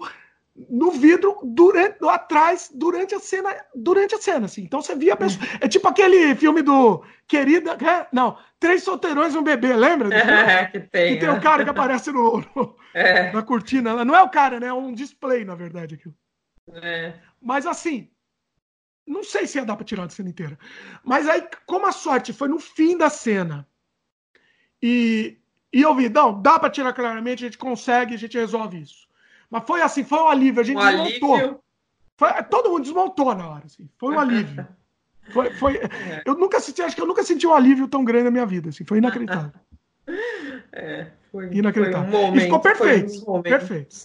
no 0.55 0.91
vidro 0.91 1.39
durante, 1.43 1.97
atrás 2.07 2.71
durante 2.73 3.15
a 3.15 3.19
cena 3.19 3.55
durante 3.73 4.13
a 4.13 4.21
cena 4.21 4.45
assim. 4.45 4.61
Então 4.61 4.81
você 4.81 4.95
via 4.95 5.13
a 5.13 5.17
pessoa 5.17 5.43
é 5.59 5.67
tipo 5.67 5.87
aquele 5.87 6.35
filme 6.35 6.61
do 6.61 7.03
querida 7.27 7.71
é, 7.73 8.07
não 8.11 8.37
três 8.59 8.83
solteirões 8.83 9.33
e 9.33 9.37
um 9.37 9.43
bebê 9.43 9.73
lembra? 9.75 10.09
É, 10.13 10.65
que 10.65 10.79
tem 10.79 11.13
que 11.15 11.19
tem 11.21 11.29
o 11.29 11.33
um 11.33 11.39
cara 11.39 11.63
que 11.63 11.69
aparece 11.69 12.11
no, 12.11 12.43
no 12.55 12.75
é. 12.93 13.31
na 13.31 13.41
cortina 13.41 14.05
não 14.05 14.15
é 14.15 14.21
o 14.21 14.29
cara 14.29 14.59
né? 14.59 14.67
É 14.67 14.73
um 14.73 14.93
display 14.93 15.43
na 15.43 15.55
verdade 15.55 15.95
aquilo. 15.95 16.15
É. 16.71 17.13
mas 17.41 17.65
assim 17.65 18.09
não 19.05 19.23
sei 19.23 19.47
se 19.47 19.57
ia 19.57 19.65
dar 19.65 19.75
para 19.75 19.83
tirar 19.83 20.05
a 20.05 20.09
cena 20.09 20.29
inteira. 20.29 20.57
Mas 21.03 21.27
aí 21.27 21.45
como 21.65 21.87
a 21.87 21.91
sorte 21.91 22.31
foi 22.31 22.47
no 22.47 22.59
fim 22.59 22.95
da 22.95 23.09
cena 23.09 23.67
e 24.81 25.37
e 25.73 25.81
eu 25.81 25.95
vi 25.95 26.09
não 26.09 26.39
dá 26.39 26.59
para 26.59 26.69
tirar 26.69 26.93
claramente 26.93 27.43
a 27.43 27.47
gente 27.47 27.57
consegue 27.57 28.13
a 28.13 28.17
gente 28.17 28.37
resolve 28.37 28.79
isso 28.79 29.11
mas 29.53 29.63
foi 29.67 29.83
assim, 29.83 30.03
foi 30.03 30.17
um 30.17 30.27
alívio. 30.27 30.61
A 30.61 30.63
gente 30.63 30.77
um 30.77 30.81
desmontou. 30.81 31.35
Alívio. 31.35 31.59
Foi, 32.17 32.43
todo 32.45 32.71
mundo 32.71 32.81
desmontou 32.81 33.35
na 33.35 33.47
hora. 33.47 33.63
Assim. 33.67 33.87
Foi 33.99 34.15
um 34.15 34.19
alívio. 34.19 34.67
Foi, 35.31 35.51
foi, 35.51 35.77
é. 35.77 36.21
Eu 36.25 36.35
nunca 36.35 36.59
senti, 36.59 36.81
acho 36.81 36.97
que 36.97 37.01
eu 37.01 37.07
nunca 37.07 37.23
senti 37.23 37.47
um 37.47 37.53
alívio 37.53 37.87
tão 37.87 38.03
grande 38.03 38.25
na 38.25 38.31
minha 38.31 38.45
vida. 38.45 38.67
Assim. 38.67 38.83
Foi 38.83 38.97
inacreditável. 38.97 39.51
É, 40.73 41.07
foi, 41.31 41.47
inacreditável. 41.53 42.11
Foi 42.11 42.19
um 42.19 42.23
momento, 42.23 42.41
e 42.41 42.43
ficou 42.43 42.59
perfeito. 42.59 43.31
Um 43.31 43.41
perfeito. 43.41 43.95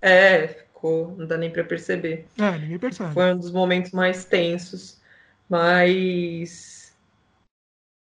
É, 0.00 0.46
ficou, 0.46 1.16
não 1.18 1.26
dá 1.26 1.36
nem 1.36 1.50
para 1.50 1.64
perceber. 1.64 2.26
É, 2.38 2.58
ninguém 2.58 2.78
percebe. 2.78 3.12
Foi 3.12 3.32
um 3.32 3.38
dos 3.38 3.50
momentos 3.50 3.90
mais 3.90 4.24
tensos. 4.24 5.00
Mas 5.48 6.77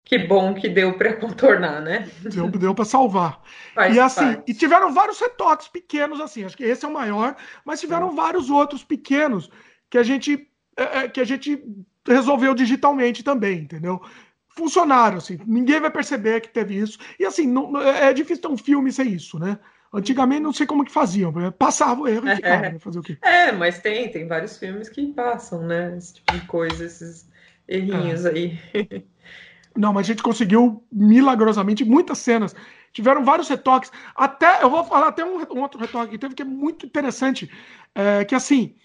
que 0.05 0.19
bom 0.19 0.53
que 0.53 0.69
deu 0.69 0.93
para 0.93 1.13
contornar, 1.13 1.81
né? 1.81 2.07
Deu, 2.21 2.47
deu 2.51 2.75
para 2.75 2.85
salvar. 2.85 3.41
Faz 3.73 3.95
e 3.95 3.99
assim, 3.99 4.35
parte. 4.35 4.51
e 4.51 4.53
tiveram 4.53 4.93
vários 4.93 5.19
retoques 5.19 5.67
pequenos, 5.67 6.21
assim, 6.21 6.45
acho 6.45 6.55
que 6.55 6.63
esse 6.63 6.85
é 6.85 6.87
o 6.87 6.93
maior, 6.93 7.35
mas 7.65 7.79
tiveram 7.81 8.11
Sim. 8.11 8.15
vários 8.15 8.49
outros 8.51 8.83
pequenos 8.83 9.49
que 9.89 9.97
a 9.97 10.03
gente 10.03 10.47
é, 10.77 10.99
é, 10.99 11.07
que 11.07 11.19
a 11.19 11.23
gente 11.23 11.61
resolveu 12.07 12.53
digitalmente 12.53 13.23
também, 13.23 13.59
entendeu? 13.59 13.99
Funcionaram, 14.49 15.17
assim, 15.17 15.39
ninguém 15.45 15.81
vai 15.81 15.89
perceber 15.89 16.39
que 16.39 16.49
teve 16.49 16.77
isso. 16.77 16.99
E 17.19 17.25
assim, 17.25 17.47
não, 17.47 17.81
é, 17.81 18.09
é 18.09 18.13
difícil 18.13 18.43
ter 18.43 18.47
um 18.47 18.57
filme 18.57 18.91
sem 18.91 19.09
isso, 19.11 19.39
né? 19.39 19.57
Antigamente 19.91 20.41
não 20.41 20.53
sei 20.53 20.67
como 20.67 20.85
que 20.85 20.91
faziam, 20.91 21.33
passava 21.57 22.01
o 22.01 22.07
erro 22.07 22.27
e 22.29 22.35
ficava, 22.35 22.65
é, 22.65 22.79
fazer 22.79 22.99
o 22.99 23.01
quê? 23.01 23.17
É, 23.21 23.51
mas 23.51 23.79
tem, 23.79 24.11
tem 24.11 24.27
vários 24.27 24.57
filmes 24.57 24.87
que 24.87 25.07
passam, 25.13 25.65
né? 25.65 25.95
Esse 25.97 26.15
tipo 26.15 26.33
de 26.33 26.45
coisa, 26.45 26.85
esses 26.85 27.27
errinhos 27.67 28.25
é. 28.25 28.29
aí. 28.29 28.59
Não, 29.75 29.91
mas 29.91 30.05
a 30.05 30.07
gente 30.07 30.23
conseguiu 30.23 30.83
milagrosamente 30.91 31.83
muitas 31.83 32.19
cenas. 32.19 32.55
Tiveram 32.93 33.25
vários 33.25 33.49
retoques. 33.49 33.91
Até, 34.15 34.63
eu 34.63 34.69
vou 34.69 34.83
falar 34.85 35.09
até 35.09 35.25
um, 35.25 35.37
um 35.53 35.61
outro 35.61 35.79
retoque 35.79 36.11
que 36.11 36.17
teve 36.17 36.33
que 36.33 36.43
é 36.43 36.45
muito 36.45 36.85
interessante. 36.85 37.51
É, 37.93 38.23
que 38.23 38.33
assim, 38.33 38.75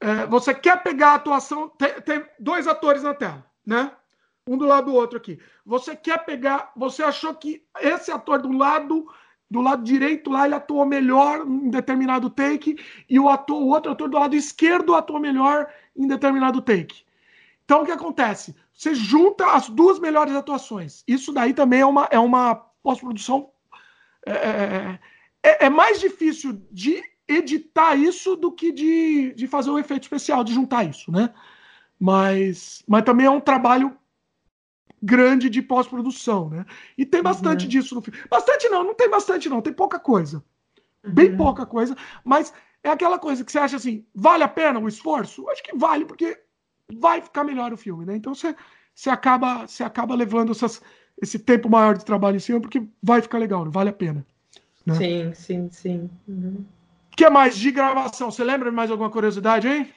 é, 0.00 0.26
você 0.26 0.54
quer 0.54 0.82
pegar 0.82 1.10
a 1.10 1.14
atuação. 1.16 1.68
Tem, 1.68 2.00
tem, 2.00 2.24
dois 2.38 2.66
atores 2.66 3.02
na 3.02 3.12
tela, 3.12 3.44
né? 3.64 3.92
Um 4.48 4.56
do 4.56 4.64
lado 4.64 4.86
do 4.86 4.94
outro 4.94 5.18
aqui. 5.18 5.38
Você 5.66 5.94
quer 5.94 6.24
pegar. 6.24 6.72
Você 6.74 7.02
achou 7.02 7.34
que 7.34 7.62
esse 7.78 8.10
ator 8.10 8.40
do 8.40 8.52
lado. 8.52 9.06
Do 9.52 9.60
lado 9.60 9.82
direito 9.82 10.30
lá, 10.30 10.46
ele 10.46 10.54
atuou 10.54 10.86
melhor 10.86 11.44
em 11.44 11.70
determinado 11.70 12.30
take, 12.30 12.78
e 13.08 13.18
o, 13.18 13.28
ator, 13.28 13.60
o 13.60 13.66
outro 13.70 13.90
ator 13.90 14.08
do 14.08 14.16
lado 14.16 14.36
esquerdo 14.36 14.94
atuou 14.94 15.18
melhor 15.18 15.66
em 15.96 16.06
determinado 16.06 16.62
take. 16.62 17.02
Então, 17.64 17.82
o 17.82 17.84
que 17.84 17.90
acontece? 17.90 18.54
Você 18.80 18.94
junta 18.94 19.44
as 19.52 19.68
duas 19.68 19.98
melhores 19.98 20.34
atuações. 20.34 21.04
Isso 21.06 21.34
daí 21.34 21.52
também 21.52 21.80
é 21.80 21.86
uma, 21.86 22.08
é 22.10 22.18
uma 22.18 22.54
pós-produção. 22.82 23.50
É, 24.24 24.32
é, 24.32 24.98
é, 25.42 25.66
é 25.66 25.68
mais 25.68 26.00
difícil 26.00 26.66
de 26.72 27.04
editar 27.28 27.94
isso 27.94 28.36
do 28.36 28.50
que 28.50 28.72
de, 28.72 29.34
de 29.34 29.46
fazer 29.46 29.68
o 29.68 29.74
um 29.74 29.78
efeito 29.78 30.04
especial, 30.04 30.42
de 30.42 30.54
juntar 30.54 30.84
isso, 30.84 31.12
né? 31.12 31.34
Mas, 31.98 32.82
mas 32.88 33.04
também 33.04 33.26
é 33.26 33.30
um 33.30 33.38
trabalho 33.38 33.94
grande 35.02 35.50
de 35.50 35.60
pós-produção, 35.60 36.48
né? 36.48 36.64
E 36.96 37.04
tem 37.04 37.22
bastante 37.22 37.64
uhum. 37.64 37.68
disso 37.68 37.94
no 37.94 38.00
filme. 38.00 38.18
Bastante 38.30 38.66
não, 38.70 38.82
não 38.82 38.94
tem 38.94 39.10
bastante 39.10 39.46
não, 39.50 39.60
tem 39.60 39.74
pouca 39.74 39.98
coisa. 39.98 40.42
Uhum. 41.04 41.12
Bem 41.12 41.36
pouca 41.36 41.66
coisa, 41.66 41.94
mas 42.24 42.50
é 42.82 42.88
aquela 42.88 43.18
coisa 43.18 43.44
que 43.44 43.52
você 43.52 43.58
acha 43.58 43.76
assim, 43.76 44.06
vale 44.14 44.42
a 44.42 44.48
pena 44.48 44.80
o 44.80 44.88
esforço? 44.88 45.46
Acho 45.50 45.62
que 45.62 45.76
vale, 45.76 46.06
porque 46.06 46.40
vai 46.98 47.20
ficar 47.20 47.44
melhor 47.44 47.72
o 47.72 47.76
filme, 47.76 48.04
né? 48.04 48.16
Então 48.16 48.34
você, 48.34 48.54
você, 48.94 49.10
acaba, 49.10 49.66
você 49.66 49.82
acaba 49.82 50.14
levando 50.14 50.52
essas, 50.52 50.82
esse 51.20 51.38
tempo 51.38 51.68
maior 51.68 51.96
de 51.96 52.04
trabalho 52.04 52.36
em 52.36 52.40
cima, 52.40 52.60
porque 52.60 52.82
vai 53.02 53.20
ficar 53.20 53.38
legal, 53.38 53.68
vale 53.70 53.90
a 53.90 53.92
pena. 53.92 54.24
Né? 54.84 54.94
Sim, 54.94 55.34
sim, 55.34 55.68
sim. 55.70 56.10
O 56.26 56.30
uhum. 56.30 56.64
que 57.16 57.28
mais 57.28 57.56
de 57.56 57.70
gravação? 57.70 58.30
Você 58.30 58.42
lembra 58.42 58.70
de 58.70 58.76
mais 58.76 58.90
alguma 58.90 59.10
curiosidade, 59.10 59.68
hein? 59.68 59.90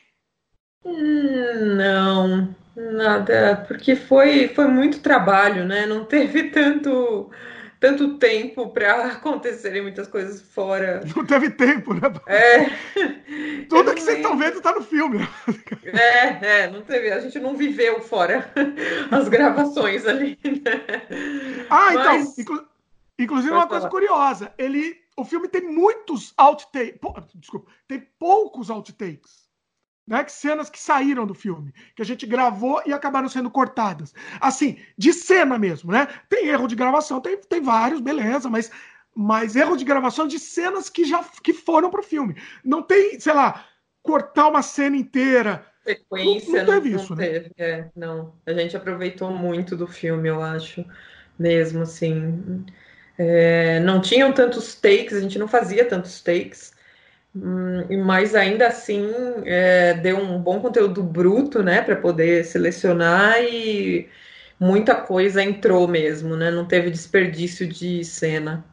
Hum, 0.86 1.76
não, 1.78 2.56
nada, 2.76 3.64
porque 3.68 3.96
foi, 3.96 4.50
foi 4.50 4.68
muito 4.68 5.00
trabalho, 5.00 5.66
né? 5.66 5.86
Não 5.86 6.04
teve 6.04 6.50
tanto 6.50 7.32
tanto 7.84 8.18
tempo 8.18 8.70
para 8.70 9.08
acontecerem 9.12 9.82
muitas 9.82 10.08
coisas 10.08 10.42
fora. 10.42 11.04
Não 11.14 11.26
teve 11.26 11.50
tempo, 11.50 11.94
né? 11.94 12.02
É. 12.28 12.64
Tudo 13.68 13.94
que 13.94 14.00
vocês 14.00 14.20
estão 14.20 14.38
vendo 14.38 14.58
está 14.58 14.72
no 14.72 14.82
filme. 14.82 15.20
É, 15.86 16.62
é, 16.62 16.72
não 16.72 16.82
teve. 16.82 17.12
A 17.12 17.20
gente 17.20 17.38
não 17.40 17.56
viveu 17.56 18.02
fora 18.02 18.52
as 19.12 19.28
gravações 19.28 20.08
ali. 20.08 20.40
Né? 20.44 21.66
Ah, 21.70 21.94
então, 21.94 22.18
Mas... 22.18 22.38
então. 22.40 22.56
Inclu 22.56 22.68
inclusive, 23.20 23.50
Pode 23.50 23.62
uma 23.62 23.68
coisa 23.68 23.90
curiosa: 23.90 24.52
ele, 24.58 24.98
o 25.16 25.24
filme 25.24 25.48
tem 25.48 25.62
muitos 25.62 26.34
outtakes. 26.38 27.00
Desculpa, 27.36 27.70
tem 27.88 28.08
poucos 28.18 28.72
outtakes 28.72 29.43
né, 30.08 30.26
cenas 30.28 30.70
que 30.70 30.80
saíram 30.80 31.26
do 31.26 31.34
filme, 31.34 31.74
que 31.96 32.02
a 32.02 32.06
gente 32.06 32.26
gravou 32.26 32.82
e 32.86 32.94
acabaram 32.94 33.30
sendo 33.30 33.50
cortadas. 33.50 34.14
Assim, 34.40 34.78
de 34.98 35.14
cena 35.14 35.58
mesmo, 35.58 35.92
né? 35.92 36.08
Tem 36.30 36.48
erro 36.48 36.68
de 36.68 36.76
gravação, 36.76 37.22
tem, 37.22 37.38
tem 37.38 37.62
vários, 37.62 38.02
beleza, 38.02 38.50
mas, 38.50 38.70
mas 39.16 39.56
erro 39.56 39.78
de 39.78 39.86
gravação 39.86 40.28
de 40.28 40.40
cenas 40.40 40.90
que 40.90 41.06
já 41.06 41.24
que 41.42 41.54
foram 41.54 41.90
pro 41.90 42.04
filme. 42.04 42.36
Não 42.64 42.82
tem, 42.82 43.20
sei 43.20 43.34
lá, 43.34 43.66
cortar 44.02 44.50
uma 44.50 44.62
cena 44.62 44.98
inteira. 44.98 45.66
Sequência, 45.86 46.52
não, 46.52 46.60
não 46.60 46.74
teve 46.74 46.90
não, 46.90 47.00
isso, 47.00 47.10
não 47.12 47.18
né? 47.18 47.28
Teve, 47.28 47.52
é, 47.58 47.90
não. 47.96 48.36
A 48.46 48.54
gente 48.54 48.76
aproveitou 48.76 49.32
muito 49.32 49.76
do 49.76 49.88
filme, 49.88 50.28
eu 50.30 50.42
acho, 50.42 50.86
mesmo 51.40 51.82
assim. 51.84 52.66
É, 53.18 53.80
não 53.80 54.02
tinham 54.02 54.34
tantos 54.34 54.76
takes, 54.76 55.14
a 55.14 55.22
gente 55.22 55.40
não 55.40 55.48
fazia 55.48 55.86
tantos 55.86 56.22
takes. 56.22 56.73
Hum, 57.36 58.04
mas 58.06 58.36
ainda 58.36 58.68
assim 58.68 59.12
é, 59.44 59.96
deu 59.96 60.18
um 60.18 60.38
bom 60.38 60.60
conteúdo 60.60 61.02
bruto, 61.02 61.64
né, 61.64 61.82
para 61.82 61.96
poder 61.96 62.46
selecionar 62.46 63.42
e 63.42 64.08
muita 64.60 64.94
coisa 64.96 65.42
entrou 65.44 65.88
mesmo, 65.88 66.36
né? 66.36 66.52
Não 66.52 66.66
teve 66.66 66.92
desperdício 66.92 67.68
de 67.68 68.04
cena. 68.06 68.64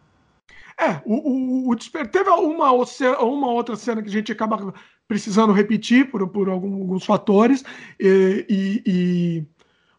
É, 0.79 1.01
o, 1.05 1.69
o, 1.69 1.71
o 1.71 1.77
teve 1.77 2.31
uma, 2.31 2.73
uma 2.73 3.51
outra 3.51 3.77
cena 3.77 4.03
que 4.03 4.09
a 4.09 4.13
gente 4.13 4.33
acaba 4.33 4.73
precisando 5.09 5.53
repetir 5.53 6.11
por, 6.11 6.27
por 6.29 6.49
alguns 6.49 7.05
fatores, 7.05 7.65
e, 7.99 8.47
e, 8.49 8.83
e 8.87 9.45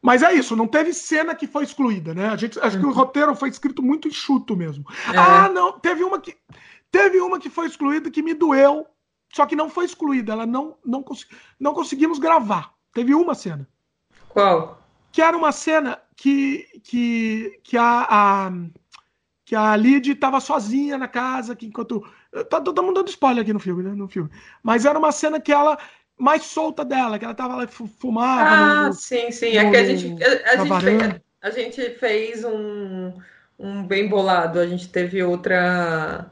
Mas 0.01 0.23
é 0.23 0.33
isso, 0.33 0.55
não 0.55 0.67
teve 0.67 0.93
cena 0.93 1.35
que 1.35 1.45
foi 1.45 1.63
excluída, 1.63 2.13
né? 2.13 2.29
A 2.29 2.37
gente, 2.37 2.59
acho 2.59 2.79
que 2.79 2.85
o 2.85 2.89
uhum. 2.89 2.95
roteiro 2.95 3.35
foi 3.35 3.49
escrito 3.49 3.83
muito 3.83 4.07
enxuto 4.07 4.55
mesmo. 4.55 4.85
É. 5.13 5.17
Ah, 5.17 5.49
não, 5.49 5.79
teve 5.79 6.03
uma 6.03 6.19
que 6.19 6.35
teve 6.91 7.19
uma 7.19 7.39
que 7.39 7.49
foi 7.49 7.67
excluída 7.67 8.11
que 8.11 8.21
me 8.21 8.33
doeu, 8.33 8.85
só 9.33 9.45
que 9.45 9.55
não 9.55 9.69
foi 9.69 9.85
excluída, 9.85 10.33
ela 10.33 10.45
não 10.45 10.77
não, 10.85 11.01
cons 11.01 11.25
não 11.59 11.73
conseguimos 11.73 12.19
gravar. 12.19 12.73
Teve 12.93 13.15
uma 13.15 13.33
cena. 13.33 13.67
Qual? 14.29 14.81
Que 15.11 15.21
era 15.21 15.35
uma 15.35 15.51
cena 15.51 15.99
que 16.15 16.67
que 16.83 17.59
que 17.63 17.77
a, 17.77 18.07
a 18.09 18.51
que 19.45 19.55
a 19.55 19.75
Lid 19.75 20.11
estava 20.11 20.39
sozinha 20.39 20.97
na 20.97 21.07
casa, 21.07 21.55
que 21.55 21.65
enquanto 21.65 22.05
tá 22.49 22.61
todo 22.61 22.83
mundo 22.83 22.95
dando 22.95 23.09
spoiler 23.09 23.41
aqui 23.41 23.53
no 23.53 23.59
filme, 23.59 23.83
né? 23.83 23.93
No 23.93 24.07
filme. 24.07 24.29
Mas 24.61 24.85
era 24.85 24.97
uma 24.97 25.11
cena 25.11 25.39
que 25.39 25.51
ela 25.51 25.77
mais 26.17 26.43
solta 26.43 26.85
dela, 26.85 27.17
que 27.17 27.25
ela 27.25 27.33
tava 27.33 27.55
lá 27.55 27.67
fumava. 27.67 28.49
Ah, 28.49 28.87
no, 28.87 28.93
sim, 28.93 29.31
sim. 29.31 29.53
No, 29.53 29.59
é 29.59 29.71
que 29.71 29.77
a 29.77 29.83
gente, 29.85 30.23
a, 30.23 30.51
a 30.51 30.55
gente, 30.57 30.83
fez, 30.83 31.21
a 31.41 31.49
gente 31.49 31.89
fez 31.97 32.43
um, 32.43 33.13
um 33.57 33.83
bem 33.87 34.07
bolado, 34.07 34.59
a 34.59 34.67
gente 34.67 34.87
teve 34.89 35.23
outra 35.23 36.29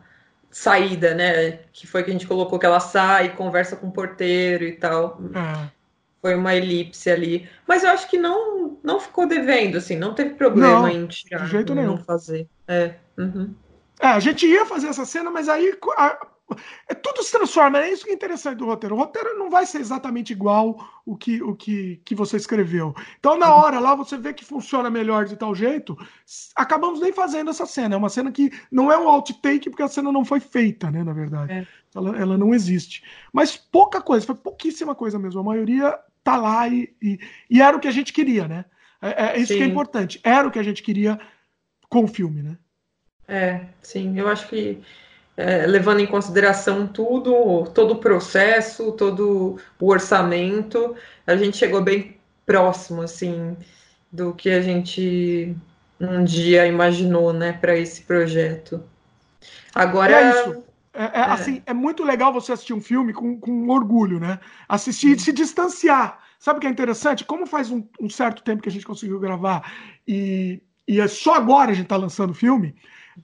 saída, 0.59 1.15
né? 1.15 1.59
Que 1.71 1.87
foi 1.87 2.03
que 2.03 2.09
a 2.09 2.13
gente 2.13 2.27
colocou 2.27 2.59
que 2.59 2.65
ela 2.65 2.81
sai, 2.81 3.33
conversa 3.33 3.77
com 3.77 3.87
o 3.87 3.91
porteiro 3.91 4.65
e 4.65 4.73
tal. 4.73 5.17
É. 5.33 5.69
Foi 6.21 6.35
uma 6.35 6.53
elipse 6.53 7.09
ali. 7.09 7.47
Mas 7.65 7.83
eu 7.83 7.89
acho 7.91 8.09
que 8.09 8.17
não, 8.17 8.77
não 8.83 8.99
ficou 8.99 9.25
devendo, 9.25 9.77
assim, 9.77 9.95
não 9.95 10.13
teve 10.13 10.31
problema 10.31 10.81
não, 10.81 10.89
em 10.89 11.07
tirar. 11.07 11.45
De 11.45 11.51
jeito 11.51 11.73
nenhum. 11.73 11.97
fazer. 11.99 12.45
É. 12.67 12.93
Uhum. 13.17 13.55
é. 14.01 14.07
a 14.07 14.19
gente 14.19 14.45
ia 14.45 14.65
fazer 14.65 14.87
essa 14.87 15.05
cena, 15.05 15.31
mas 15.31 15.47
aí 15.47 15.77
a, 15.97 16.27
tudo 17.01 17.23
se 17.23 17.31
transforma, 17.31 17.79
é 17.79 17.91
isso 17.91 18.03
que 18.05 18.11
é 18.11 18.13
interessante 18.13 18.57
do 18.57 18.65
roteiro. 18.65 18.95
O 18.95 18.97
roteiro 18.97 19.37
não 19.37 19.49
vai 19.49 19.65
ser 19.65 19.79
exatamente 19.79 20.31
igual 20.31 20.77
o 21.05 21.15
que, 21.15 21.41
o 21.41 21.55
que, 21.55 22.01
que 22.03 22.15
você 22.15 22.37
escreveu. 22.37 22.93
Então, 23.19 23.37
na 23.37 23.53
hora 23.53 23.79
lá, 23.79 23.95
você 23.95 24.17
vê 24.17 24.33
que 24.33 24.45
funciona 24.45 24.89
melhor 24.89 25.25
de 25.25 25.35
tal 25.35 25.53
jeito, 25.53 25.97
acabamos 26.55 26.99
nem 26.99 27.11
fazendo 27.11 27.49
essa 27.49 27.65
cena. 27.65 27.95
É 27.95 27.97
uma 27.97 28.09
cena 28.09 28.31
que 28.31 28.51
não 28.71 28.91
é 28.91 28.97
um 28.97 29.07
outtake, 29.07 29.69
porque 29.69 29.83
a 29.83 29.87
cena 29.87 30.11
não 30.11 30.25
foi 30.25 30.39
feita, 30.39 30.89
né, 30.91 31.03
na 31.03 31.13
verdade. 31.13 31.51
É. 31.51 31.67
Ela, 31.95 32.17
ela 32.17 32.37
não 32.37 32.53
existe. 32.53 33.03
Mas 33.33 33.57
pouca 33.57 34.01
coisa, 34.01 34.25
foi 34.25 34.35
pouquíssima 34.35 34.93
coisa 34.93 35.17
mesmo. 35.17 35.39
A 35.39 35.43
maioria 35.43 35.97
tá 36.23 36.37
lá 36.37 36.67
e, 36.67 36.93
e, 37.01 37.19
e 37.49 37.61
era 37.61 37.75
o 37.75 37.79
que 37.79 37.87
a 37.87 37.91
gente 37.91 38.13
queria, 38.13 38.47
né? 38.47 38.65
É, 39.01 39.27
é 39.27 39.37
isso 39.37 39.53
sim. 39.53 39.59
que 39.59 39.63
é 39.63 39.67
importante. 39.67 40.19
Era 40.23 40.47
o 40.47 40.51
que 40.51 40.59
a 40.59 40.63
gente 40.63 40.83
queria 40.83 41.19
com 41.89 42.03
o 42.03 42.07
filme, 42.07 42.43
né? 42.43 42.57
É, 43.27 43.65
sim. 43.81 44.17
Eu 44.17 44.27
acho 44.27 44.47
que 44.47 44.81
é, 45.39 45.65
levando 45.65 46.01
em 46.01 46.05
consideração 46.05 46.85
tudo, 46.85 47.63
todo 47.73 47.93
o 47.93 47.99
processo, 47.99 48.91
todo 48.91 49.57
o 49.79 49.87
orçamento, 49.87 50.97
a 51.25 51.33
gente 51.37 51.55
chegou 51.55 51.81
bem 51.81 52.17
próximo, 52.45 53.01
assim, 53.01 53.55
do 54.11 54.33
que 54.33 54.49
a 54.49 54.61
gente 54.61 55.55
um 55.97 56.25
dia 56.25 56.67
imaginou, 56.67 57.31
né, 57.31 57.53
para 57.53 57.77
esse 57.77 58.01
projeto. 58.01 58.83
Agora. 59.73 60.11
É 60.11 60.29
isso. 60.29 60.63
É, 60.93 61.03
é, 61.03 61.11
é, 61.13 61.21
Assim, 61.21 61.63
é 61.65 61.73
muito 61.73 62.03
legal 62.03 62.33
você 62.33 62.51
assistir 62.51 62.73
um 62.73 62.81
filme 62.81 63.13
com, 63.13 63.39
com 63.39 63.69
orgulho, 63.69 64.19
né? 64.19 64.39
Assistir 64.67 65.15
e 65.15 65.19
se 65.19 65.31
distanciar. 65.31 66.19
Sabe 66.37 66.57
o 66.57 66.61
que 66.61 66.67
é 66.67 66.69
interessante? 66.69 67.23
Como 67.23 67.45
faz 67.45 67.71
um, 67.71 67.87
um, 67.99 68.09
certo 68.09 68.43
tempo 68.43 68.61
que 68.61 68.67
a 68.67 68.71
gente 68.71 68.85
conseguiu 68.85 69.19
gravar 69.19 69.71
e, 70.05 70.61
e 70.85 70.99
é 70.99 71.07
só 71.07 71.35
agora 71.35 71.71
a 71.71 71.73
gente 71.73 71.85
está 71.85 71.95
lançando 71.95 72.31
o 72.31 72.33
filme, 72.33 72.75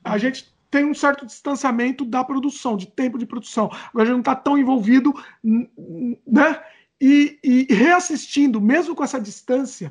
a 0.03 0.17
gente 0.17 0.54
tem 0.75 0.83
um 0.83 0.93
certo 0.93 1.25
distanciamento 1.25 2.03
da 2.03 2.21
produção, 2.21 2.75
de 2.75 2.85
tempo 2.85 3.17
de 3.17 3.25
produção. 3.25 3.69
Agora 3.71 4.03
a 4.03 4.05
gente 4.07 4.11
não 4.11 4.19
está 4.19 4.35
tão 4.35 4.57
envolvido, 4.57 5.13
né? 5.41 6.61
E, 6.99 7.39
e, 7.41 7.73
reassistindo, 7.73 8.59
mesmo 8.59 8.93
com 8.93 9.01
essa 9.01 9.17
distância, 9.17 9.89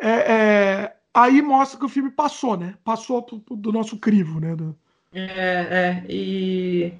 é, 0.00 0.10
é, 0.10 0.96
aí 1.14 1.40
mostra 1.40 1.78
que 1.78 1.84
o 1.84 1.88
filme 1.88 2.10
passou, 2.10 2.56
né? 2.56 2.74
Passou 2.82 3.24
do 3.48 3.70
nosso 3.70 3.96
crivo, 3.96 4.40
né? 4.40 4.56
É, 5.14 5.22
é, 5.22 6.04
e 6.08 6.92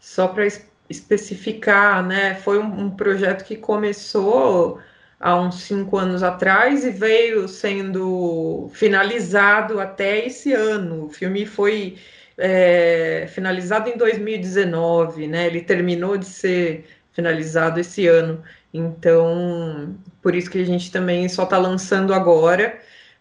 só 0.00 0.26
para 0.26 0.44
especificar, 0.90 2.04
né? 2.04 2.34
Foi 2.34 2.58
um, 2.58 2.86
um 2.86 2.90
projeto 2.90 3.44
que 3.44 3.54
começou 3.54 4.80
há 5.20 5.40
uns 5.40 5.62
cinco 5.62 5.96
anos 5.96 6.24
atrás 6.24 6.84
e 6.84 6.90
veio 6.90 7.46
sendo 7.46 8.68
finalizado 8.72 9.78
até 9.80 10.26
esse 10.26 10.52
ano. 10.52 11.04
O 11.04 11.08
filme 11.08 11.46
foi 11.46 11.96
é, 12.36 13.26
finalizado 13.28 13.88
em 13.88 13.96
2019, 13.96 15.26
né? 15.26 15.46
Ele 15.46 15.60
terminou 15.60 16.16
de 16.16 16.26
ser 16.26 16.86
finalizado 17.12 17.80
esse 17.80 18.06
ano. 18.06 18.42
Então, 18.72 19.96
por 20.20 20.34
isso 20.34 20.50
que 20.50 20.60
a 20.60 20.64
gente 20.64 20.90
também 20.90 21.28
só 21.28 21.44
está 21.44 21.56
lançando 21.58 22.12
agora, 22.12 22.78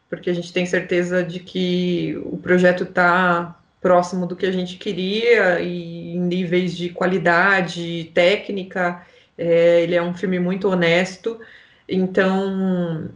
porque 0.10 0.30
a 0.30 0.34
gente 0.34 0.52
tem 0.52 0.66
certeza 0.66 1.24
de 1.24 1.40
que 1.40 2.20
o 2.26 2.38
projeto 2.38 2.84
está 2.84 3.60
próximo 3.80 4.26
do 4.26 4.36
que 4.36 4.46
a 4.46 4.52
gente 4.52 4.78
queria 4.78 5.60
e 5.60 6.16
em 6.16 6.20
níveis 6.20 6.76
de 6.76 6.90
qualidade 6.90 8.12
técnica. 8.14 9.06
É, 9.38 9.82
ele 9.82 9.96
é 9.96 10.02
um 10.02 10.14
filme 10.14 10.40
muito 10.40 10.70
honesto. 10.70 11.40
Então, 11.88 13.10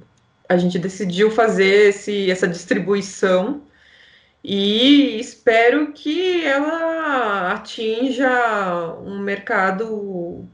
a 0.47 0.57
gente 0.57 0.77
decidiu 0.77 1.31
fazer 1.31 1.89
esse, 1.89 2.29
essa 2.29 2.47
distribuição 2.47 3.61
e 4.43 5.19
espero 5.19 5.91
que 5.91 6.45
ela 6.45 7.51
atinja 7.53 8.95
um 9.03 9.19
mercado 9.19 10.47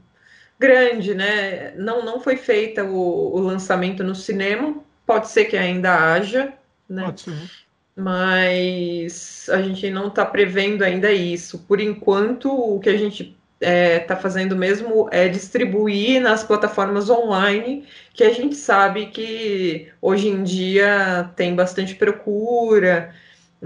grande, 0.58 1.14
né? 1.14 1.74
Não, 1.76 2.04
não 2.04 2.20
foi 2.20 2.36
feita 2.36 2.84
o, 2.84 3.36
o 3.36 3.38
lançamento 3.40 4.02
no 4.02 4.14
cinema, 4.14 4.76
pode 5.06 5.28
ser 5.28 5.44
que 5.44 5.56
ainda 5.56 6.12
haja, 6.12 6.52
né? 6.88 7.04
Pode 7.04 7.20
ser. 7.20 7.50
Mas 7.96 9.48
a 9.50 9.62
gente 9.62 9.88
não 9.90 10.08
está 10.08 10.24
prevendo 10.26 10.82
ainda 10.82 11.12
isso. 11.12 11.60
Por 11.60 11.80
enquanto, 11.80 12.50
o 12.50 12.80
que 12.80 12.88
a 12.88 12.96
gente 12.96 13.36
está 13.60 13.70
é, 13.70 13.98
tá 14.00 14.16
fazendo 14.16 14.56
mesmo 14.56 15.08
é 15.12 15.28
distribuir 15.28 16.20
nas 16.20 16.42
plataformas 16.42 17.08
online, 17.08 17.86
que 18.12 18.24
a 18.24 18.32
gente 18.32 18.56
sabe 18.56 19.06
que 19.06 19.88
hoje 20.02 20.28
em 20.28 20.42
dia 20.42 21.30
tem 21.36 21.54
bastante 21.54 21.94
procura 21.94 23.14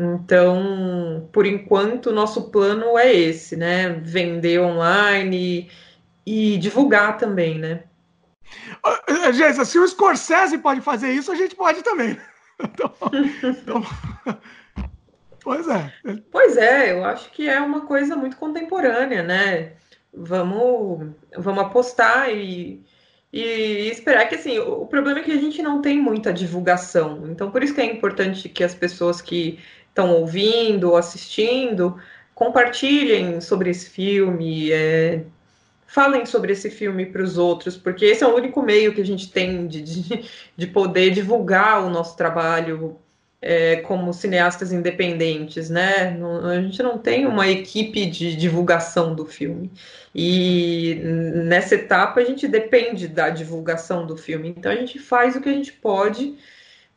então, 0.00 1.28
por 1.32 1.44
enquanto, 1.44 2.12
nosso 2.12 2.50
plano 2.50 2.96
é 2.96 3.12
esse, 3.12 3.56
né? 3.56 3.88
Vender 3.88 4.60
online 4.60 5.68
e, 6.24 6.56
divulgar 6.56 7.16
também, 7.16 7.58
né? 7.58 7.82
Jéssica, 9.34 9.64
se 9.64 9.76
o 9.76 9.88
Scorsese 9.88 10.58
pode 10.58 10.80
fazer 10.82 11.10
isso, 11.10 11.32
a 11.32 11.34
gente 11.34 11.56
pode 11.56 11.82
também. 11.82 12.16
Então, 12.60 12.92
então, 13.44 13.82
pois 15.44 15.68
é. 15.68 15.92
Pois 16.28 16.56
é, 16.56 16.92
eu 16.92 17.04
acho 17.04 17.30
que 17.30 17.48
é 17.48 17.60
uma 17.60 17.82
coisa 17.82 18.16
muito 18.16 18.36
contemporânea, 18.36 19.22
né? 19.22 19.74
Vamos, 20.12 21.14
vamos 21.36 21.62
apostar 21.62 22.30
e, 22.30 22.84
e 23.32 23.88
esperar 23.92 24.28
que 24.28 24.34
assim, 24.34 24.58
o 24.58 24.86
problema 24.86 25.20
é 25.20 25.22
que 25.22 25.30
a 25.30 25.36
gente 25.36 25.62
não 25.62 25.80
tem 25.80 26.02
muita 26.02 26.32
divulgação. 26.32 27.28
Então, 27.28 27.48
por 27.48 27.62
isso 27.62 27.72
que 27.72 27.80
é 27.80 27.84
importante 27.84 28.48
que 28.48 28.64
as 28.64 28.74
pessoas 28.74 29.22
que 29.22 29.60
estão 29.98 30.14
ouvindo 30.14 30.90
ou 30.90 30.96
assistindo, 30.96 32.00
compartilhem 32.34 33.40
sobre 33.40 33.70
esse 33.70 33.90
filme, 33.90 34.70
é, 34.70 35.22
falem 35.88 36.24
sobre 36.24 36.52
esse 36.52 36.70
filme 36.70 37.04
para 37.04 37.22
os 37.22 37.36
outros, 37.36 37.76
porque 37.76 38.04
esse 38.04 38.22
é 38.22 38.26
o 38.26 38.34
único 38.34 38.62
meio 38.62 38.94
que 38.94 39.00
a 39.00 39.06
gente 39.06 39.30
tem 39.32 39.66
de, 39.66 39.82
de, 39.82 40.30
de 40.56 40.66
poder 40.68 41.10
divulgar 41.10 41.84
o 41.84 41.90
nosso 41.90 42.16
trabalho 42.16 42.96
é, 43.42 43.76
como 43.76 44.12
cineastas 44.12 44.72
independentes, 44.72 45.68
né? 45.68 46.10
Não, 46.10 46.46
a 46.46 46.60
gente 46.60 46.82
não 46.82 46.98
tem 46.98 47.26
uma 47.26 47.48
equipe 47.48 48.06
de 48.06 48.36
divulgação 48.36 49.14
do 49.14 49.24
filme. 49.24 49.70
E 50.14 51.00
nessa 51.44 51.74
etapa 51.76 52.20
a 52.20 52.24
gente 52.24 52.46
depende 52.48 53.08
da 53.08 53.30
divulgação 53.30 54.06
do 54.06 54.16
filme. 54.16 54.54
Então 54.56 54.70
a 54.70 54.76
gente 54.76 54.98
faz 54.98 55.36
o 55.36 55.40
que 55.40 55.48
a 55.48 55.52
gente 55.52 55.72
pode 55.72 56.36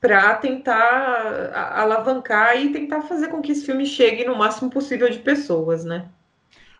para 0.01 0.33
tentar 0.33 1.51
alavancar 1.73 2.59
e 2.59 2.73
tentar 2.73 3.01
fazer 3.03 3.27
com 3.27 3.39
que 3.39 3.51
esse 3.51 3.63
filme 3.63 3.85
chegue 3.85 4.25
no 4.25 4.35
máximo 4.35 4.71
possível 4.71 5.07
de 5.09 5.19
pessoas, 5.19 5.85
né? 5.85 6.09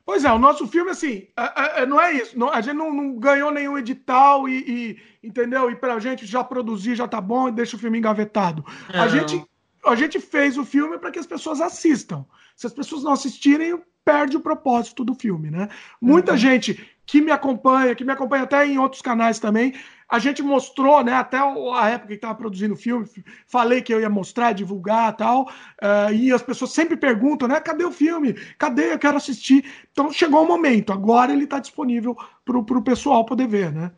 Pois 0.04 0.26
é, 0.26 0.32
o 0.32 0.40
nosso 0.40 0.68
filme, 0.68 0.90
assim, 0.90 1.28
é, 1.38 1.84
é, 1.84 1.86
não 1.86 2.02
é 2.02 2.12
isso. 2.14 2.38
Não, 2.38 2.50
a 2.50 2.60
gente 2.60 2.76
não, 2.76 2.92
não, 2.92 3.14
ganhou 3.14 3.52
nenhum 3.52 3.78
edital 3.78 4.50
e, 4.50 4.98
e, 5.24 5.28
entendeu? 5.28 5.70
E 5.70 5.76
pra 5.76 6.00
gente 6.00 6.26
já 6.26 6.44
produzir, 6.44 6.96
já 6.96 7.08
tá 7.08 7.22
bom 7.22 7.48
e 7.48 7.52
deixa 7.52 7.76
o 7.76 7.80
filme 7.80 8.00
engavetado. 8.00 8.66
A 8.90 9.08
gente, 9.08 9.46
a 9.86 9.96
gente 9.96 10.20
fez 10.20 10.58
o 10.58 10.66
filme 10.66 10.98
para 10.98 11.12
que 11.12 11.20
as 11.20 11.28
pessoas 11.28 11.62
assistam. 11.62 12.26
Se 12.56 12.66
as 12.66 12.74
pessoas 12.74 13.04
não 13.04 13.12
assistirem, 13.12 13.80
perde 14.04 14.36
o 14.36 14.42
propósito 14.42 15.06
do 15.06 15.14
filme, 15.14 15.52
né? 15.52 15.70
Muita 16.02 16.32
uhum. 16.32 16.38
gente 16.38 16.88
que 17.06 17.22
me 17.22 17.32
acompanha, 17.32 17.94
que 17.94 18.04
me 18.04 18.12
acompanha 18.12 18.44
até 18.44 18.66
em 18.66 18.80
outros 18.80 19.02
canais 19.02 19.38
também, 19.38 19.74
a 20.12 20.20
gente 20.20 20.44
mostrou, 20.44 21.02
né, 21.02 21.14
até 21.14 21.38
a 21.38 21.90
época 21.90 22.10
que 22.10 22.16
estava 22.16 22.36
produzindo 22.36 22.74
o 22.74 22.78
filme, 22.78 23.08
falei 23.48 23.82
que 23.82 23.94
eu 23.94 24.02
ia 24.02 24.10
mostrar, 24.10 24.52
divulgar 24.52 25.16
tal, 25.16 25.44
uh, 25.44 26.14
e 26.14 26.34
as 26.34 26.44
pessoas 26.44 26.72
sempre 26.72 26.98
perguntam, 26.98 27.48
né, 27.48 27.62
cadê 27.62 27.86
o 27.86 27.92
filme? 27.92 28.34
Cadê? 28.58 28.92
Eu 28.92 29.00
quero 29.00 29.16
assistir. 29.16 29.64
Então 29.90 30.12
chegou 30.12 30.44
o 30.44 30.48
momento, 30.48 30.92
agora 30.92 31.32
ele 31.32 31.46
está 31.46 31.60
disponível 31.60 32.18
para 32.44 32.58
o 32.58 32.82
pessoal 32.84 33.26
poder 33.26 33.48
ver, 33.48 33.72
né? 33.72 33.92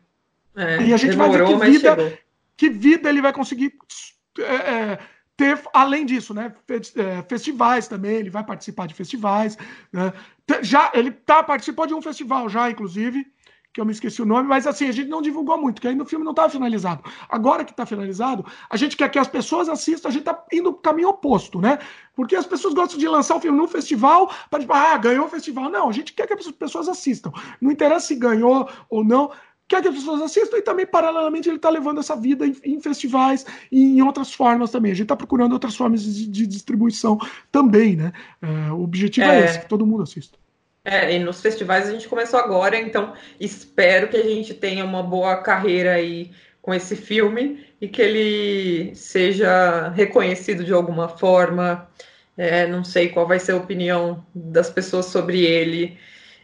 É, 0.56 0.86
e 0.86 0.94
a 0.94 0.96
gente 0.96 1.16
demorou, 1.16 1.58
vai 1.58 1.68
ver 1.68 1.80
que 1.80 1.90
vida, 1.90 2.18
que 2.56 2.70
vida 2.70 3.08
ele 3.08 3.20
vai 3.20 3.32
conseguir 3.32 3.74
é, 4.38 4.98
ter, 5.36 5.60
além 5.72 6.06
disso, 6.06 6.32
né, 6.32 6.54
festivais 7.28 7.88
também, 7.88 8.14
ele 8.14 8.30
vai 8.30 8.44
participar 8.44 8.86
de 8.86 8.94
festivais. 8.94 9.58
Né? 9.92 10.12
Já, 10.62 10.92
ele 10.94 11.10
tá, 11.10 11.42
participou 11.42 11.88
de 11.88 11.94
um 11.94 12.00
festival 12.00 12.48
já, 12.48 12.70
inclusive, 12.70 13.26
que 13.74 13.80
eu 13.80 13.84
me 13.84 13.90
esqueci 13.90 14.22
o 14.22 14.24
nome, 14.24 14.48
mas 14.48 14.68
assim, 14.68 14.86
a 14.86 14.92
gente 14.92 15.08
não 15.08 15.20
divulgou 15.20 15.60
muito, 15.60 15.82
que 15.82 15.88
ainda 15.88 16.04
o 16.04 16.06
filme 16.06 16.24
não 16.24 16.30
estava 16.30 16.48
finalizado. 16.48 17.02
Agora 17.28 17.64
que 17.64 17.72
está 17.72 17.84
finalizado, 17.84 18.46
a 18.70 18.76
gente 18.76 18.96
quer 18.96 19.10
que 19.10 19.18
as 19.18 19.26
pessoas 19.26 19.68
assistam, 19.68 20.08
a 20.08 20.12
gente 20.12 20.20
está 20.20 20.44
indo 20.52 20.70
no 20.70 20.74
caminho 20.74 21.08
oposto, 21.08 21.60
né? 21.60 21.80
Porque 22.14 22.36
as 22.36 22.46
pessoas 22.46 22.72
gostam 22.72 22.96
de 22.96 23.08
lançar 23.08 23.34
o 23.34 23.40
filme 23.40 23.58
num 23.58 23.66
festival 23.66 24.32
para 24.48 24.60
tipo, 24.60 24.72
ah, 24.72 24.96
ganhou 24.96 25.26
o 25.26 25.28
festival. 25.28 25.68
Não, 25.68 25.88
a 25.88 25.92
gente 25.92 26.12
quer 26.12 26.28
que 26.28 26.34
as 26.34 26.48
pessoas 26.52 26.88
assistam. 26.88 27.32
Não 27.60 27.72
interessa 27.72 28.06
se 28.06 28.14
ganhou 28.14 28.68
ou 28.88 29.02
não, 29.02 29.32
quer 29.66 29.82
que 29.82 29.88
as 29.88 29.94
pessoas 29.96 30.22
assistam 30.22 30.56
e 30.56 30.62
também, 30.62 30.86
paralelamente, 30.86 31.48
ele 31.48 31.56
está 31.56 31.68
levando 31.68 31.98
essa 31.98 32.14
vida 32.14 32.46
em, 32.46 32.56
em, 32.62 32.80
festivais 32.80 33.44
e 33.72 33.98
em 33.98 34.02
outras 34.02 34.32
formas 34.32 34.70
também. 34.70 34.92
A 34.92 34.94
gente 34.94 35.06
está 35.06 35.16
procurando 35.16 35.52
outras 35.52 35.74
formas 35.74 36.04
de, 36.04 36.28
de 36.28 36.46
distribuição 36.46 37.18
também, 37.50 37.96
né? 37.96 38.12
É, 38.40 38.70
o 38.70 38.84
objetivo 38.84 39.26
é... 39.26 39.40
é 39.40 39.44
esse, 39.46 39.60
que 39.60 39.68
todo 39.68 39.84
mundo 39.84 40.04
assista. 40.04 40.38
É, 40.84 41.14
e 41.14 41.18
nos 41.18 41.40
festivais 41.40 41.88
a 41.88 41.92
gente 41.92 42.06
começou 42.06 42.38
agora, 42.38 42.78
então 42.78 43.14
espero 43.40 44.08
que 44.08 44.18
a 44.18 44.22
gente 44.22 44.52
tenha 44.52 44.84
uma 44.84 45.02
boa 45.02 45.38
carreira 45.38 45.94
aí 45.94 46.30
com 46.60 46.74
esse 46.74 46.94
filme 46.94 47.66
e 47.80 47.88
que 47.88 48.02
ele 48.02 48.94
seja 48.94 49.88
reconhecido 49.90 50.62
de 50.62 50.72
alguma 50.72 51.08
forma. 51.08 51.88
É, 52.36 52.66
não 52.66 52.84
sei 52.84 53.08
qual 53.08 53.26
vai 53.26 53.38
ser 53.38 53.52
a 53.52 53.56
opinião 53.56 54.24
das 54.34 54.68
pessoas 54.68 55.06
sobre 55.06 55.42
ele, 55.44 55.98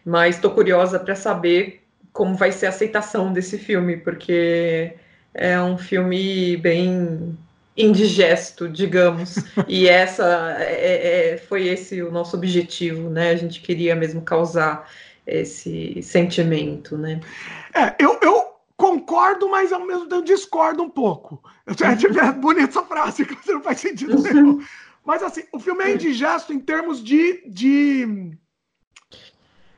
mas 0.04 0.36
estou 0.36 0.52
curiosa 0.52 0.98
para 0.98 1.14
saber 1.16 1.82
como 2.12 2.34
vai 2.34 2.52
ser 2.52 2.66
a 2.66 2.68
aceitação 2.70 3.32
desse 3.32 3.58
filme, 3.58 3.96
porque 3.98 4.94
é 5.34 5.60
um 5.60 5.76
filme 5.78 6.56
bem 6.56 7.36
indigesto, 7.82 8.68
digamos. 8.68 9.36
e 9.66 9.88
essa 9.88 10.56
é, 10.58 11.32
é, 11.32 11.36
foi 11.36 11.68
esse 11.68 12.02
o 12.02 12.10
nosso 12.10 12.36
objetivo, 12.36 13.10
né? 13.10 13.30
A 13.30 13.36
gente 13.36 13.60
queria 13.60 13.94
mesmo 13.94 14.22
causar 14.22 14.88
esse 15.26 16.02
sentimento, 16.02 16.96
né? 16.96 17.20
É, 17.74 17.94
eu, 17.98 18.18
eu 18.22 18.54
concordo, 18.76 19.48
mas 19.48 19.72
ao 19.72 19.86
mesmo 19.86 20.08
tempo 20.08 20.24
discordo 20.24 20.82
um 20.82 20.90
pouco. 20.90 21.42
É, 21.66 22.28
é 22.28 22.32
bonita 22.32 22.68
essa 22.68 22.82
frase, 22.82 23.24
que 23.24 23.52
não 23.52 23.62
faz 23.62 23.80
sentido 23.80 24.16
uhum. 24.16 24.22
nenhum. 24.22 24.64
Mas 25.04 25.22
assim, 25.22 25.44
o 25.52 25.58
filme 25.58 25.84
é 25.84 25.94
indigesto 25.94 26.52
em 26.52 26.60
termos 26.60 27.02
de, 27.02 27.42
de, 27.48 28.36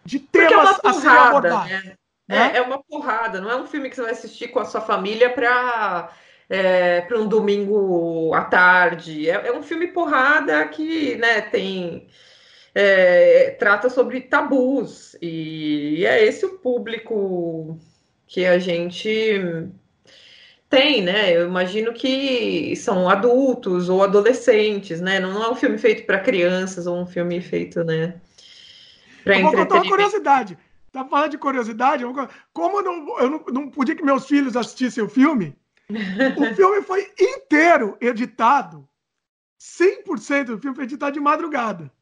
de 0.05 0.19
temas 0.19 0.51
é 0.51 0.81
porrada, 0.81 0.89
a 0.89 0.93
serem 0.93 1.19
abordados. 1.19 1.71
Né? 1.73 1.97
É, 2.29 2.57
é 2.59 2.63
uma 2.63 2.83
porrada, 2.83 3.41
não 3.41 3.51
é 3.51 3.57
um 3.57 3.67
filme 3.67 3.91
que 3.91 3.97
você 3.97 4.03
vai 4.03 4.13
assistir 4.13 4.49
com 4.49 4.61
a 4.61 4.65
sua 4.65 4.81
família 4.81 5.31
para 5.31 6.11
é, 6.53 7.01
para 7.01 7.19
um 7.19 7.27
domingo 7.27 8.35
à 8.35 8.45
tarde. 8.45 9.31
É, 9.31 9.47
é, 9.47 9.53
um 9.53 9.63
filme 9.63 9.87
porrada 9.89 10.63
que 10.69 11.17
né, 11.17 11.41
tem. 11.41 12.07
É, 12.75 13.57
trata 13.59 13.91
sobre 13.91 14.21
tabus, 14.23 15.15
e, 15.21 16.07
é 16.07 16.25
esse 16.25 16.47
o 16.47 16.59
público 16.59 17.79
que 18.27 18.47
a 18.47 18.59
gente 18.59 19.41
tem, 20.71 21.03
né? 21.03 21.37
Eu 21.37 21.47
imagino 21.47 21.93
que 21.93 22.75
são 22.77 23.11
adultos 23.11 23.91
ou 23.91 24.03
adolescentes, 24.03 25.03
né? 25.03 25.21
Não, 25.21 25.33
não 25.33 25.45
é 25.45 25.51
um 25.51 25.55
filme 25.55 25.77
feito 25.77 26.07
para 26.07 26.21
crianças 26.21 26.87
ou 26.87 26.99
um 26.99 27.07
filme 27.07 27.43
feito, 27.43 27.85
né? 27.85 28.15
Para 29.23 29.39
Eu 29.39 29.43
vou 29.43 29.53
contar 29.53 29.75
uma 29.75 29.89
curiosidade. 29.89 30.59
Tá 30.91 31.05
falando 31.05 31.31
de 31.31 31.39
curiosidade? 31.39 32.05
Como 32.55 32.79
eu 32.79 32.83
não, 32.83 33.21
eu 33.21 33.31
não, 33.31 33.45
não 33.53 33.71
podia 33.71 33.95
que 33.95 34.03
meus 34.03 34.27
filhos 34.27 34.57
assistissem 34.57 35.05
o 35.05 35.09
filme, 35.09 35.55
o 35.91 36.55
filme 36.55 36.83
foi 36.83 37.13
inteiro 37.19 37.97
editado. 38.01 38.89
100% 39.61 40.45
do 40.45 40.59
filme 40.59 40.75
foi 40.75 40.85
editado 40.85 41.13
de 41.13 41.21
madrugada. 41.21 41.93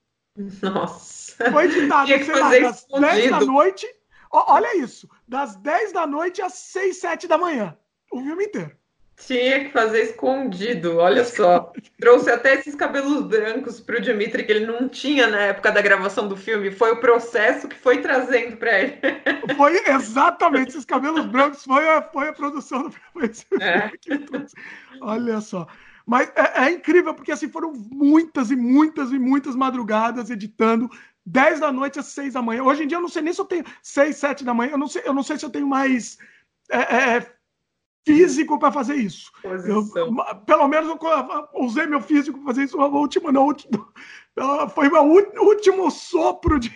Nossa. 0.62 1.50
Foi 1.50 1.64
editado, 1.64 2.08
sei 2.08 2.34
lá, 2.34 2.50
das 2.58 2.78
escondido. 2.78 3.10
10 3.10 3.30
da 3.30 3.40
noite. 3.40 3.86
Olha 4.32 4.76
isso. 4.76 5.08
Das 5.26 5.56
10 5.56 5.92
da 5.92 6.06
noite 6.06 6.40
às 6.40 6.54
6, 6.54 6.96
7 6.96 7.28
da 7.28 7.36
manhã. 7.36 7.76
O 8.10 8.20
filme 8.20 8.44
inteiro. 8.44 8.79
Tinha 9.26 9.64
que 9.64 9.70
fazer 9.70 10.02
escondido, 10.02 10.96
olha 10.96 11.24
só. 11.24 11.72
Trouxe 11.98 12.30
até 12.30 12.54
esses 12.54 12.74
cabelos 12.74 13.22
brancos 13.26 13.80
para 13.80 13.98
o 13.98 14.00
Dimitri, 14.00 14.44
que 14.44 14.52
ele 14.52 14.66
não 14.66 14.88
tinha 14.88 15.26
na 15.26 15.40
época 15.40 15.70
da 15.70 15.82
gravação 15.82 16.26
do 16.26 16.36
filme. 16.36 16.70
Foi 16.70 16.92
o 16.92 17.00
processo 17.00 17.68
que 17.68 17.76
foi 17.76 17.98
trazendo 17.98 18.56
para 18.56 18.80
ele. 18.80 18.98
Foi 19.56 19.82
exatamente 19.88 20.70
esses 20.70 20.84
cabelos 20.84 21.26
brancos, 21.26 21.64
foi 21.64 21.86
a, 21.88 22.02
foi 22.02 22.28
a 22.28 22.32
produção 22.32 22.84
do 22.84 22.90
filme. 22.90 23.30
É. 23.60 23.90
Olha 25.02 25.40
só. 25.40 25.66
Mas 26.06 26.32
é, 26.34 26.64
é, 26.64 26.70
incrível, 26.70 27.14
porque 27.14 27.32
assim 27.32 27.48
foram 27.48 27.72
muitas 27.72 28.50
e 28.50 28.56
muitas 28.56 29.12
e 29.12 29.18
muitas 29.18 29.54
madrugadas 29.54 30.30
editando. 30.30 30.88
10 31.26 31.60
da 31.60 31.70
noite 31.70 31.98
às 31.98 32.06
6 32.06 32.34
da 32.34 32.42
manhã. 32.42 32.62
Hoje 32.62 32.84
em 32.84 32.86
dia 32.86 32.96
eu 32.96 33.02
não 33.02 33.08
sei 33.08 33.22
nem 33.22 33.32
se 33.32 33.40
eu 33.40 33.44
tenho 33.44 33.64
6, 33.82 34.16
7 34.16 34.44
da 34.44 34.54
manhã. 34.54 34.72
Eu 34.72 34.78
não 34.78 34.88
sei, 34.88 35.02
eu 35.04 35.12
não 35.12 35.22
sei 35.22 35.38
se 35.38 35.44
eu 35.44 35.50
tenho 35.50 35.66
mais. 35.66 36.18
É, 36.70 36.78
é 36.78 37.39
físico 38.04 38.58
para 38.58 38.72
fazer 38.72 38.94
isso. 38.96 39.30
Eu, 39.44 39.84
pelo 40.46 40.68
menos 40.68 40.88
eu 40.88 40.98
usei 41.54 41.86
meu 41.86 42.00
físico 42.00 42.38
para 42.38 42.46
fazer 42.46 42.64
isso. 42.64 42.80
A 42.80 42.86
última, 42.86 43.30
não, 43.32 43.54
foi 44.68 44.88
o 44.88 44.92
meu 44.92 45.42
último 45.42 45.90
sopro 45.90 46.58
de, 46.58 46.70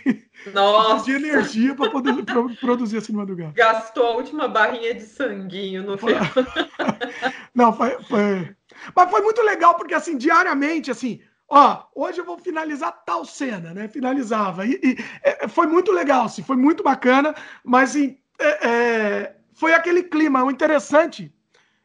de 1.05 1.13
energia 1.13 1.75
para 1.75 1.91
poder 1.91 2.15
produzir 2.61 2.99
assim 2.99 3.13
de 3.13 3.19
madrugada. 3.19 3.53
Gastou 3.55 4.07
a 4.07 4.17
última 4.17 4.49
barrinha 4.49 4.95
de 4.95 5.03
sanguinho 5.03 5.83
no 5.83 5.97
filme. 5.97 6.15
não, 7.55 7.73
foi, 7.73 7.91
foi. 8.05 8.55
Mas 8.95 9.11
foi 9.11 9.21
muito 9.23 9.41
legal, 9.43 9.75
porque 9.77 9.95
assim, 9.95 10.17
diariamente, 10.17 10.91
assim, 10.91 11.21
ó, 11.49 11.85
hoje 11.95 12.21
eu 12.21 12.25
vou 12.25 12.37
finalizar 12.39 12.93
tal 13.07 13.25
cena, 13.25 13.73
né? 13.73 13.89
Finalizava. 13.89 14.67
E, 14.67 14.79
e 14.83 14.97
é, 15.23 15.49
foi 15.49 15.67
muito 15.67 15.93
legal, 15.93 16.27
assim, 16.27 16.43
foi 16.43 16.57
muito 16.57 16.83
bacana, 16.83 17.35
mas 17.65 17.91
assim, 17.91 18.19
é, 18.39 18.69
é 18.69 19.37
foi 19.55 19.73
aquele 19.73 20.03
clima. 20.03 20.45
O 20.45 20.51
interessante, 20.51 21.33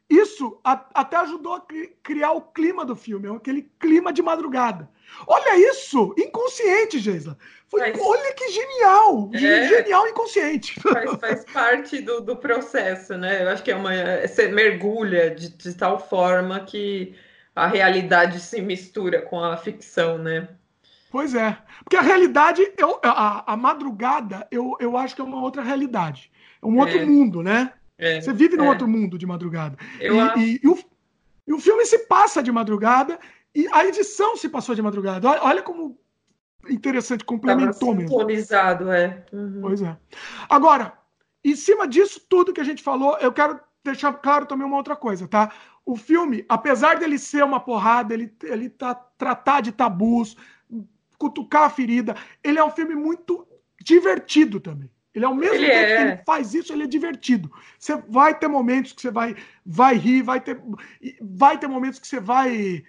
isso 0.10 0.60
a, 0.64 0.86
até 0.94 1.18
ajudou 1.18 1.54
a 1.54 1.64
criar 2.04 2.32
o 2.32 2.42
clima 2.42 2.84
do 2.84 2.96
filme, 2.96 3.30
aquele 3.34 3.72
clima 3.80 4.12
de 4.12 4.22
madrugada. 4.22 4.90
Olha 5.28 5.58
isso! 5.72 6.14
Inconsciente, 6.18 7.00
Geisla. 7.00 7.38
Foi, 7.68 7.80
faz... 7.80 8.00
Olha 8.00 8.34
que 8.34 8.50
genial! 8.50 9.30
É, 9.34 9.68
genial 9.68 10.08
inconsciente. 10.08 10.80
Faz, 10.82 11.12
faz 11.20 11.46
parte 11.46 12.02
do, 12.02 12.22
do, 12.22 12.36
processo, 12.36 13.16
né? 13.18 13.44
Eu 13.44 13.50
acho 13.50 13.64
que 13.64 13.72
é 13.72 13.76
uma. 13.76 13.92
Você 14.28 14.48
mergulha 14.48 15.30
de, 15.30 15.50
de 15.50 15.74
tal 15.76 16.00
forma 16.00 16.60
que 16.62 17.16
a 17.56 17.68
realidade 17.68 18.40
se 18.40 18.62
mistura 18.62 19.22
com 19.22 19.44
a 19.44 19.58
ficção, 19.58 20.18
né? 20.18 20.48
Pois 21.12 21.34
é. 21.34 21.58
Porque 21.84 21.98
a 21.98 22.02
realidade, 22.02 22.72
eu, 22.78 23.00
a, 23.04 23.54
a 23.54 23.58
madrugada, 23.58 24.48
eu, 24.52 24.76
eu 24.80 24.96
acho 24.96 25.16
que 25.16 25.22
é 25.22 25.24
uma 25.24 25.42
outra 25.42 25.62
realidade. 25.62 26.32
É 26.62 26.66
um 26.66 26.78
outro 26.78 26.98
é. 26.98 27.06
mundo, 27.06 27.42
né? 27.42 27.74
É. 27.98 28.22
Você 28.22 28.34
vive 28.34 28.56
num 28.56 28.66
é. 28.66 28.70
outro 28.70 28.88
mundo 28.88 29.18
de 29.18 29.26
madrugada. 29.26 29.78
Eu... 30.00 30.16
E, 30.38 30.40
e, 30.40 30.60
e, 30.64 30.68
o, 30.68 30.80
e, 31.48 31.54
o, 31.54 31.60
filme 31.60 31.86
se 31.86 32.00
passa 32.00 32.42
de 32.42 32.52
madrugada 32.52 33.20
e 33.54 33.68
a 33.72 33.86
edição 33.86 34.38
se 34.38 34.48
passou 34.48 34.74
de 34.74 34.82
madrugada. 34.82 35.28
Olha, 35.28 35.44
olha 35.44 35.62
como 35.62 35.98
interessante, 36.70 37.24
complementou 37.24 37.94
mesmo. 37.94 38.10
Sintonizado, 38.10 38.92
é. 38.92 39.26
Uhum. 39.32 39.60
Pois 39.62 39.82
é. 39.82 39.98
Agora, 40.50 40.94
em 41.44 41.56
cima 41.56 41.88
disso 41.88 42.22
tudo 42.28 42.54
que 42.54 42.62
a 42.62 42.66
gente 42.66 42.84
falou, 42.84 43.18
eu 43.20 43.32
quero 43.32 43.60
deixar 43.84 44.14
claro 44.14 44.46
também 44.46 44.66
uma 44.66 44.78
outra 44.78 44.96
coisa, 44.96 45.28
tá? 45.28 45.52
O 45.86 45.96
filme, 45.96 46.46
apesar 46.48 47.00
dele 47.00 47.18
ser 47.18 47.44
uma 47.44 47.60
porrada, 47.60 48.14
ele, 48.14 48.34
ele 48.44 48.70
tá 48.70 48.94
tratar 48.94 49.62
de 49.62 49.72
tabus, 49.72 50.36
cutucar 51.18 51.64
a 51.64 51.70
ferida, 51.70 52.16
ele 52.44 52.60
é 52.60 52.64
um 52.64 52.72
filme 52.72 52.96
muito 52.96 53.46
divertido 53.82 54.60
também. 54.60 54.90
Ele 55.14 55.26
é 55.26 55.28
o 55.28 55.36
mesmo 55.36 55.56
ele 55.56 55.68
tempo 55.68 55.78
é. 55.78 55.96
que 55.96 56.02
ele 56.02 56.24
faz 56.24 56.54
isso, 56.54 56.72
ele 56.72 56.84
é 56.84 56.88
divertido. 56.88 57.52
Você 57.78 57.96
vai 58.08 58.38
ter 58.38 58.48
momentos 58.48 58.94
que 58.94 59.02
você 59.02 59.12
vai, 59.12 59.36
vai 59.66 59.96
rir, 59.96 60.22
vai 60.22 60.40
ter, 60.40 60.62
vai 61.22 61.58
ter 61.58 61.68
momentos 61.68 62.00
que 62.00 62.08
você 62.08 62.20
vai, 62.20 62.84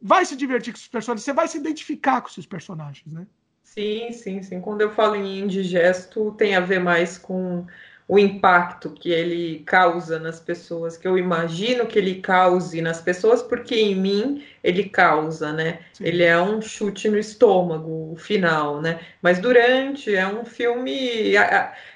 vai 0.00 0.24
se 0.24 0.36
divertir 0.36 0.72
com 0.72 0.78
os 0.78 0.88
personagens, 0.88 1.24
você 1.24 1.32
vai 1.32 1.48
se 1.48 1.58
identificar 1.58 2.20
com 2.20 2.28
esses 2.28 2.46
personagens, 2.46 3.12
né? 3.12 3.26
Sim, 3.62 4.10
sim, 4.12 4.42
sim. 4.42 4.60
Quando 4.60 4.80
eu 4.80 4.94
falo 4.94 5.16
em 5.16 5.40
indigesto, 5.40 6.32
tem 6.38 6.56
a 6.56 6.60
ver 6.60 6.80
mais 6.80 7.18
com 7.18 7.66
o 8.08 8.20
impacto 8.20 8.90
que 8.90 9.10
ele 9.10 9.64
causa 9.66 10.20
nas 10.20 10.38
pessoas, 10.38 10.96
que 10.96 11.08
eu 11.08 11.18
imagino 11.18 11.86
que 11.86 11.98
ele 11.98 12.20
cause 12.20 12.80
nas 12.80 13.00
pessoas, 13.00 13.42
porque 13.42 13.74
em 13.74 13.96
mim 13.96 14.44
ele 14.62 14.88
causa, 14.88 15.52
né? 15.52 15.80
Sim. 15.92 16.04
Ele 16.04 16.22
é 16.22 16.40
um 16.40 16.62
chute 16.62 17.08
no 17.08 17.18
estômago, 17.18 18.12
o 18.12 18.16
final, 18.16 18.80
né? 18.80 19.00
Mas 19.20 19.40
durante 19.40 20.14
é 20.14 20.24
um 20.24 20.44
filme 20.44 21.34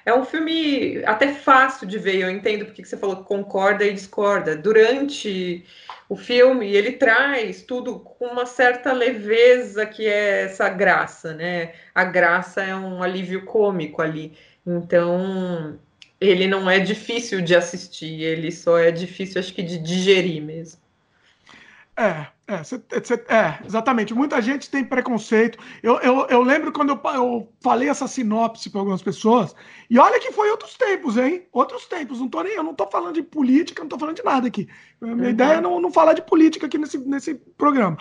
é 0.05 0.13
um 0.13 0.25
filme 0.25 1.01
até 1.05 1.33
fácil 1.33 1.87
de 1.87 1.97
ver. 1.97 2.17
Eu 2.17 2.31
entendo 2.31 2.65
porque 2.65 2.85
você 2.85 2.97
falou 2.97 3.19
que 3.19 3.25
concorda 3.25 3.85
e 3.85 3.93
discorda. 3.93 4.57
Durante 4.57 5.65
o 6.09 6.17
filme 6.17 6.75
ele 6.75 6.93
traz 6.93 7.63
tudo 7.63 8.01
com 8.01 8.27
uma 8.27 8.47
certa 8.47 8.93
leveza 8.93 9.87
que 9.87 10.09
é 10.09 10.43
essa 10.43 10.69
graça, 10.69 11.35
né? 11.35 11.73
A 11.95 12.03
graça 12.03 12.63
é 12.63 12.75
um 12.75 13.01
alívio 13.01 13.45
cômico 13.45 14.03
ali. 14.03 14.37
Então 14.67 15.79
ele 16.21 16.47
não 16.47 16.69
é 16.69 16.79
difícil 16.79 17.41
de 17.41 17.57
assistir, 17.57 18.23
ele 18.23 18.53
só 18.53 18.79
é 18.79 18.91
difícil, 18.91 19.41
acho 19.41 19.55
que, 19.55 19.63
de 19.63 19.79
digerir 19.79 20.43
mesmo. 20.43 20.79
É, 21.97 22.27
é, 22.47 22.65
cê, 22.65 22.81
cê, 23.05 23.15
é, 23.29 23.59
exatamente. 23.65 24.15
Muita 24.15 24.41
gente 24.41 24.71
tem 24.71 24.85
preconceito. 24.85 25.59
Eu, 25.83 25.99
eu, 26.01 26.27
eu 26.29 26.43
lembro 26.43 26.73
quando 26.73 26.91
eu, 26.91 27.01
eu 27.15 27.53
falei 27.61 27.89
essa 27.89 28.09
sinopse 28.09 28.71
para 28.71 28.81
algumas 28.81 29.03
pessoas, 29.03 29.55
e 29.89 29.99
olha 29.99 30.19
que 30.19 30.33
foi 30.33 30.51
outros 30.51 30.77
tempos, 30.77 31.17
hein? 31.17 31.47
Outros 31.53 31.87
tempos. 31.87 32.21
Não 32.21 32.29
tô 32.29 32.43
nem, 32.43 32.55
eu 32.55 32.63
não 32.63 32.75
tô 32.75 32.87
falando 32.87 33.15
de 33.15 33.23
política, 33.23 33.83
não 33.83 33.89
tô 33.89 33.99
falando 33.99 34.17
de 34.17 34.25
nada 34.25 34.47
aqui. 34.49 34.69
Minha 35.01 35.15
uhum. 35.15 35.29
ideia 35.29 35.55
é 35.55 35.61
não, 35.61 35.81
não 35.81 35.93
falar 35.93 36.15
de 36.15 36.23
política 36.23 36.67
aqui 36.67 36.79
nesse, 36.79 36.99
nesse 36.99 37.35
programa. 37.35 37.99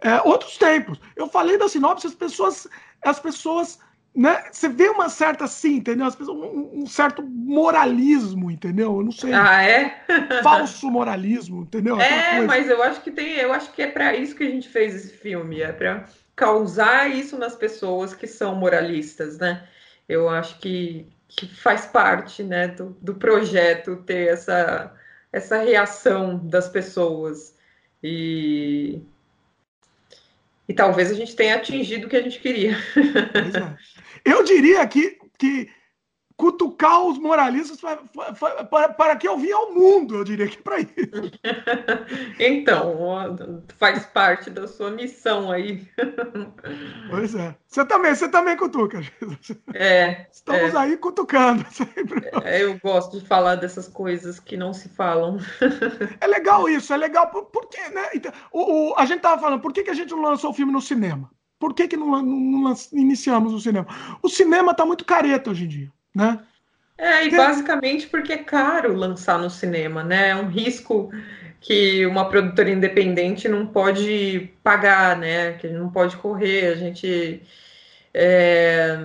É, 0.00 0.20
outros 0.22 0.58
tempos. 0.58 1.00
Eu 1.14 1.28
falei 1.28 1.56
da 1.56 1.68
sinopse, 1.68 2.06
as 2.06 2.14
pessoas, 2.14 2.68
as 3.02 3.18
pessoas 3.18 3.78
né? 4.16 4.44
Você 4.50 4.66
vê 4.68 4.88
uma 4.88 5.10
certa 5.10 5.44
assim, 5.44 5.74
entendeu? 5.74 6.06
As 6.06 6.16
pessoas, 6.16 6.38
um, 6.38 6.82
um, 6.82 6.86
certo 6.86 7.22
moralismo, 7.22 8.50
entendeu? 8.50 8.96
Eu 8.96 9.04
não 9.04 9.12
sei. 9.12 9.32
Ah, 9.34 9.62
é? 9.62 10.02
Falso 10.42 10.90
moralismo, 10.90 11.62
entendeu? 11.62 12.00
É, 12.00 12.40
mas 12.40 12.70
eu 12.70 12.82
acho 12.82 13.02
que 13.02 13.10
tem, 13.10 13.34
eu 13.34 13.52
acho 13.52 13.70
que 13.72 13.82
é 13.82 13.86
para 13.86 14.16
isso 14.16 14.34
que 14.34 14.42
a 14.42 14.50
gente 14.50 14.68
fez 14.70 14.94
esse 14.94 15.12
filme, 15.12 15.60
é 15.60 15.70
para 15.70 16.06
causar 16.34 17.10
isso 17.10 17.38
nas 17.38 17.54
pessoas 17.54 18.14
que 18.14 18.26
são 18.26 18.54
moralistas, 18.54 19.36
né? 19.38 19.68
Eu 20.08 20.30
acho 20.30 20.58
que, 20.60 21.06
que 21.28 21.46
faz 21.54 21.84
parte, 21.84 22.42
né, 22.42 22.68
do, 22.68 22.96
do 23.02 23.14
projeto 23.16 23.96
ter 23.96 24.28
essa 24.28 24.94
essa 25.30 25.58
reação 25.58 26.38
das 26.38 26.68
pessoas 26.68 27.54
e 28.02 29.02
e 30.68 30.74
talvez 30.74 31.10
a 31.10 31.14
gente 31.14 31.36
tenha 31.36 31.56
atingido 31.56 32.06
o 32.06 32.10
que 32.10 32.16
a 32.16 32.22
gente 32.22 32.40
queria. 32.40 32.76
Pois 33.32 33.54
é. 33.54 33.76
Eu 34.26 34.42
diria 34.42 34.86
que, 34.86 35.18
que 35.38 35.70
cutucar 36.36 37.02
os 37.02 37.18
moralistas 37.18 37.80
para, 37.80 37.96
para, 38.64 38.88
para 38.90 39.16
que 39.16 39.26
eu 39.26 39.38
vim 39.38 39.50
ao 39.50 39.72
mundo, 39.72 40.16
eu 40.16 40.24
diria 40.24 40.46
que 40.46 40.58
é 40.58 40.62
para 40.62 40.80
isso. 40.80 40.90
então, 42.38 43.24
faz 43.78 44.04
parte 44.06 44.50
da 44.50 44.68
sua 44.68 44.90
missão 44.90 45.50
aí. 45.50 45.86
Pois 47.08 47.34
é. 47.34 47.54
Você 47.66 47.84
também, 47.84 48.14
você 48.14 48.28
também 48.28 48.56
cutuca. 48.56 49.00
É. 49.72 50.26
Estamos 50.30 50.74
é. 50.74 50.76
aí 50.76 50.96
cutucando. 50.96 51.64
É, 52.44 52.62
eu 52.62 52.78
gosto 52.78 53.18
de 53.18 53.26
falar 53.26 53.56
dessas 53.56 53.88
coisas 53.88 54.40
que 54.40 54.56
não 54.56 54.72
se 54.72 54.88
falam. 54.88 55.38
É 56.20 56.26
legal 56.26 56.68
isso, 56.68 56.92
é 56.92 56.96
legal. 56.96 57.28
Por, 57.28 57.44
por 57.46 57.68
quê, 57.68 57.88
né? 57.90 58.08
Então, 58.14 58.32
o, 58.52 58.90
o, 58.90 58.94
a 58.96 59.06
gente 59.06 59.20
tava 59.20 59.40
falando, 59.40 59.60
por 59.60 59.72
que, 59.72 59.84
que 59.84 59.90
a 59.90 59.94
gente 59.94 60.10
não 60.10 60.22
lançou 60.22 60.50
o 60.50 60.54
filme 60.54 60.72
no 60.72 60.80
cinema? 60.80 61.30
Por 61.58 61.74
que, 61.74 61.88
que 61.88 61.96
não, 61.96 62.22
não, 62.22 62.22
não 62.22 62.74
iniciamos 62.92 63.52
o 63.52 63.60
cinema? 63.60 63.86
O 64.22 64.28
cinema 64.28 64.72
está 64.72 64.84
muito 64.84 65.04
careta 65.04 65.50
hoje 65.50 65.64
em 65.64 65.68
dia 65.68 65.92
né? 66.16 66.40
É, 66.96 67.26
e 67.26 67.30
basicamente 67.30 68.06
porque 68.06 68.32
é 68.32 68.38
caro 68.38 68.94
lançar 68.94 69.38
no 69.38 69.50
cinema, 69.50 70.02
né? 70.02 70.30
É 70.30 70.36
um 70.36 70.48
risco 70.48 71.10
que 71.60 72.06
uma 72.06 72.26
produtora 72.26 72.70
independente 72.70 73.48
não 73.48 73.66
pode 73.66 74.50
pagar, 74.62 75.18
né? 75.18 75.52
Que 75.58 75.68
não 75.68 75.90
pode 75.90 76.16
correr. 76.16 76.68
A 76.68 76.74
gente 76.74 77.42
é, 78.14 78.96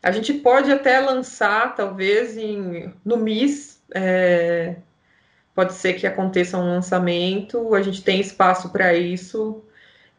a 0.00 0.12
gente 0.12 0.32
pode 0.34 0.70
até 0.70 1.00
lançar, 1.00 1.74
talvez, 1.74 2.36
em, 2.36 2.94
no 3.04 3.16
MIS. 3.16 3.82
É, 3.92 4.76
pode 5.52 5.72
ser 5.72 5.94
que 5.94 6.06
aconteça 6.06 6.56
um 6.56 6.66
lançamento, 6.66 7.74
a 7.74 7.82
gente 7.82 8.02
tem 8.02 8.20
espaço 8.20 8.70
para 8.70 8.94
isso, 8.94 9.62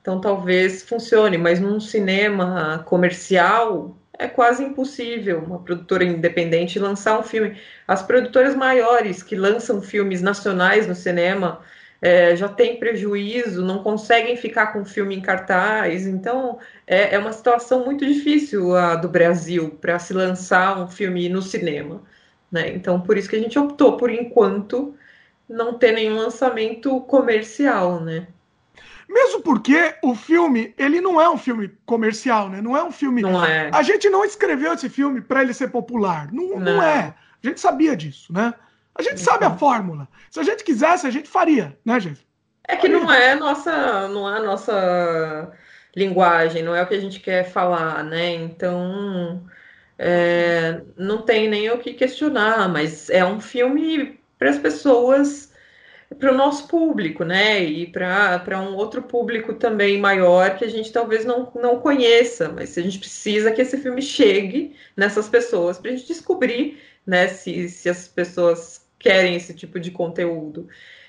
então 0.05 0.21
talvez 0.21 0.83
funcione, 0.83 1.35
mas 1.35 1.59
num 1.59 1.79
cinema 1.79 2.83
comercial 2.85 3.97
é 4.13 4.27
quase 4.27 4.63
impossível 4.63 5.39
uma 5.39 5.57
produtora 5.57 6.03
independente 6.03 6.77
lançar 6.77 7.19
um 7.19 7.23
filme. 7.23 7.59
As 7.87 8.03
produtoras 8.03 8.55
maiores 8.55 9.23
que 9.23 9.35
lançam 9.35 9.81
filmes 9.81 10.21
nacionais 10.21 10.85
no 10.85 10.93
cinema 10.93 11.61
é, 11.99 12.35
já 12.35 12.47
têm 12.47 12.77
prejuízo, 12.77 13.65
não 13.65 13.81
conseguem 13.81 14.37
ficar 14.37 14.67
com 14.73 14.81
o 14.81 14.85
filme 14.85 15.15
em 15.15 15.21
cartaz. 15.21 16.05
Então, 16.05 16.59
é, 16.85 17.15
é 17.15 17.17
uma 17.17 17.33
situação 17.33 17.83
muito 17.83 18.05
difícil 18.05 18.75
a 18.75 18.95
do 18.95 19.09
Brasil 19.09 19.71
para 19.81 19.97
se 19.97 20.13
lançar 20.13 20.79
um 20.79 20.87
filme 20.87 21.27
no 21.29 21.41
cinema. 21.41 22.03
Né? 22.51 22.69
Então, 22.75 23.01
por 23.01 23.17
isso 23.17 23.27
que 23.27 23.37
a 23.37 23.39
gente 23.39 23.57
optou, 23.57 23.97
por 23.97 24.11
enquanto, 24.11 24.95
não 25.49 25.79
ter 25.79 25.93
nenhum 25.93 26.17
lançamento 26.17 27.01
comercial, 27.01 27.99
né? 27.99 28.27
Mesmo 29.07 29.41
porque 29.41 29.95
o 30.01 30.15
filme, 30.15 30.73
ele 30.77 30.99
não 30.99 31.21
é 31.21 31.29
um 31.29 31.37
filme 31.37 31.71
comercial, 31.85 32.49
né? 32.49 32.61
Não 32.61 32.75
é 32.75 32.83
um 32.83 32.91
filme. 32.91 33.21
Não 33.21 33.43
é. 33.43 33.69
A 33.73 33.83
gente 33.83 34.09
não 34.09 34.25
escreveu 34.25 34.73
esse 34.73 34.89
filme 34.89 35.21
para 35.21 35.41
ele 35.41 35.53
ser 35.53 35.69
popular. 35.69 36.31
Não, 36.31 36.49
não. 36.51 36.59
não, 36.59 36.83
é. 36.83 37.13
A 37.43 37.47
gente 37.47 37.59
sabia 37.59 37.95
disso, 37.95 38.33
né? 38.33 38.53
A 38.95 39.03
gente 39.03 39.19
sabe 39.19 39.45
a 39.45 39.51
fórmula. 39.51 40.07
Se 40.31 40.39
a 40.39 40.43
gente 40.43 40.63
quisesse, 40.63 41.05
a 41.05 41.11
gente 41.11 41.29
faria, 41.29 41.77
né, 41.85 41.99
gente? 41.99 42.25
É 42.67 42.75
que 42.75 42.87
não 42.87 43.11
é 43.11 43.35
nossa, 43.35 44.07
não 44.07 44.27
é 44.33 44.39
a 44.39 44.43
nossa 44.43 45.51
linguagem, 45.95 46.63
não 46.63 46.75
é 46.75 46.81
o 46.81 46.87
que 46.87 46.95
a 46.95 46.99
gente 46.99 47.19
quer 47.19 47.43
falar, 47.43 48.03
né? 48.03 48.33
Então, 48.33 49.43
é, 49.99 50.81
não 50.97 51.21
tem 51.21 51.47
nem 51.47 51.69
o 51.69 51.77
que 51.77 51.93
questionar, 51.93 52.67
mas 52.67 53.09
é 53.09 53.23
um 53.23 53.39
filme 53.39 54.19
para 54.37 54.49
as 54.49 54.57
pessoas 54.57 55.53
para 56.19 56.31
o 56.31 56.35
nosso 56.35 56.67
público, 56.67 57.23
né? 57.23 57.63
E 57.63 57.87
para 57.87 58.59
um 58.61 58.75
outro 58.75 59.01
público 59.03 59.53
também 59.53 59.99
maior 59.99 60.57
que 60.57 60.65
a 60.65 60.69
gente 60.69 60.91
talvez 60.91 61.25
não, 61.25 61.51
não 61.55 61.79
conheça, 61.79 62.49
mas 62.49 62.77
a 62.77 62.81
gente 62.81 62.99
precisa 62.99 63.51
que 63.51 63.61
esse 63.61 63.77
filme 63.77 64.01
chegue 64.01 64.75
nessas 64.95 65.29
pessoas 65.29 65.77
para 65.77 65.91
a 65.91 65.95
gente 65.95 66.07
descobrir 66.07 66.81
né, 67.05 67.27
se, 67.27 67.69
se 67.69 67.89
as 67.89 68.07
pessoas 68.07 68.85
querem 68.97 69.35
esse 69.35 69.53
tipo 69.53 69.79
de 69.79 69.91
conteúdo. 69.91 70.67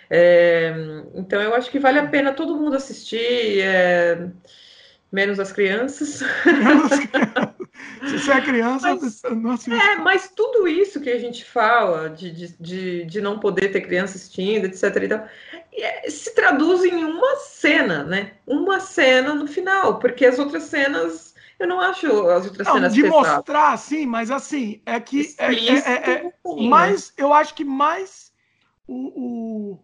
É, 0.08 0.72
então 1.14 1.40
eu 1.40 1.54
acho 1.54 1.70
que 1.70 1.78
vale 1.78 1.98
a 1.98 2.06
pena 2.06 2.32
todo 2.32 2.56
mundo 2.56 2.76
assistir. 2.76 3.60
É, 3.60 4.28
menos 5.10 5.40
as 5.40 5.52
crianças. 5.52 6.22
Se 8.00 8.18
você 8.18 8.32
é 8.32 8.40
criança, 8.40 8.94
mas, 8.94 9.22
não 9.22 9.50
assiste. 9.50 9.72
É, 9.72 9.96
mas 9.96 10.30
tudo 10.34 10.68
isso 10.68 11.00
que 11.00 11.10
a 11.10 11.18
gente 11.18 11.44
fala 11.44 12.10
de, 12.10 12.30
de, 12.58 13.04
de, 13.04 13.20
não 13.20 13.38
poder 13.38 13.72
ter 13.72 13.80
criança 13.80 14.16
assistindo, 14.16 14.66
etc. 14.66 14.82
E 15.02 15.08
tal, 15.08 15.26
é, 15.72 16.10
se 16.10 16.34
traduz 16.34 16.84
em 16.84 17.04
uma 17.04 17.36
cena, 17.36 18.04
né? 18.04 18.32
Uma 18.46 18.80
cena 18.80 19.34
no 19.34 19.46
final, 19.46 19.98
porque 19.98 20.26
as 20.26 20.38
outras 20.38 20.64
cenas. 20.64 21.34
Eu 21.58 21.66
não 21.66 21.80
acho 21.80 22.06
as 22.28 22.44
outras 22.44 22.66
não, 22.66 22.74
cenas 22.74 22.92
de 22.92 23.02
pesadas. 23.02 23.36
mostrar, 23.36 23.78
sim, 23.78 24.04
mas 24.04 24.30
assim, 24.30 24.82
é 24.84 25.00
que 25.00 25.34
é, 25.38 25.54
é, 25.54 25.74
é, 25.74 26.10
é 26.10 26.32
sim, 26.46 26.68
mais, 26.68 27.08
né? 27.08 27.14
eu 27.16 27.32
acho 27.32 27.54
que 27.54 27.64
mais 27.64 28.30
o, 28.86 29.72
o, 29.74 29.78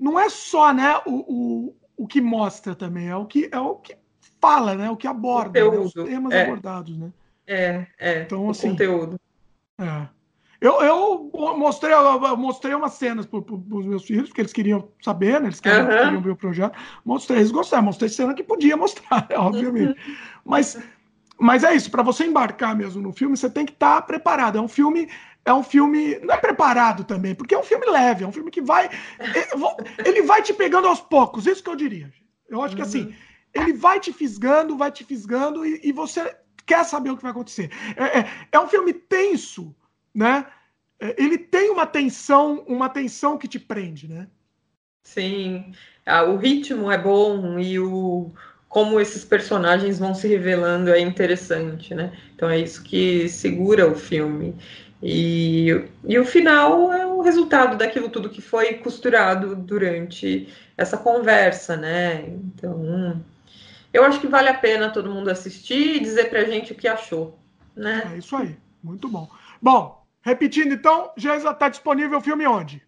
não 0.00 0.18
é 0.18 0.30
só, 0.30 0.72
né, 0.72 0.96
o, 1.04 1.12
o, 1.12 1.76
o 1.98 2.06
que 2.06 2.20
mostra 2.20 2.74
também, 2.74 3.08
é 3.08 3.16
o 3.16 3.26
que 3.26 3.46
é 3.52 3.60
o 3.60 3.74
que 3.74 3.94
fala, 4.40 4.74
né? 4.74 4.90
O 4.90 4.96
que 4.96 5.06
aborda, 5.06 5.60
né, 5.70 5.78
os 5.78 5.92
temas 5.92 6.32
é. 6.32 6.44
abordados, 6.44 6.96
né? 6.96 7.12
É, 7.48 7.86
é. 7.98 8.22
Então, 8.22 8.50
assim, 8.50 8.70
conteúdo. 8.70 9.18
É. 9.80 10.06
Eu, 10.60 10.82
eu 10.82 11.30
mostrei, 11.56 11.94
eu 11.94 12.36
mostrei 12.36 12.74
umas 12.74 12.92
cenas 12.94 13.24
para 13.24 13.38
os 13.38 13.86
meus 13.86 14.04
filhos, 14.04 14.28
porque 14.28 14.42
eles 14.42 14.52
queriam 14.52 14.88
saber, 15.00 15.40
né? 15.40 15.46
Eles 15.46 15.60
queriam, 15.60 15.82
uhum. 15.82 15.88
queriam 15.88 16.20
ver 16.20 16.30
o 16.30 16.36
projeto. 16.36 16.76
Mostrei, 17.04 17.38
eles 17.38 17.50
gostaram. 17.50 17.84
Mostrei 17.84 18.08
cena 18.08 18.34
que 18.34 18.42
podia 18.42 18.76
mostrar, 18.76 19.26
obviamente. 19.36 19.90
Uhum. 19.90 20.16
Mas, 20.44 20.76
mas 21.38 21.64
é 21.64 21.74
isso, 21.74 21.90
para 21.90 22.02
você 22.02 22.26
embarcar 22.26 22.76
mesmo 22.76 23.00
no 23.00 23.12
filme, 23.12 23.36
você 23.36 23.48
tem 23.48 23.64
que 23.64 23.72
estar 23.72 23.96
tá 23.96 24.02
preparado. 24.02 24.58
É 24.58 24.60
um 24.60 24.68
filme 24.68 25.08
é 25.44 25.54
um 25.54 25.62
filme. 25.62 26.18
Não 26.18 26.34
é 26.34 26.38
preparado 26.38 27.04
também, 27.04 27.34
porque 27.34 27.54
é 27.54 27.58
um 27.58 27.62
filme 27.62 27.86
leve, 27.86 28.24
é 28.24 28.26
um 28.26 28.32
filme 28.32 28.50
que 28.50 28.60
vai. 28.60 28.90
Ele 30.04 30.22
vai 30.22 30.42
te 30.42 30.52
pegando 30.52 30.88
aos 30.88 31.00
poucos, 31.00 31.46
isso 31.46 31.62
que 31.62 31.70
eu 31.70 31.76
diria. 31.76 32.12
Eu 32.50 32.62
acho 32.62 32.74
que 32.74 32.82
assim, 32.82 33.04
uhum 33.04 33.12
ele 33.54 33.72
vai 33.72 33.98
te 34.00 34.12
fisgando, 34.12 34.76
vai 34.76 34.90
te 34.90 35.04
fisgando 35.04 35.64
e, 35.64 35.80
e 35.82 35.92
você 35.92 36.36
quer 36.68 36.84
saber 36.84 37.10
o 37.10 37.16
que 37.16 37.22
vai 37.22 37.32
acontecer. 37.32 37.70
É, 37.96 38.20
é, 38.20 38.30
é 38.52 38.60
um 38.60 38.68
filme 38.68 38.92
tenso, 38.92 39.74
né? 40.14 40.46
É, 41.00 41.14
ele 41.20 41.38
tem 41.38 41.70
uma 41.70 41.86
tensão, 41.86 42.64
uma 42.68 42.88
tensão 42.88 43.38
que 43.38 43.48
te 43.48 43.58
prende, 43.58 44.06
né? 44.06 44.28
Sim, 45.02 45.72
ah, 46.04 46.24
o 46.24 46.36
ritmo 46.36 46.92
é 46.92 46.98
bom 46.98 47.58
e 47.58 47.80
o 47.80 48.30
como 48.68 49.00
esses 49.00 49.24
personagens 49.24 49.98
vão 49.98 50.14
se 50.14 50.28
revelando 50.28 50.90
é 50.90 51.00
interessante, 51.00 51.94
né? 51.94 52.12
Então 52.34 52.50
é 52.50 52.58
isso 52.58 52.82
que 52.84 53.26
segura 53.26 53.90
o 53.90 53.94
filme. 53.94 54.54
E, 55.02 55.84
e 56.04 56.18
o 56.18 56.24
final 56.24 56.92
é 56.92 57.06
o 57.06 57.22
resultado 57.22 57.78
daquilo 57.78 58.10
tudo 58.10 58.28
que 58.28 58.42
foi 58.42 58.74
costurado 58.74 59.56
durante 59.56 60.52
essa 60.76 60.98
conversa, 60.98 61.76
né? 61.78 62.26
Então, 62.28 63.18
eu 63.92 64.04
acho 64.04 64.20
que 64.20 64.26
vale 64.26 64.48
a 64.48 64.54
pena 64.54 64.90
todo 64.90 65.10
mundo 65.10 65.30
assistir 65.30 65.96
e 65.96 66.00
dizer 66.00 66.28
pra 66.30 66.44
gente 66.44 66.72
o 66.72 66.74
que 66.74 66.88
achou. 66.88 67.38
Né? 67.74 68.10
É 68.14 68.18
isso 68.18 68.36
aí, 68.36 68.56
muito 68.82 69.08
bom. 69.08 69.28
Bom, 69.60 70.04
repetindo 70.22 70.72
então, 70.72 71.10
já 71.16 71.36
está 71.36 71.68
disponível 71.68 72.18
o 72.18 72.22
filme 72.22 72.46
onde? 72.46 72.82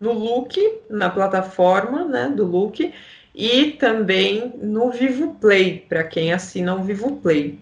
No 0.00 0.12
Look, 0.12 0.58
na 0.90 1.08
plataforma 1.08 2.04
né, 2.04 2.28
do 2.28 2.44
Look, 2.44 2.92
e 3.34 3.72
também 3.72 4.52
no 4.62 4.90
Vivo 4.90 5.34
Play, 5.40 5.84
para 5.88 6.04
quem 6.04 6.32
assina 6.32 6.74
o 6.74 6.82
Vivo 6.82 7.16
Play. 7.16 7.58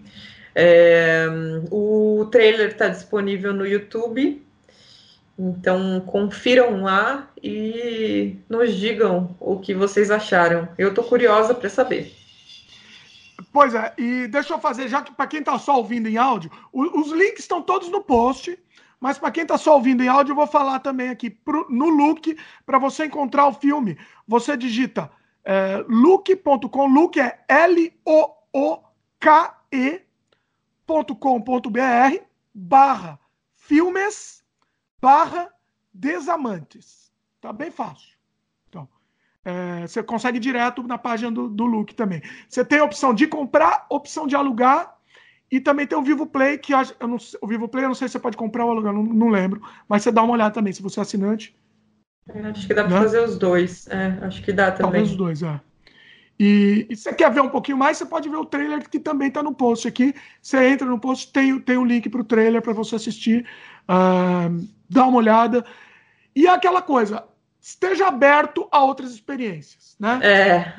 É, 0.55 1.25
o 1.71 2.27
trailer 2.31 2.69
está 2.69 2.87
disponível 2.87 3.53
no 3.53 3.65
YouTube 3.65 4.39
Então, 5.37 5.99
confiram 6.01 6.83
lá 6.83 7.27
e 7.41 8.35
nos 8.47 8.75
digam 8.75 9.35
o 9.39 9.57
que 9.59 9.73
vocês 9.73 10.11
acharam. 10.11 10.69
Eu 10.77 10.89
estou 10.89 11.03
curiosa 11.03 11.55
para 11.55 11.69
saber. 11.69 12.22
Pois 13.53 13.75
é, 13.75 13.93
e 13.99 14.27
deixa 14.27 14.55
eu 14.55 14.59
fazer, 14.59 14.87
já 14.87 15.03
que 15.03 15.13
para 15.13 15.27
quem 15.27 15.39
está 15.39 15.59
só 15.59 15.77
ouvindo 15.77 16.09
em 16.09 16.17
áudio, 16.17 16.49
os 16.73 17.11
links 17.11 17.41
estão 17.41 17.61
todos 17.61 17.87
no 17.87 18.01
post, 18.01 18.57
mas 18.99 19.19
para 19.19 19.29
quem 19.29 19.43
está 19.43 19.59
só 19.59 19.75
ouvindo 19.75 20.01
em 20.01 20.07
áudio, 20.07 20.31
eu 20.31 20.35
vou 20.35 20.47
falar 20.47 20.79
também 20.79 21.09
aqui 21.09 21.29
pro, 21.29 21.67
no 21.69 21.87
Look, 21.87 22.35
para 22.65 22.79
você 22.79 23.05
encontrar 23.05 23.45
o 23.45 23.53
filme. 23.53 23.95
Você 24.27 24.57
digita 24.57 25.11
é, 25.45 25.85
look.com, 25.87 26.87
Look 26.87 27.19
é 27.19 27.45
L-O-O-K-E.com.br 27.47 27.93
barra 32.55 33.19
filmes 33.53 34.43
barra 34.99 35.53
desamantes. 35.93 37.13
Tá 37.39 37.53
bem 37.53 37.69
fácil. 37.69 38.12
É, 39.45 39.85
você 39.85 40.01
consegue 40.01 40.39
direto 40.39 40.83
na 40.83 40.97
página 40.97 41.31
do, 41.31 41.49
do 41.49 41.65
Look 41.65 41.93
também. 41.93 42.21
Você 42.47 42.63
tem 42.63 42.79
a 42.79 42.83
opção 42.83 43.13
de 43.13 43.27
comprar, 43.27 43.85
opção 43.89 44.25
de 44.25 44.35
alugar 44.35 44.95
e 45.51 45.59
também 45.59 45.85
tem 45.85 45.97
o 45.97 46.01
Vivo 46.01 46.25
Play, 46.25 46.57
que 46.57 46.73
eu 46.73 47.07
não, 47.07 47.17
o 47.41 47.47
Vivo 47.47 47.67
Play 47.67 47.83
eu 47.83 47.89
não 47.89 47.95
sei 47.95 48.07
se 48.07 48.13
você 48.13 48.19
pode 48.19 48.37
comprar 48.37 48.65
ou 48.65 48.71
alugar, 48.71 48.93
não, 48.93 49.03
não 49.03 49.29
lembro, 49.29 49.61
mas 49.87 50.01
você 50.01 50.11
dá 50.11 50.23
uma 50.23 50.33
olhada 50.33 50.53
também, 50.53 50.73
se 50.73 50.81
você 50.81 50.99
é 50.99 51.03
assinante. 51.03 51.55
Acho 52.27 52.67
que 52.67 52.73
dá 52.73 52.85
para 52.85 52.95
né? 52.95 53.01
fazer 53.01 53.19
os 53.19 53.37
dois. 53.37 53.87
É, 53.87 54.17
acho 54.21 54.41
que 54.41 54.53
dá 54.53 54.71
também. 54.71 54.83
Talvez 54.83 55.11
os 55.11 55.17
dois, 55.17 55.43
é. 55.43 55.59
E, 56.39 56.87
e 56.89 56.95
você 56.95 57.13
quer 57.13 57.31
ver 57.31 57.41
um 57.41 57.49
pouquinho 57.49 57.77
mais, 57.77 57.97
você 57.97 58.05
pode 58.05 58.27
ver 58.27 58.37
o 58.37 58.45
trailer 58.45 58.89
que 58.89 58.99
também 58.99 59.27
está 59.27 59.43
no 59.43 59.53
post 59.53 59.87
aqui. 59.87 60.15
Você 60.41 60.65
entra 60.67 60.87
no 60.87 60.99
post, 60.99 61.31
tem, 61.31 61.59
tem 61.59 61.77
um 61.77 61.85
link 61.85 62.09
para 62.09 62.21
o 62.21 62.23
trailer 62.23 62.61
para 62.61 62.73
você 62.73 62.95
assistir, 62.95 63.45
uh, 63.83 64.67
dá 64.89 65.05
uma 65.05 65.17
olhada. 65.17 65.63
E 66.35 66.47
é 66.47 66.49
aquela 66.49 66.81
coisa, 66.81 67.23
esteja 67.63 68.07
aberto 68.07 68.67
a 68.69 68.83
outras 68.83 69.11
experiências, 69.11 69.95
né? 69.97 70.19
É. 70.21 70.73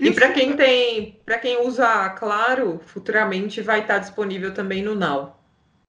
e 0.00 0.10
para 0.10 0.32
quem 0.32 0.52
é 0.52 0.56
tem, 0.56 1.20
para 1.22 1.38
quem 1.38 1.60
usa 1.66 2.08
Claro, 2.10 2.80
futuramente 2.86 3.60
vai 3.60 3.80
estar 3.80 3.98
disponível 3.98 4.54
também 4.54 4.82
no 4.82 4.94
Now. 4.94 5.38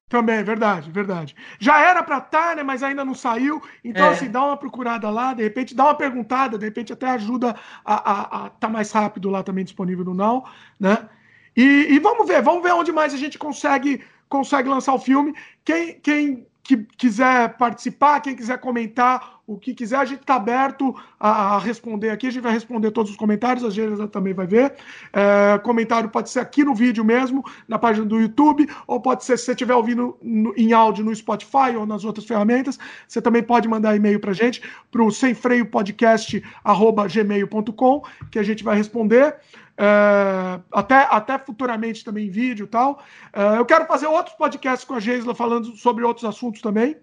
Também, 0.10 0.44
verdade, 0.44 0.91
verdade. 0.91 1.36
Já 1.57 1.80
era 1.80 2.03
para 2.03 2.18
estar, 2.18 2.49
tá, 2.49 2.56
né? 2.56 2.64
Mas 2.64 2.84
ainda 2.84 3.06
não 3.06 3.16
saiu. 3.16 3.64
Então, 3.84 4.07
é. 4.07 4.10
assim, 4.10 4.30
dá 4.30 4.44
uma 4.45 4.57
procurada 4.57 5.10
lá, 5.10 5.34
de 5.34 5.41
repente, 5.41 5.74
dá 5.74 5.86
uma 5.86 5.95
perguntada, 5.95 6.57
de 6.57 6.66
repente 6.66 6.91
até 6.91 7.10
ajuda 7.10 7.56
a 7.84 7.95
estar 7.95 8.49
tá 8.60 8.70
mais 8.70 8.91
rápido 8.91 9.30
lá 9.30 9.41
também 9.41 9.64
disponível 9.64 10.03
no 10.03 10.14
Now, 10.14 10.48
né? 10.78 11.10
E, 11.56 11.88
e, 11.91 11.99
vamos 11.99 12.28
ver, 12.28 12.41
vamos 12.41 12.62
ver 12.62 12.74
onde 12.74 12.91
mais 12.91 13.14
a 13.14 13.18
gente 13.18 13.40
consegue, 13.40 14.03
consegue 14.28 14.68
lançar 14.68 14.94
o 14.94 14.99
filme. 14.99 15.34
Quem, 15.64 15.98
quem 16.02 16.45
que 16.62 16.78
quiser 16.98 17.56
participar, 17.57 18.20
quem 18.20 18.36
quiser 18.36 18.57
comentar 18.60 19.35
o 19.47 19.57
que 19.57 19.73
quiser, 19.76 19.97
a 19.97 20.05
gente 20.05 20.22
está 20.22 20.35
aberto 20.35 20.95
a, 21.19 21.55
a, 21.55 21.59
responder 21.59 22.09
aqui. 22.09 22.26
A 22.27 22.31
gente 22.31 22.41
vai 22.41 22.51
responder 22.51 22.89
todos 22.91 23.11
os 23.11 23.17
comentários, 23.17 23.63
a 23.63 23.69
Gênesis 23.69 24.09
também 24.09 24.34
vai 24.34 24.47
ver. 24.47 24.73
É, 25.13 25.59
comentário 25.59 26.09
pode 26.09 26.31
ser 26.31 26.39
aqui 26.39 26.63
no 26.63 26.73
vídeo 26.73 27.05
mesmo, 27.05 27.43
na 27.67 27.77
página 27.77 28.05
do 28.05 28.19
YouTube, 28.19 28.67
ou 28.88 28.99
pode 28.99 29.23
ser, 29.23 29.38
se 29.38 29.45
você 29.45 29.51
estiver 29.51 29.76
ouvindo 29.76 30.17
no, 30.22 30.51
em 30.57 30.73
áudio 30.73 31.05
no 31.05 31.15
Spotify 31.15 31.76
ou 31.77 31.85
nas 31.85 32.03
outras 32.03 32.26
ferramentas, 32.26 32.80
você 33.07 33.22
também 33.22 33.43
pode 33.43 33.67
mandar 33.67 33.95
e-mail 33.95 34.19
para 34.19 34.31
a 34.31 34.34
gente, 34.34 34.63
para 34.91 35.03
o 35.03 35.11
semfreiopodcast.gmail.com, 35.11 38.03
que 38.31 38.39
a 38.39 38.43
gente 38.43 38.63
vai 38.63 38.76
responder. 38.76 39.35
É, 39.77 40.59
até, 40.72 41.05
até 41.11 41.38
futuramente 41.38 42.03
também 42.03 42.26
em 42.27 42.31
vídeo 42.31 42.63
e 42.63 42.67
tal. 42.67 43.03
É, 43.34 43.57
eu 43.57 43.65
quero 43.65 43.85
fazer 43.85 44.07
outros 44.07 44.35
podcasts 44.35 44.88
com 44.88 44.95
a 44.95 44.99
Geisla 44.99 45.35
falando 45.35 45.76
sobre 45.76 46.03
outros 46.03 46.26
assuntos 46.26 46.61
também. 46.61 46.97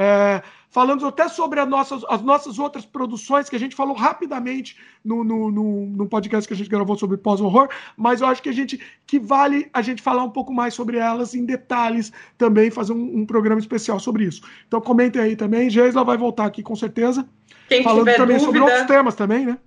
É, 0.00 0.40
falando 0.70 1.04
até 1.04 1.28
sobre 1.28 1.58
as 1.58 1.68
nossas, 1.68 2.04
as 2.08 2.22
nossas 2.22 2.56
outras 2.56 2.86
produções, 2.86 3.48
que 3.48 3.56
a 3.56 3.58
gente 3.58 3.74
falou 3.74 3.96
rapidamente 3.96 4.76
no, 5.04 5.24
no, 5.24 5.50
no, 5.50 5.86
no 5.86 6.08
podcast 6.08 6.46
que 6.46 6.54
a 6.54 6.56
gente 6.56 6.70
gravou 6.70 6.96
sobre 6.96 7.16
pós-horror, 7.16 7.68
mas 7.96 8.20
eu 8.20 8.28
acho 8.28 8.40
que 8.40 8.48
a 8.48 8.52
gente 8.52 8.80
que 9.04 9.18
vale 9.18 9.68
a 9.74 9.82
gente 9.82 10.00
falar 10.00 10.22
um 10.22 10.30
pouco 10.30 10.54
mais 10.54 10.72
sobre 10.72 10.98
elas 10.98 11.34
em 11.34 11.44
detalhes 11.44 12.12
também, 12.36 12.70
fazer 12.70 12.92
um, 12.92 13.18
um 13.18 13.26
programa 13.26 13.60
especial 13.60 13.98
sobre 13.98 14.22
isso. 14.22 14.40
Então 14.68 14.80
comentem 14.80 15.20
aí 15.20 15.34
também. 15.34 15.68
Geisla 15.68 16.04
vai 16.04 16.16
voltar 16.16 16.44
aqui 16.44 16.62
com 16.62 16.76
certeza. 16.76 17.28
Quem 17.68 17.82
falando 17.82 18.04
também 18.04 18.38
dúvida... 18.38 18.44
sobre 18.44 18.60
outros 18.60 18.86
temas 18.86 19.16
também, 19.16 19.46
né? 19.46 19.58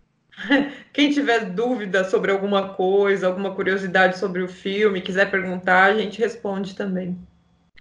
Quem 0.93 1.11
tiver 1.11 1.43
dúvida 1.51 2.05
sobre 2.05 2.31
alguma 2.31 2.69
coisa, 2.69 3.27
alguma 3.27 3.53
curiosidade 3.53 4.17
sobre 4.17 4.41
o 4.41 4.47
filme, 4.47 5.01
quiser 5.01 5.29
perguntar, 5.29 5.91
a 5.91 5.97
gente 5.97 6.19
responde 6.19 6.73
também. 6.73 7.19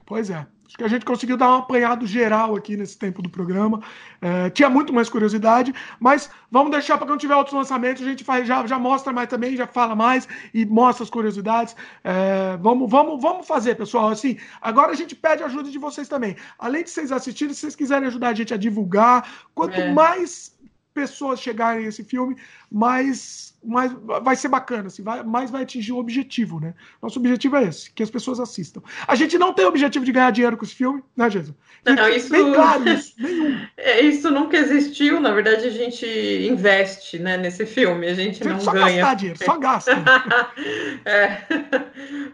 Pois 0.04 0.30
é. 0.30 0.44
Acho 0.70 0.78
que 0.78 0.84
a 0.84 0.88
gente 0.88 1.04
conseguiu 1.04 1.36
dar 1.36 1.50
um 1.50 1.58
apanhado 1.58 2.06
geral 2.06 2.54
aqui 2.54 2.76
nesse 2.76 2.96
tempo 2.96 3.20
do 3.20 3.28
programa. 3.28 3.82
É, 4.20 4.50
tinha 4.50 4.70
muito 4.70 4.92
mais 4.92 5.08
curiosidade, 5.08 5.74
mas 5.98 6.30
vamos 6.48 6.70
deixar 6.70 6.96
para 6.96 7.08
quando 7.08 7.18
tiver 7.18 7.34
outros 7.34 7.56
lançamentos, 7.56 8.04
a 8.04 8.06
gente 8.06 8.22
faz, 8.22 8.46
já, 8.46 8.64
já 8.64 8.78
mostra 8.78 9.12
mais 9.12 9.28
também, 9.28 9.56
já 9.56 9.66
fala 9.66 9.96
mais 9.96 10.28
e 10.54 10.64
mostra 10.64 11.02
as 11.02 11.10
curiosidades. 11.10 11.74
É, 12.04 12.56
vamos, 12.58 12.88
vamos, 12.88 13.20
vamos 13.20 13.48
fazer, 13.48 13.74
pessoal. 13.74 14.10
Assim, 14.10 14.38
agora 14.62 14.92
a 14.92 14.94
gente 14.94 15.16
pede 15.16 15.42
ajuda 15.42 15.68
de 15.68 15.78
vocês 15.78 16.06
também. 16.06 16.36
Além 16.56 16.84
de 16.84 16.90
vocês 16.90 17.10
assistirem, 17.10 17.52
se 17.52 17.62
vocês 17.62 17.74
quiserem 17.74 18.06
ajudar 18.06 18.28
a 18.28 18.34
gente 18.34 18.54
a 18.54 18.56
divulgar, 18.56 19.28
quanto 19.52 19.74
é. 19.74 19.92
mais 19.92 20.56
pessoas 20.94 21.40
chegarem 21.40 21.84
a 21.84 21.88
esse 21.88 22.04
filme, 22.04 22.36
mais, 22.70 23.49
mais 23.62 23.92
vai 23.92 24.34
ser 24.36 24.48
bacana, 24.48 24.86
assim, 24.86 25.02
vai, 25.02 25.22
mais 25.22 25.50
vai 25.50 25.62
atingir 25.62 25.92
o 25.92 25.98
objetivo, 25.98 26.58
né? 26.58 26.74
Nosso 27.02 27.18
objetivo 27.18 27.56
é 27.56 27.64
esse, 27.64 27.90
que 27.90 28.02
as 28.02 28.10
pessoas 28.10 28.40
assistam. 28.40 28.82
A 29.06 29.14
gente 29.14 29.38
não 29.38 29.52
tem 29.52 29.64
o 29.64 29.68
objetivo 29.68 30.04
de 30.04 30.12
ganhar 30.12 30.30
dinheiro 30.30 30.56
com 30.56 30.64
esse 30.64 30.74
filme, 30.74 31.02
né, 31.16 31.28
Jesus? 31.28 31.54
Não, 31.84 32.08
isso... 32.08 32.30
Bem 32.30 32.52
claro 32.52 32.88
isso, 32.88 33.14
nenhum. 33.18 33.60
É, 33.76 34.00
isso 34.00 34.30
nunca 34.30 34.56
existiu, 34.56 35.20
na 35.20 35.32
verdade 35.32 35.66
a 35.66 35.70
gente 35.70 36.06
investe 36.06 37.18
né, 37.18 37.36
nesse 37.36 37.66
filme, 37.66 38.06
a 38.06 38.14
gente, 38.14 38.42
não 38.44 38.60
só 38.60 38.72
ganha. 38.72 38.86
Só 38.86 38.94
gastar 38.96 39.14
dinheiro, 39.14 39.44
só 39.44 39.58
gasta. 39.58 39.92
é. 41.04 41.38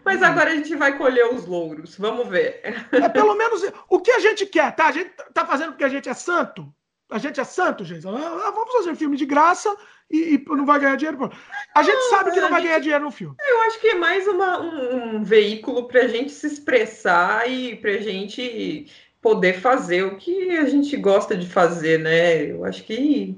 Mas 0.03 0.21
agora 0.21 0.51
a 0.51 0.55
gente 0.55 0.75
vai 0.75 0.97
colher 0.97 1.33
os 1.33 1.45
louros, 1.45 1.97
vamos 1.97 2.27
ver. 2.27 2.61
É 2.91 3.09
pelo 3.09 3.35
menos 3.35 3.61
o 3.89 3.99
que 3.99 4.11
a 4.11 4.19
gente 4.19 4.45
quer, 4.45 4.75
tá? 4.75 4.87
A 4.87 4.91
gente 4.91 5.11
tá 5.33 5.45
fazendo 5.45 5.71
porque 5.71 5.83
a 5.83 5.89
gente 5.89 6.09
é 6.09 6.13
santo, 6.13 6.71
a 7.09 7.17
gente 7.17 7.39
é 7.39 7.43
santo, 7.43 7.85
gente. 7.85 8.05
Ah, 8.07 8.51
vamos 8.53 8.73
fazer 8.73 8.95
filme 8.95 9.15
de 9.15 9.25
graça 9.25 9.75
e, 10.11 10.35
e 10.35 10.45
não 10.47 10.65
vai 10.65 10.79
ganhar 10.79 10.95
dinheiro. 10.95 11.31
A 11.73 11.83
gente 11.83 11.95
não, 11.95 12.09
sabe 12.09 12.31
que 12.31 12.39
não 12.39 12.49
vai 12.49 12.61
gente, 12.61 12.69
ganhar 12.69 12.79
dinheiro 12.79 13.03
no 13.05 13.11
filme. 13.11 13.35
Eu 13.47 13.61
acho 13.61 13.79
que 13.79 13.87
é 13.87 13.95
mais 13.95 14.27
uma, 14.27 14.59
um, 14.59 15.15
um 15.15 15.23
veículo 15.23 15.87
para 15.87 16.01
a 16.01 16.07
gente 16.07 16.31
se 16.31 16.47
expressar 16.47 17.49
e 17.49 17.75
para 17.77 17.91
a 17.91 17.97
gente 17.99 18.87
poder 19.21 19.59
fazer 19.59 20.03
o 20.03 20.17
que 20.17 20.57
a 20.57 20.65
gente 20.65 20.95
gosta 20.97 21.35
de 21.35 21.47
fazer, 21.47 21.99
né? 21.99 22.51
Eu 22.51 22.65
acho 22.65 22.83
que 22.83 23.37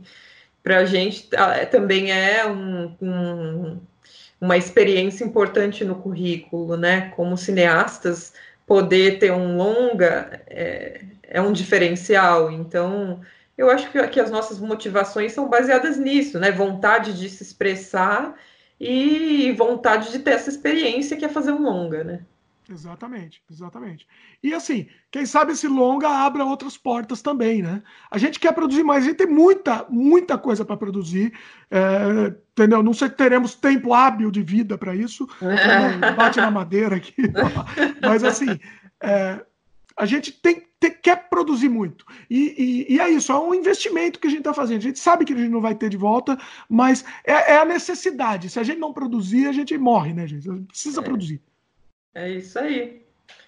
para 0.64 0.80
a 0.80 0.86
gente 0.86 1.30
é, 1.32 1.66
também 1.66 2.12
é 2.12 2.46
um, 2.48 2.96
um, 3.02 3.82
uma 4.42 4.58
experiência 4.58 5.24
importante 5.24 5.86
no 5.86 5.96
currículo, 5.96 6.76
né? 6.76 7.12
Como 7.16 7.38
cineastas, 7.38 8.34
poder 8.66 9.20
ter 9.20 9.32
um 9.32 9.58
longa 9.58 10.42
é, 10.48 11.02
é 11.24 11.42
um 11.42 11.54
diferencial. 11.54 12.52
Então 12.52 13.22
eu 13.60 13.70
acho 13.70 13.92
que, 13.92 14.08
que 14.08 14.22
as 14.22 14.32
nossas 14.32 14.58
motivações 14.58 15.34
são 15.34 15.50
baseadas 15.50 15.98
nisso, 15.98 16.40
né? 16.40 16.50
Vontade 16.50 17.12
de 17.12 17.30
se 17.30 17.44
expressar 17.44 18.34
e 18.80 19.52
vontade 19.52 20.14
de 20.14 20.20
ter 20.20 20.32
essa 20.32 20.50
experiência 20.50 21.18
que 21.18 21.26
é 21.26 21.30
fazer 21.30 21.52
um 21.52 21.62
longa, 21.62 22.02
né? 22.02 22.22
Exatamente, 22.72 23.44
exatamente. 23.52 24.08
E 24.42 24.54
assim, 24.54 24.88
quem 25.12 25.26
sabe 25.26 25.52
esse 25.52 25.68
longa 25.68 26.08
abra 26.08 26.46
outras 26.46 26.78
portas 26.78 27.22
também, 27.22 27.62
né? 27.62 27.84
A 28.10 28.18
gente 28.18 28.40
quer 28.40 28.54
produzir 28.54 28.82
mais, 28.84 29.04
a 29.04 29.08
gente 29.08 29.18
tem 29.18 29.28
muita, 29.28 29.86
muita 29.90 30.38
coisa 30.38 30.64
para 30.64 30.78
produzir, 30.78 31.34
é, 31.70 32.34
entendeu? 32.52 32.82
Não 32.82 32.94
sei 32.94 33.10
se 33.10 33.16
teremos 33.16 33.56
tempo 33.56 33.94
hábil 33.94 34.32
de 34.32 34.42
vida 34.42 34.78
para 34.78 34.96
isso, 34.96 35.28
bate 36.16 36.40
na 36.40 36.50
madeira 36.50 36.96
aqui, 36.96 37.14
mas 38.02 38.24
assim, 38.24 38.58
é, 39.04 39.44
a 39.98 40.06
gente 40.06 40.32
tem, 40.32 40.66
tem, 40.80 40.92
quer 40.92 41.30
produzir 41.30 41.70
muito. 41.70 42.06
E, 42.30 42.88
e, 42.90 42.96
e, 42.96 43.00
é 43.00 43.10
isso, 43.10 43.32
é 43.32 43.40
um 43.40 43.54
investimento 43.54 44.20
que 44.20 44.28
a 44.28 44.30
gente 44.30 44.40
está 44.40 44.54
fazendo. 44.54 44.78
A 44.78 44.82
gente 44.82 45.00
sabe 45.00 45.26
que 45.26 45.34
a 45.34 45.36
gente 45.36 45.50
não 45.50 45.62
vai 45.62 45.76
ter 45.76 45.90
de 45.90 45.98
volta, 45.98 46.38
mas 46.70 47.04
é, 47.26 47.54
é, 47.54 47.58
a 47.58 47.66
necessidade. 47.66 48.50
Se 48.50 48.60
a 48.60 48.64
gente 48.64 48.80
não 48.80 48.94
produzir, 48.94 49.48
a 49.48 49.52
gente 49.52 49.78
morre, 49.78 50.14
né, 50.14 50.26
gente? 50.26 50.50
Precisa 50.68 51.02
é. 51.02 51.04
produzir. 51.04 51.42
É 52.16 52.32
isso 52.32 52.58
aí. 52.58 53.06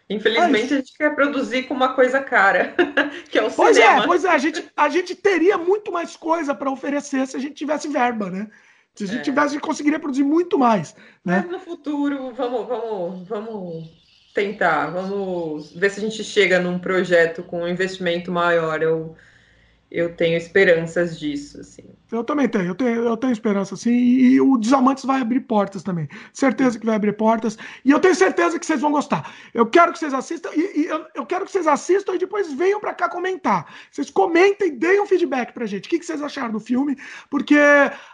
Infelizmente, 0.09 0.73
é 0.73 0.75
a 0.75 0.79
gente 0.79 0.93
quer 0.97 1.15
produzir 1.15 1.63
com 1.63 1.73
uma 1.73 1.93
coisa 1.93 2.21
cara, 2.21 2.75
que 3.31 3.39
é 3.39 3.43
o 3.43 3.49
pois 3.49 3.77
é, 3.77 3.81
cinema. 3.81 4.03
É, 4.03 4.07
pois 4.07 4.25
é, 4.25 4.29
a 4.29 4.37
gente, 4.37 4.71
a 4.75 4.89
gente 4.89 5.15
teria 5.15 5.57
muito 5.57 5.89
mais 5.89 6.17
coisa 6.17 6.53
para 6.53 6.69
oferecer 6.69 7.25
se 7.27 7.37
a 7.37 7.39
gente 7.39 7.53
tivesse 7.53 7.87
verba, 7.87 8.29
né? 8.29 8.49
Se 8.93 9.05
a 9.05 9.07
gente 9.07 9.19
é. 9.19 9.23
tivesse, 9.23 9.47
a 9.47 9.51
gente 9.51 9.61
conseguiria 9.61 9.99
produzir 9.99 10.23
muito 10.23 10.59
mais. 10.59 10.93
Né? 11.23 11.45
Mas 11.47 11.49
no 11.49 11.59
futuro, 11.59 12.33
vamos, 12.33 12.67
vamos, 12.67 13.27
vamos 13.27 14.00
tentar, 14.33 14.87
vamos 14.89 15.73
ver 15.73 15.89
se 15.91 15.99
a 15.99 16.03
gente 16.03 16.23
chega 16.23 16.59
num 16.59 16.79
projeto 16.79 17.43
com 17.43 17.63
um 17.63 17.67
investimento 17.67 18.31
maior. 18.31 18.81
Eu, 18.81 19.15
eu 19.91 20.15
tenho 20.15 20.37
esperanças 20.37 21.19
disso, 21.19 21.59
assim. 21.59 21.83
Eu 22.11 22.23
também 22.23 22.47
tenho, 22.47 22.65
eu 22.65 22.75
tenho, 22.75 23.03
eu 23.03 23.17
tenho 23.17 23.33
esperança, 23.33 23.73
assim, 23.73 23.91
e, 23.91 24.33
e 24.33 24.41
o 24.41 24.57
Desamantes 24.57 25.03
vai 25.03 25.21
abrir 25.21 25.41
portas 25.41 25.83
também. 25.83 26.07
Certeza 26.33 26.79
que 26.79 26.85
vai 26.85 26.95
abrir 26.95 27.13
portas. 27.13 27.57
E 27.83 27.91
eu 27.91 27.99
tenho 27.99 28.15
certeza 28.15 28.57
que 28.57 28.65
vocês 28.65 28.81
vão 28.81 28.91
gostar. 28.91 29.33
Eu 29.53 29.65
quero 29.65 29.91
que 29.93 29.99
vocês 29.99 30.13
assistam, 30.13 30.49
e, 30.55 30.81
e 30.81 30.85
eu, 30.85 31.05
eu, 31.15 31.25
quero 31.25 31.45
que 31.45 31.51
vocês 31.51 31.67
assistam 31.67 32.15
e 32.15 32.19
depois 32.19 32.51
venham 32.53 32.79
para 32.79 32.93
cá 32.93 33.09
comentar. 33.09 33.73
Vocês 33.89 34.09
comentem, 34.09 34.77
deem 34.77 35.01
um 35.01 35.05
feedback 35.05 35.53
pra 35.53 35.65
gente. 35.65 35.87
O 35.87 35.89
que, 35.89 35.99
que 35.99 36.05
vocês 36.05 36.21
acharam 36.21 36.51
do 36.51 36.59
filme? 36.59 36.97
Porque 37.29 37.57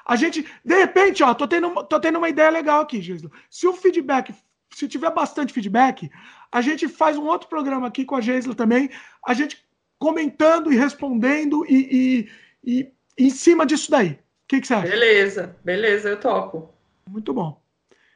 a 0.05 0.15
gente, 0.15 0.45
de 0.63 0.75
repente, 0.75 1.23
ó, 1.23 1.33
tô 1.33 1.47
tendo, 1.47 1.83
tô 1.83 1.99
tendo 1.99 2.17
uma 2.17 2.29
ideia 2.29 2.49
legal 2.49 2.81
aqui, 2.81 3.01
Gisela. 3.01 3.31
Se 3.49 3.67
o 3.67 3.73
feedback, 3.73 4.33
se 4.77 4.87
tiver 4.87 5.09
bastante 5.09 5.51
feedback, 5.51 6.07
a 6.51 6.61
gente 6.61 6.87
faz 6.87 7.17
um 7.17 7.25
outro 7.25 7.49
programa 7.49 7.87
aqui 7.87 8.05
com 8.05 8.15
a 8.15 8.21
Gisela 8.21 8.53
também. 8.53 8.91
A 9.25 9.33
gente 9.33 9.65
comentando 9.97 10.71
e 10.71 10.77
respondendo 10.77 11.65
e, 11.67 12.27
e, 12.63 12.81
e 13.17 13.25
em 13.25 13.31
cima 13.31 13.65
disso 13.65 13.89
daí. 13.89 14.11
O 14.11 14.17
que, 14.47 14.61
que, 14.61 14.67
você 14.67 14.75
acha? 14.75 14.87
Beleza, 14.87 15.55
beleza, 15.63 16.09
eu 16.09 16.19
topo. 16.19 16.71
Muito 17.09 17.33
bom. 17.33 17.59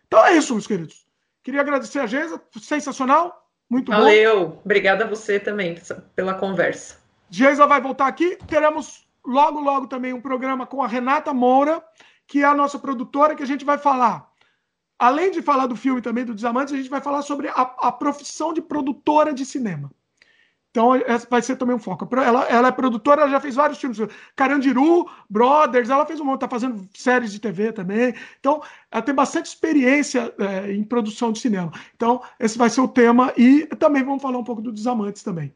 Então 0.05 0.23
é 0.23 0.37
isso, 0.37 0.53
meus 0.53 0.67
queridos. 0.67 1.07
Queria 1.41 1.61
agradecer 1.61 1.97
a 1.97 2.05
Geisa, 2.05 2.39
sensacional, 2.61 3.49
muito 3.67 3.91
Valeu. 3.91 4.05
bom. 4.05 4.45
Valeu, 4.45 4.61
obrigada 4.63 5.05
a 5.05 5.07
você 5.07 5.39
também 5.39 5.81
pela 6.15 6.35
conversa. 6.35 6.99
Geisa 7.27 7.65
vai 7.65 7.81
voltar 7.81 8.05
aqui. 8.05 8.37
Teremos 8.45 9.07
logo, 9.25 9.59
logo 9.59 9.87
também 9.87 10.13
um 10.13 10.21
programa 10.21 10.67
com 10.67 10.83
a 10.83 10.87
Renata 10.87 11.33
Moura, 11.33 11.83
que 12.27 12.43
é 12.43 12.45
a 12.45 12.53
nossa 12.53 12.77
produtora, 12.77 13.33
que 13.33 13.41
a 13.41 13.47
gente 13.47 13.65
vai 13.65 13.79
falar. 13.79 14.30
Além 15.01 15.31
de 15.31 15.41
falar 15.41 15.65
do 15.65 15.75
filme 15.75 15.99
também 15.99 16.23
do 16.23 16.35
Desamantes, 16.35 16.71
a 16.71 16.77
gente 16.77 16.87
vai 16.87 17.01
falar 17.01 17.23
sobre 17.23 17.47
a, 17.47 17.61
a 17.61 17.91
profissão 17.91 18.53
de 18.53 18.61
produtora 18.61 19.33
de 19.33 19.43
cinema. 19.43 19.89
Então, 20.69 20.93
essa 20.93 21.27
vai 21.27 21.41
ser 21.41 21.55
também 21.55 21.75
um 21.75 21.79
foco. 21.79 22.07
Ela, 22.15 22.45
ela 22.45 22.67
é 22.67 22.71
produtora, 22.71 23.23
ela 23.23 23.31
já 23.31 23.39
fez 23.39 23.55
vários 23.55 23.79
filmes. 23.79 23.97
Carandiru, 24.35 25.09
Brothers, 25.27 25.89
ela 25.89 26.05
fez 26.05 26.19
um 26.19 26.25
monte, 26.25 26.41
tá 26.41 26.47
fazendo 26.47 26.87
séries 26.93 27.31
de 27.31 27.39
TV 27.39 27.73
também. 27.73 28.13
Então, 28.39 28.61
ela 28.91 29.01
tem 29.01 29.15
bastante 29.15 29.47
experiência 29.47 30.31
é, 30.37 30.71
em 30.71 30.83
produção 30.83 31.31
de 31.31 31.39
cinema. 31.39 31.71
Então, 31.95 32.21
esse 32.39 32.55
vai 32.55 32.69
ser 32.69 32.81
o 32.81 32.87
tema. 32.87 33.33
E 33.35 33.65
também 33.79 34.03
vamos 34.03 34.21
falar 34.21 34.37
um 34.37 34.43
pouco 34.43 34.61
do 34.61 34.71
Desamantes 34.71 35.23
também. 35.23 35.51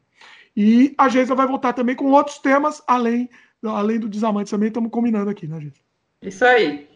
E 0.56 0.92
a 0.98 1.08
Geisa 1.08 1.36
vai 1.36 1.46
voltar 1.46 1.72
também 1.72 1.94
com 1.94 2.06
outros 2.06 2.40
temas, 2.40 2.82
além, 2.84 3.30
além 3.62 4.00
do 4.00 4.08
Desamantes 4.08 4.50
também. 4.50 4.66
Estamos 4.66 4.90
combinando 4.90 5.30
aqui, 5.30 5.46
né, 5.46 5.60
Geisa? 5.60 5.76
Isso 6.20 6.44
aí. 6.44 6.88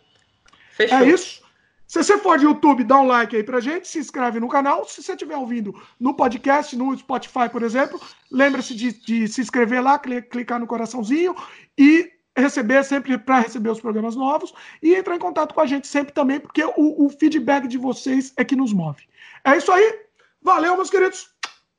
Fechou. 0.72 0.98
É 0.98 1.08
isso. 1.08 1.48
Se 1.90 2.04
você 2.04 2.16
for 2.18 2.38
de 2.38 2.44
YouTube, 2.44 2.84
dá 2.84 3.00
um 3.00 3.06
like 3.08 3.34
aí 3.34 3.42
pra 3.42 3.58
gente, 3.58 3.88
se 3.88 3.98
inscreve 3.98 4.38
no 4.38 4.48
canal. 4.48 4.84
Se 4.84 5.02
você 5.02 5.10
estiver 5.10 5.36
ouvindo 5.36 5.74
no 5.98 6.14
podcast, 6.14 6.76
no 6.76 6.96
Spotify, 6.96 7.48
por 7.50 7.64
exemplo, 7.64 8.00
lembre-se 8.30 8.76
de, 8.76 8.92
de, 8.92 9.26
se 9.26 9.40
inscrever 9.40 9.82
lá, 9.82 9.98
clicar 9.98 10.60
no 10.60 10.68
coraçãozinho 10.68 11.34
e 11.76 12.08
receber 12.36 12.84
sempre 12.84 13.18
para 13.18 13.40
receber 13.40 13.70
os 13.70 13.80
programas 13.80 14.14
novos 14.14 14.54
e 14.80 14.94
entrar 14.94 15.16
em 15.16 15.18
contato 15.18 15.52
com 15.52 15.60
a 15.60 15.66
gente 15.66 15.88
sempre 15.88 16.12
também, 16.12 16.38
porque 16.38 16.62
o, 16.64 17.06
o 17.06 17.10
feedback 17.10 17.66
de 17.66 17.76
vocês 17.76 18.32
é 18.36 18.44
que 18.44 18.54
nos 18.54 18.72
move. 18.72 19.02
É 19.44 19.56
isso 19.56 19.72
aí. 19.72 20.04
Valeu, 20.40 20.76
meus 20.76 20.90
queridos. 20.90 21.28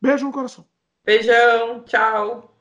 Beijo 0.01 0.25
no 0.25 0.33
coração. 0.33 0.65
Beijão. 1.05 1.85
Tchau. 1.85 2.53